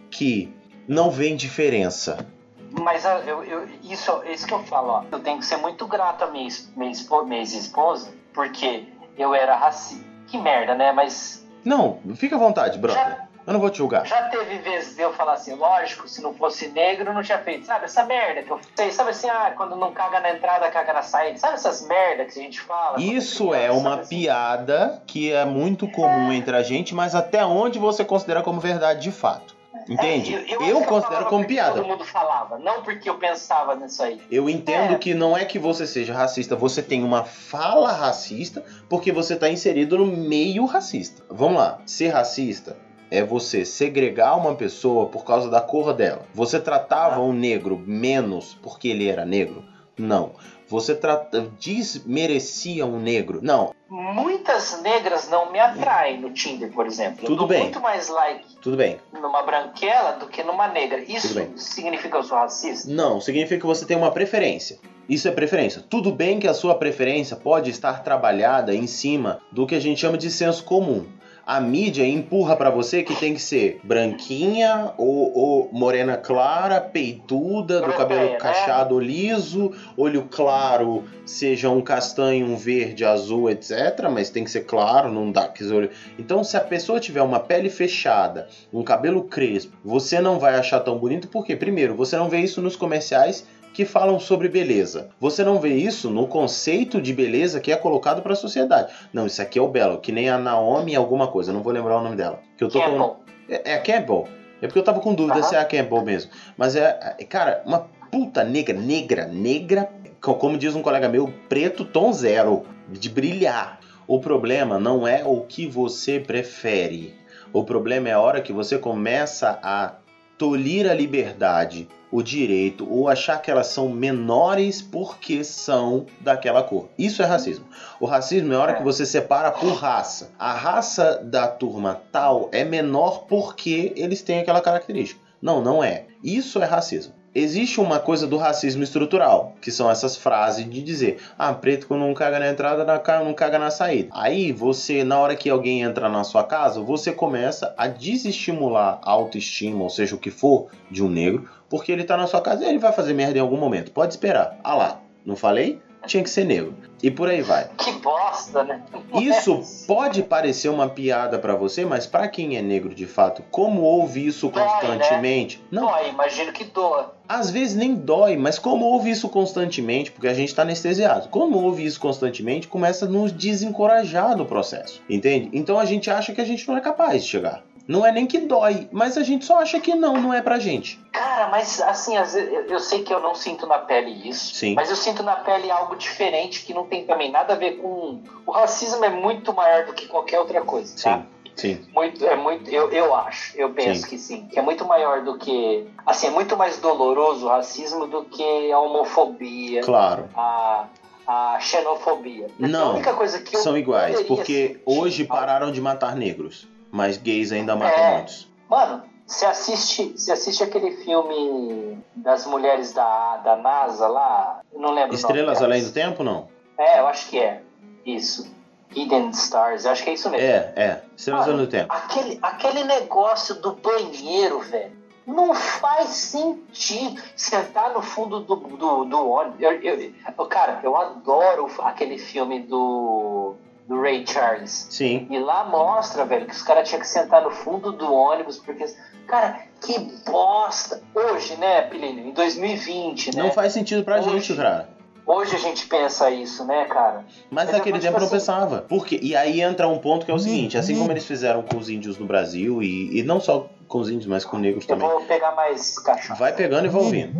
que 0.10 0.52
não 0.88 1.12
veem 1.12 1.36
diferença. 1.36 2.26
Mas 2.72 3.06
ah, 3.06 3.20
eu, 3.20 3.44
eu, 3.44 3.68
isso, 3.84 4.20
isso 4.26 4.48
que 4.48 4.54
eu 4.56 4.64
falo, 4.64 4.88
ó. 4.88 5.04
Eu 5.12 5.20
tenho 5.20 5.38
que 5.38 5.46
ser 5.46 5.58
muito 5.58 5.86
grato 5.86 6.24
à 6.24 6.28
minha, 6.32 6.50
minha, 6.76 6.92
minha 7.26 7.40
ex-esposa, 7.40 8.12
porque 8.34 8.88
eu 9.16 9.36
era 9.36 9.56
racista. 9.56 10.04
Que 10.26 10.40
merda, 10.40 10.74
né? 10.74 10.92
Mas 10.92 11.48
Não, 11.64 12.00
fica 12.16 12.36
à 12.36 12.40
vontade, 12.40 12.78
brother. 12.78 13.04
Já- 13.04 13.30
Eu 13.48 13.54
não 13.54 13.60
vou 13.60 13.70
te 13.72 13.80
julgar. 13.80 14.06
já 14.06 14.24
teve 14.30 14.60
vezes 14.60 14.96
de 14.96 15.02
eu 15.02 15.12
falar 15.14 15.34
assim, 15.34 15.56
lógico, 15.56 16.08
se 16.08 16.22
não 16.22 16.34
fosse 16.36 16.68
negro, 16.68 17.10
eu 17.10 17.14
não 17.16 17.24
tinha 17.24 17.40
feito. 17.40 17.66
Sabe, 17.66 17.86
essa 17.86 18.04
merda 18.04 18.44
que 18.44 18.52
eu 18.52 18.60
sei. 18.76 18.92
Sabe 18.92 19.10
assim, 19.10 19.28
ah, 19.28 19.52
quando 19.58 19.76
não 19.76 19.92
caga 19.92 20.20
na 20.20 20.32
entrada, 20.32 20.70
caga 20.70 20.94
na 20.94 21.02
saída. 21.02 21.38
Sabe 21.40 21.56
essas 21.56 21.82
merdas 21.88 22.32
que 22.34 22.40
a 22.40 22.44
gente 22.44 22.62
fala? 22.62 23.00
Isso 23.00 23.50
criança, 23.50 23.66
é 23.66 23.72
uma 23.72 23.96
assim? 24.02 24.18
piada 24.20 25.02
que 25.08 25.32
é 25.34 25.46
muito 25.46 25.88
comum 25.90 26.32
entre 26.32 26.56
a 26.56 26.62
gente, 26.62 26.94
mas 26.94 27.16
até 27.16 27.44
onde 27.44 27.80
você 27.80 28.06
considera 28.06 28.44
como 28.44 28.60
verdade 28.60 29.00
de 29.02 29.12
fato? 29.12 29.56
Entende? 29.88 30.36
É, 30.36 30.56
Eu, 30.56 30.62
acho 30.62 30.82
que 30.82 30.86
considero 30.86 31.02
falava 31.02 31.26
como 31.26 31.46
piada. 31.46 31.76
Todo 31.76 31.88
mundo 31.88 32.04
falava, 32.06 32.58
não 32.60 32.82
porque 32.84 33.10
eu 33.10 33.16
pensava 33.16 33.76
nisso 33.76 34.02
aí. 34.04 34.22
Eu 34.32 34.50
entendo 34.50 34.94
É. 34.94 34.98
que 34.98 35.14
não 35.14 35.38
é 35.38 35.46
que 35.46 35.60
você 35.60 35.86
seja 35.88 36.14
racista, 36.14 36.56
você 36.56 36.82
tem 36.82 37.04
uma 37.04 37.24
fala 37.24 37.92
racista 37.92 38.64
porque 38.90 39.12
você 39.12 39.34
está 39.36 39.50
inserido 39.50 39.98
no 39.98 40.06
meio 40.06 40.66
racista. 40.66 41.24
Vamos 41.30 41.58
lá, 41.60 41.80
ser 41.86 42.10
racista 42.10 42.76
é 43.12 43.24
você 43.24 43.66
segregar 43.66 44.36
uma 44.36 44.54
pessoa 44.56 45.08
por 45.08 45.26
causa 45.26 45.50
da 45.50 45.60
cor 45.62 45.94
dela. 45.94 46.22
Você 46.34 46.60
tratava 46.60 47.20
um 47.22 47.34
negro 47.34 47.82
menos 47.86 48.58
porque 48.62 48.88
ele 48.90 49.08
era 49.10 49.26
negro? 49.26 49.64
Não. 49.98 50.34
Você 50.70 50.94
trata, 50.94 51.52
desmerecia 51.60 52.86
um 52.86 53.00
negro? 53.00 53.40
Não. 53.42 53.74
Muitas 53.90 54.82
negras 54.84 55.28
não 55.28 55.52
me 55.52 55.60
atraem 55.60 56.22
no 56.22 56.32
Tinder, 56.32 56.72
por 56.72 56.86
exemplo. 56.86 57.22
Tudo 57.22 57.34
eu 57.34 57.38
dou 57.38 57.48
bem. 57.48 57.64
muito 57.64 57.80
mais 57.80 58.08
like 58.08 58.56
Tudo 58.62 58.78
bem. 58.78 59.00
numa 59.12 59.42
branquela 59.42 60.12
do 60.12 60.28
que 60.28 60.44
numa 60.44 60.68
negra. 60.68 61.00
Isso 61.02 61.34
significa 61.56 62.10
que 62.10 62.16
eu 62.16 62.24
sou 62.24 62.38
racista? 62.38 62.88
Não, 62.92 63.20
significa 63.20 63.60
que 63.60 63.66
você 63.66 63.84
tem 63.84 63.98
uma 63.98 64.12
preferência. 64.12 64.78
Isso 65.10 65.28
é 65.28 65.32
preferência. 65.32 65.84
Tudo 65.90 66.12
bem 66.12 66.40
que 66.40 66.48
a 66.48 66.54
sua 66.54 66.76
preferência 66.76 67.36
pode 67.36 67.72
estar 67.72 68.04
trabalhada 68.04 68.76
em 68.76 68.86
cima 68.86 69.40
do 69.52 69.66
que 69.66 69.74
a 69.74 69.80
gente 69.80 70.00
chama 70.00 70.20
de 70.20 70.30
senso 70.30 70.64
comum. 70.64 71.08
A 71.50 71.60
mídia 71.60 72.06
empurra 72.06 72.56
pra 72.56 72.70
você 72.70 73.02
que 73.02 73.16
tem 73.16 73.34
que 73.34 73.42
ser 73.42 73.80
branquinha 73.84 74.94
ou, 75.00 75.36
ou 75.36 75.70
morena 75.72 76.16
clara, 76.16 76.80
peituda, 76.80 77.82
do 77.82 77.92
cabelo 77.92 78.34
né? 78.34 78.38
cacheado 78.38 79.00
liso, 79.00 79.72
olho 79.98 80.28
claro, 80.30 81.06
seja 81.26 81.72
um 81.72 81.82
castanho, 81.82 82.46
um 82.46 82.56
verde, 82.56 83.04
azul, 83.04 83.50
etc. 83.50 84.08
Mas 84.14 84.30
tem 84.30 84.44
que 84.44 84.52
ser 84.52 84.66
claro, 84.66 85.12
não 85.12 85.32
dá 85.32 85.48
que 85.48 85.64
olho. 85.66 85.90
Então, 86.20 86.44
se 86.44 86.56
a 86.56 86.62
pessoa 86.62 87.00
tiver 87.00 87.24
uma 87.24 87.40
pele 87.40 87.72
fechada, 87.72 88.48
um 88.72 88.84
cabelo 88.84 89.24
crespo, 89.24 89.76
você 89.84 90.20
não 90.20 90.38
vai 90.38 90.54
achar 90.56 90.82
tão 90.82 91.00
bonito, 91.00 91.30
porque, 91.30 91.56
primeiro, 91.56 91.96
você 91.96 92.16
não 92.16 92.30
vê 92.30 92.42
isso 92.42 92.62
nos 92.62 92.76
comerciais 92.76 93.44
que 93.74 93.86
falam 93.86 94.20
sobre 94.20 94.50
beleza. 94.50 95.10
Você 95.20 95.44
não 95.44 95.60
vê 95.60 95.74
isso 95.76 96.10
no 96.10 96.28
conceito 96.28 97.02
de 97.02 97.14
beleza 97.14 97.60
que 97.60 97.72
é 97.72 97.76
colocado 97.76 98.22
para 98.22 98.34
a 98.34 98.36
sociedade. 98.36 98.92
Não, 99.14 99.26
isso 99.26 99.42
aqui 99.42 99.58
é 99.60 99.62
o 99.62 99.68
belo, 99.68 100.00
que 100.00 100.12
nem 100.12 100.30
a 100.30 100.38
Naomi 100.38 100.96
alguma 100.96 101.28
coisa, 101.28 101.54
não 101.54 101.62
vou 101.64 101.72
lembrar 101.72 101.98
o 101.98 102.04
nome 102.04 102.16
dela. 102.16 102.40
Que 102.58 102.64
eu 102.64 102.70
tô 102.70 102.80
Campbell. 102.80 102.98
falando 102.98 103.16
É, 103.48 103.72
é 103.72 103.74
a 103.76 103.80
Campbell. 103.82 104.28
É 104.62 104.68
porque 104.68 104.80
eu 104.80 104.84
tava 104.84 105.00
com 105.00 105.14
dúvida 105.14 105.42
se 105.44 105.56
é 105.56 105.60
a 105.60 105.66
Campbell 105.66 106.04
mesmo. 106.04 106.32
Mas 106.58 106.76
é, 106.76 107.16
é, 107.18 107.24
cara, 107.24 107.62
uma 107.66 107.88
puta 108.12 108.44
negra, 108.44 108.78
negra, 108.78 109.26
negra, 109.26 109.90
co- 110.20 110.36
como 110.36 110.58
diz 110.58 110.76
um 110.76 110.82
colega 110.82 111.08
meu, 111.08 111.32
preto 111.48 111.86
tom 111.86 112.12
zero, 112.12 112.64
de 112.90 113.08
brilhar. 113.10 113.80
O 114.06 114.20
problema 114.20 114.78
não 114.80 115.08
é 115.08 115.24
o 115.24 115.42
que 115.42 115.66
você 115.68 116.20
prefere. 116.20 117.16
O 117.54 117.64
problema 117.64 118.10
é 118.10 118.14
a 118.14 118.20
hora 118.20 118.42
que 118.42 118.52
você 118.52 118.78
começa 118.78 119.60
a 119.64 119.94
tolir 120.40 120.90
a 120.90 120.94
liberdade, 120.94 121.90
o 122.10 122.24
direito, 122.24 122.90
ou 122.90 123.10
achar 123.10 123.40
que 123.40 123.52
elas 123.52 123.68
são 123.68 123.90
menores 123.90 124.82
porque 124.82 125.44
são 125.44 126.06
daquela 126.22 126.64
cor. 126.64 126.88
Isso 126.98 127.22
é 127.22 127.26
racismo. 127.26 127.66
O 128.00 128.06
racismo 128.06 128.54
é 128.54 128.56
a 128.56 128.60
hora 128.60 128.74
que 128.76 128.84
você 128.84 129.06
separa 129.06 129.52
por 129.52 129.74
raça. 129.74 130.32
A 130.40 130.54
raça 130.54 131.20
da 131.22 131.46
turma 131.46 132.02
tal 132.10 132.48
é 132.54 132.64
menor 132.64 133.26
porque 133.28 133.92
eles 133.98 134.22
têm 134.22 134.40
aquela 134.40 134.62
característica. 134.62 135.20
Não, 135.42 135.62
não 135.62 135.84
é. 135.84 136.06
Isso 136.24 136.62
é 136.62 136.66
racismo. 136.66 137.19
Existe 137.34 137.80
uma 137.80 138.00
coisa 138.00 138.26
do 138.26 138.38
racismo 138.38 138.82
estrutural, 138.82 139.54
que 139.62 139.72
são 139.72 139.90
essas 139.90 140.18
frases 140.18 140.68
de 140.68 140.82
dizer: 140.82 141.20
ah, 141.38 141.54
preto 141.54 141.96
não 141.96 142.14
caga 142.14 142.40
na 142.40 142.50
entrada, 142.50 142.84
não 143.24 143.34
caga 143.34 143.60
na 143.60 143.70
saída. 143.70 144.10
Aí 144.14 144.52
você, 144.52 145.04
na 145.04 145.20
hora 145.20 145.36
que 145.36 145.50
alguém 145.50 145.82
entra 145.82 146.10
na 146.10 146.24
sua 146.24 146.44
casa, 146.44 146.82
você 146.82 147.12
começa 147.12 147.74
a 147.78 147.88
desestimular 147.88 149.00
a 149.04 149.12
autoestima, 149.12 149.84
ou 149.84 149.90
seja, 149.90 150.16
o 150.16 150.20
que 150.20 150.32
for, 150.32 150.68
de 150.90 151.04
um 151.04 151.10
negro, 151.10 151.48
porque 151.70 151.92
ele 151.92 152.04
tá 152.04 152.18
na 152.18 152.26
sua 152.26 152.42
casa 152.42 152.66
e 152.66 152.68
ele 152.68 152.80
vai 152.80 152.92
fazer 152.92 153.14
merda 153.14 153.38
em 153.38 153.42
algum 153.42 153.58
momento. 153.58 153.92
Pode 153.92 154.14
esperar. 154.14 154.60
Ah 154.64 154.76
lá, 154.76 155.00
não 155.24 155.36
falei? 155.36 155.80
Tinha 156.08 156.24
que 156.24 156.30
ser 156.30 156.46
negro. 156.46 156.74
E 157.02 157.10
por 157.10 157.30
aí 157.30 157.42
vai. 157.42 157.70
Que 157.78 157.92
bosta, 157.94 158.64
né? 158.64 158.82
Isso 159.14 159.62
pode 159.88 160.22
parecer 160.24 160.68
uma 160.70 160.90
piada 160.90 161.40
pra 161.40 161.56
você, 161.56 161.86
mas 161.86 162.06
pra 162.06 162.28
quem 162.28 162.58
é 162.58 162.62
negro 162.62 162.94
de 162.94 163.06
fato, 163.06 163.42
como 163.52 163.82
ouve 163.82 164.26
isso 164.26 164.50
Dói, 164.50 164.62
né? 164.64 164.70
constantemente, 164.70 165.64
não 165.72 165.88
Dói, 165.88 166.10
imagino 166.10 166.52
que 166.52 166.66
doa. 166.66 167.14
às 167.28 167.50
vezes 167.52 167.76
nem 167.76 167.96
dói, 167.96 168.36
mas 168.36 168.60
como 168.60 168.84
ouve 168.86 169.10
isso 169.12 169.30
constantemente, 169.30 170.12
porque 170.12 170.28
a 170.28 170.34
gente 170.34 170.54
tá 170.54 170.64
anestesiado, 170.64 171.30
como 171.30 171.58
ouve 171.58 171.86
isso 171.86 172.00
constantemente, 172.02 172.68
começa 172.68 173.06
a 173.06 173.10
nos 173.10 173.32
desencorajar 173.32 174.36
no 174.36 174.46
processo, 174.46 175.02
entende? 175.10 175.50
Então 175.54 175.80
a 175.80 175.86
gente 175.86 176.10
acha 176.12 176.34
que 176.34 176.42
a 176.42 176.46
gente 176.46 176.68
não 176.68 176.76
é 176.78 176.82
capaz 176.82 177.24
de 177.24 177.30
chegar. 177.30 177.64
Não 177.90 178.06
é 178.06 178.12
nem 178.12 178.28
que 178.28 178.38
dói, 178.38 178.88
mas 178.92 179.18
a 179.18 179.24
gente 179.24 179.44
só 179.46 179.58
acha 179.60 179.80
que 179.80 179.96
não, 179.96 180.14
não 180.14 180.32
é 180.32 180.44
pra 180.44 180.60
gente. 180.60 181.00
Cara, 181.12 181.48
mas 181.48 181.82
assim, 181.82 182.16
eu- 182.16 182.80
sei 182.80 183.02
que 183.02 183.12
eu 183.12 183.20
não 183.20 183.34
sinto 183.34 183.66
na 183.66 183.80
pele 183.80 184.30
isso, 184.30 184.54
Sim. 184.54 184.76
mas 184.76 184.92
eu 184.92 184.96
sinto 184.96 185.24
na 185.24 185.38
pele 185.38 185.72
algo 185.72 185.96
diferente 185.96 186.64
que 186.64 186.72
não 186.72 186.86
tem 186.86 187.04
também 187.04 187.32
nada 187.32 187.54
a 187.54 187.58
ver 187.58 187.78
com. 187.78 188.22
O 188.46 188.52
racismo 188.52 189.04
é 189.04 189.10
muito 189.10 189.52
maior 189.56 189.88
do 189.88 189.94
que 189.94 190.06
qualquer 190.08 190.38
outra 190.40 190.62
coisa, 190.62 190.94
tá? 191.02 191.18
Sim, 191.18 191.26
sim. 191.56 191.82
Muito, 191.92 192.24
é 192.24 192.36
muito, 192.36 192.70
eu, 192.70 192.92
eu 192.92 193.16
acho, 193.16 193.58
eu 193.58 193.72
penso 193.74 194.04
Sim. 194.04 194.08
que 194.08 194.18
sim, 194.20 194.48
que 194.48 194.60
é 194.60 194.62
muito 194.62 194.86
maior 194.86 195.24
do 195.24 195.36
que, 195.40 195.84
assim, 196.06 196.28
é 196.28 196.30
muito 196.30 196.56
mais 196.56 196.78
doloroso 196.78 197.48
o 197.48 197.50
racismo 197.50 198.06
do 198.06 198.24
que 198.26 198.72
a 198.72 198.78
homofobia, 198.78 199.82
Claro. 199.82 200.30
a, 200.36 200.86
a 201.26 201.58
xenofobia. 201.60 202.46
Porque 202.50 202.64
a 202.66 202.68
Não, 202.68 202.94
única 202.94 203.14
coisa 203.16 203.40
que 203.40 203.58
são 203.58 203.76
iguais, 203.76 204.22
porque 204.28 204.78
hoje 204.86 205.24
pararam 205.26 205.72
de 205.72 205.82
matar 205.82 206.16
negros, 206.16 206.68
mas 206.92 207.18
gays 207.18 207.52
ainda 207.52 207.76
matam 207.76 208.04
É. 208.04 208.14
muitos. 208.16 208.48
Mano, 208.70 209.04
você 209.26 209.46
assiste, 209.46 210.12
você 210.16 210.32
assiste 210.32 210.64
aquele 210.64 210.92
filme 211.04 211.98
das 212.16 212.46
mulheres 212.46 212.94
da, 212.94 213.38
da 213.38 213.56
NASA 213.56 214.08
lá, 214.08 214.62
não 214.74 214.92
lembro 214.92 215.16
Estrelas. 215.16 215.62
Além 215.62 215.84
do 215.84 215.92
Tempo, 215.92 216.24
não? 216.24 216.48
É, 216.78 217.00
eu 217.00 217.08
acho 217.08 217.30
que 217.30 217.40
é. 217.40 217.62
Isso. 218.06 218.50
Hidden 218.96 219.30
Stars, 219.30 219.86
eu 219.86 219.92
acho 219.92 220.04
que 220.04 220.10
é 220.10 220.14
isso 220.14 220.30
mesmo. 220.32 220.48
É, 220.48 220.74
é. 220.76 221.02
Estrelas 221.16 221.46
Além 221.48 221.58
do 221.58 221.68
Tempo. 221.68 221.94
Aquele, 221.94 222.40
aquele 222.42 222.84
negócio 222.86 223.56
do 223.56 223.74
banheiro, 223.74 224.60
velho. 224.62 224.98
Não 225.28 225.54
faz 225.54 226.10
sentido 226.10 227.22
sentar 227.36 227.94
no 227.94 228.02
fundo 228.02 228.40
do, 228.40 228.56
do, 228.56 229.06
do 229.06 229.30
ônibus. 229.30 229.62
Eu- 229.62 229.74
eu- 229.80 230.46
cara, 230.48 230.80
eu 230.82 230.98
adoro 230.98 231.70
aquele 231.84 232.18
filme 232.18 232.62
do, 232.62 233.54
do 233.90 234.00
Ray 234.00 234.26
Charles. 234.26 234.88
Sim. 234.92 235.28
E 235.30 235.40
lá 235.40 235.66
mostra, 235.66 236.24
velho, 236.24 236.46
que 236.46 236.54
os 236.54 236.62
caras 236.62 236.88
tinham 236.88 237.02
que 237.02 237.08
sentar 237.08 237.42
no 237.42 237.50
fundo 237.52 237.92
do 237.92 238.14
ônibus, 238.14 238.58
porque. 238.58 238.86
Cara, 239.28 239.60
que 239.82 240.00
bosta! 240.26 241.02
Hoje, 241.14 241.56
né, 241.58 241.82
Pilino? 241.82 242.20
Em 242.20 242.32
2020, 242.32 243.36
né? 243.36 243.44
Não 243.44 243.52
faz 243.52 243.74
sentido 243.74 244.04
pra 244.04 244.20
Hoje- 244.20 244.30
gente, 244.40 244.56
cara. 244.56 244.90
Hoje 245.32 245.56
a 245.56 245.60
gente 245.60 245.86
pensa 245.86 246.32
isso, 246.32 246.66
né, 246.66 246.86
cara? 246.86 247.24
Mas 247.52 247.66
Mas 247.66 247.72
naquele 247.74 247.98
eu, 247.98 248.02
tempo 248.02 248.14
tipo 248.16 248.20
não 248.20 248.26
assim- 248.26 248.36
pensava. 248.36 248.82
Por 248.82 249.06
quê? 249.06 249.20
E 249.22 249.36
aí 249.36 249.62
entra 249.62 249.88
um 249.88 250.00
ponto 250.00 250.26
que 250.26 250.32
é 250.32 250.34
o 250.34 250.40
seguinte: 250.40 250.76
assim 250.76 250.98
como 250.98 251.12
eles 251.12 251.24
fizeram 251.24 251.62
com 251.62 251.78
os 251.78 251.88
índios 251.88 252.18
no 252.18 252.26
Brasil, 252.26 252.82
e, 252.82 253.20
e 253.20 253.22
não 253.22 253.40
só 253.40 253.68
com 253.88 254.00
os 254.00 254.10
índios, 254.10 254.26
mas 254.26 254.44
com 254.44 254.58
negros 254.58 254.86
Eu 254.86 254.88
também. 254.96 255.08
vou 255.08 255.22
pegar 255.26 255.52
mais 255.56 256.00
cachaça. 256.00 256.34
Vai 256.34 256.52
pegando 256.54 256.86
e 256.86 256.90
vai 256.90 257.02
ouvindo. 257.02 257.34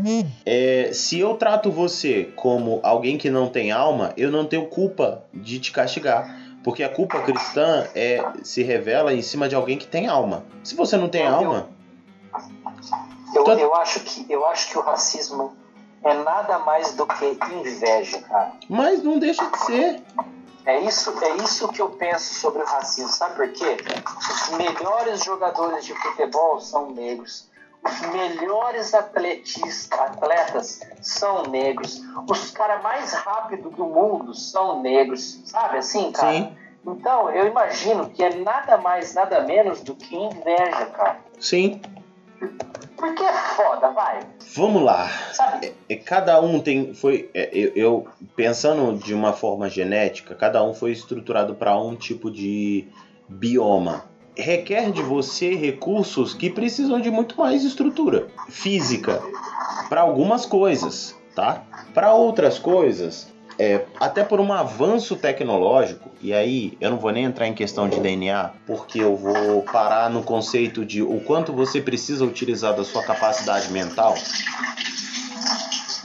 É, 0.46 0.92
se 0.94 1.20
eu 1.20 1.34
trato 1.36 1.72
você 1.72 2.32
como 2.36 2.80
alguém 2.84 3.18
que 3.18 3.30
não 3.32 3.48
tem 3.50 3.72
alma, 3.72 4.14
eu 4.16 4.30
não 4.30 4.46
tenho 4.46 4.68
culpa 4.68 5.24
de 5.34 5.60
te 5.60 5.72
castigar. 5.72 6.38
Porque 6.64 6.84
a 6.84 6.90
culpa 6.90 7.22
cristã 7.22 7.88
é, 7.96 8.22
se 8.44 8.62
revela 8.62 9.14
em 9.14 9.22
cima 9.24 9.48
de 9.50 9.56
alguém 9.56 9.78
que 9.78 9.88
tem 9.88 10.08
alma. 10.08 10.44
Se 10.64 10.76
você 10.76 10.96
não 10.98 11.08
tem 11.10 11.24
Eu- 11.26 11.34
alma, 11.34 11.70
Eu, 13.34 13.44
Tô- 13.44 13.54
eu, 13.54 13.74
acho 13.76 14.00
que, 14.02 14.26
eu 14.30 14.46
acho 14.46 14.70
que 14.70 14.78
o 14.78 14.82
racismo 14.82 15.54
é 16.04 16.14
nada 16.14 16.60
mais 16.60 16.94
do 16.94 17.06
que 17.06 17.38
inveja, 17.54 18.22
cara. 18.22 18.54
mas 18.70 19.04
não 19.04 19.20
deixa 19.20 19.46
de 19.50 19.58
ser. 19.66 20.04
É 20.66 20.80
isso, 20.82 21.12
é 21.24 21.38
isso 21.38 21.68
que 21.70 21.82
eu 21.82 21.90
penso 21.90 22.34
sobre 22.36 22.62
o 22.62 22.66
racismo. 22.66 23.10
Sabe 23.10 23.36
por 23.36 23.48
quê? 23.50 23.78
Os 24.30 24.50
melhores 24.58 25.24
jogadores 25.24 25.86
de 25.86 25.94
futebol 25.96 26.60
são 26.60 26.92
negros. 26.92 27.50
Os 27.84 28.02
melhores 28.12 28.94
atletis, 28.94 29.90
atletas 29.92 30.82
são 31.02 31.44
negros. 31.44 32.02
Os 32.30 32.52
caras 32.52 32.84
mais 32.84 33.14
rápidos 33.14 33.74
do 33.74 33.86
mundo 33.86 34.36
são 34.36 34.82
negros. 34.82 35.42
Sabe 35.46 35.78
assim, 35.78 36.12
cara? 36.12 36.34
Sim, 36.34 36.58
Então, 36.86 37.30
eu 37.32 37.48
imagino 37.48 38.10
que 38.10 38.22
é 38.24 38.36
nada 38.36 38.78
mais, 38.78 39.14
nada 39.14 39.42
menos 39.42 39.82
do 39.82 39.96
que 39.96 40.16
inveja, 40.16 40.86
cara. 40.88 41.20
sim. 41.40 41.82
Porque 43.00 43.24
é 43.24 43.34
foda, 43.34 43.90
vai. 43.92 44.20
Vamos 44.56 44.84
lá. 44.84 45.08
Sabe? 45.34 45.74
É, 45.88 45.96
cada 45.96 46.40
um 46.42 46.60
tem 46.60 46.94
foi 46.94 47.30
é, 47.34 47.50
eu, 47.54 47.72
eu- 47.76 48.08
pensando 48.36 48.98
de 48.98 49.14
uma 49.14 49.32
forma 49.34 49.70
genética 49.70 50.36
cada 50.36 50.64
um 50.64 50.74
foi 50.74 50.92
estruturado 50.92 51.56
para 51.56 51.78
um 51.80 51.96
tipo 51.96 52.30
de 52.30 52.88
bioma 53.28 54.04
requer 54.36 54.92
de 54.92 55.02
você 55.02 55.56
recursos 55.56 56.34
que 56.34 56.50
precisam 56.50 57.00
de 57.00 57.10
muito 57.12 57.38
mais 57.40 57.64
estrutura 57.64 58.28
física 58.50 59.22
para 59.88 60.02
algumas 60.02 60.46
coisas 60.46 61.16
tá 61.36 61.64
para 61.94 62.14
outras 62.14 62.58
coisas 62.60 63.28
é, 63.60 63.86
até 64.00 64.24
por 64.24 64.40
um 64.40 64.54
avanço 64.54 65.18
tecnológico, 65.18 66.10
e 66.22 66.34
aí 66.34 66.78
eu 66.80 66.90
não 66.90 66.98
vou 66.98 67.12
nem 67.12 67.26
entrar 67.26 67.46
em 67.46 67.54
questão 67.54 67.90
de 67.90 68.00
DNA, 68.00 68.52
porque 68.66 69.00
eu 69.00 69.18
vou 69.18 69.64
parar 69.64 70.10
no 70.10 70.24
conceito 70.24 70.86
de 70.86 71.02
o 71.02 71.20
quanto 71.20 71.52
você 71.52 71.82
precisa 71.82 72.24
utilizar 72.24 72.74
da 72.74 72.86
sua 72.86 73.04
capacidade 73.04 73.70
mental. 73.70 74.16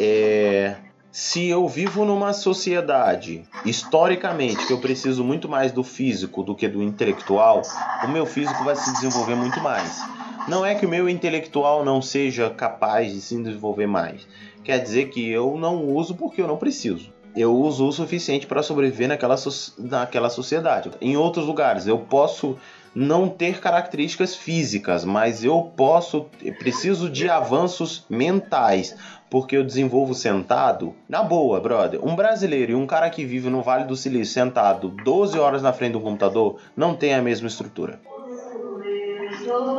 É, 0.01 0.75
se 1.13 1.47
eu 1.47 1.69
vivo 1.69 2.05
numa 2.05 2.33
sociedade, 2.33 3.45
historicamente, 3.65 4.67
que 4.67 4.73
eu 4.73 4.81
preciso 4.81 5.23
muito 5.23 5.49
mais 5.49 5.71
do 5.71 5.85
físico 5.85 6.43
do 6.43 6.57
que 6.57 6.67
do 6.67 6.83
intelectual, 6.83 7.63
o 8.03 8.09
meu 8.09 8.27
físico 8.27 8.65
vai 8.65 8.75
se 8.75 8.93
desenvolver 8.95 9.37
muito 9.37 9.61
mais. 9.61 10.03
Não 10.49 10.67
é 10.67 10.75
que 10.75 10.85
o 10.85 10.89
meu 10.89 11.09
intelectual 11.09 11.85
não 11.85 12.03
seja 12.03 12.51
capaz 12.51 13.13
de 13.13 13.21
se 13.21 13.41
desenvolver 13.41 13.87
mais. 13.87 14.27
Quer 14.65 14.83
dizer 14.83 15.11
que 15.11 15.31
eu 15.31 15.57
não 15.57 15.85
uso 15.85 16.17
porque 16.17 16.43
eu 16.43 16.49
não 16.49 16.57
preciso. 16.57 17.14
Eu 17.37 17.57
uso 17.57 17.87
o 17.87 17.93
suficiente 17.93 18.47
para 18.47 18.63
sobreviver 18.63 19.09
naquela, 19.09 19.37
naquela 19.79 20.31
sociedade. 20.31 20.91
Em 21.01 21.17
outros 21.17 21.47
lugares, 21.47 21.87
eu 21.87 21.99
posso 21.99 22.57
não 22.95 23.29
ter 23.29 23.59
características 23.59 24.37
físicas, 24.37 25.05
mas 25.05 25.43
eu 25.43 25.73
posso, 25.77 26.27
eu 26.41 26.55
preciso 26.55 27.11
de 27.11 27.29
avanços 27.29 28.05
mentais, 28.09 28.97
porque 29.29 29.57
eu 29.57 29.65
desenvolvo 29.65 30.15
sentado. 30.15 30.95
Na 31.09 31.23
boa, 31.23 31.61
brother, 31.61 31.99
um 32.07 32.15
brasileiro 32.15 32.73
e 32.73 32.75
um 32.77 32.87
cara 32.87 33.11
que 33.11 33.25
vive 33.25 33.51
no 33.51 33.63
Vale 33.63 33.85
do 33.85 33.97
Silício 33.97 34.35
sentado 34.35 34.89
12 34.89 35.37
horas 35.39 35.61
na 35.61 35.73
frente 35.73 35.95
do 35.95 36.01
computador 36.01 36.59
não 36.77 36.95
tem 36.95 37.15
a 37.15 37.23
mesma 37.23 37.49
estrutura. 37.49 38.01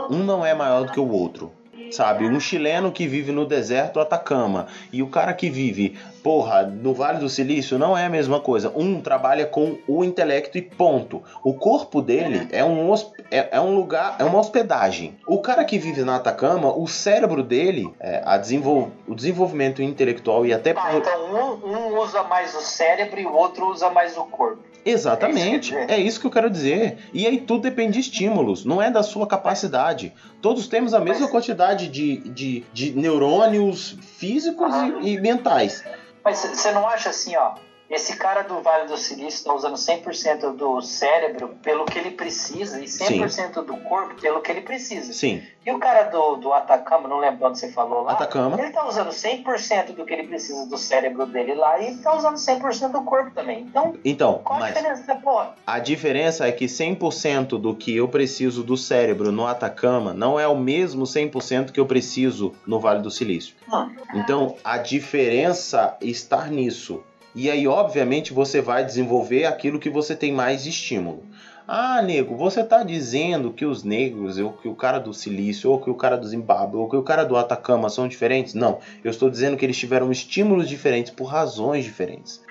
Um 0.10 0.24
não 0.24 0.46
é 0.46 0.54
maior 0.54 0.86
do 0.86 0.92
que 0.92 1.00
o 1.00 1.10
outro. 1.10 1.54
Sabe, 1.92 2.26
um 2.26 2.40
chileno 2.40 2.92
que 2.92 3.08
vive 3.08 3.32
no 3.32 3.46
deserto 3.46 4.00
Atacama 4.00 4.68
e 4.92 5.02
o 5.02 5.08
cara 5.08 5.34
que 5.34 5.50
vive, 5.50 5.96
porra, 6.26 6.64
no 6.64 6.92
Vale 6.92 7.20
do 7.20 7.30
Silício 7.30 7.78
não 7.78 7.96
é 7.96 8.04
a 8.04 8.10
mesma 8.10 8.40
coisa. 8.40 8.74
Um 8.76 9.00
trabalha 9.00 9.46
com 9.46 9.78
o 9.88 10.04
intelecto 10.04 10.58
e 10.58 10.62
ponto. 10.64 11.22
O 11.44 11.54
corpo 11.54 12.02
dele 12.02 12.48
é 12.52 12.66
um, 12.66 12.92
é, 13.30 13.50
é 13.52 13.62
um 13.62 13.76
lugar, 13.76 14.16
é 14.18 14.24
uma 14.24 14.40
hospedagem. 14.40 15.16
O 15.28 15.40
cara 15.40 15.64
que 15.64 15.78
vive 15.78 16.02
na 16.04 16.16
Atacama, 16.16 16.76
o 16.76 16.88
cérebro 16.88 17.44
dele, 17.44 17.88
é, 18.00 18.24
a 18.26 18.38
desenvol- 18.38 18.90
o 19.08 19.14
desenvolvimento 19.14 19.84
intelectual 19.84 20.48
e 20.48 20.52
até 20.52 20.74
por- 20.74 20.82
então 20.96 21.60
um, 21.64 21.70
um 21.94 22.00
usa 22.00 22.24
mais 22.24 22.56
o 22.56 22.62
cérebro 22.62 23.20
e 23.20 23.26
o 23.28 23.32
outro 23.32 23.68
usa 23.70 23.92
mais 23.92 24.18
o 24.18 24.24
corpo. 24.24 24.64
Exatamente, 24.84 25.76
é 25.76 25.98
isso 25.98 26.20
que 26.20 26.26
eu 26.28 26.32
quero 26.32 26.50
dizer. 26.50 26.98
E 27.14 27.26
aí 27.28 27.40
tudo 27.40 27.62
depende 27.62 27.94
de 27.94 28.00
estímulos, 28.00 28.66
não 28.66 28.82
é 28.82 28.90
da 28.90 29.04
sua 29.04 29.28
capacidade. 29.28 30.12
Todos 30.42 30.68
temos 30.68 30.94
a 30.96 31.00
mesma 31.00 31.28
quantidade 31.28 31.88
de, 31.88 32.18
de, 32.18 32.64
de 32.74 32.92
neurônios 32.92 33.98
físicos 34.18 34.72
e, 35.04 35.10
e 35.14 35.20
mentais. 35.22 35.84
Mas 36.26 36.40
você 36.40 36.72
não 36.72 36.88
acha 36.88 37.12
assim, 37.12 37.36
ó? 37.36 37.54
Esse 37.90 38.16
cara 38.16 38.42
do 38.42 38.62
Vale 38.62 38.88
do 38.88 38.98
Silício 38.98 39.38
está 39.38 39.54
usando 39.54 39.76
100% 39.76 40.56
do 40.56 40.82
cérebro 40.82 41.50
pelo 41.62 41.86
que 41.86 42.00
ele 42.00 42.12
precisa 42.12 42.80
e 42.80 42.86
100% 42.86 43.30
Sim. 43.30 43.52
do 43.64 43.78
corpo 43.78 44.20
pelo 44.20 44.42
que 44.42 44.52
ele 44.52 44.62
precisa. 44.62 45.14
Sim. 45.14 45.44
E 45.66 45.72
o 45.72 45.80
cara 45.80 46.04
do, 46.04 46.36
do 46.36 46.54
Atacama, 46.54 47.08
não 47.08 47.18
lembro 47.18 47.48
onde 47.48 47.60
você 47.60 47.72
falou 47.72 48.04
lá, 48.04 48.14
Atacama. 48.14 48.58
ele 48.58 48.68
está 48.68 48.88
usando 48.88 49.10
100% 49.10 49.96
do 49.96 50.06
que 50.06 50.14
ele 50.14 50.28
precisa 50.28 50.68
do 50.68 50.78
cérebro 50.78 51.26
dele 51.26 51.56
lá 51.56 51.80
e 51.80 51.88
ele 51.88 51.96
está 51.96 52.16
usando 52.16 52.36
100% 52.36 52.92
do 52.92 53.02
corpo 53.04 53.32
também. 53.32 53.62
Então, 53.62 53.96
então 54.04 54.42
qual 54.44 54.62
a 54.62 54.68
diferença 54.68 55.16
porra? 55.16 55.56
A 55.66 55.80
diferença 55.80 56.48
é 56.48 56.52
que 56.52 56.66
100% 56.66 57.60
do 57.60 57.76
que 57.76 57.96
eu 57.96 58.08
preciso 58.08 58.64
do 58.64 58.78
cérebro 58.78 59.32
no 59.32 59.48
Atacama 59.48 60.14
não 60.14 60.40
é 60.40 60.48
o 60.48 60.56
mesmo 60.56 61.04
100% 61.04 61.72
que 61.72 61.80
eu 61.80 61.86
preciso 61.86 62.54
no 62.66 62.80
Vale 62.80 63.02
do 63.02 63.10
Silício. 63.10 63.56
Hum. 63.72 63.90
Então, 64.14 64.56
a 64.64 64.78
diferença 64.78 65.98
está 66.02 66.46
nisso. 66.46 67.04
E 67.36 67.52
aí, 67.52 67.68
obviamente, 67.68 68.34
você 68.34 68.62
vai 68.62 68.86
desenvolver 68.86 69.44
aquilo 69.44 69.78
que 69.78 69.90
você 69.90 70.16
tem 70.16 70.32
mais 70.32 70.66
estímulo. 70.66 71.26
Ah, 71.68 72.02
nego, 72.02 72.38
você 72.38 72.62
está 72.62 72.82
dizendo 72.84 73.52
que 73.52 73.66
os 73.66 73.84
negros, 73.84 74.38
ou 74.38 74.54
que 74.54 74.70
o 74.70 74.76
cara 74.76 75.00
do 75.00 75.14
Silício, 75.14 75.70
ou 75.70 75.82
que 75.82 75.90
o 75.90 75.96
cara 75.96 76.16
do 76.16 76.28
Zimbábue, 76.28 76.78
ou 76.78 76.90
que 76.90 76.96
o 76.96 77.04
cara 77.04 77.26
do 77.26 77.36
Atacama 77.36 77.90
são 77.90 78.08
diferentes? 78.08 78.54
Não, 78.54 78.80
eu 79.04 79.12
estou 79.12 79.30
dizendo 79.30 79.58
que 79.58 79.66
eles 79.66 79.78
tiveram 79.78 80.12
estímulos 80.12 80.70
diferentes 80.70 81.12
por 81.12 81.26
razões 81.26 81.84
diferentes. 81.84 82.42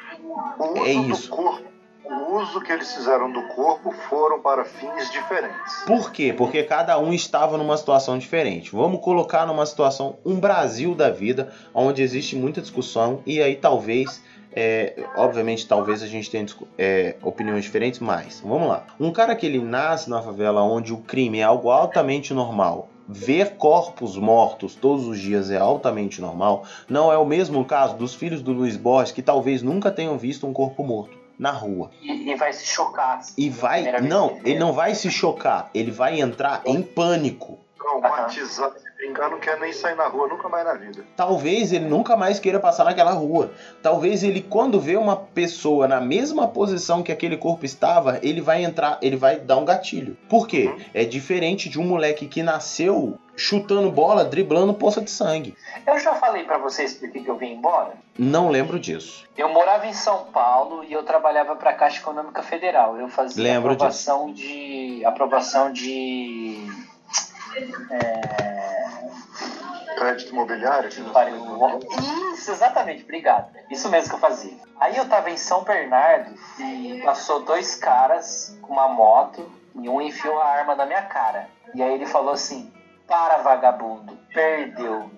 É 0.85 0.93
isso. 0.93 1.31
Corpo, 1.31 1.63
o 2.05 2.37
uso 2.37 2.61
que 2.61 2.73
eles 2.73 2.93
fizeram 2.93 3.33
do 3.33 3.43
corpo 3.55 3.93
foram 3.93 4.43
para 4.43 4.65
fins 4.65 5.11
diferentes. 5.11 5.85
Por 5.87 6.13
quê? 6.13 6.35
Porque 6.37 6.63
cada 6.65 6.99
um 6.99 7.13
estava 7.15 7.57
numa 7.57 7.77
situação 7.77 8.19
diferente. 8.19 8.73
Vamos 8.73 9.01
colocar 9.01 9.47
numa 9.47 9.65
situação, 9.65 10.19
um 10.27 10.41
Brasil 10.41 10.95
da 10.95 11.09
vida, 11.09 11.53
onde 11.73 12.03
existe 12.03 12.37
muita 12.37 12.61
discussão, 12.61 13.23
e 13.25 13.41
aí 13.41 13.55
talvez 13.55 14.23
é, 14.55 15.05
obviamente, 15.17 15.67
talvez 15.67 16.03
a 16.03 16.07
gente 16.07 16.31
tenha 16.31 16.47
é, 16.79 17.17
opiniões 17.23 17.65
diferentes, 17.65 17.99
mas 17.99 18.41
vamos 18.41 18.69
lá. 18.69 18.87
Um 19.01 19.11
cara 19.11 19.35
que 19.35 19.45
ele 19.45 19.59
nasce 19.59 20.09
na 20.09 20.23
favela 20.23 20.63
onde 20.63 20.93
o 20.93 20.99
crime 20.99 21.41
é 21.41 21.43
algo 21.43 21.71
altamente 21.71 22.33
normal, 22.33 22.89
ver 23.09 23.57
corpos 23.57 24.17
mortos 24.17 24.75
todos 24.75 25.07
os 25.07 25.19
dias 25.19 25.51
é 25.51 25.59
altamente 25.59 26.21
normal, 26.21 26.65
não 26.89 27.13
é 27.13 27.19
o 27.19 27.27
mesmo 27.27 27.65
caso 27.65 27.97
dos 27.97 28.15
filhos 28.15 28.43
do 28.43 28.53
Luiz 28.53 28.77
Borges 28.77 29.13
que 29.13 29.23
talvez 29.23 29.63
nunca 29.63 29.91
tenham 29.91 30.17
visto 30.17 30.47
um 30.47 30.53
corpo 30.53 30.85
morto 30.85 31.19
na 31.39 31.51
rua. 31.51 31.91
E, 32.01 32.31
e 32.31 32.35
vai 32.37 32.53
se 32.53 32.65
chocar. 32.65 33.21
E 33.37 33.51
vai. 33.51 34.01
Não, 34.01 34.39
ele 34.45 34.59
não 34.59 34.73
vai 34.73 34.95
se 34.95 35.11
chocar, 35.11 35.69
ele 35.75 35.91
vai 35.91 36.21
entrar 36.21 36.63
em 36.65 36.81
pânico. 36.81 37.59
Traumatizado 37.85 38.75
brincar, 39.05 39.31
não 39.31 39.39
quer 39.39 39.59
nem 39.61 39.73
sair 39.73 39.95
na 39.95 40.07
rua 40.07 40.29
nunca 40.29 40.49
mais 40.49 40.65
na 40.65 40.75
vida. 40.75 41.05
Talvez 41.17 41.73
ele 41.73 41.85
nunca 41.85 42.17
mais 42.17 42.39
queira 42.39 42.59
passar 42.59 42.85
naquela 42.85 43.13
rua. 43.13 43.51
Talvez 43.83 44.23
ele, 44.23 44.41
quando 44.41 44.81
vê 44.81 44.97
uma 44.97 45.17
pessoa 45.17 45.87
na 45.87 46.01
mesma 46.01 46.49
posição 46.49 47.03
que 47.03 47.13
aquele 47.13 47.37
corpo 47.37 47.65
estava, 47.65 48.19
ele 48.23 48.41
vai 48.41 48.65
entrar, 48.65 48.99
ele 49.03 49.17
vai 49.17 49.37
dar 49.37 49.57
um 49.57 49.65
gatilho. 49.65 50.17
Por 50.29 50.47
quê? 50.47 50.67
Uhum. 50.67 50.85
É 50.95 51.05
diferente 51.05 51.69
de 51.69 51.79
um 51.79 51.85
moleque 51.85 52.27
que 52.27 52.43
nasceu 52.43 53.19
chutando 53.37 53.91
bola, 53.91 54.25
driblando 54.25 54.73
poça 54.73 55.01
de 55.01 55.11
sangue. 55.11 55.57
Eu 55.87 55.99
já 55.99 56.15
falei 56.15 56.45
para 56.45 56.57
vocês 56.57 56.95
por 56.95 57.11
que 57.11 57.27
eu 57.27 57.37
vim 57.37 57.55
embora? 57.55 57.95
Não 58.17 58.49
lembro 58.49 58.79
disso. 58.79 59.25
Eu 59.37 59.49
morava 59.49 59.87
em 59.87 59.93
São 59.93 60.27
Paulo 60.27 60.85
e 60.85 60.93
eu 60.93 61.03
trabalhava 61.03 61.57
para 61.57 61.71
a 61.71 61.75
Caixa 61.75 61.99
Econômica 61.99 62.43
Federal. 62.45 62.97
Eu 62.97 63.09
fazia 63.09 63.43
Lembro 63.43 63.73
aprovação 63.73 64.33
disso. 64.33 64.49
de 64.49 65.05
aprovação 65.05 65.73
de 65.73 66.69
é... 67.91 69.95
Crédito 69.97 70.33
imobiliário? 70.33 70.91
Isso, 72.35 72.51
exatamente, 72.51 73.05
obrigado. 73.05 73.55
Isso 73.71 73.89
mesmo 73.89 74.11
que 74.11 74.17
eu 74.17 74.21
fazia. 74.21 74.57
Aí 74.81 74.97
eu 74.97 75.09
tava 75.09 75.31
em 75.31 75.37
São 75.37 75.63
Bernardo 75.63 76.35
e 76.59 77.01
passou 77.05 77.45
dois 77.45 77.77
caras 77.77 78.59
com 78.61 78.73
uma 78.73 78.89
moto 78.89 79.49
e 79.75 79.89
um 79.89 80.01
enfiou 80.01 80.41
a 80.41 80.47
arma 80.47 80.75
na 80.75 80.85
minha 80.85 81.03
cara. 81.03 81.49
E 81.75 81.83
aí 81.83 81.95
ele 81.95 82.07
falou 82.07 82.33
assim: 82.33 82.73
Para, 83.07 83.39
vagabundo, 83.39 84.19
perdeu. 84.33 85.11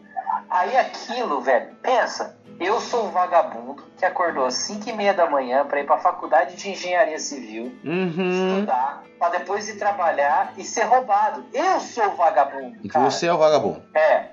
Aí 0.51 0.77
aquilo, 0.77 1.41
velho, 1.41 1.75
pensa, 1.83 2.37
eu 2.59 2.81
sou 2.81 3.07
um 3.07 3.11
vagabundo 3.11 3.83
que 3.99 4.05
acordou 4.05 4.47
às 4.47 4.55
5 4.55 4.89
e 4.89 4.93
meia 4.93 5.13
da 5.13 5.29
manhã 5.29 5.65
para 5.67 5.81
ir 5.81 5.87
para 5.87 5.97
a 5.97 6.01
faculdade 6.01 6.57
de 6.57 6.71
engenharia 6.71 7.19
civil, 7.19 7.75
uhum. 7.85 8.55
estudar, 8.55 9.03
para 9.19 9.39
depois 9.39 9.69
ir 9.69 9.77
trabalhar 9.77 10.53
e 10.57 10.65
ser 10.65 10.85
roubado. 10.85 11.45
Eu 11.53 11.81
sou 11.81 12.07
o 12.07 12.17
vagabundo. 12.17 12.89
Cara. 12.89 13.11
Você 13.11 13.27
é 13.27 13.33
o 13.33 13.39
vagabundo. 13.39 13.83
É. 13.95 14.31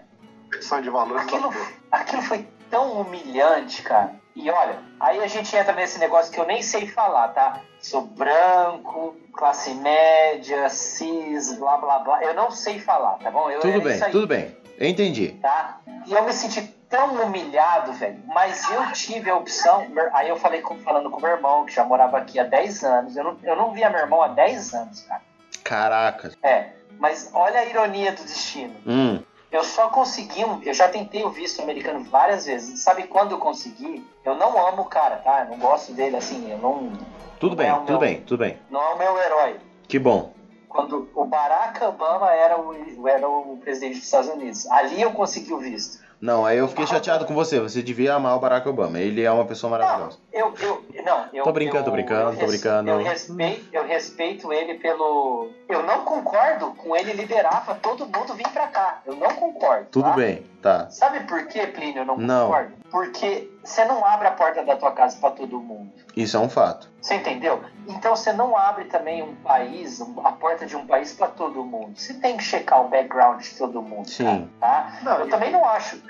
Questão 0.52 0.82
de 0.82 0.90
valores. 0.90 1.24
Aquilo, 1.24 1.54
aquilo 1.92 2.22
foi 2.22 2.48
tão 2.70 3.02
humilhante, 3.02 3.82
cara. 3.82 4.16
E 4.36 4.50
olha, 4.50 4.80
aí 5.00 5.20
a 5.20 5.28
gente 5.28 5.56
entra 5.56 5.74
nesse 5.74 6.00
negócio 6.00 6.32
que 6.32 6.40
eu 6.40 6.46
nem 6.46 6.62
sei 6.62 6.88
falar, 6.88 7.30
tá? 7.30 7.62
Sou 7.80 8.02
branco, 8.02 9.16
classe 9.34 9.74
média, 9.76 10.70
cis, 10.70 11.58
blá 11.58 11.78
blá 11.78 12.00
blá. 12.00 12.24
Eu 12.24 12.34
não 12.34 12.50
sei 12.50 12.80
falar, 12.80 13.20
tá 13.20 13.30
bom? 13.30 13.50
Eu, 13.50 13.60
tudo 13.60 13.82
bem, 13.82 14.00
tudo 14.12 14.28
bem. 14.28 14.63
Entendi. 14.80 15.30
Tá? 15.42 15.80
E 16.06 16.14
eu 16.14 16.24
me 16.24 16.34
senti 16.34 16.62
tão 16.90 17.14
humilhado, 17.24 17.94
velho. 17.94 18.20
Mas 18.28 18.70
eu 18.70 18.92
tive 18.92 19.30
a 19.30 19.36
opção. 19.36 19.88
Aí 20.14 20.30
eu 20.30 20.36
falei 20.36 20.62
com, 20.62 20.78
falando 20.80 21.10
com 21.10 21.22
meu 21.22 21.32
irmão, 21.32 21.66
que 21.66 21.74
já 21.74 21.84
morava 21.84 22.18
aqui 22.18 22.40
há 22.40 22.44
10 22.44 22.84
anos. 22.84 23.18
Eu 23.18 23.24
não, 23.24 23.38
eu 23.44 23.56
não 23.56 23.72
via 23.72 23.90
meu 23.90 24.00
irmão 24.00 24.22
há 24.22 24.28
10 24.28 24.74
anos, 24.74 25.02
cara. 25.02 25.22
Caraca. 25.64 26.32
É, 26.44 26.70
mas 27.00 27.32
olha 27.34 27.60
a 27.60 27.66
ironia 27.66 28.12
do 28.12 28.24
destino. 28.24 28.76
Hum. 28.86 29.20
Eu 29.52 29.64
só 29.64 29.90
consegui 29.90 30.44
um. 30.44 30.62
Eu 30.64 30.74
já 30.74 30.90
tentei 30.90 31.24
o 31.24 31.30
visto 31.30 31.62
americano 31.62 32.04
várias 32.04 32.46
vezes. 32.46 32.80
Sabe 32.80 33.04
quando 33.04 33.32
eu 33.32 33.38
consegui? 33.38 34.06
Eu 34.26 34.36
não 34.36 34.68
amo 34.68 34.82
o 34.82 34.86
cara, 34.86 35.18
tá? 35.18 35.42
Eu 35.42 35.52
não 35.52 35.60
gosto 35.60 35.94
dele 35.94 36.18
assim. 36.18 36.52
Eu 36.52 36.58
não. 36.58 36.92
Tudo 37.40 37.52
não 37.52 37.58
bem, 37.58 37.70
é 37.70 37.74
tudo 37.74 37.90
meu, 37.90 38.00
bem, 38.00 38.22
tudo 38.22 38.40
bem. 38.40 38.58
Não 38.70 38.82
é 38.82 38.94
o 38.94 38.98
meu 38.98 39.18
herói. 39.20 39.60
Que 39.88 40.00
bom 40.00 40.33
quando 40.74 41.08
o 41.14 41.24
Barack 41.24 41.82
Obama 41.84 42.34
era 42.34 42.60
o, 42.60 43.08
era 43.08 43.30
o 43.30 43.58
presidente 43.58 43.98
dos 43.98 44.06
Estados 44.06 44.30
Unidos. 44.30 44.66
Ali 44.72 45.02
eu 45.02 45.12
consegui 45.12 45.54
o 45.54 45.60
visto. 45.60 46.02
Não, 46.20 46.46
aí 46.46 46.58
eu 46.58 46.70
fiquei 46.70 46.88
chateado 46.88 47.26
com 47.26 47.34
você. 47.34 47.60
Você 47.60 47.84
devia 47.84 48.14
amar 48.14 48.36
o 48.36 48.40
Barack 48.40 48.68
Obama. 48.68 48.98
Ele 48.98 49.22
é 49.22 49.30
uma 49.30 49.46
pessoa 49.46 49.70
maravilhosa. 49.70 50.18
Não, 50.34 50.40
eu, 50.40 50.54
eu, 50.60 51.04
não, 51.04 51.28
eu, 51.34 51.44
tô 51.44 51.52
brincando, 51.52 51.80
eu, 51.80 51.84
tô 51.84 51.92
brincando, 51.92 52.32
eu 52.32 52.40
tô 52.40 52.48
brincando. 52.48 52.90
Eu 52.90 53.04
respeito, 53.04 53.66
eu 53.74 53.86
respeito 53.86 54.54
ele 54.54 54.76
pelo. 54.76 55.50
Eu 55.68 55.84
não 55.84 56.06
concordo 56.06 56.74
com 56.76 56.96
ele 56.96 57.14
liberar 57.14 57.66
pra 57.66 57.76
todo 57.76 58.06
mundo 58.06 58.34
vir 58.36 58.48
pra 58.50 58.68
cá. 58.68 59.02
Eu 59.06 59.16
não 59.16 59.36
concordo. 59.36 59.88
Tudo 59.92 60.06
tá? 60.06 60.16
bem, 60.16 60.46
tá. 60.64 60.90
Sabe 60.90 61.20
por 61.22 61.46
que, 61.48 61.68
Plínio, 61.68 62.02
eu 62.02 62.06
não, 62.06 62.18
não 62.18 62.46
concordo? 62.48 62.74
Porque 62.90 63.52
você 63.64 63.86
não 63.86 64.04
abre 64.06 64.28
a 64.28 64.32
porta 64.32 64.64
da 64.64 64.76
tua 64.76 64.92
casa 64.94 65.18
pra 65.20 65.32
todo 65.32 65.60
mundo. 65.60 65.92
Isso 66.16 66.38
é 66.38 66.40
um 66.40 66.50
fato. 66.50 66.90
Você 67.02 67.16
entendeu? 67.16 67.62
Então 67.88 68.16
você 68.16 68.32
não 68.32 68.58
abre 68.58 68.86
também 68.86 69.22
um 69.22 69.36
país, 69.36 70.02
a 70.24 70.32
porta 70.32 70.66
de 70.66 70.76
um 70.76 70.88
país 70.88 71.14
para 71.14 71.28
todo 71.28 71.64
mundo. 71.64 72.00
Você 72.00 72.14
tem 72.16 72.38
que 72.38 72.44
checar 72.44 72.82
o 72.84 72.88
background 72.88 73.42
de 73.42 73.56
todo 73.56 73.82
mundo. 73.82 74.10
Sim. 74.10 74.50
Tá? 74.60 75.00
Não, 75.04 75.20
eu 75.20 75.30
também 75.30 75.52
não 75.52 75.68
acho 75.68 76.02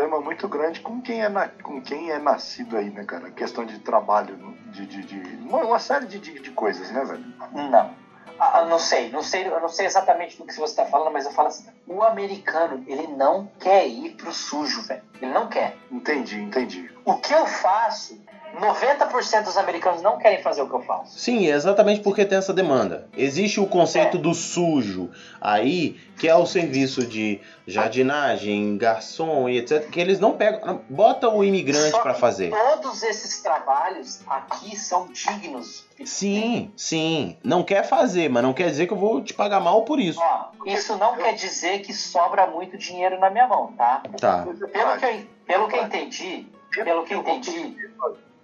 problema 0.00 0.20
muito 0.20 0.48
grande 0.48 0.80
com 0.80 1.00
quem 1.00 1.22
é, 1.22 1.28
na, 1.28 1.48
com 1.48 1.80
quem 1.80 2.10
é 2.10 2.18
nascido 2.18 2.76
aí, 2.76 2.90
né, 2.90 3.04
cara? 3.04 3.30
Questão 3.30 3.66
de 3.66 3.78
trabalho, 3.80 4.36
de, 4.66 4.86
de, 4.86 5.02
de 5.02 5.36
uma, 5.46 5.58
uma, 5.64 5.78
série 5.78 6.06
de, 6.06 6.18
de, 6.18 6.40
de, 6.40 6.50
coisas, 6.52 6.90
né, 6.90 7.04
velho? 7.04 7.24
Não. 7.52 7.90
Ah, 8.38 8.64
não 8.64 8.78
sei, 8.78 9.10
não 9.10 9.22
sei, 9.22 9.46
eu 9.46 9.60
não 9.60 9.68
sei 9.68 9.84
exatamente 9.84 10.36
do 10.38 10.46
que 10.46 10.54
você 10.54 10.72
está 10.72 10.86
falando, 10.86 11.12
mas 11.12 11.26
eu 11.26 11.30
falo 11.30 11.48
assim, 11.48 11.66
o 11.86 12.02
americano, 12.02 12.82
ele 12.86 13.06
não 13.06 13.46
quer 13.58 13.86
ir 13.86 14.14
pro 14.14 14.32
sujo, 14.32 14.80
velho. 14.82 15.02
Ele 15.20 15.30
não 15.30 15.46
quer. 15.46 15.76
Entendi, 15.90 16.40
entendi. 16.40 16.90
O 17.04 17.16
que 17.16 17.34
eu 17.34 17.46
faço 17.46 18.18
90% 18.58 19.44
dos 19.44 19.56
americanos 19.56 20.02
não 20.02 20.18
querem 20.18 20.42
fazer 20.42 20.62
o 20.62 20.68
que 20.68 20.74
eu 20.74 20.82
faço. 20.82 21.18
Sim, 21.18 21.46
é 21.46 21.54
exatamente 21.54 22.00
porque 22.00 22.24
tem 22.24 22.38
essa 22.38 22.52
demanda. 22.52 23.08
Existe 23.16 23.60
o 23.60 23.66
conceito 23.66 24.16
é. 24.16 24.20
do 24.20 24.34
sujo 24.34 25.10
aí, 25.40 25.98
que 26.18 26.28
é 26.28 26.34
o 26.34 26.46
serviço 26.46 27.06
de 27.06 27.40
jardinagem, 27.66 28.76
garçom 28.76 29.48
e 29.48 29.58
etc, 29.58 29.88
que 29.88 30.00
eles 30.00 30.18
não 30.18 30.32
pegam, 30.32 30.80
bota 30.88 31.28
o 31.28 31.44
imigrante 31.44 31.98
para 32.00 32.14
fazer. 32.14 32.50
Todos 32.50 33.02
esses 33.02 33.40
trabalhos 33.40 34.20
aqui 34.26 34.76
são 34.76 35.08
dignos. 35.08 35.88
Sim, 36.04 36.72
sim. 36.76 37.36
Não 37.44 37.62
quer 37.62 37.86
fazer, 37.86 38.28
mas 38.30 38.42
não 38.42 38.52
quer 38.52 38.70
dizer 38.70 38.86
que 38.86 38.92
eu 38.92 38.98
vou 38.98 39.22
te 39.22 39.34
pagar 39.34 39.60
mal 39.60 39.84
por 39.84 40.00
isso. 40.00 40.20
Ó, 40.20 40.50
isso 40.66 40.96
não 40.96 41.16
quer 41.16 41.34
dizer 41.34 41.80
que 41.80 41.92
sobra 41.92 42.46
muito 42.46 42.76
dinheiro 42.78 43.18
na 43.18 43.30
minha 43.30 43.46
mão, 43.46 43.72
tá? 43.72 44.02
Tá. 44.18 44.46
Pelo 44.72 44.98
que 44.98 45.28
pelo 45.50 45.66
que 45.66 45.76
eu 45.76 45.82
entendi, 45.82 46.46
pelo 46.72 47.04
que 47.04 47.12
eu 47.12 47.20
entendi, 47.20 47.76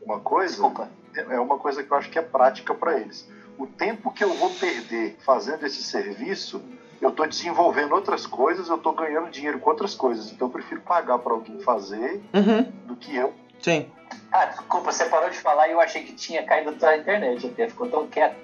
uma 0.06 0.20
coisa, 0.20 0.52
Desculpa. 0.54 0.88
é 1.14 1.38
uma 1.38 1.58
coisa 1.58 1.82
que 1.82 1.92
eu 1.92 1.96
acho 1.96 2.08
que 2.08 2.18
é 2.18 2.22
prática 2.22 2.74
para 2.74 2.98
eles. 2.98 3.28
O 3.58 3.66
tempo 3.66 4.10
que 4.10 4.24
eu 4.24 4.32
vou 4.34 4.50
perder 4.50 5.16
fazendo 5.24 5.66
esse 5.66 5.82
serviço, 5.82 6.62
eu 7.00 7.10
estou 7.10 7.26
desenvolvendo 7.26 7.92
outras 7.92 8.26
coisas, 8.26 8.68
eu 8.68 8.76
estou 8.76 8.94
ganhando 8.94 9.30
dinheiro 9.30 9.58
com 9.58 9.68
outras 9.68 9.94
coisas. 9.94 10.32
Então 10.32 10.48
eu 10.48 10.52
prefiro 10.52 10.80
pagar 10.80 11.18
para 11.18 11.32
alguém 11.32 11.60
fazer 11.60 12.22
uhum. 12.32 12.62
do 12.86 12.96
que 12.96 13.14
eu 13.14 13.34
Sim. 13.60 13.90
Ah, 14.30 14.44
desculpa, 14.46 14.92
você 14.92 15.06
parou 15.06 15.30
de 15.30 15.38
falar 15.38 15.68
e 15.68 15.72
eu 15.72 15.80
achei 15.80 16.02
que 16.02 16.12
tinha 16.12 16.44
caído 16.44 16.72
da 16.72 16.96
internet 16.96 17.46
até, 17.46 17.68
ficou 17.68 17.88
tão 17.88 18.06
quieto. 18.06 18.36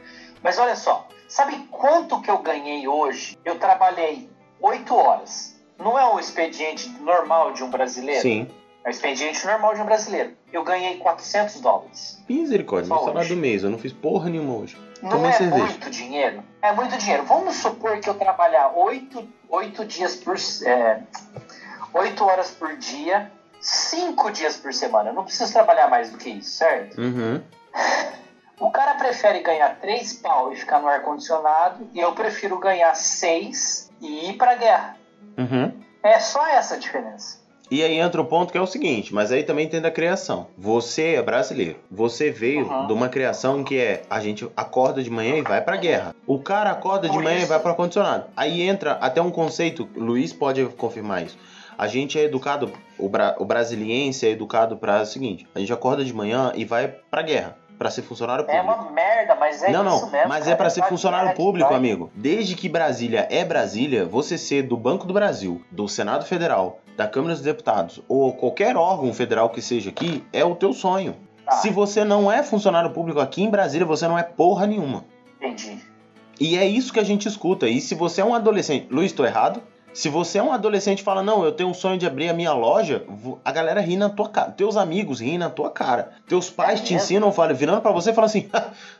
Mas 0.43 0.59
olha 0.59 0.75
só, 0.75 1.07
sabe 1.29 1.57
quanto 1.71 2.21
que 2.21 2.31
eu 2.31 2.39
ganhei 2.39 2.89
hoje? 2.89 3.39
Eu 3.45 3.59
trabalhei 3.59 4.29
8 4.61 4.95
horas. 4.95 5.61
Não 5.79 5.99
é 5.99 6.05
o 6.05 6.19
expediente 6.19 6.89
normal 7.01 7.53
de 7.53 7.63
um 7.63 7.71
brasileiro? 7.71 8.23
Sim. 8.23 8.49
É 8.85 8.89
o 8.89 8.91
expediente 8.91 9.47
normal 9.47 9.75
de 9.75 9.81
um 9.81 9.85
brasileiro. 9.85 10.33
Eu 10.53 10.65
ganhei 10.65 10.97
400 10.99 11.61
dólares. 11.61 12.23
Misericórdia, 12.29 12.93
meu 12.93 13.05
salário 13.05 13.29
do 13.29 13.37
mês, 13.37 13.63
eu 13.63 13.71
não 13.71 13.79
fiz 13.79 13.93
porra 13.93 14.29
nenhuma 14.29 14.55
hoje. 14.55 14.77
Não 15.01 15.11
Tomei 15.11 15.31
é 15.31 15.35
cerveja. 15.35 15.65
muito 15.65 15.91
dinheiro? 15.91 16.43
É 16.61 16.73
muito 16.73 16.97
dinheiro. 16.97 17.25
Vamos 17.25 17.57
supor 17.57 17.99
que 17.99 18.09
eu 18.09 18.15
trabalhar 18.15 18.73
8, 18.77 19.29
oito 19.49 19.85
dias 19.85 20.17
por... 20.17 20.37
É, 20.65 21.03
8 21.95 22.25
horas 22.25 22.51
por 22.51 22.77
dia, 22.77 23.31
5 23.61 24.31
dias 24.31 24.57
por 24.57 24.73
semana. 24.73 25.11
Eu 25.11 25.15
não 25.15 25.25
preciso 25.25 25.53
trabalhar 25.53 25.89
mais 25.89 26.11
do 26.11 26.19
que 26.19 26.31
isso, 26.31 26.57
certo? 26.57 27.01
Uhum. 27.01 27.43
O 28.59 28.71
cara 28.71 28.95
prefere 28.95 29.41
ganhar 29.41 29.77
3 29.81 30.15
pau 30.15 30.53
e 30.53 30.57
ficar 30.57 30.81
no 30.81 30.89
ar-condicionado, 30.89 31.89
e 31.93 32.01
eu 32.01 32.13
prefiro 32.13 32.59
ganhar 32.59 32.95
6 32.95 33.91
e 34.01 34.31
ir 34.31 34.35
pra 34.35 34.55
guerra. 34.55 34.97
Uhum. 35.37 35.83
É 36.03 36.19
só 36.19 36.47
essa 36.47 36.75
a 36.75 36.79
diferença. 36.79 37.42
E 37.75 37.83
aí 37.83 37.99
entra 37.99 38.21
o 38.21 38.25
ponto 38.27 38.53
que 38.53 38.59
é 38.59 38.61
o 38.61 38.67
seguinte, 38.67 39.15
mas 39.15 39.33
aí 39.33 39.43
também 39.43 39.67
tem 39.67 39.81
da 39.81 39.91
criação. 39.91 40.49
Você 40.59 41.15
é 41.15 41.23
brasileiro. 41.23 41.77
Você 41.91 42.31
veio 42.31 42.67
Uhum. 42.69 42.87
de 42.87 42.93
uma 42.93 43.09
criação 43.09 43.65
que 43.65 43.79
é 43.79 44.03
a 44.11 44.21
gente 44.21 44.47
acorda 44.55 45.03
de 45.03 45.09
manhã 45.09 45.37
e 45.37 45.41
vai 45.43 45.63
pra 45.63 45.77
guerra. 45.77 46.15
O 46.27 46.39
cara 46.39 46.71
acorda 46.71 47.09
de 47.09 47.15
Por 47.15 47.23
manhã 47.23 47.37
e 47.37 47.39
isso- 47.39 47.49
vai 47.49 47.59
pro 47.59 47.71
ar-condicionado. 47.71 48.27
Aí 48.37 48.61
entra 48.61 48.93
até 49.01 49.23
um 49.23 49.31
conceito, 49.31 49.89
Luiz 49.97 50.35
pode 50.35 50.63
confirmar 50.77 51.23
isso. 51.25 51.39
A 51.79 51.87
gente 51.87 52.19
é 52.19 52.25
educado, 52.25 52.71
o, 52.99 53.09
bra, 53.09 53.35
o 53.39 53.45
brasiliense 53.47 54.27
é 54.27 54.31
educado 54.33 54.77
para 54.77 55.01
o 55.01 55.07
seguinte: 55.07 55.47
a 55.55 55.59
gente 55.59 55.73
acorda 55.73 56.05
de 56.05 56.13
manhã 56.13 56.53
e 56.55 56.67
vai 56.67 56.89
pra 56.89 57.23
guerra, 57.23 57.57
pra 57.79 57.91
ser 57.91 58.03
funcionário 58.03 58.45
É 58.47 58.47
público. 58.61 58.83
uma 58.83 58.91
merda, 58.93 59.35
mas 59.35 59.63
é 59.63 59.71
não, 59.73 59.97
isso 59.97 60.05
não, 60.05 60.13
mesmo. 60.13 60.29
mas 60.29 60.47
é 60.47 60.55
pra 60.55 60.69
ser 60.69 60.85
funcionário 60.85 61.35
público, 61.35 61.73
amigo. 61.73 62.11
Desde 62.15 62.55
que 62.55 62.69
Brasília 62.69 63.27
é 63.31 63.43
Brasília, 63.47 64.05
você 64.05 64.37
ser 64.37 64.63
do 64.65 64.77
Banco 64.77 65.07
do 65.07 65.15
Brasil, 65.15 65.63
do 65.71 65.89
Senado 65.89 66.27
Federal, 66.27 66.79
da 66.97 67.07
Câmara 67.09 67.35
dos 67.35 67.43
Deputados 67.43 68.01
ou 68.09 68.33
qualquer 68.33 68.77
órgão 68.77 69.13
federal 69.13 69.51
que 69.51 69.63
seja 69.63 69.91
aqui, 69.91 70.25
é 70.33 70.45
o 70.45 70.55
teu 70.55 70.73
sonho. 70.73 71.17
Tá. 71.45 71.53
Se 71.53 71.71
você 71.71 72.05
não 72.05 72.31
é 72.31 72.43
funcionário 72.43 72.91
público 72.91 73.21
aqui 73.21 73.43
em 73.43 73.51
Brasília, 73.51 73.87
você 73.87 74.07
não 74.07 74.19
é 74.19 74.23
porra 74.23 74.67
nenhuma. 74.67 75.05
Entendi. 75.41 75.79
E 76.41 76.57
é 76.57 76.67
isso 76.67 76.93
que 76.93 77.01
a 77.01 77.05
gente 77.05 77.29
escuta. 77.29 77.69
E 77.69 77.81
se 77.81 77.95
você 77.95 78.21
é 78.21 78.25
um 78.25 78.35
adolescente, 78.35 78.89
Luiz, 78.91 79.13
tô 79.13 79.25
errado? 79.25 79.63
Se 79.95 80.09
você 80.09 80.39
é 80.39 80.43
um 80.43 80.53
adolescente 80.53 81.01
e 81.01 81.03
fala, 81.05 81.23
não, 81.23 81.45
eu 81.45 81.53
tenho 81.53 81.69
um 81.69 81.75
sonho 81.75 81.99
de 81.99 82.07
abrir 82.07 82.29
a 82.29 82.33
minha 82.33 82.53
loja, 82.55 83.05
a 83.45 83.53
galera 83.53 83.81
ri 83.81 83.97
na 83.97 84.09
tua 84.09 84.29
cara. 84.29 84.51
Teus 84.51 84.77
amigos 84.77 85.21
riem 85.21 85.37
na 85.37 85.51
tua 85.51 85.71
cara. 85.71 86.13
Teus 86.27 86.49
pais 86.49 86.81
É 86.81 86.83
te 86.83 86.93
mesmo? 86.95 86.97
ensinam, 87.05 87.33
falam, 87.33 87.55
virando 87.55 87.83
pra 87.83 87.93
você 87.93 88.11
e 88.11 88.15
falam 88.15 88.27
assim: 88.27 88.49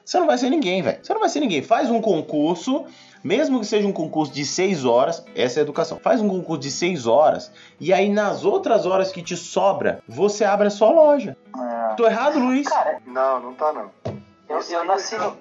você 0.05 0.19
não 0.21 0.27
vai 0.27 0.37
ser 0.37 0.51
ninguém, 0.51 0.83
velho. 0.83 0.99
Você 1.03 1.13
não 1.15 1.21
vai 1.21 1.31
ser 1.31 1.41
ninguém. 1.41 1.63
Faz 1.63 1.89
um 1.89 1.99
concurso, 2.01 2.85
mesmo 3.25 3.59
que 3.61 3.67
seja 3.67 3.89
um 3.89 3.93
concurso 3.93 4.33
de 4.35 4.45
6 4.45 4.85
horas, 4.85 5.25
essa 5.35 5.59
é 5.59 5.61
a 5.61 5.65
educação. 5.65 5.99
Faz 5.99 6.21
um 6.21 6.29
concurso 6.29 6.61
de 6.61 6.71
6 6.71 7.07
horas, 7.07 7.51
e 7.81 7.91
aí 7.93 8.11
nas 8.11 8.45
outras 8.45 8.85
horas 8.85 9.11
que 9.11 9.23
te 9.23 9.37
sobra, 9.37 10.01
você 10.07 10.45
abre 10.45 10.67
a 10.67 10.71
sua 10.71 10.91
loja. 10.91 11.37
É. 11.57 11.95
Tô 11.95 12.07
errado, 12.07 12.39
Luiz? 12.39 12.69
Cara, 12.69 12.99
Não, 13.07 13.41
não 13.41 13.55
tá 13.55 13.73
não. 13.73 13.91
eu, 14.49 14.61
eu 14.71 14.85
nasci 14.85 15.17
no. 15.17 15.37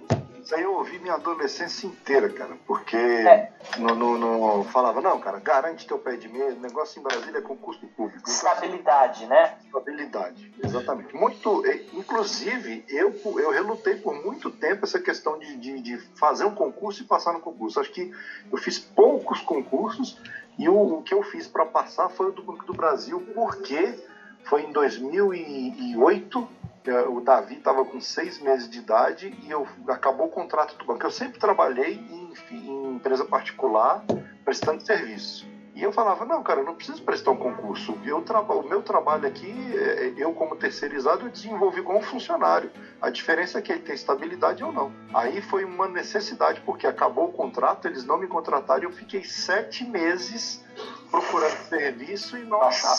Isso 0.52 0.58
aí 0.58 0.64
eu 0.64 0.74
ouvi 0.74 1.00
minha 1.00 1.14
adolescência 1.14 1.88
inteira, 1.88 2.28
cara. 2.28 2.58
Porque 2.68 2.98
É. 2.98 3.50
no, 3.78 3.96
no- 3.96 4.18
no- 4.18 4.64
falava, 4.66 5.00
não, 5.00 5.18
cara, 5.18 5.40
garante 5.40 5.88
teu 5.88 5.98
pé 5.98 6.18
de 6.18 6.28
meia. 6.28 6.52
O 6.54 6.60
negócio 6.60 7.00
em 7.00 7.04
Brasília 7.04 7.38
é 7.38 7.42
concurso 7.42 7.88
público. 7.96 8.30
Estabilidade, 8.30 9.26
né? 9.28 9.54
Estabilidade, 9.64 10.52
exatamente. 10.62 11.16
Muito, 11.16 11.64
inclusive, 11.94 12.84
eu, 12.90 13.16
eu 13.40 13.50
relutei 13.50 13.96
por 13.96 14.14
muito 14.14 14.52
tempo 14.52 14.84
essa 14.84 15.00
questão 15.00 15.40
de, 15.40 15.56
de, 15.56 15.80
de 15.80 15.98
fazer 16.20 16.44
um 16.44 16.54
concurso 16.54 17.02
e 17.02 17.06
passar 17.06 17.32
no 17.32 17.40
concurso. 17.40 17.80
Acho 17.80 17.90
que 17.90 18.12
eu 18.52 18.58
fiz 18.58 18.78
poucos 18.78 19.40
concursos 19.40 20.20
e 20.60 20.68
o, 20.68 20.98
o 20.98 21.02
que 21.02 21.14
eu 21.14 21.24
fiz 21.24 21.48
para 21.48 21.66
passar 21.66 22.10
foi 22.10 22.28
o 22.28 22.32
do 22.34 22.44
Banco 22.44 22.66
do 22.66 22.74
Brasil, 22.74 23.26
porque 23.34 23.98
foi 24.44 24.64
em 24.64 24.74
2008 24.74 26.40
eh, 26.40 26.61
o 27.10 27.22
Davi 27.22 27.56
estava 27.56 27.86
com 27.86 28.00
seis 28.00 28.40
meses 28.40 28.70
de 28.70 28.80
idade 28.80 29.38
e 29.44 29.52
eu 29.52 29.68
acabou 29.88 30.28
o 30.28 30.32
contrato 30.32 30.76
do 30.78 30.86
banco. 30.86 31.06
Eu 31.06 31.12
sempre 31.12 31.40
trabalhei 31.40 31.96
em, 32.10 32.34
em 32.52 32.96
empresa 32.96 33.24
particular 33.26 34.04
prestando 34.44 34.82
serviço. 34.82 35.46
E 35.74 35.82
eu 35.82 35.92
falava, 35.92 36.26
não, 36.26 36.44
cara, 36.44 36.60
eu 36.60 36.66
não 36.66 36.76
preciso 36.76 37.02
prestar 37.02 37.32
um 37.32 37.38
concurso. 37.38 37.98
Eu 38.04 38.22
traba 38.22 38.54
o 38.54 38.68
meu 38.68 38.82
trabalho 38.82 39.26
aqui, 39.26 39.52
é, 39.78 40.14
eu 40.18 40.34
como 40.34 40.56
terceirizado, 40.56 41.26
eu 41.26 41.30
desenvolvi 41.30 41.80
um 41.82 42.02
funcionário. 42.02 42.70
A 43.02 43.10
diferença 43.10 43.58
é 43.58 43.62
que 43.62 43.72
ele 43.72 43.82
tem 43.82 43.96
estabilidade 43.96 44.64
ou 44.64 44.72
não. 44.72 44.92
Aí 45.14 45.42
foi 45.42 45.64
uma 45.64 45.88
necessidade, 45.88 46.62
porque 46.62 46.86
acabou 46.86 47.30
o 47.30 47.32
contrato, 47.32 47.88
eles 47.88 48.04
não 48.04 48.18
me 48.18 48.28
contrataram 48.28 48.84
eu 48.84 48.92
fiquei 48.92 49.24
sete 49.24 49.86
meses 49.86 50.64
procurando 51.12 51.58
serviço 51.68 52.38
e 52.38 52.44
não 52.46 52.62
achava. 52.62 52.98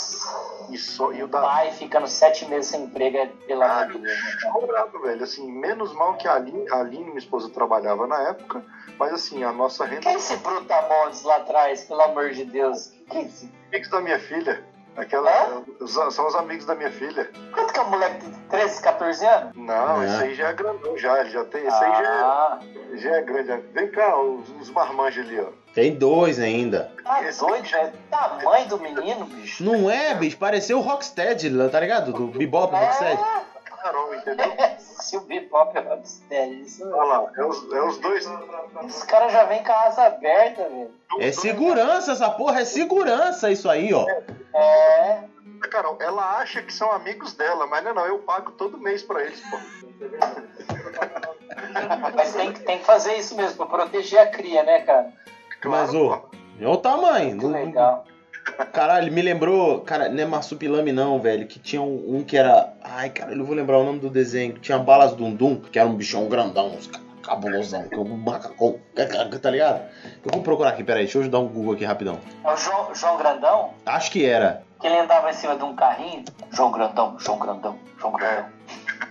E, 0.70 0.76
só, 0.78 1.10
e 1.12 1.22
o 1.22 1.26
Davi 1.26 1.47
Pai 1.47 1.72
ficando 1.72 2.06
sete 2.06 2.44
meses 2.47 2.70
sem 2.70 2.84
emprego 2.84 3.16
é 3.16 3.26
pela 3.47 3.80
Ah, 3.80 3.86
vida, 3.86 3.98
né, 3.98 4.14
chorava, 4.39 4.98
velho. 5.01 5.24
Assim, 5.24 5.51
menos 5.51 5.93
mal 5.94 6.16
que 6.16 6.28
a 6.28 6.34
Aline, 6.34 6.70
a 6.70 6.80
Aline, 6.80 7.05
minha 7.06 7.18
esposa, 7.18 7.48
trabalhava 7.48 8.06
na 8.06 8.20
época, 8.28 8.62
mas 8.98 9.12
assim, 9.14 9.43
a 9.43 9.51
nossa 9.52 9.84
renda. 9.86 10.02
Quem 10.02 10.12
é 10.12 10.16
esse 10.16 10.36
Brutamontes 10.36 11.22
lá 11.22 11.36
atrás, 11.36 11.84
pelo 11.84 12.02
amor 12.02 12.30
de 12.30 12.44
Deus? 12.44 12.93
Quem 13.09 13.22
é 13.22 13.24
esse? 13.24 13.51
Amigos 13.70 13.89
da 13.90 14.01
minha 14.01 14.18
filha. 14.18 14.72
Aquela, 14.97 15.62
os- 15.81 15.93
São 16.14 16.27
os 16.27 16.35
amigos 16.35 16.66
da 16.66 16.74
minha 16.74 16.90
filha. 16.90 17.31
Quanto 17.52 17.73
que 17.73 17.78
é 17.78 17.82
o 17.82 17.90
moleque 17.90 18.27
de 18.27 18.39
13, 18.51 18.82
14 18.82 19.24
anos? 19.27 19.56
Não, 19.56 20.02
É. 20.02 20.06
esse 20.06 20.23
aí 20.24 20.35
já 20.35 20.48
é 20.48 20.52
grandão, 20.52 20.97
já. 20.98 21.20
Ele 21.20 21.31
já 21.31 21.44
tem. 21.47 21.66
Esse 21.66 21.85
aí 21.85 21.93
já 22.05 22.10
Ah, 22.10 22.59
é, 22.93 22.97
já 22.98 23.10
é 23.16 23.23
grande. 23.23 23.48
já. 23.48 23.59
Vem 23.73 23.90
cá, 23.90 24.16
os, 24.20 24.48
os 24.60 24.70
marmanjos 24.70 25.24
ali, 25.27 25.40
ó. 25.40 25.47
Tem 25.74 25.94
dois 25.94 26.39
ainda. 26.39 26.93
tá 27.02 27.23
Esse 27.27 27.40
doido, 27.40 27.64
velho. 27.70 27.93
Tamanho 28.10 28.69
do 28.69 28.78
menino, 28.78 29.24
bicho. 29.24 29.64
Não 29.64 29.90
é, 29.90 30.14
bicho? 30.14 30.36
Pareceu 30.36 30.78
o 30.78 30.82
Rocksteady, 30.82 31.51
tá 31.70 31.81
ligado? 31.81 32.12
Do 32.12 32.27
Bebop 32.27 32.74
Rocksteady. 32.74 33.20
É, 33.20 33.40
Carol, 33.82 34.14
entendeu? 34.14 34.46
se 34.78 35.16
o 35.16 35.20
Bebop 35.20 35.76
é 35.76 35.80
Rocksteady, 35.80 36.62
isso 36.62 36.88
Olha 36.88 37.18
lá, 37.18 37.30
é 37.36 37.44
os, 37.44 37.72
é 37.72 37.82
os 37.82 37.98
dois. 37.98 38.30
Os 38.84 39.02
caras 39.04 39.32
já 39.32 39.44
vêm 39.44 39.62
com 39.62 39.72
a 39.72 39.82
asa 39.84 40.04
aberta, 40.06 40.68
velho. 40.68 40.90
É 41.18 41.32
segurança 41.32 42.12
essa 42.12 42.30
porra, 42.30 42.60
é 42.60 42.64
segurança 42.64 43.50
isso 43.50 43.68
aí, 43.68 43.92
ó. 43.92 44.06
É. 44.54 45.24
A 45.62 45.68
Carol, 45.68 45.96
ela 46.00 46.38
acha 46.38 46.60
que 46.62 46.72
são 46.72 46.90
amigos 46.90 47.34
dela, 47.34 47.66
mas 47.66 47.84
não, 47.84 47.90
é 47.90 47.94
não, 47.94 48.06
eu 48.06 48.18
pago 48.18 48.50
todo 48.52 48.78
mês 48.78 49.02
pra 49.02 49.22
eles, 49.22 49.40
pô. 49.48 49.59
Mas 52.14 52.34
tem, 52.34 52.52
que- 52.52 52.60
tem 52.60 52.78
que 52.78 52.84
fazer 52.84 53.14
isso 53.16 53.36
mesmo, 53.36 53.56
pra 53.56 53.66
proteger 53.66 54.18
a 54.20 54.26
cria, 54.26 54.62
né, 54.62 54.80
cara? 54.80 55.12
Mas, 55.64 55.90
pô. 55.92 56.14
ô, 56.14 56.20
é 56.60 56.68
o 56.68 56.76
tamanho. 56.76 57.30
Muito 57.36 57.48
Não- 57.48 57.52
legal. 57.64 58.04
Caralho, 58.73 59.12
me 59.12 59.23
lembrou. 59.23 59.81
Cara, 59.81 60.09
não 60.09 60.23
é 60.23 60.27
marsupilame 60.27 60.93
não, 60.93 61.20
velho. 61.20 61.47
Que 61.47 61.59
tinha 61.59 61.81
um, 61.81 62.16
um 62.16 62.24
que 62.24 62.36
era. 62.36 62.73
Ai, 62.82 63.10
cara, 63.10 63.32
eu 63.32 63.36
não 63.36 63.44
vou 63.44 63.55
lembrar 63.55 63.78
o 63.78 63.85
nome 63.85 63.98
do 64.01 64.10
desenho. 64.10 64.55
Que 64.55 64.60
tinha 64.60 64.78
balas 64.78 65.14
Dundum, 65.14 65.56
que 65.56 65.78
era 65.78 65.89
um 65.89 65.94
bichão 65.94 66.28
grandão, 66.28 66.77
cabulosão, 67.23 67.89
que 67.89 67.94
é 67.94 67.98
um 67.98 68.16
macacão, 68.16 68.78
tá 69.40 69.51
ligado? 69.51 69.82
Eu 70.24 70.32
vou 70.32 70.43
procurar 70.43 70.70
aqui, 70.70 70.82
peraí, 70.82 71.05
deixa 71.05 71.19
eu 71.19 71.28
dar 71.28 71.39
um 71.39 71.47
Google 71.47 71.74
aqui 71.74 71.85
rapidão. 71.85 72.19
É 72.44 72.52
o 72.52 72.56
João, 72.56 72.93
João 72.94 73.16
Grandão, 73.16 73.70
Acho 73.86 74.10
que 74.10 74.24
era. 74.24 74.64
que 74.81 74.86
ele 74.89 74.98
andava 74.98 75.31
em 75.31 75.35
cima 75.35 75.55
de 75.56 75.62
um 75.62 75.77
carrinho. 75.77 76.24
João 76.51 76.73
Grandão, 76.73 77.16
João 77.20 77.39
Grandão, 77.39 77.78
João 78.01 78.12
Grandão. 78.12 78.47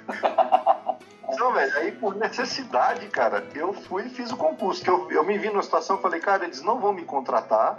Não, 1.38 1.54
velho, 1.54 1.78
aí 1.78 1.92
por 1.94 2.16
necessidade, 2.16 3.08
cara, 3.08 3.44
eu 3.56 3.72
fui 3.74 4.06
e 4.06 4.10
fiz 4.10 4.32
o 4.32 4.38
concurso. 4.38 4.84
Que 4.84 4.90
eu, 4.90 5.10
eu 5.12 5.24
me 5.24 5.38
vi 5.38 5.48
numa 5.48 5.64
situação, 5.64 5.98
falei, 5.98 6.20
cara, 6.20 6.44
eles 6.44 6.62
não 6.62 6.78
vão 6.80 6.92
me 6.92 7.04
contratar, 7.04 7.78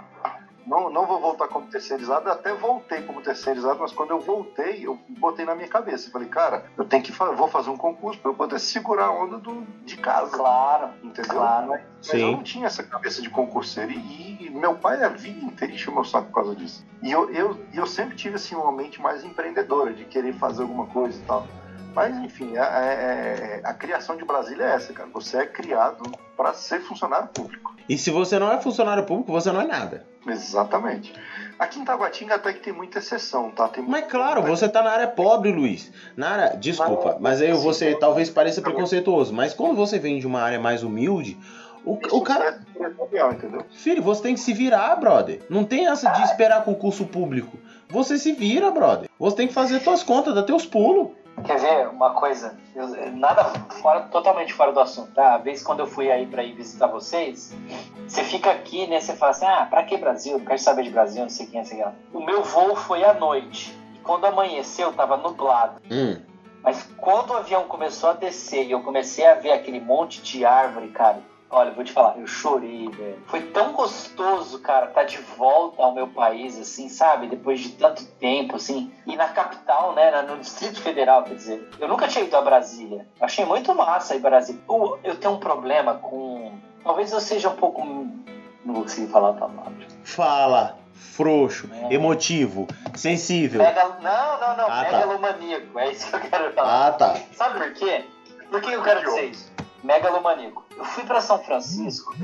não, 0.65 0.89
não 0.89 1.05
vou 1.05 1.19
voltar 1.19 1.47
como 1.47 1.67
terceirizado, 1.67 2.29
até 2.29 2.53
voltei 2.53 3.01
como 3.01 3.21
terceirizado, 3.21 3.79
mas 3.79 3.91
quando 3.91 4.11
eu 4.11 4.19
voltei, 4.19 4.85
eu 4.85 4.97
botei 5.09 5.45
na 5.45 5.55
minha 5.55 5.67
cabeça. 5.67 6.09
Falei, 6.09 6.27
cara, 6.27 6.63
eu 6.77 6.85
tenho 6.85 7.03
que 7.03 7.11
fa 7.11 7.31
vou 7.31 7.47
fazer 7.47 7.69
um 7.69 7.77
concurso 7.77 8.19
para 8.19 8.31
eu 8.31 8.35
poder 8.35 8.59
segurar 8.59 9.05
a 9.05 9.11
onda 9.11 9.37
do, 9.37 9.65
de 9.83 9.97
casa. 9.97 10.31
Claro, 10.31 10.89
Entendeu? 11.03 11.31
claro. 11.31 11.67
Mas, 11.67 12.13
eu 12.13 12.31
não 12.31 12.43
tinha 12.43 12.67
essa 12.67 12.83
cabeça 12.83 13.21
de 13.21 13.29
concurseiro 13.29 13.91
e, 13.91 14.45
e 14.45 14.49
meu 14.49 14.75
pai 14.75 15.03
a 15.03 15.09
vida 15.09 15.39
inteira 15.45 15.73
encheu 15.73 15.93
meu 15.93 16.03
saco 16.03 16.27
por 16.27 16.35
causa 16.35 16.55
disso. 16.55 16.85
E 17.01 17.11
eu, 17.11 17.29
eu, 17.31 17.59
e 17.71 17.77
eu 17.77 17.85
sempre 17.85 18.15
tive 18.15 18.35
assim, 18.35 18.55
uma 18.55 18.71
mente 18.71 19.01
mais 19.01 19.23
empreendedora, 19.23 19.93
de 19.93 20.05
querer 20.05 20.33
fazer 20.33 20.61
alguma 20.61 20.85
coisa 20.87 21.17
e 21.17 21.21
tal. 21.23 21.45
Mas 21.93 22.15
enfim, 22.17 22.57
a, 22.57 22.85
é- 22.85 22.93
é- 22.93 23.61
a 23.63 23.73
criação 23.73 24.17
de 24.17 24.25
Brasília 24.25 24.65
é 24.65 24.75
essa, 24.75 24.93
cara. 24.93 25.09
Você 25.13 25.37
é 25.37 25.45
criado 25.45 26.03
para 26.35 26.53
ser 26.53 26.81
funcionário 26.81 27.27
público. 27.27 27.73
E 27.87 27.97
se 27.97 28.09
você 28.09 28.39
não 28.39 28.51
é 28.51 28.59
funcionário 28.59 29.03
público, 29.03 29.31
você 29.31 29.51
não 29.51 29.61
é 29.61 29.67
nada. 29.67 30.05
Exatamente. 30.25 31.13
Aqui 31.59 31.79
em 31.79 31.85
Taguatinga 31.85 32.35
até 32.35 32.53
que 32.53 32.61
tem 32.61 32.73
muita 32.73 32.99
exceção, 32.99 33.51
tá? 33.51 33.67
Tem 33.67 33.83
Mas 33.83 34.05
claro, 34.09 34.41
você 34.41 34.67
tá 34.69 34.81
na 34.81 34.91
área 34.91 35.07
pobre, 35.07 35.51
Luiz. 35.51 35.91
Na 36.15 36.29
área. 36.29 36.57
Desculpa, 36.57 37.17
mas 37.19 37.41
aí 37.41 37.51
você 37.53 37.93
talvez 37.95 38.29
pareça 38.29 38.61
preconceituoso. 38.61 39.33
Mas 39.33 39.53
quando 39.53 39.75
você 39.75 39.99
vem 39.99 40.19
de 40.19 40.25
uma 40.25 40.41
área 40.41 40.59
mais 40.59 40.81
humilde, 40.81 41.37
o, 41.85 41.93
o 42.11 42.21
cara. 42.21 42.61
empresarial, 42.73 43.33
entendeu? 43.33 43.65
Filho, 43.71 44.01
você 44.01 44.23
tem 44.23 44.33
que 44.33 44.39
se 44.39 44.53
virar, 44.53 44.95
brother. 44.95 45.41
Não 45.49 45.65
tem 45.65 45.87
essa 45.87 46.09
de 46.11 46.23
esperar 46.23 46.63
concurso 46.63 47.05
público. 47.05 47.57
Você 47.89 48.17
se 48.17 48.31
vira, 48.31 48.71
brother. 48.71 49.09
Você 49.19 49.35
tem 49.35 49.47
que 49.47 49.53
fazer 49.53 49.79
suas 49.81 50.01
contas, 50.01 50.33
dar 50.33 50.43
teus 50.43 50.65
pulos. 50.65 51.11
Quer 51.45 51.57
ver 51.59 51.87
uma 51.89 52.11
coisa? 52.11 52.55
Eu- 52.75 53.11
nada 53.11 53.43
fora, 53.81 54.01
totalmente 54.01 54.53
fora 54.53 54.71
do 54.71 54.79
assunto, 54.79 55.11
tá? 55.13 55.35
A 55.35 55.37
vez 55.37 55.61
quando 55.63 55.79
eu 55.81 55.87
fui 55.87 56.09
aí 56.11 56.25
pra 56.25 56.43
ir 56.43 56.53
visitar 56.53 56.87
vocês, 56.87 57.55
você 58.07 58.23
fica 58.23 58.51
aqui, 58.51 58.87
né? 58.87 58.99
Você 58.99 59.13
fala 59.15 59.31
assim, 59.31 59.45
ah, 59.45 59.67
pra 59.69 59.83
que 59.83 59.97
Brasil? 59.97 60.37
Não 60.37 60.45
quero 60.45 60.59
saber 60.59 60.83
de 60.83 60.89
Brasil, 60.89 61.21
não 61.21 61.29
sei 61.29 61.45
quem, 61.45 61.59
não 61.61 61.67
sei 61.67 61.83
lá. 61.83 61.93
O 62.13 62.19
meu 62.21 62.43
voo 62.43 62.75
foi 62.75 63.03
à 63.03 63.13
noite. 63.13 63.77
E 63.93 63.99
quando 63.99 64.25
amanheceu, 64.25 64.91
tava 64.93 65.17
nublado. 65.17 65.81
Hum. 65.91 66.17
Mas 66.63 66.81
quando 66.97 67.31
o 67.31 67.37
avião 67.37 67.65
começou 67.65 68.09
a 68.11 68.13
descer 68.13 68.65
e 68.65 68.71
eu 68.71 68.81
comecei 68.81 69.25
a 69.25 69.33
ver 69.35 69.51
aquele 69.51 69.81
monte 69.81 70.21
de 70.21 70.45
árvore, 70.45 70.87
cara, 70.89 71.17
olha, 71.53 71.71
vou 71.71 71.83
te 71.83 71.91
falar, 71.91 72.17
eu 72.17 72.27
chorei, 72.27 72.89
velho. 72.89 73.19
Foi 73.27 73.41
tão 73.41 73.73
gostoso, 73.73 74.59
cara, 74.59 74.87
estar 74.87 75.03
de 75.03 75.19
volta 75.19 75.81
ao 75.81 75.93
meu 75.93 76.07
país, 76.07 76.57
assim, 76.59 76.89
sabe? 76.89 77.27
Depois 77.27 77.59
de 77.59 77.69
tanto 77.69 78.05
tempo, 78.19 78.55
assim. 78.55 78.91
E 79.05 79.15
na 79.15 79.29
capital, 79.29 79.93
né, 79.93 80.21
no 80.23 80.37
Distrito 80.37 80.81
Federal, 80.81 81.23
quer 81.23 81.35
dizer. 81.35 81.69
Eu 81.79 81.87
nunca 81.87 82.07
tinha 82.07 82.25
ido 82.25 82.35
a 82.35 82.41
Brasília. 82.41 83.07
Achei 83.21 83.45
muito 83.45 83.73
massa 83.75 84.15
ir 84.15 84.19
Brasília. 84.19 84.61
Eu, 85.03 85.15
tenho 85.17 85.35
um 85.35 85.39
problema 85.39 85.95
com. 85.95 86.57
Talvez 86.83 87.11
eu 87.11 87.21
seja 87.21 87.49
um 87.49 87.55
pouco. 87.55 87.85
Não 87.85 88.73
vou 88.73 88.83
conseguir 88.83 89.11
falar 89.11 89.29
a 89.29 89.33
palavra. 89.33 89.87
Fala. 90.03 90.77
Frouxo, 90.93 91.69
É. 91.71 91.93
emotivo, 91.93 92.67
sensível. 92.95 93.61
Megal... 93.61 93.97
Não, 94.01 94.39
não, 94.39 94.57
não. 94.57 94.65
Ah, 94.65 94.83
tá. 94.85 94.91
megalomaníaco. 94.91 95.77
É 95.77 95.91
isso 95.91 96.09
que 96.09 96.15
eu 96.15 96.19
quero 96.21 96.53
falar. 96.53 96.87
Ah, 96.87 96.91
tá. 96.91 97.15
Sabe 97.33 97.59
por 97.59 97.73
quê? 97.73 98.05
Por 98.49 98.61
que 98.61 98.71
eu 98.71 98.81
quero 98.81 99.03
dizer 99.03 99.25
isso? 99.25 99.52
Megalomaníaco. 99.83 100.63
Eu 100.75 100.85
fui 100.85 101.03
pra 101.03 101.21
São 101.21 101.39
Francisco. 101.43 102.15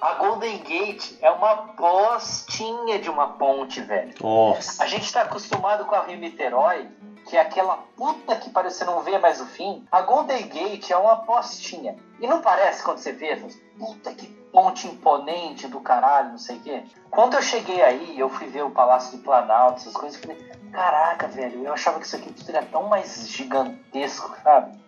A 0.00 0.14
Golden 0.14 0.58
Gate 0.58 1.14
é 1.20 1.30
uma 1.30 1.56
postinha 1.74 2.98
de 2.98 3.10
uma 3.10 3.28
ponte, 3.30 3.80
velho. 3.80 4.14
Nossa. 4.20 4.82
A 4.82 4.86
gente 4.86 5.12
tá 5.12 5.22
acostumado 5.22 5.84
com 5.84 5.94
a 5.94 6.02
Rio 6.04 6.18
Niterói, 6.18 6.88
que 7.26 7.36
é 7.36 7.40
aquela 7.40 7.76
puta 7.96 8.36
que 8.36 8.50
parece 8.50 8.78
que 8.78 8.84
você 8.84 8.90
não 8.90 9.02
vê 9.02 9.18
mais 9.18 9.40
o 9.40 9.46
fim. 9.46 9.84
A 9.90 10.00
Golden 10.02 10.46
Gate 10.46 10.90
é 10.90 10.96
uma 10.96 11.16
postinha. 11.16 11.96
E 12.20 12.26
não 12.26 12.40
parece 12.40 12.82
quando 12.82 12.98
você 12.98 13.12
vê, 13.12 13.36
puta 13.78 14.14
que 14.14 14.26
ponte 14.52 14.86
imponente 14.86 15.68
do 15.68 15.80
caralho, 15.80 16.30
não 16.30 16.38
sei 16.38 16.56
o 16.56 16.60
quê. 16.60 16.82
Quando 17.10 17.34
eu 17.34 17.42
cheguei 17.42 17.82
aí, 17.82 18.18
eu 18.18 18.28
fui 18.28 18.46
ver 18.46 18.62
o 18.62 18.70
Palácio 18.70 19.18
do 19.18 19.22
Planalto, 19.22 19.80
essas 19.80 19.92
coisas, 19.92 20.18
falei, 20.18 20.36
caraca, 20.72 21.28
velho, 21.28 21.64
eu 21.64 21.72
achava 21.72 22.00
que 22.00 22.06
isso 22.06 22.16
aqui 22.16 22.34
era 22.48 22.64
tão 22.64 22.84
mais 22.84 23.28
gigantesco, 23.28 24.34
sabe? 24.42 24.78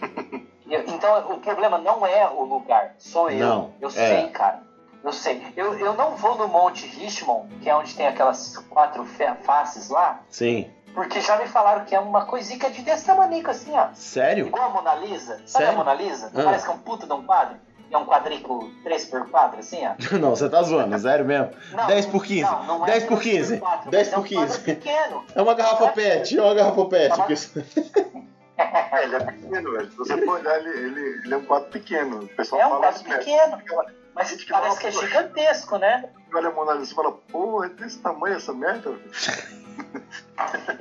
Então 0.68 1.32
o 1.32 1.38
problema 1.38 1.78
não 1.78 2.04
é 2.06 2.28
o 2.28 2.42
lugar, 2.42 2.94
sou 2.98 3.30
eu. 3.30 3.46
Não, 3.46 3.72
eu 3.80 3.88
é. 3.88 3.92
sei, 3.92 4.28
cara. 4.28 4.60
Eu 5.04 5.12
sei. 5.12 5.40
Eu, 5.56 5.78
eu 5.78 5.94
não 5.94 6.16
vou 6.16 6.36
no 6.36 6.48
Monte 6.48 6.86
Richmond, 6.86 7.48
que 7.62 7.70
é 7.70 7.76
onde 7.76 7.94
tem 7.94 8.08
aquelas 8.08 8.58
quatro 8.68 9.06
faces 9.44 9.88
lá, 9.88 10.20
Sim. 10.28 10.68
porque 10.94 11.20
já 11.20 11.38
me 11.38 11.46
falaram 11.46 11.84
que 11.84 11.94
é 11.94 12.00
uma 12.00 12.24
coisica 12.24 12.68
de 12.68 12.82
desse 12.82 13.06
tamanico 13.06 13.50
assim, 13.50 13.70
ó. 13.72 13.88
Sério? 13.94 14.48
Igual 14.48 14.64
a 14.64 14.70
Mona 14.70 14.94
Lisa. 14.96 15.40
Sabe 15.46 15.66
Sério? 15.66 15.72
a 15.72 15.76
Mona 15.76 15.94
Lisa? 15.94 16.32
Ah. 16.34 16.42
Parece 16.42 16.64
que 16.64 16.70
é 16.72 16.74
um 16.74 16.78
puta 16.78 17.06
de 17.06 17.12
um 17.12 17.22
quadro. 17.22 17.56
É 17.88 17.96
um 17.96 18.04
quadrículo 18.04 18.68
3x4, 18.84 19.58
assim, 19.60 19.78
ó. 19.86 19.94
Não, 20.18 20.30
você 20.30 20.48
tá 20.48 20.60
zoando, 20.64 20.98
sério 20.98 21.24
mesmo. 21.24 21.50
Não, 21.70 21.86
10 21.86 22.06
por 22.06 22.24
15. 22.24 22.42
não, 22.42 22.64
não 22.64 22.84
é 22.84 22.90
10 22.90 23.04
por 23.04 23.20
15. 23.20 23.60
3x4, 23.60 23.88
10 23.88 24.08
mas 24.08 24.12
é 24.12 24.18
um 24.18 24.22
por 24.22 24.28
quadro 24.34 24.54
15. 24.54 24.60
pequeno. 24.60 25.24
É 25.36 25.42
uma 25.42 25.54
garrafa 25.54 25.88
pet, 25.88 26.36
é 26.36 26.42
uma 26.42 26.54
garrafa 26.54 26.84
pet. 26.86 27.16
Tá. 27.16 27.26
É, 28.58 29.04
ele 29.04 29.16
é 29.16 29.20
pequeno, 29.20 29.72
velho. 29.72 29.90
Se 29.90 29.96
você 29.96 30.24
for 30.24 30.38
olhar, 30.40 30.58
ele, 30.58 30.70
ele, 30.70 31.00
ele 31.24 31.34
é 31.34 31.36
um 31.36 31.44
quadro 31.44 31.68
pequeno. 31.70 32.20
O 32.24 32.28
pessoal 32.28 32.60
É 32.62 32.66
um 32.66 32.70
fala 32.70 32.80
quadro 32.82 33.00
isso 33.00 33.08
mesmo. 33.08 33.24
pequeno. 33.58 33.84
Mas 34.14 34.30
que 34.32 34.46
parece 34.50 34.68
fala, 34.68 34.78
que 34.80 34.86
é 34.86 34.90
"Poxa, 34.92 35.06
gigantesco, 35.06 35.76
né? 35.78 36.10
Olha 36.34 36.48
a 36.48 36.52
Mona 36.52 36.72
Lisa 36.72 36.92
e 36.92 36.94
fala, 36.94 37.12
pô, 37.12 37.62
é 37.64 37.68
desse 37.68 37.98
tamanho 37.98 38.36
essa 38.36 38.52
merda? 38.54 38.94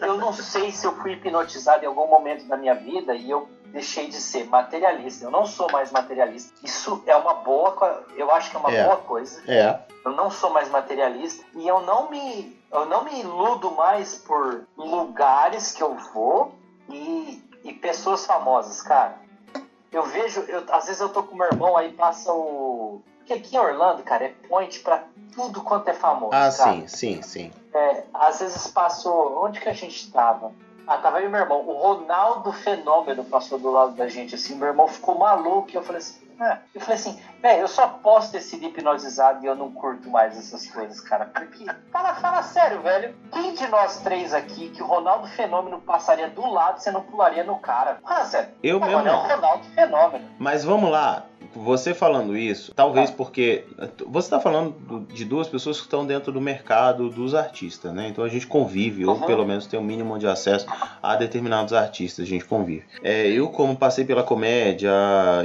Eu 0.01 0.17
não 0.17 0.31
sei 0.33 0.71
se 0.71 0.85
eu 0.85 0.95
fui 0.97 1.13
hipnotizado 1.13 1.83
em 1.83 1.87
algum 1.87 2.07
momento 2.07 2.45
da 2.47 2.55
minha 2.57 2.73
vida 2.75 3.13
e 3.13 3.29
eu 3.29 3.49
deixei 3.67 4.07
de 4.07 4.15
ser 4.21 4.45
materialista. 4.45 5.25
Eu 5.25 5.31
não 5.31 5.45
sou 5.45 5.69
mais 5.71 5.91
materialista. 5.91 6.53
Isso 6.63 7.03
é 7.05 7.15
uma 7.15 7.33
boa, 7.35 8.05
eu 8.15 8.31
acho 8.31 8.49
que 8.51 8.55
é 8.55 8.59
uma 8.59 8.71
É. 8.73 8.83
boa 8.85 8.97
coisa. 8.97 9.41
É. 9.51 9.79
Eu 10.05 10.11
não 10.11 10.29
sou 10.31 10.51
mais 10.51 10.69
materialista 10.69 11.43
e 11.55 11.67
eu 11.67 11.81
não 11.81 12.09
me 12.09 12.55
eu 12.71 12.85
não 12.85 13.03
me 13.05 13.19
iludo 13.21 13.71
mais 13.71 14.15
por 14.15 14.65
lugares 14.77 15.71
que 15.71 15.81
eu 15.81 15.95
vou 16.13 16.53
e, 16.89 17.41
e 17.65 17.73
pessoas 17.73 18.25
famosas, 18.25 18.81
cara. 18.81 19.15
Eu 19.91 20.03
vejo, 20.03 20.41
eu, 20.41 20.63
às 20.71 20.85
vezes 20.85 21.01
eu 21.01 21.09
tô 21.09 21.23
com 21.23 21.35
meu 21.35 21.47
irmão 21.47 21.75
aí 21.75 21.91
passa 21.91 22.31
o 22.31 23.01
porque 23.19 23.33
aqui 23.33 23.55
em 23.55 23.59
Orlando, 23.59 24.03
cara, 24.03 24.25
é 24.25 24.29
point 24.47 24.79
pra 24.81 25.03
tudo 25.33 25.61
quanto 25.63 25.87
é 25.89 25.93
famoso, 25.93 26.31
Ah, 26.35 26.41
cara. 26.41 26.51
sim, 26.51 26.87
sim, 26.87 27.21
sim. 27.23 27.51
É, 27.73 28.03
às 28.13 28.39
vezes 28.39 28.67
passou. 28.67 29.43
Onde 29.43 29.59
que 29.59 29.67
a 29.67 29.73
gente 29.73 30.11
tava? 30.11 30.51
Ah, 30.85 30.99
tava 30.99 31.19
e 31.21 31.27
meu 31.27 31.41
irmão. 31.41 31.67
O 31.67 31.73
Ronaldo 31.73 32.53
Fenômeno 32.53 33.25
passou 33.25 33.57
do 33.57 33.71
lado 33.71 33.93
da 33.95 34.07
gente, 34.07 34.35
assim. 34.35 34.55
Meu 34.55 34.67
irmão 34.67 34.87
ficou 34.87 35.17
maluco. 35.17 35.71
E 35.71 35.75
eu 35.75 35.81
falei 35.81 35.97
assim. 35.97 36.19
Ah, 36.39 36.57
eu 36.73 36.81
falei 36.81 36.95
assim, 36.95 37.19
velho, 37.41 37.61
eu 37.61 37.67
só 37.67 37.87
posso 37.87 38.31
ter 38.31 38.41
sido 38.41 38.65
hipnotizado 38.65 39.43
e 39.43 39.47
eu 39.47 39.55
não 39.55 39.71
curto 39.71 40.09
mais 40.09 40.37
essas 40.37 40.67
coisas, 40.67 40.99
cara. 40.99 41.25
Porque, 41.25 41.65
fala, 41.91 42.13
fala 42.15 42.43
sério, 42.43 42.81
velho. 42.81 43.15
Quem 43.31 43.53
de 43.53 43.67
nós 43.67 43.97
três 44.01 44.33
aqui 44.33 44.69
que 44.69 44.83
o 44.83 44.85
Ronaldo 44.85 45.27
Fenômeno 45.27 45.79
passaria 45.79 46.29
do 46.29 46.45
lado, 46.45 46.79
você 46.79 46.91
não 46.91 47.01
pularia 47.01 47.43
no 47.43 47.57
cara? 47.57 47.99
Fala 48.03 48.25
sério. 48.25 48.49
Eu 48.61 48.77
Agora 48.77 49.03
mesmo 49.03 49.09
é 49.09 49.13
o 49.13 49.35
Ronaldo 49.35 49.63
Fenômeno. 49.73 50.29
Mas 50.37 50.63
vamos 50.63 50.89
lá, 50.89 51.25
você 51.55 51.93
falando 51.93 52.35
isso, 52.37 52.73
talvez 52.75 53.09
porque 53.11 53.63
você 54.07 54.27
está 54.27 54.39
falando 54.39 54.71
do- 54.71 54.99
de 55.13 55.23
duas 55.25 55.47
pessoas 55.47 55.77
que 55.77 55.83
estão 55.83 56.05
dentro 56.05 56.31
do 56.31 56.41
mercado 56.41 57.09
dos 57.09 57.33
artistas, 57.33 57.93
né? 57.93 58.07
Então 58.09 58.23
a 58.23 58.29
gente 58.29 58.45
convive, 58.47 59.05
ou 59.05 59.19
pelo 59.21 59.45
menos 59.45 59.65
tem 59.67 59.79
um 59.79 59.83
mínimo 59.83 60.17
de 60.19 60.27
acesso 60.27 60.65
a 61.01 61.15
determinados 61.15 61.73
artistas, 61.73 62.25
a 62.25 62.27
gente 62.27 62.45
convive. 62.45 62.83
É, 63.01 63.27
eu, 63.27 63.49
como 63.49 63.75
passei 63.75 64.03
pela 64.05 64.23
comédia 64.23 64.91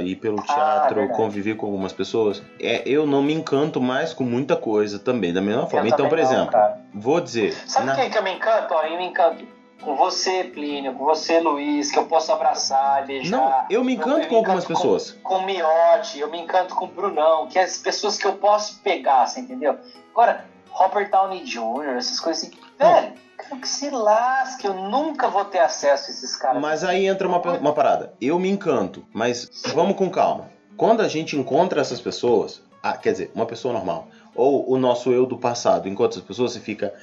e 0.03 0.15
pelo 0.15 0.41
teatro, 0.41 1.03
Ah, 1.03 1.07
convivi 1.07 1.55
com 1.55 1.65
algumas 1.65 1.93
pessoas, 1.93 2.41
é, 2.59 2.83
eu 2.85 3.05
não 3.07 3.21
me 3.23 3.33
encanto 3.33 3.79
mais 3.81 4.13
com 4.13 4.23
muita 4.23 4.55
coisa 4.55 4.99
também, 4.99 5.33
da 5.33 5.41
mesma 5.41 5.65
forma. 5.67 5.87
Eu 5.87 5.93
Então, 5.93 6.09
por 6.09 6.17
não, 6.17 6.23
exemplo, 6.25 6.51
cara. 6.51 6.79
vou 6.93 7.19
dizer. 7.21 7.53
Sabe 7.67 7.85
na- 7.87 7.95
quem 7.95 8.09
que 8.09 8.17
eu 8.17 8.23
me 8.23 8.31
encanto? 8.33 8.73
Ó, 8.73 8.83
eu 8.83 8.97
me 8.97 9.05
encanto 9.05 9.45
com 9.81 9.95
você, 9.95 10.43
Plínio, 10.43 10.93
com 10.93 11.03
você, 11.03 11.39
Luiz, 11.39 11.91
que 11.91 11.99
eu 11.99 12.05
posso 12.05 12.31
abraçar, 12.31 13.05
beijar. 13.05 13.31
Não, 13.31 13.65
eu 13.69 13.83
me 13.83 13.95
encanto 13.95 14.21
Eu 14.21 14.27
com 14.27 14.35
algumas 14.37 14.63
encanto 14.63 14.79
pessoas. 14.79 15.11
Com, 15.23 15.35
com 15.35 15.37
o 15.37 15.45
Miotti, 15.45 16.19
eu 16.19 16.29
me 16.29 16.39
encanto 16.39 16.75
com 16.75 16.85
o 16.85 16.87
Brunão, 16.87 17.47
que 17.47 17.59
é 17.59 17.63
as 17.63 17.77
pessoas 17.77 18.17
que 18.17 18.25
eu 18.25 18.33
posso 18.33 18.79
pegar, 18.79 19.27
você 19.27 19.41
entendeu? 19.41 19.77
Agora, 20.11 20.45
Robert 20.69 21.09
Downey 21.09 21.43
Jr., 21.43 21.97
essas 21.97 22.19
coisas 22.19 22.43
assim. 22.43 22.57
Velho, 22.77 23.13
quero 23.37 23.61
que 23.61 23.67
se 23.67 23.89
lasque, 23.89 24.65
eu 24.65 24.73
nunca 24.73 25.27
vou 25.27 25.45
ter 25.45 25.59
acesso 25.59 26.09
a 26.09 26.13
esses 26.13 26.35
caras. 26.35 26.61
Mas 26.61 26.83
aí 26.83 27.05
entra 27.07 27.27
uma, 27.27 27.39
uma 27.39 27.73
parada. 27.73 28.13
Eu 28.19 28.39
me 28.39 28.49
encanto, 28.49 29.05
mas 29.13 29.49
vamos 29.73 29.95
com 29.95 30.09
calma. 30.09 30.49
Quando 30.77 31.01
a 31.01 31.07
gente 31.07 31.37
encontra 31.37 31.81
essas 31.81 32.01
pessoas, 32.01 32.63
ah, 32.81 32.97
quer 32.97 33.11
dizer, 33.11 33.31
uma 33.35 33.45
pessoa 33.45 33.73
normal, 33.73 34.07
ou 34.35 34.71
o 34.71 34.77
nosso 34.77 35.11
eu 35.11 35.25
do 35.25 35.37
passado 35.37 35.87
encontra 35.87 36.17
essas 36.17 36.27
pessoas, 36.27 36.53
você 36.53 36.59
fica. 36.59 36.93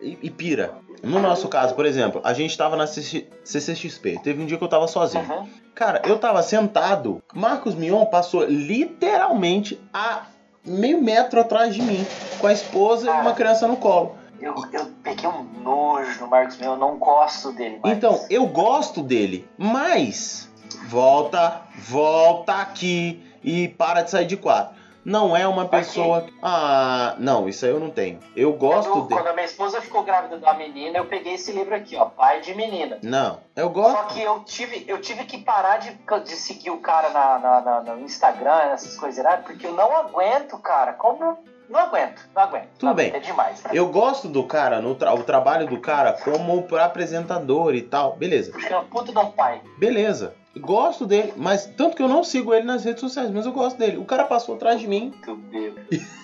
E, 0.00 0.18
e 0.22 0.30
pira. 0.30 0.74
No 1.02 1.20
nosso 1.20 1.48
caso, 1.48 1.74
por 1.74 1.86
exemplo, 1.86 2.20
a 2.24 2.32
gente 2.32 2.56
tava 2.56 2.76
na 2.76 2.86
CC 2.86 3.26
CCXP. 3.44 4.20
Teve 4.22 4.42
um 4.42 4.46
dia 4.46 4.58
que 4.58 4.64
eu 4.64 4.68
tava 4.68 4.86
sozinho. 4.88 5.24
Uhum. 5.24 5.48
Cara, 5.74 6.02
eu 6.06 6.18
tava 6.18 6.42
sentado. 6.42 7.22
Marcos 7.32 7.74
Mion 7.74 8.04
passou 8.06 8.44
literalmente 8.44 9.80
a 9.92 10.26
meio 10.64 11.00
metro 11.00 11.40
atrás 11.40 11.74
de 11.74 11.80
mim, 11.80 12.04
com 12.40 12.46
a 12.46 12.52
esposa 12.52 13.06
e 13.06 13.10
uma 13.10 13.32
criança 13.32 13.66
no 13.66 13.76
colo. 13.76 14.16
Eu, 14.40 14.54
eu 14.72 14.86
peguei 15.02 15.28
um 15.28 15.44
nojo 15.62 16.20
no 16.20 16.28
Marcos 16.28 16.58
Mion, 16.58 16.72
eu 16.72 16.76
não 16.76 16.98
gosto 16.98 17.52
dele. 17.52 17.80
Então, 17.84 18.24
eu 18.30 18.46
gosto 18.46 19.02
dele, 19.02 19.48
mas 19.56 20.48
volta, 20.88 21.62
volta 21.76 22.54
aqui 22.54 23.22
e 23.42 23.68
para 23.68 24.02
de 24.02 24.10
sair 24.10 24.26
de 24.26 24.36
quatro. 24.36 24.77
Não 25.08 25.34
é 25.34 25.48
uma 25.48 25.66
pessoa. 25.66 26.26
Ah, 26.42 27.14
não, 27.18 27.48
isso 27.48 27.64
aí 27.64 27.70
eu 27.70 27.80
não 27.80 27.88
tenho. 27.88 28.20
Eu 28.36 28.52
gosto 28.52 28.90
quando, 28.90 29.08
dele. 29.08 29.20
quando 29.22 29.26
a 29.28 29.32
minha 29.32 29.46
esposa 29.46 29.80
ficou 29.80 30.02
grávida 30.02 30.36
da 30.36 30.52
menina, 30.52 30.98
eu 30.98 31.06
peguei 31.06 31.32
esse 31.32 31.50
livro 31.50 31.74
aqui, 31.74 31.96
ó, 31.96 32.04
Pai 32.04 32.42
de 32.42 32.54
Menina. 32.54 32.98
Não, 33.02 33.40
eu 33.56 33.68
Só 33.68 33.68
gosto. 33.72 34.14
que 34.14 34.20
eu 34.22 34.40
tive, 34.44 34.84
eu 34.86 35.00
tive 35.00 35.24
que 35.24 35.38
parar 35.38 35.78
de, 35.78 35.90
de 36.24 36.36
seguir 36.36 36.70
o 36.70 36.78
cara 36.80 37.08
na, 37.08 37.38
na- 37.38 37.60
na- 37.62 37.80
no 37.94 38.00
Instagram, 38.02 38.52
essas 38.72 38.98
coisas, 38.98 39.24
né? 39.24 39.38
porque 39.38 39.66
eu 39.66 39.72
não 39.72 39.96
aguento, 39.96 40.58
cara. 40.58 40.92
Como. 40.92 41.38
Não 41.70 41.80
aguento, 41.80 42.26
não 42.34 42.42
aguento. 42.42 42.68
Tudo 42.78 42.88
não 42.88 42.94
bem. 42.94 43.10
É 43.14 43.18
demais. 43.18 43.62
mim. 43.62 43.70
Eu 43.72 43.88
gosto 43.88 44.26
do 44.28 44.42
cara, 44.44 44.80
no 44.80 44.94
tra- 44.94 45.12
o 45.14 45.22
trabalho 45.22 45.66
do 45.66 45.78
cara 45.80 46.14
como 46.14 46.66
apresentador 46.78 47.74
e 47.74 47.82
tal. 47.82 48.16
Beleza, 48.16 48.52
é 48.70 48.78
um 48.78 48.84
puto 48.86 49.12
de 49.12 49.18
um 49.18 49.30
pai. 49.30 49.60
beleza. 49.78 50.34
Gosto 50.58 51.06
dele, 51.06 51.32
mas 51.36 51.66
tanto 51.66 51.96
que 51.96 52.02
eu 52.02 52.08
não 52.08 52.22
sigo 52.22 52.52
ele 52.52 52.64
nas 52.64 52.84
redes 52.84 53.00
sociais, 53.00 53.30
mas 53.30 53.46
eu 53.46 53.52
gosto 53.52 53.78
dele. 53.78 53.96
O 53.96 54.04
cara 54.04 54.24
passou 54.24 54.54
atrás 54.54 54.80
de 54.80 54.86
mim. 54.86 55.12
Muito 55.14 55.36
bêbado. 55.36 55.86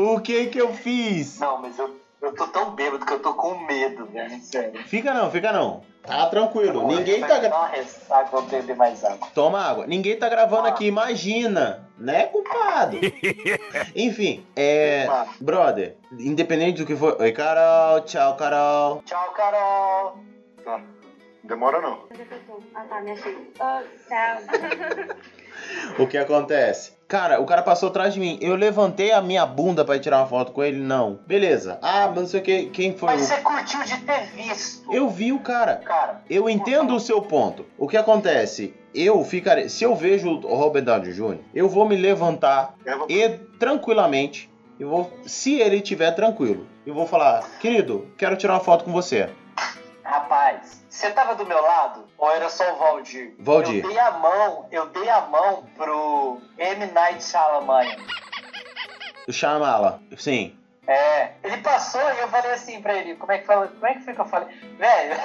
O 0.00 0.20
que 0.20 0.46
que 0.46 0.60
eu 0.60 0.72
fiz? 0.74 1.40
Não, 1.40 1.60
mas 1.60 1.76
eu, 1.76 1.96
eu, 2.20 2.34
tô 2.34 2.46
tão 2.48 2.70
bêbado 2.72 3.04
que 3.04 3.12
eu 3.12 3.20
tô 3.20 3.34
com 3.34 3.58
medo, 3.66 4.06
velho. 4.06 4.40
Sério. 4.40 4.82
Fica 4.84 5.12
não, 5.14 5.30
fica 5.30 5.52
não. 5.52 5.82
Tá 6.02 6.26
tranquilo. 6.26 6.86
Ninguém 6.86 7.20
tá. 7.20 7.66
Ressaca, 7.66 8.30
vou 8.30 8.42
beber 8.42 8.76
mais 8.76 9.04
água. 9.04 9.28
Toma 9.34 9.60
água. 9.60 9.86
Ninguém 9.86 10.18
tá 10.18 10.28
gravando 10.28 10.68
aqui, 10.68 10.86
imagina. 10.86 11.86
Né, 11.98 12.26
culpado? 12.26 12.96
Enfim, 13.94 14.46
é. 14.54 15.08
Brother, 15.40 15.96
independente 16.18 16.80
do 16.80 16.86
que 16.86 16.96
for. 16.96 17.20
Oi, 17.20 17.32
Carol. 17.32 18.02
Tchau, 18.02 18.36
Carol. 18.36 19.02
Tchau, 19.04 19.32
Carol. 19.32 20.18
Tá. 20.64 20.80
Demora 21.42 21.80
não. 21.80 22.04
Ah, 22.74 22.84
tá, 22.84 23.00
minha 23.00 23.16
filha. 23.16 23.38
Oh, 23.58 23.82
tchau. 24.08 25.16
O 25.98 26.06
que 26.06 26.16
acontece? 26.16 26.92
Cara, 27.08 27.40
o 27.40 27.46
cara 27.46 27.62
passou 27.62 27.88
atrás 27.88 28.12
de 28.12 28.20
mim. 28.20 28.38
Eu 28.38 28.54
levantei 28.54 29.12
a 29.12 29.22
minha 29.22 29.46
bunda 29.46 29.82
pra 29.82 29.96
ir 29.96 30.00
tirar 30.00 30.18
uma 30.18 30.26
foto 30.26 30.52
com 30.52 30.62
ele? 30.62 30.78
Não. 30.78 31.18
Beleza. 31.26 31.78
Ah, 31.80 32.06
mas 32.08 32.16
não 32.16 32.26
sei 32.26 32.40
o 32.40 32.42
que. 32.42 32.66
Quem 32.66 32.94
foi 32.94 33.08
Mas 33.08 33.22
o. 33.22 33.24
você 33.24 33.36
curtiu 33.40 33.82
de 33.82 33.98
ter 34.02 34.26
visto. 34.36 34.92
Eu 34.92 35.08
vi 35.08 35.32
o 35.32 35.38
cara. 35.40 35.76
Cara, 35.76 36.20
Eu 36.28 36.50
entendo 36.50 36.94
o 36.94 37.00
seu 37.00 37.22
ponto. 37.22 37.64
O 37.78 37.88
que 37.88 37.96
acontece? 37.96 38.74
Eu 38.94 39.24
ficarei. 39.24 39.70
Se 39.70 39.84
eu 39.84 39.96
vejo 39.96 40.28
o 40.28 40.54
Robert 40.54 40.84
Downey 40.84 41.12
Jr., 41.12 41.38
eu 41.54 41.66
vou 41.66 41.88
me 41.88 41.96
levantar 41.96 42.74
e 43.08 43.26
tranquilamente. 43.58 44.50
Eu 44.78 44.90
vou, 44.90 45.12
se 45.24 45.58
ele 45.58 45.76
estiver 45.76 46.12
tranquilo, 46.12 46.66
eu 46.86 46.94
vou 46.94 47.06
falar, 47.06 47.42
querido, 47.58 48.06
quero 48.16 48.36
tirar 48.36 48.52
uma 48.54 48.60
foto 48.60 48.84
com 48.84 48.92
você. 48.92 49.28
rapaz, 50.04 50.77
você 50.98 51.10
tava 51.10 51.36
do 51.36 51.46
meu 51.46 51.62
lado? 51.62 52.04
Ou 52.18 52.30
era 52.30 52.48
só 52.48 52.74
o 52.74 52.76
Valdir? 52.76 53.32
Valdir. 53.38 53.84
Eu 53.84 53.88
dei 53.88 53.98
a 53.98 54.10
mão, 54.10 54.66
eu 54.72 54.86
dei 54.86 55.08
a 55.08 55.20
mão 55.22 55.64
pro 55.76 56.40
M. 56.58 56.86
Night 56.86 57.22
Shyamalan. 57.22 57.96
O 59.28 59.32
Shyamala, 59.32 60.00
sim. 60.16 60.58
É, 60.88 61.32
ele 61.44 61.58
passou 61.58 62.00
e 62.00 62.18
eu 62.18 62.28
falei 62.28 62.50
assim 62.50 62.82
pra 62.82 62.96
ele, 62.96 63.14
como 63.14 63.30
é 63.30 63.38
que, 63.38 63.46
fala, 63.46 63.68
como 63.68 63.86
é 63.86 63.94
que 63.94 64.00
foi 64.00 64.14
que 64.14 64.20
eu 64.20 64.24
falei? 64.24 64.48
Velho, 64.76 65.20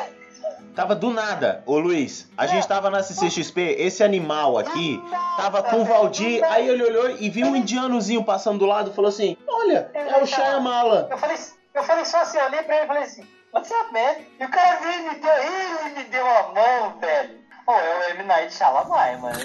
Tava 0.75 0.93
do 0.93 1.09
nada. 1.09 1.63
Ô 1.65 1.79
Luiz, 1.79 2.29
a 2.37 2.45
gente 2.45 2.67
tava 2.67 2.89
na 2.89 3.01
CCXP, 3.01 3.77
esse 3.79 4.03
animal 4.03 4.57
aqui 4.57 5.01
tava 5.37 5.63
com 5.63 5.81
o 5.81 5.85
Valdir, 5.85 6.43
aí 6.51 6.67
ele 6.67 6.83
olhou 6.83 7.11
e 7.11 7.29
viu 7.29 7.47
um 7.47 7.55
indianozinho 7.55 8.23
passando 8.25 8.59
do 8.59 8.65
lado 8.65 8.91
e 8.91 8.93
falou 8.93 9.07
assim: 9.07 9.37
Olha, 9.47 9.89
é 9.93 10.21
o 10.21 10.25
Shyamala. 10.25 11.07
eu 11.09 11.17
falei, 11.17 11.37
eu 11.73 11.83
falei 11.83 12.05
só 12.05 12.21
assim, 12.21 12.37
olhei 12.39 12.61
pra 12.63 12.75
ele 12.75 12.83
e 12.83 12.87
falei 12.87 13.03
assim, 13.03 13.25
what's 13.53 13.71
up, 13.71 13.91
man? 13.93 14.17
E 14.39 14.43
o 14.43 14.49
cara 14.49 14.79
veio 14.79 14.99
e 14.99 15.09
me 15.09 15.15
deu, 15.15 15.31
ele 15.31 15.89
me 15.93 16.03
deu 16.05 16.27
a 16.27 16.43
mão, 16.51 16.97
velho. 16.99 17.42
Pô, 17.65 17.71
é 17.73 17.97
o 17.97 18.15
M. 18.15 18.23
Night 18.23 18.53
Shyamalan, 18.53 19.17
mano. 19.19 19.39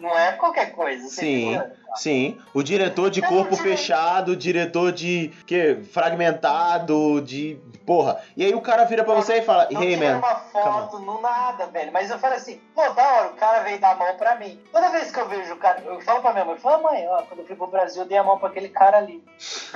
Não 0.00 0.18
é 0.18 0.32
qualquer 0.32 0.72
coisa. 0.72 1.08
você 1.08 1.20
Sim, 1.20 1.54
entendeu? 1.54 1.70
sim. 1.96 2.38
O 2.54 2.62
diretor 2.62 3.10
de 3.10 3.20
corpo 3.20 3.56
fechado, 3.56 4.34
diretor 4.34 4.90
de 4.90 5.28
que 5.46 5.76
fragmentado, 5.92 7.20
de 7.20 7.60
porra. 7.86 8.20
E 8.36 8.44
aí 8.44 8.54
o 8.54 8.60
cara 8.60 8.84
vira 8.84 9.04
pra 9.04 9.14
você 9.14 9.38
e 9.38 9.42
fala: 9.42 9.68
Não 9.70 9.82
"Hey, 9.82 9.96
man, 9.96 10.18
uma 10.18 10.36
foto, 10.36 10.98
não 11.00 11.20
nada, 11.20 11.66
velho. 11.66 11.92
Mas 11.92 12.10
eu 12.10 12.18
falei 12.18 12.38
assim, 12.38 12.60
pô, 12.74 12.88
da 12.90 13.02
hora, 13.06 13.28
o 13.28 13.34
cara 13.34 13.62
veio 13.62 13.78
dar 13.78 13.92
a 13.92 13.96
mão 13.96 14.16
pra 14.16 14.36
mim. 14.36 14.58
Toda 14.72 14.90
vez 14.90 15.10
que 15.10 15.20
eu 15.20 15.28
vejo 15.28 15.52
o 15.52 15.56
cara, 15.56 15.82
eu 15.84 16.00
falo 16.00 16.22
pra 16.22 16.32
minha 16.32 16.44
mãe, 16.44 16.54
eu 16.54 16.60
falo, 16.60 16.82
mãe, 16.82 17.06
ó, 17.08 17.22
quando 17.22 17.40
eu 17.40 17.46
fui 17.46 17.56
pro 17.56 17.66
Brasil, 17.66 18.02
eu 18.02 18.08
dei 18.08 18.18
a 18.18 18.24
mão 18.24 18.38
pra 18.38 18.48
aquele 18.48 18.68
cara 18.70 18.98
ali. 18.98 19.22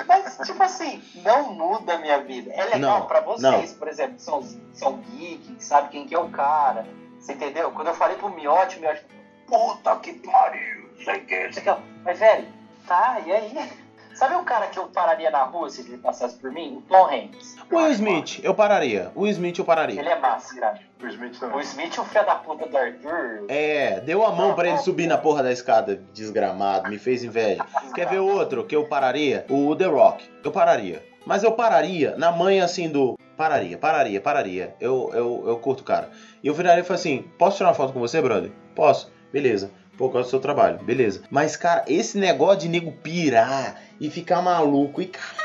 Mas, 0.06 0.38
tipo 0.46 0.62
assim, 0.62 1.02
não 1.16 1.52
muda 1.52 1.94
a 1.94 1.98
minha 1.98 2.20
vida. 2.20 2.52
É 2.54 2.64
legal 2.64 3.00
Não, 3.00 3.06
pra 3.06 3.20
vocês, 3.20 3.72
por 3.74 3.88
exemplo, 3.88 4.18
são, 4.18 4.42
são 4.72 4.98
geek, 4.98 5.54
que 5.56 5.64
sabe 5.64 5.90
quem 5.90 6.06
que 6.06 6.14
é 6.14 6.18
o 6.18 6.28
cara. 6.30 6.86
Você 7.18 7.32
entendeu? 7.32 7.70
Quando 7.72 7.88
eu 7.88 7.94
falei 7.94 8.16
pro 8.16 8.30
Miotti, 8.30 8.78
o 8.78 8.80
Miotti 8.80 9.04
puta 9.46 9.96
que 9.96 10.12
pariu, 10.14 10.90
sei 11.04 11.18
o 11.18 11.24
que, 11.26 11.52
sei 11.52 11.62
o 11.62 11.76
que. 11.76 11.82
Mas, 12.04 12.18
velho, 12.18 12.46
tá, 12.86 13.20
e 13.24 13.32
aí? 13.32 13.70
Sabe 14.14 14.34
o 14.34 14.42
cara 14.42 14.66
que 14.66 14.76
eu 14.76 14.88
pararia 14.88 15.30
na 15.30 15.44
rua 15.44 15.70
se 15.70 15.82
ele 15.82 15.96
passasse 15.98 16.36
por 16.38 16.50
mim? 16.50 16.78
O 16.78 16.82
Tom 16.82 17.06
Hanks. 17.06 17.56
Will 17.70 17.88
Smith, 17.92 18.40
eu 18.42 18.52
pararia. 18.52 19.12
Will 19.14 19.30
Smith 19.30 19.56
eu 19.56 19.64
pararia. 19.64 20.00
Ele 20.00 20.08
é 20.08 20.18
massa, 20.18 20.58
cara. 20.58 20.80
O 21.00 21.06
Smith 21.06 21.36
O 21.36 21.40
também. 21.40 21.60
Smith, 21.60 21.98
o 21.98 22.04
filho 22.04 22.26
da 22.26 22.34
puta 22.34 22.66
do 22.66 22.76
Arthur. 22.76 23.44
É, 23.46 24.00
deu 24.00 24.26
a 24.26 24.32
mão 24.32 24.56
pra 24.56 24.68
ele 24.68 24.78
subir 24.78 25.06
na 25.06 25.16
porra 25.16 25.44
da 25.44 25.52
escada, 25.52 26.02
desgramado, 26.12 26.90
me 26.90 26.98
fez 26.98 27.22
inveja. 27.22 27.64
Quer 27.94 28.08
ver 28.08 28.18
outro 28.18 28.64
que 28.64 28.74
eu 28.74 28.86
pararia? 28.86 29.46
O 29.48 29.76
The 29.76 29.86
Rock. 29.86 30.28
Eu 30.42 30.50
pararia. 30.50 31.00
Mas 31.24 31.44
eu 31.44 31.52
pararia 31.52 32.16
na 32.16 32.32
manha 32.32 32.64
assim 32.64 32.88
do. 32.88 33.17
Pararia, 33.38 33.78
pararia, 33.78 34.20
pararia. 34.20 34.74
Eu, 34.80 35.12
eu, 35.14 35.44
eu 35.46 35.58
curto 35.58 35.82
o 35.82 35.84
cara. 35.84 36.10
E 36.42 36.48
eu 36.48 36.54
viraria 36.54 36.82
e 36.82 36.84
falei 36.84 37.00
assim: 37.00 37.30
Posso 37.38 37.56
tirar 37.56 37.68
uma 37.68 37.74
foto 37.74 37.92
com 37.92 38.00
você, 38.00 38.20
brother? 38.20 38.50
Posso. 38.74 39.12
Beleza. 39.32 39.70
Por 39.96 40.12
causa 40.12 40.26
do 40.26 40.30
seu 40.30 40.40
trabalho, 40.40 40.78
beleza. 40.82 41.22
Mas, 41.30 41.56
cara, 41.56 41.84
esse 41.86 42.18
negócio 42.18 42.60
de 42.60 42.68
nego 42.68 42.90
pirar 42.90 43.80
e 44.00 44.10
ficar 44.10 44.42
maluco 44.42 45.00
e 45.00 45.06
caralho. 45.06 45.38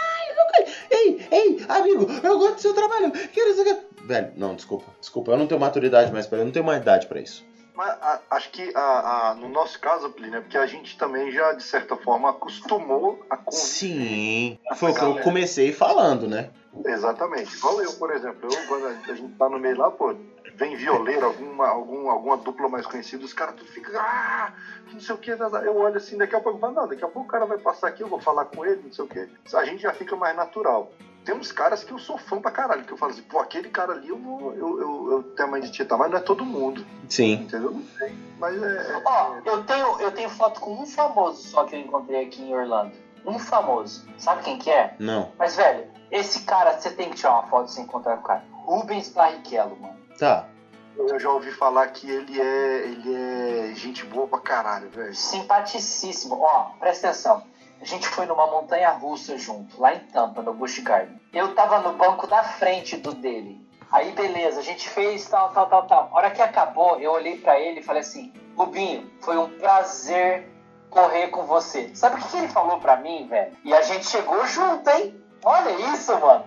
Ei, 0.89 1.27
ei, 1.31 1.65
amigo, 1.69 2.07
eu 2.23 2.39
gosto 2.39 2.55
do 2.55 2.61
seu 2.61 2.73
trabalho. 2.73 3.11
Quero 3.11 3.51
isso 3.51 3.61
aqui. 3.61 3.77
Velho, 4.05 4.31
não, 4.37 4.55
desculpa. 4.55 4.85
Desculpa, 4.99 5.31
eu 5.31 5.37
não 5.37 5.45
tenho 5.45 5.61
maturidade 5.61 6.11
mais 6.11 6.25
pra 6.25 6.39
Eu 6.39 6.45
não 6.45 6.51
tenho 6.51 6.65
mais 6.65 6.81
idade 6.81 7.05
pra 7.05 7.21
isso. 7.21 7.45
Mas 7.75 7.89
a- 7.89 8.19
acho 8.31 8.49
que 8.51 8.71
a- 8.75 9.29
a- 9.31 9.35
no 9.35 9.49
nosso 9.49 9.79
caso, 9.79 10.09
Plínio, 10.11 10.37
é 10.37 10.41
porque 10.41 10.57
a 10.57 10.65
gente 10.65 10.97
também 10.97 11.31
já, 11.31 11.53
de 11.53 11.63
certa 11.63 11.95
forma, 11.95 12.29
acostumou 12.29 13.25
a. 13.29 13.37
Sim. 13.51 14.57
Foi 14.75 14.91
o 14.91 14.93
que 14.95 15.01
eu 15.03 15.19
comecei 15.21 15.71
falando, 15.71 16.27
né? 16.27 16.49
Exatamente. 16.85 17.55
Igual 17.55 17.81
eu, 17.81 17.93
por 17.93 18.11
exemplo. 18.11 18.49
Eu, 18.51 18.67
quando 18.67 18.87
a 18.87 19.13
gente 19.15 19.33
tá 19.35 19.49
no 19.49 19.59
meio 19.59 19.77
lá, 19.77 19.91
pô, 19.91 20.15
vem 20.55 20.75
violeiro, 20.75 21.25
alguma, 21.25 21.67
algum, 21.67 22.09
alguma 22.09 22.37
dupla 22.37 22.67
mais 22.69 22.85
conhecida, 22.85 23.23
os 23.25 23.33
caras 23.33 23.55
tudo 23.55 23.69
ficam, 23.71 23.93
ah, 23.99 24.53
não 24.91 24.99
sei 24.99 25.15
o 25.15 25.17
que. 25.17 25.31
Eu 25.31 25.77
olho 25.77 25.97
assim, 25.97 26.17
daqui 26.17 26.35
a 26.35 26.39
pouco 26.39 26.59
não, 26.59 26.87
daqui 26.87 27.03
a 27.03 27.07
pouco 27.07 27.27
o 27.27 27.31
cara 27.31 27.45
vai 27.45 27.57
passar 27.57 27.87
aqui, 27.87 28.01
eu 28.01 28.07
vou 28.07 28.19
falar 28.19 28.45
com 28.45 28.65
ele, 28.65 28.81
não 28.83 28.91
sei 28.91 29.05
o 29.05 29.07
que. 29.07 29.27
A 29.55 29.65
gente 29.65 29.81
já 29.81 29.93
fica 29.93 30.15
mais 30.15 30.35
natural. 30.35 30.91
Tem 31.23 31.33
uns 31.33 31.51
caras 31.51 31.83
que 31.83 31.91
eu 31.91 31.99
sou 31.99 32.17
fã 32.17 32.39
pra 32.41 32.51
caralho, 32.51 32.83
que 32.83 32.91
eu 32.91 32.97
falo 32.97 33.11
assim, 33.11 33.21
pô, 33.21 33.39
aquele 33.39 33.69
cara 33.69 33.93
ali 33.93 34.09
eu 34.09 34.17
vou. 34.17 34.53
Eu, 34.53 34.79
eu, 34.79 35.11
eu 35.11 35.23
tenho 35.35 35.47
a 35.47 35.51
mãe 35.51 35.61
de 35.61 35.71
tietar, 35.71 35.97
mas 35.97 36.11
não 36.11 36.17
é 36.17 36.21
todo 36.21 36.45
mundo. 36.45 36.85
Sim. 37.07 37.33
Entendeu? 37.33 37.71
Não 37.71 37.83
sei. 37.97 38.13
Mas 38.39 38.61
é. 38.61 39.01
Ó, 39.05 39.35
eu 39.45 39.63
tenho, 39.63 39.99
eu 40.01 40.11
tenho 40.11 40.29
foto 40.29 40.59
com 40.59 40.73
um 40.73 40.85
famoso 40.85 41.47
só 41.47 41.63
que 41.63 41.75
eu 41.75 41.79
encontrei 41.79 42.25
aqui 42.25 42.41
em 42.41 42.53
Orlando. 42.53 42.91
Um 43.25 43.39
famoso. 43.39 44.05
Sabe 44.17 44.43
quem 44.43 44.57
que 44.57 44.69
é? 44.69 44.95
Não. 44.99 45.31
Mas, 45.37 45.55
velho, 45.55 45.87
esse 46.11 46.41
cara, 46.41 46.77
você 46.77 46.89
tem 46.89 47.09
que 47.09 47.15
tirar 47.15 47.31
uma 47.33 47.47
foto 47.47 47.71
sem 47.71 47.85
encontrar 47.85 48.17
com 48.17 48.23
o 48.23 48.27
cara. 48.27 48.43
Rubens 48.51 49.09
Barrichello, 49.09 49.77
mano. 49.79 49.97
Tá. 50.19 50.47
Eu 50.95 51.19
já 51.19 51.29
ouvi 51.31 51.51
falar 51.51 51.87
que 51.87 52.09
ele 52.09 52.39
é. 52.39 52.85
ele 52.85 53.15
é 53.15 53.73
gente 53.75 54.05
boa 54.05 54.27
pra 54.27 54.39
caralho, 54.39 54.89
velho. 54.89 55.15
Simpaticíssimo. 55.15 56.35
Ó, 56.39 56.71
presta 56.79 57.07
atenção. 57.07 57.43
A 57.83 57.85
gente 57.85 58.07
foi 58.07 58.25
numa 58.25 58.47
montanha 58.47 58.91
russa 58.91 59.37
junto, 59.37 59.81
lá 59.81 59.93
em 59.93 59.99
Tampa, 59.99 60.41
no 60.41 60.53
Busch 60.53 60.79
Garden. 60.79 61.19
Eu 61.33 61.53
tava 61.53 61.79
no 61.79 61.91
banco 61.97 62.25
da 62.25 62.41
frente 62.41 62.95
do 62.95 63.13
dele. 63.13 63.59
Aí, 63.91 64.13
beleza, 64.13 64.61
a 64.61 64.63
gente 64.63 64.87
fez 64.87 65.27
tal, 65.27 65.49
tal, 65.49 65.67
tal, 65.67 65.85
tal. 65.85 66.09
A 66.09 66.15
hora 66.15 66.31
que 66.31 66.41
acabou, 66.41 66.97
eu 67.01 67.11
olhei 67.11 67.39
pra 67.39 67.59
ele 67.59 67.81
e 67.81 67.83
falei 67.83 67.99
assim: 67.99 68.31
Rubinho, 68.55 69.11
foi 69.19 69.35
um 69.35 69.49
prazer 69.59 70.49
correr 70.89 71.27
com 71.27 71.45
você. 71.45 71.93
Sabe 71.93 72.15
o 72.15 72.19
que 72.19 72.29
que 72.29 72.37
ele 72.37 72.47
falou 72.47 72.79
pra 72.79 72.95
mim, 72.95 73.27
velho? 73.27 73.51
E 73.65 73.73
a 73.73 73.81
gente 73.81 74.07
chegou 74.07 74.47
junto, 74.47 74.89
hein? 74.89 75.21
Olha 75.43 75.71
isso, 75.93 76.17
mano. 76.17 76.45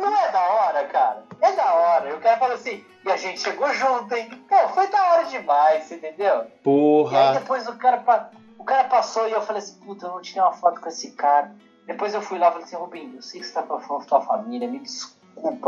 Não 0.00 0.16
é 0.16 0.32
da 0.32 0.40
hora, 0.40 0.84
cara? 0.86 1.22
É 1.42 1.52
da 1.52 1.74
hora. 1.74 2.08
E 2.08 2.12
o 2.14 2.20
cara 2.20 2.38
falou 2.38 2.54
assim, 2.54 2.82
e 3.04 3.10
a 3.10 3.16
gente 3.18 3.40
chegou 3.40 3.70
junto, 3.74 4.14
hein? 4.14 4.30
Pô, 4.48 4.68
foi 4.68 4.86
da 4.86 5.12
hora 5.12 5.24
demais, 5.26 5.84
você 5.84 5.96
entendeu? 5.96 6.34
E 6.34 6.38
aí 6.38 6.48
Porra. 6.62 7.32
depois 7.34 7.68
o 7.68 7.76
cara, 7.76 8.02
o 8.62 8.64
cara 8.64 8.84
passou 8.84 9.26
e 9.26 9.32
eu 9.32 9.42
falei 9.42 9.60
assim, 9.60 9.74
puta, 9.80 10.06
eu 10.06 10.10
não 10.10 10.20
tirei 10.20 10.40
uma 10.40 10.52
foto 10.52 10.80
com 10.80 10.88
esse 10.88 11.10
cara. 11.10 11.52
Depois 11.84 12.14
eu 12.14 12.22
fui 12.22 12.38
lá 12.38 12.46
e 12.46 12.50
falei 12.52 12.64
assim, 12.64 12.76
Rubinho, 12.76 13.16
eu 13.16 13.22
sei 13.22 13.40
que 13.40 13.46
você 13.46 13.52
tá 13.52 13.62
com 13.62 13.74
a 13.74 14.04
tua 14.04 14.20
família, 14.20 14.68
me 14.68 14.78
desculpa, 14.78 15.21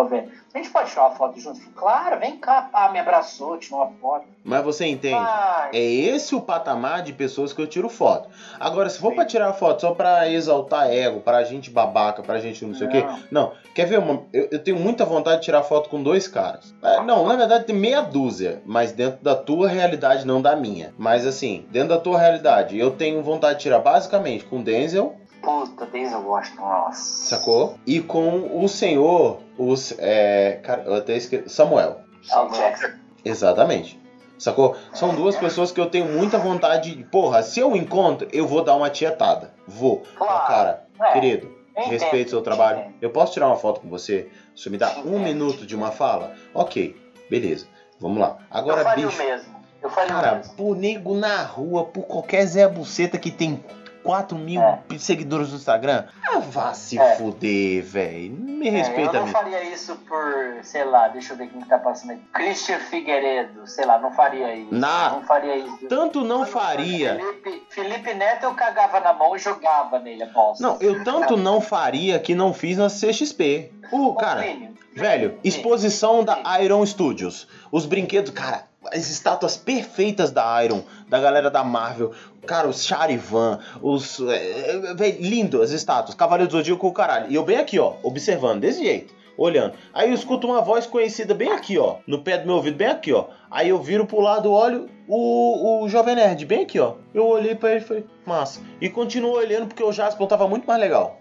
velho. 0.09 0.31
A 0.55 0.59
gente 0.59 0.71
pode 0.71 0.91
tirar 0.91 1.09
uma 1.09 1.17
foto 1.17 1.41
junto? 1.41 1.61
Claro, 1.71 2.21
vem 2.21 2.39
cá, 2.39 2.63
pá, 2.63 2.89
me 2.91 2.99
abraçou, 2.99 3.59
tirou 3.59 3.81
uma 3.81 3.91
foto. 4.01 4.27
Mas 4.45 4.63
você 4.63 4.87
entende? 4.87 5.17
Ai. 5.17 5.71
É 5.73 5.83
esse 5.83 6.35
o 6.35 6.41
patamar 6.41 7.03
de 7.03 7.13
pessoas 7.13 7.53
que 7.53 7.61
eu 7.61 7.67
tiro 7.67 7.89
foto. 7.89 8.29
Agora, 8.61 8.89
se 8.89 8.99
for 8.99 9.15
pra 9.15 9.25
tirar 9.25 9.53
foto 9.55 9.81
só 9.81 9.91
pra 9.91 10.29
exaltar 10.29 10.91
ego, 10.91 11.21
pra 11.21 11.43
gente 11.45 11.71
babaca, 11.71 12.23
pra 12.23 12.39
gente 12.39 12.65
não 12.65 12.75
sei 12.75 12.87
o 12.87 12.91
quê. 12.91 13.05
Não. 13.31 13.53
Quer 13.75 13.87
ver 13.87 13.99
uma. 13.99 14.23
Eu, 14.33 14.49
eu 14.53 14.63
tenho 14.63 14.79
muita 14.79 15.05
vontade 15.05 15.41
de 15.41 15.45
tirar 15.47 15.63
foto 15.63 15.89
com 15.89 16.03
dois 16.03 16.29
caras. 16.29 16.75
É, 16.83 17.03
não, 17.03 17.27
na 17.27 17.35
verdade 17.35 17.65
tem 17.65 17.75
meia 17.75 18.03
dúzia, 18.03 18.63
mas 18.65 18.93
dentro 18.93 19.23
da 19.23 19.35
tua 19.35 19.67
realidade, 19.67 20.27
não 20.27 20.41
da 20.41 20.55
minha. 20.55 20.95
Mas 20.97 21.27
assim, 21.27 21.67
dentro 21.71 21.89
da 21.89 21.99
tua 21.99 22.19
realidade, 22.19 22.79
eu 22.79 22.91
tenho 22.93 23.23
vontade 23.23 23.57
de 23.57 23.63
tirar 23.63 23.81
basicamente 23.81 24.45
com 24.45 24.63
Denzel, 24.63 25.17
Puta, 25.45 25.87
Denzel 25.87 26.21
Washington, 26.27 26.63
nossa. 26.63 27.27
sacou? 27.37 27.79
E 27.87 28.01
com 28.01 28.63
o 28.63 28.69
senhor, 28.69 29.41
os. 29.59 29.95
É, 29.99 30.61
cara, 30.63 30.83
eu 30.85 30.95
até 30.95 31.17
esqueci. 31.17 31.49
Samuel. 31.49 32.01
Al 32.31 32.49
Jackson. 32.51 32.89
Exatamente. 33.25 34.01
Sacou? 34.39 34.77
São 34.93 35.15
duas 35.15 35.37
pessoas 35.37 35.71
que 35.73 35.81
eu 35.81 35.87
tenho 35.89 36.07
muita 36.07 36.39
vontade 36.39 36.95
de. 36.95 37.05
Porra, 37.05 37.43
se 37.43 37.61
eu 37.61 37.75
encontro, 37.77 38.29
eu 38.33 38.47
vou 38.47 38.63
dar 38.65 38.75
uma 38.75 38.91
tietada. 38.91 39.53
Vou. 39.67 40.03
Ó, 40.19 40.25
cara, 40.27 40.87
É, 41.01 41.13
querido, 41.13 41.51
entendo, 41.71 41.91
respeito 41.91 42.27
o 42.27 42.31
seu 42.31 42.39
eu 42.41 42.43
trabalho. 42.45 42.81
entendo. 42.81 42.95
Eu 43.01 43.11
posso 43.11 43.33
tirar 43.33 43.47
uma 43.47 43.57
foto 43.57 43.81
com 43.81 43.89
você? 43.89 44.29
Se 44.57 44.69
me 44.69 44.77
dá 44.77 44.93
um 45.05 45.19
minuto 45.19 45.65
de 45.67 45.75
uma 45.77 45.91
fala? 45.91 46.35
Ok, 46.53 46.97
beleza. 47.31 47.67
Vamos 48.01 48.19
lá. 48.19 48.39
Agora, 48.51 48.83
eu 48.99 49.07
bicho. 49.09 49.23
mesmo. 49.23 49.55
Eu 49.81 49.91
Cara, 49.91 50.37
mesmo. 50.37 50.55
por 50.55 50.75
nego 50.77 51.15
na 51.15 51.43
rua, 51.43 51.85
por 51.85 52.05
qualquer 52.05 52.45
Zé 52.47 52.67
Buceta 52.67 53.19
que 53.19 53.31
tem 53.31 53.63
4 54.05 54.39
mil 54.39 54.61
É. 54.63 54.79
seguidores 54.99 55.49
no 55.51 55.57
Instagram. 55.57 56.05
Ah, 56.29 56.39
vá 56.39 56.73
se 56.75 56.99
É. 56.99 57.17
fuder, 57.17 57.83
velho. 57.83 58.33
Me 58.33 58.69
É, 58.69 58.71
respeita 58.71 59.11
eu 59.17 59.21
não 59.21 59.21
mesmo. 59.27 59.33
faria 59.33 59.63
isso 59.65 59.97
por, 60.07 60.59
sei 60.63 60.85
lá, 60.85 61.09
deixa 61.09 61.33
eu 61.33 61.37
ver 61.37 61.49
quem 61.49 61.61
que 61.61 61.69
tá 61.69 61.79
passando 61.79 62.13
aqui. 62.13 62.23
Christian 62.33 62.79
Figueiredo, 62.79 63.67
sei 63.67 63.85
lá, 63.85 63.99
não 63.99 64.13
faria 64.13 64.55
isso. 64.55 64.73
Na- 64.75 65.11
Não 65.11 65.23
faria 65.25 65.57
isso. 65.57 65.87
Tanto 65.89 66.23
não 66.23 66.45
faria. 66.47 67.17
Felipe, 67.17 67.63
Felipe 67.71 68.15
Neto 68.15 68.45
eu 68.45 68.55
cagava 68.55 69.01
na 69.01 69.13
mão 69.13 69.35
e 69.35 69.39
jogava 69.39 69.99
nele 69.99 70.23
a 70.23 70.27
bosta. 70.27 70.63
Não, 70.63 70.77
eu 70.81 71.03
tanto 71.03 71.37
não 71.37 71.61
faria 71.61 72.19
que 72.19 72.35
não 72.35 72.53
fiz 72.55 72.77
na 72.77 72.89
CXP. 72.89 73.73
O 73.91 74.15
cara, 74.15 74.45
velho, 74.95 75.39
exposição 75.43 76.23
da 76.25 76.39
Iron 76.63 76.85
Studios. 76.87 77.49
Os 77.73 77.87
brinquedos, 77.87 78.31
cara, 78.33 78.65
as 78.93 79.11
estátuas 79.11 79.57
perfeitas 79.57 80.31
da 80.31 80.65
Iron, 80.65 80.83
da 81.09 81.19
galera 81.19 81.51
da 81.51 81.65
Marvel. 81.65 82.13
Cara, 82.47 82.69
os 82.69 82.85
Charivan, 82.85 83.59
os. 83.81 84.21
É, 84.21 84.71
é, 84.71 84.95
velho, 84.95 85.19
lindo 85.21 85.63
as 85.63 85.71
estátuas. 85.71 86.15
Cavaleiro 86.15 86.51
do 86.51 86.57
Zodíaco, 86.57 86.93
caralho. 86.93 87.31
E 87.31 87.35
eu 87.35 87.45
bem 87.45 87.57
aqui, 87.57 87.79
ó, 87.79 87.95
observando, 88.03 88.61
desse 88.61 88.85
jeito. 88.85 89.15
Olhando. 89.37 89.75
Aí 89.93 90.11
eu 90.11 90.15
escuto 90.15 90.47
uma 90.47 90.61
voz 90.61 90.87
conhecida 90.87 91.35
bem 91.35 91.51
aqui, 91.51 91.77
ó. 91.77 91.97
No 92.07 92.23
pé 92.23 92.39
do 92.39 92.47
meu 92.47 92.57
ouvido, 92.57 92.77
bem 92.77 92.87
aqui, 92.87 93.13
ó. 93.13 93.27
Aí 93.51 93.69
eu 93.69 93.83
viro 93.83 94.07
pro 94.07 94.21
lado, 94.21 94.53
olho 94.53 94.89
o, 95.09 95.83
o 95.85 95.89
Jovem 95.89 96.15
Nerd, 96.15 96.45
bem 96.47 96.63
aqui, 96.63 96.79
ó. 96.79 96.95
Eu 97.13 97.27
olhei 97.27 97.55
pra 97.55 97.73
ele 97.73 97.81
e 97.81 97.85
falei, 97.85 98.07
massa. 98.25 98.61
E 98.81 98.89
continuo 98.89 99.33
olhando 99.33 99.67
porque 99.67 99.83
o 99.83 99.93
Jasper 99.93 100.27
tava 100.27 100.49
muito 100.49 100.67
mais 100.67 100.81
legal. 100.81 101.19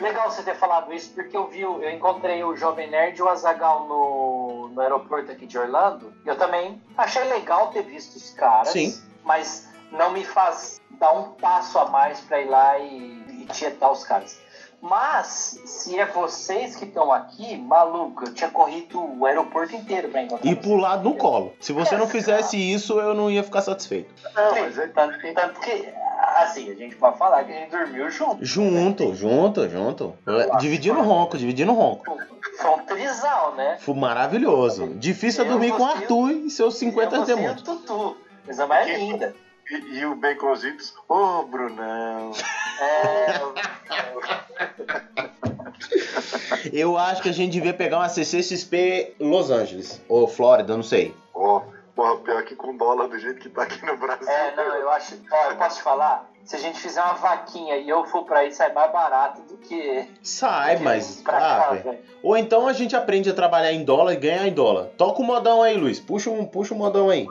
Legal 0.00 0.30
você 0.30 0.42
ter 0.42 0.54
falado 0.56 0.92
isso, 0.92 1.10
porque 1.14 1.36
eu 1.36 1.46
vi, 1.46 1.60
eu 1.62 1.90
encontrei 1.90 2.42
o 2.44 2.56
Jovem 2.56 2.90
Nerd 2.90 3.18
e 3.18 3.22
o 3.22 3.28
Azagal 3.28 3.86
no, 3.86 4.68
no 4.68 4.80
aeroporto 4.80 5.32
aqui 5.32 5.46
de 5.46 5.58
Orlando. 5.58 6.12
E 6.24 6.28
eu 6.28 6.36
também 6.36 6.80
achei 6.96 7.24
legal 7.24 7.68
ter 7.68 7.82
visto 7.82 8.16
os 8.16 8.30
caras. 8.30 8.68
Sim. 8.68 8.94
Mas 9.24 9.68
não 9.90 10.12
me 10.12 10.24
faz 10.24 10.80
dar 10.98 11.12
um 11.12 11.32
passo 11.32 11.78
a 11.78 11.86
mais 11.86 12.20
pra 12.20 12.40
ir 12.40 12.48
lá 12.48 12.78
e, 12.78 13.42
e 13.42 13.46
tietar 13.46 13.90
os 13.90 14.04
caras. 14.04 14.38
Mas, 14.82 15.60
se 15.66 15.98
é 15.98 16.06
vocês 16.06 16.74
que 16.74 16.86
estão 16.86 17.12
aqui, 17.12 17.54
maluco, 17.58 18.24
eu 18.24 18.32
tinha 18.32 18.48
corrido 18.48 18.98
o 18.98 19.26
aeroporto 19.26 19.76
inteiro 19.76 20.08
pra 20.08 20.22
encontrar 20.22 20.50
E 20.50 20.56
pular 20.56 20.96
no 21.02 21.14
colo. 21.16 21.52
Se 21.60 21.72
você 21.72 21.98
não 21.98 22.08
fizesse 22.08 22.56
isso, 22.56 22.98
eu 22.98 23.14
não 23.14 23.30
ia 23.30 23.44
ficar 23.44 23.60
satisfeito. 23.60 24.14
Não, 24.34 24.52
mas 24.52 24.78
é 24.78 24.86
Tanto, 24.86 25.18
tanto 25.34 25.60
que, 25.60 25.92
assim, 26.42 26.70
a 26.70 26.74
gente 26.74 26.96
pode 26.96 27.18
falar 27.18 27.44
que 27.44 27.52
a 27.52 27.54
gente 27.54 27.70
dormiu 27.70 28.10
junto. 28.10 28.44
Junto, 28.44 29.14
junto, 29.14 29.68
junto. 29.68 30.14
Dividindo 30.60 31.00
ronco, 31.00 31.36
dividindo 31.38 31.72
ronco. 31.72 32.04
Foi 32.58 32.70
um 32.70 32.78
trisal, 32.80 33.54
né? 33.54 33.78
Foi 33.80 33.94
maravilhoso. 33.94 34.88
Difícil 34.94 35.44
é 35.44 35.46
Eu, 35.46 35.50
dormir 35.52 35.72
com 35.72 35.82
o 35.82 35.86
Arthur 35.86 36.30
e 36.32 36.50
seus 36.50 36.76
50 36.76 37.16
eu, 37.16 37.20
você 37.20 37.30
e 37.30 37.34
o 37.34 37.36
demônios. 37.36 37.62
Tutu. 37.62 38.16
Coisa 38.44 38.66
mais 38.66 38.98
linda. 38.98 39.34
E, 39.70 39.98
e 39.98 40.06
o 40.06 40.16
Baconzitos, 40.16 40.94
ô 41.08 41.44
Brunão. 41.44 42.32
É, 42.80 43.40
Eu 46.72 46.98
acho 46.98 47.22
que 47.22 47.28
a 47.28 47.32
gente 47.32 47.52
devia 47.52 47.72
pegar 47.72 47.98
uma 47.98 48.08
CCXP 48.08 49.14
Los 49.20 49.50
Angeles. 49.50 50.00
Ou 50.08 50.26
Flórida, 50.26 50.76
não 50.76 50.82
sei. 50.82 51.14
Ó, 51.34 51.62
porra, 52.00 52.16
pior 52.16 52.42
que 52.44 52.56
com 52.56 52.74
dólar 52.76 53.08
do 53.08 53.18
jeito 53.18 53.38
que 53.40 53.50
tá 53.50 53.62
aqui 53.64 53.84
no 53.84 53.94
Brasil. 53.98 54.26
é, 54.28 54.56
não, 54.56 54.64
eu 54.76 54.90
acho. 54.90 55.16
Ó, 55.30 55.50
eu 55.50 55.56
posso 55.56 55.76
te 55.76 55.82
falar? 55.82 56.30
Se 56.44 56.56
a 56.56 56.58
gente 56.58 56.80
fizer 56.80 57.02
uma 57.02 57.12
vaquinha 57.14 57.76
e 57.76 57.88
eu 57.88 58.04
for 58.06 58.24
pra 58.24 58.38
aí, 58.38 58.50
sai 58.52 58.72
mais 58.72 58.90
barato 58.90 59.42
do 59.42 59.58
que. 59.58 60.08
Sai, 60.22 60.76
do 60.76 60.78
que 60.78 60.84
mas. 60.84 61.20
pra 61.22 61.36
Ah, 61.36 61.60
cá, 61.60 61.68
velho. 61.72 61.82
velho. 61.84 61.98
Ou 62.22 62.36
então 62.36 62.66
a 62.66 62.72
gente 62.72 62.96
aprende 62.96 63.28
a 63.28 63.34
trabalhar 63.34 63.70
em 63.72 63.84
dólar 63.84 64.14
e 64.14 64.16
ganhar 64.16 64.46
em 64.48 64.52
dólar. 64.52 64.86
Toca 64.96 65.20
o 65.20 65.24
modão 65.24 65.62
aí, 65.62 65.76
Luiz. 65.76 66.00
Puxa 66.00 66.30
um, 66.30 66.46
puxa 66.46 66.72
um 66.74 66.78
modão 66.78 67.10
aí. 67.10 67.26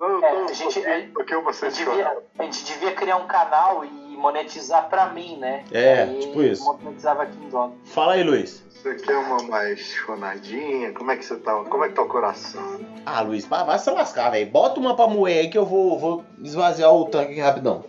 Não, 0.00 0.24
É, 0.24 0.32
não, 0.34 0.44
a 0.48 0.52
gente- 0.52 0.80
porque, 1.12 1.34
devia, 1.70 2.16
a 2.38 2.42
gente 2.44 2.64
devia 2.64 2.92
criar 2.94 3.16
um 3.16 3.26
canal 3.26 3.84
e 3.84 4.16
monetizar 4.16 4.88
pra 4.88 5.06
mim, 5.06 5.36
né? 5.38 5.64
É, 5.72 6.02
Aí 6.04 6.18
tipo 6.20 6.42
isso. 6.42 6.64
Monetizava 6.64 7.24
aqui 7.24 7.36
em 7.44 7.48
dólar. 7.48 7.72
Fala 7.84 8.12
aí, 8.14 8.22
Luiz. 8.22 8.64
Você 8.82 8.96
quer 8.96 9.16
uma 9.16 9.40
mais 9.44 9.78
chonadinha? 9.78 10.92
Como 10.92 11.12
é 11.12 11.16
que 11.16 11.24
você 11.24 11.36
tá? 11.36 11.52
Como 11.62 11.84
é 11.84 11.88
que 11.88 11.94
tá 11.94 12.02
o 12.02 12.08
coração? 12.08 12.80
Ah, 13.06 13.20
Luiz, 13.20 13.46
vai, 13.46 13.64
vai 13.64 13.78
se 13.78 13.88
lascar, 13.88 14.30
velho. 14.30 14.50
Bota 14.50 14.80
uma 14.80 14.96
pra 14.96 15.06
moer 15.06 15.38
aí 15.38 15.48
que 15.48 15.56
eu 15.56 15.64
vou, 15.64 15.96
vou 15.96 16.24
esvaziar 16.42 16.92
o 16.92 17.04
tanque 17.04 17.38
rapidão. 17.38 17.84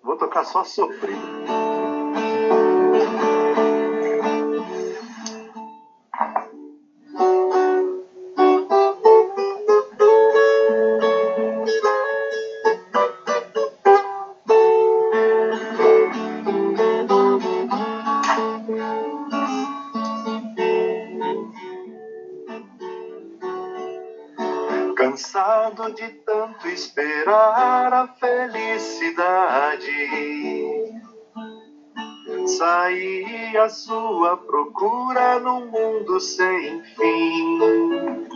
Vou 0.00 0.16
tocar 0.16 0.44
só 0.44 0.62
sofrido. 0.62 1.20
À 33.58 33.68
sua 33.68 34.36
procura 34.36 35.40
num 35.40 35.66
mundo 35.66 36.20
sem 36.20 36.80
fim. 36.94 38.28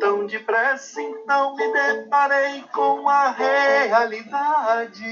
Tão 0.00 0.24
depressa 0.26 1.02
então 1.02 1.54
me 1.54 1.70
deparei 1.70 2.64
com 2.72 3.06
a 3.06 3.30
realidade. 3.30 5.04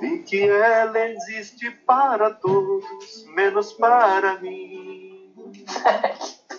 Vi 0.00 0.18
que 0.24 0.42
ela 0.48 0.98
existe 1.10 1.70
para 1.86 2.30
todos, 2.34 3.24
menos 3.36 3.72
para 3.74 4.40
mim. 4.40 5.32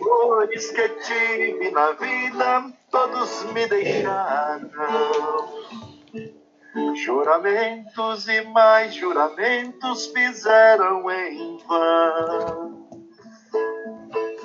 Amores 0.00 0.70
que 0.70 0.88
tive 0.88 1.70
na 1.72 1.90
vida, 1.92 2.72
todos 2.92 3.42
me 3.52 3.66
deixaram. 3.66 4.68
Juramentos 6.94 8.28
e 8.28 8.42
mais 8.42 8.94
juramentos 8.94 10.08
fizeram 10.08 11.10
em 11.10 11.56
vão. 11.66 12.88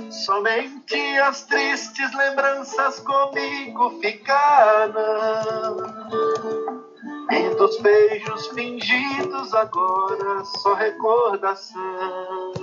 Somente 0.09 0.95
as 1.19 1.43
tristes 1.43 2.13
lembranças 2.13 2.99
comigo 3.01 3.99
ficaram. 4.01 5.75
E 7.31 7.55
dos 7.55 7.77
beijos 7.79 8.47
fingidos 8.47 9.53
agora 9.53 10.45
só 10.45 10.73
recordação. 10.73 12.53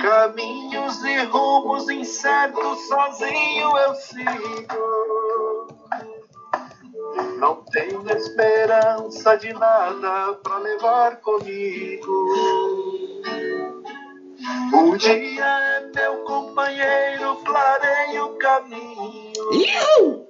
Caminhos 0.00 1.04
e 1.04 1.24
rumos 1.24 1.88
incertos, 1.88 2.80
sozinho 2.88 3.76
eu 3.76 3.94
sigo. 3.94 5.68
Não 7.38 7.64
tenho 7.72 8.04
esperança 8.10 9.36
de 9.36 9.52
nada 9.52 10.34
pra 10.42 10.58
levar 10.58 11.16
comigo. 11.16 12.28
O 14.72 14.96
dia 14.96 15.44
é 15.44 15.90
meu 15.94 16.24
companheiro, 16.24 17.36
clareia 17.44 18.24
o 18.24 18.38
caminho. 18.38 20.26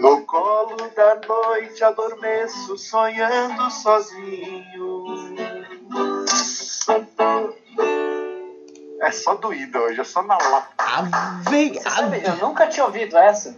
No 0.00 0.24
colo 0.26 0.76
da 0.94 1.20
noite 1.26 1.82
adormeço, 1.82 2.76
sonhando 2.76 3.70
sozinho. 3.70 5.04
É 9.00 9.10
só 9.10 9.34
doída 9.34 9.80
hoje, 9.80 10.00
é 10.00 10.04
só 10.04 10.22
na 10.22 10.36
lata. 10.36 10.68
Ave, 10.78 11.10
Você 11.70 11.80
sabe, 11.80 12.22
eu 12.24 12.36
nunca 12.36 12.66
tinha 12.66 12.86
ouvido 12.86 13.16
essa. 13.16 13.56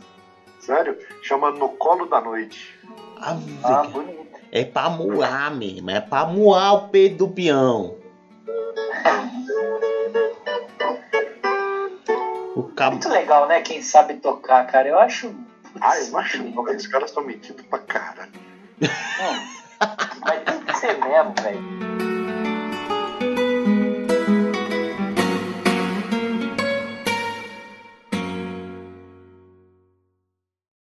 Sério? 0.61 0.97
Chama 1.23 1.51
No 1.51 1.71
Colo 1.71 2.07
da 2.07 2.21
Noite. 2.21 2.79
ave. 3.21 3.59
Ah, 3.65 3.83
bonito. 3.85 4.21
É 4.53 4.65
pra 4.65 4.89
moar 4.91 5.55
mesmo, 5.55 5.91
é 5.91 6.01
pra 6.01 6.25
moar 6.27 6.75
o 6.75 6.89
peito 6.89 7.17
do 7.19 7.29
peão. 7.29 7.97
O 12.57 12.65
cabo. 12.75 12.93
Muito 12.93 13.09
legal, 13.09 13.47
né? 13.47 13.61
Quem 13.61 13.81
sabe 13.81 14.15
tocar, 14.15 14.67
cara. 14.67 14.89
Eu 14.89 14.99
acho. 14.99 15.33
Ai, 15.81 16.09
eu 16.09 16.19
acho 16.19 16.43
que 16.43 16.75
os 16.77 16.87
caras 16.89 17.11
estão 17.11 17.23
metidos 17.23 17.65
pra 17.67 17.79
caralho. 17.79 18.33
Hum, 18.83 18.89
mas 20.21 20.43
tem 20.45 20.61
que 20.65 20.77
ser 20.79 20.99
mesmo, 20.99 21.33
velho. 21.41 22.10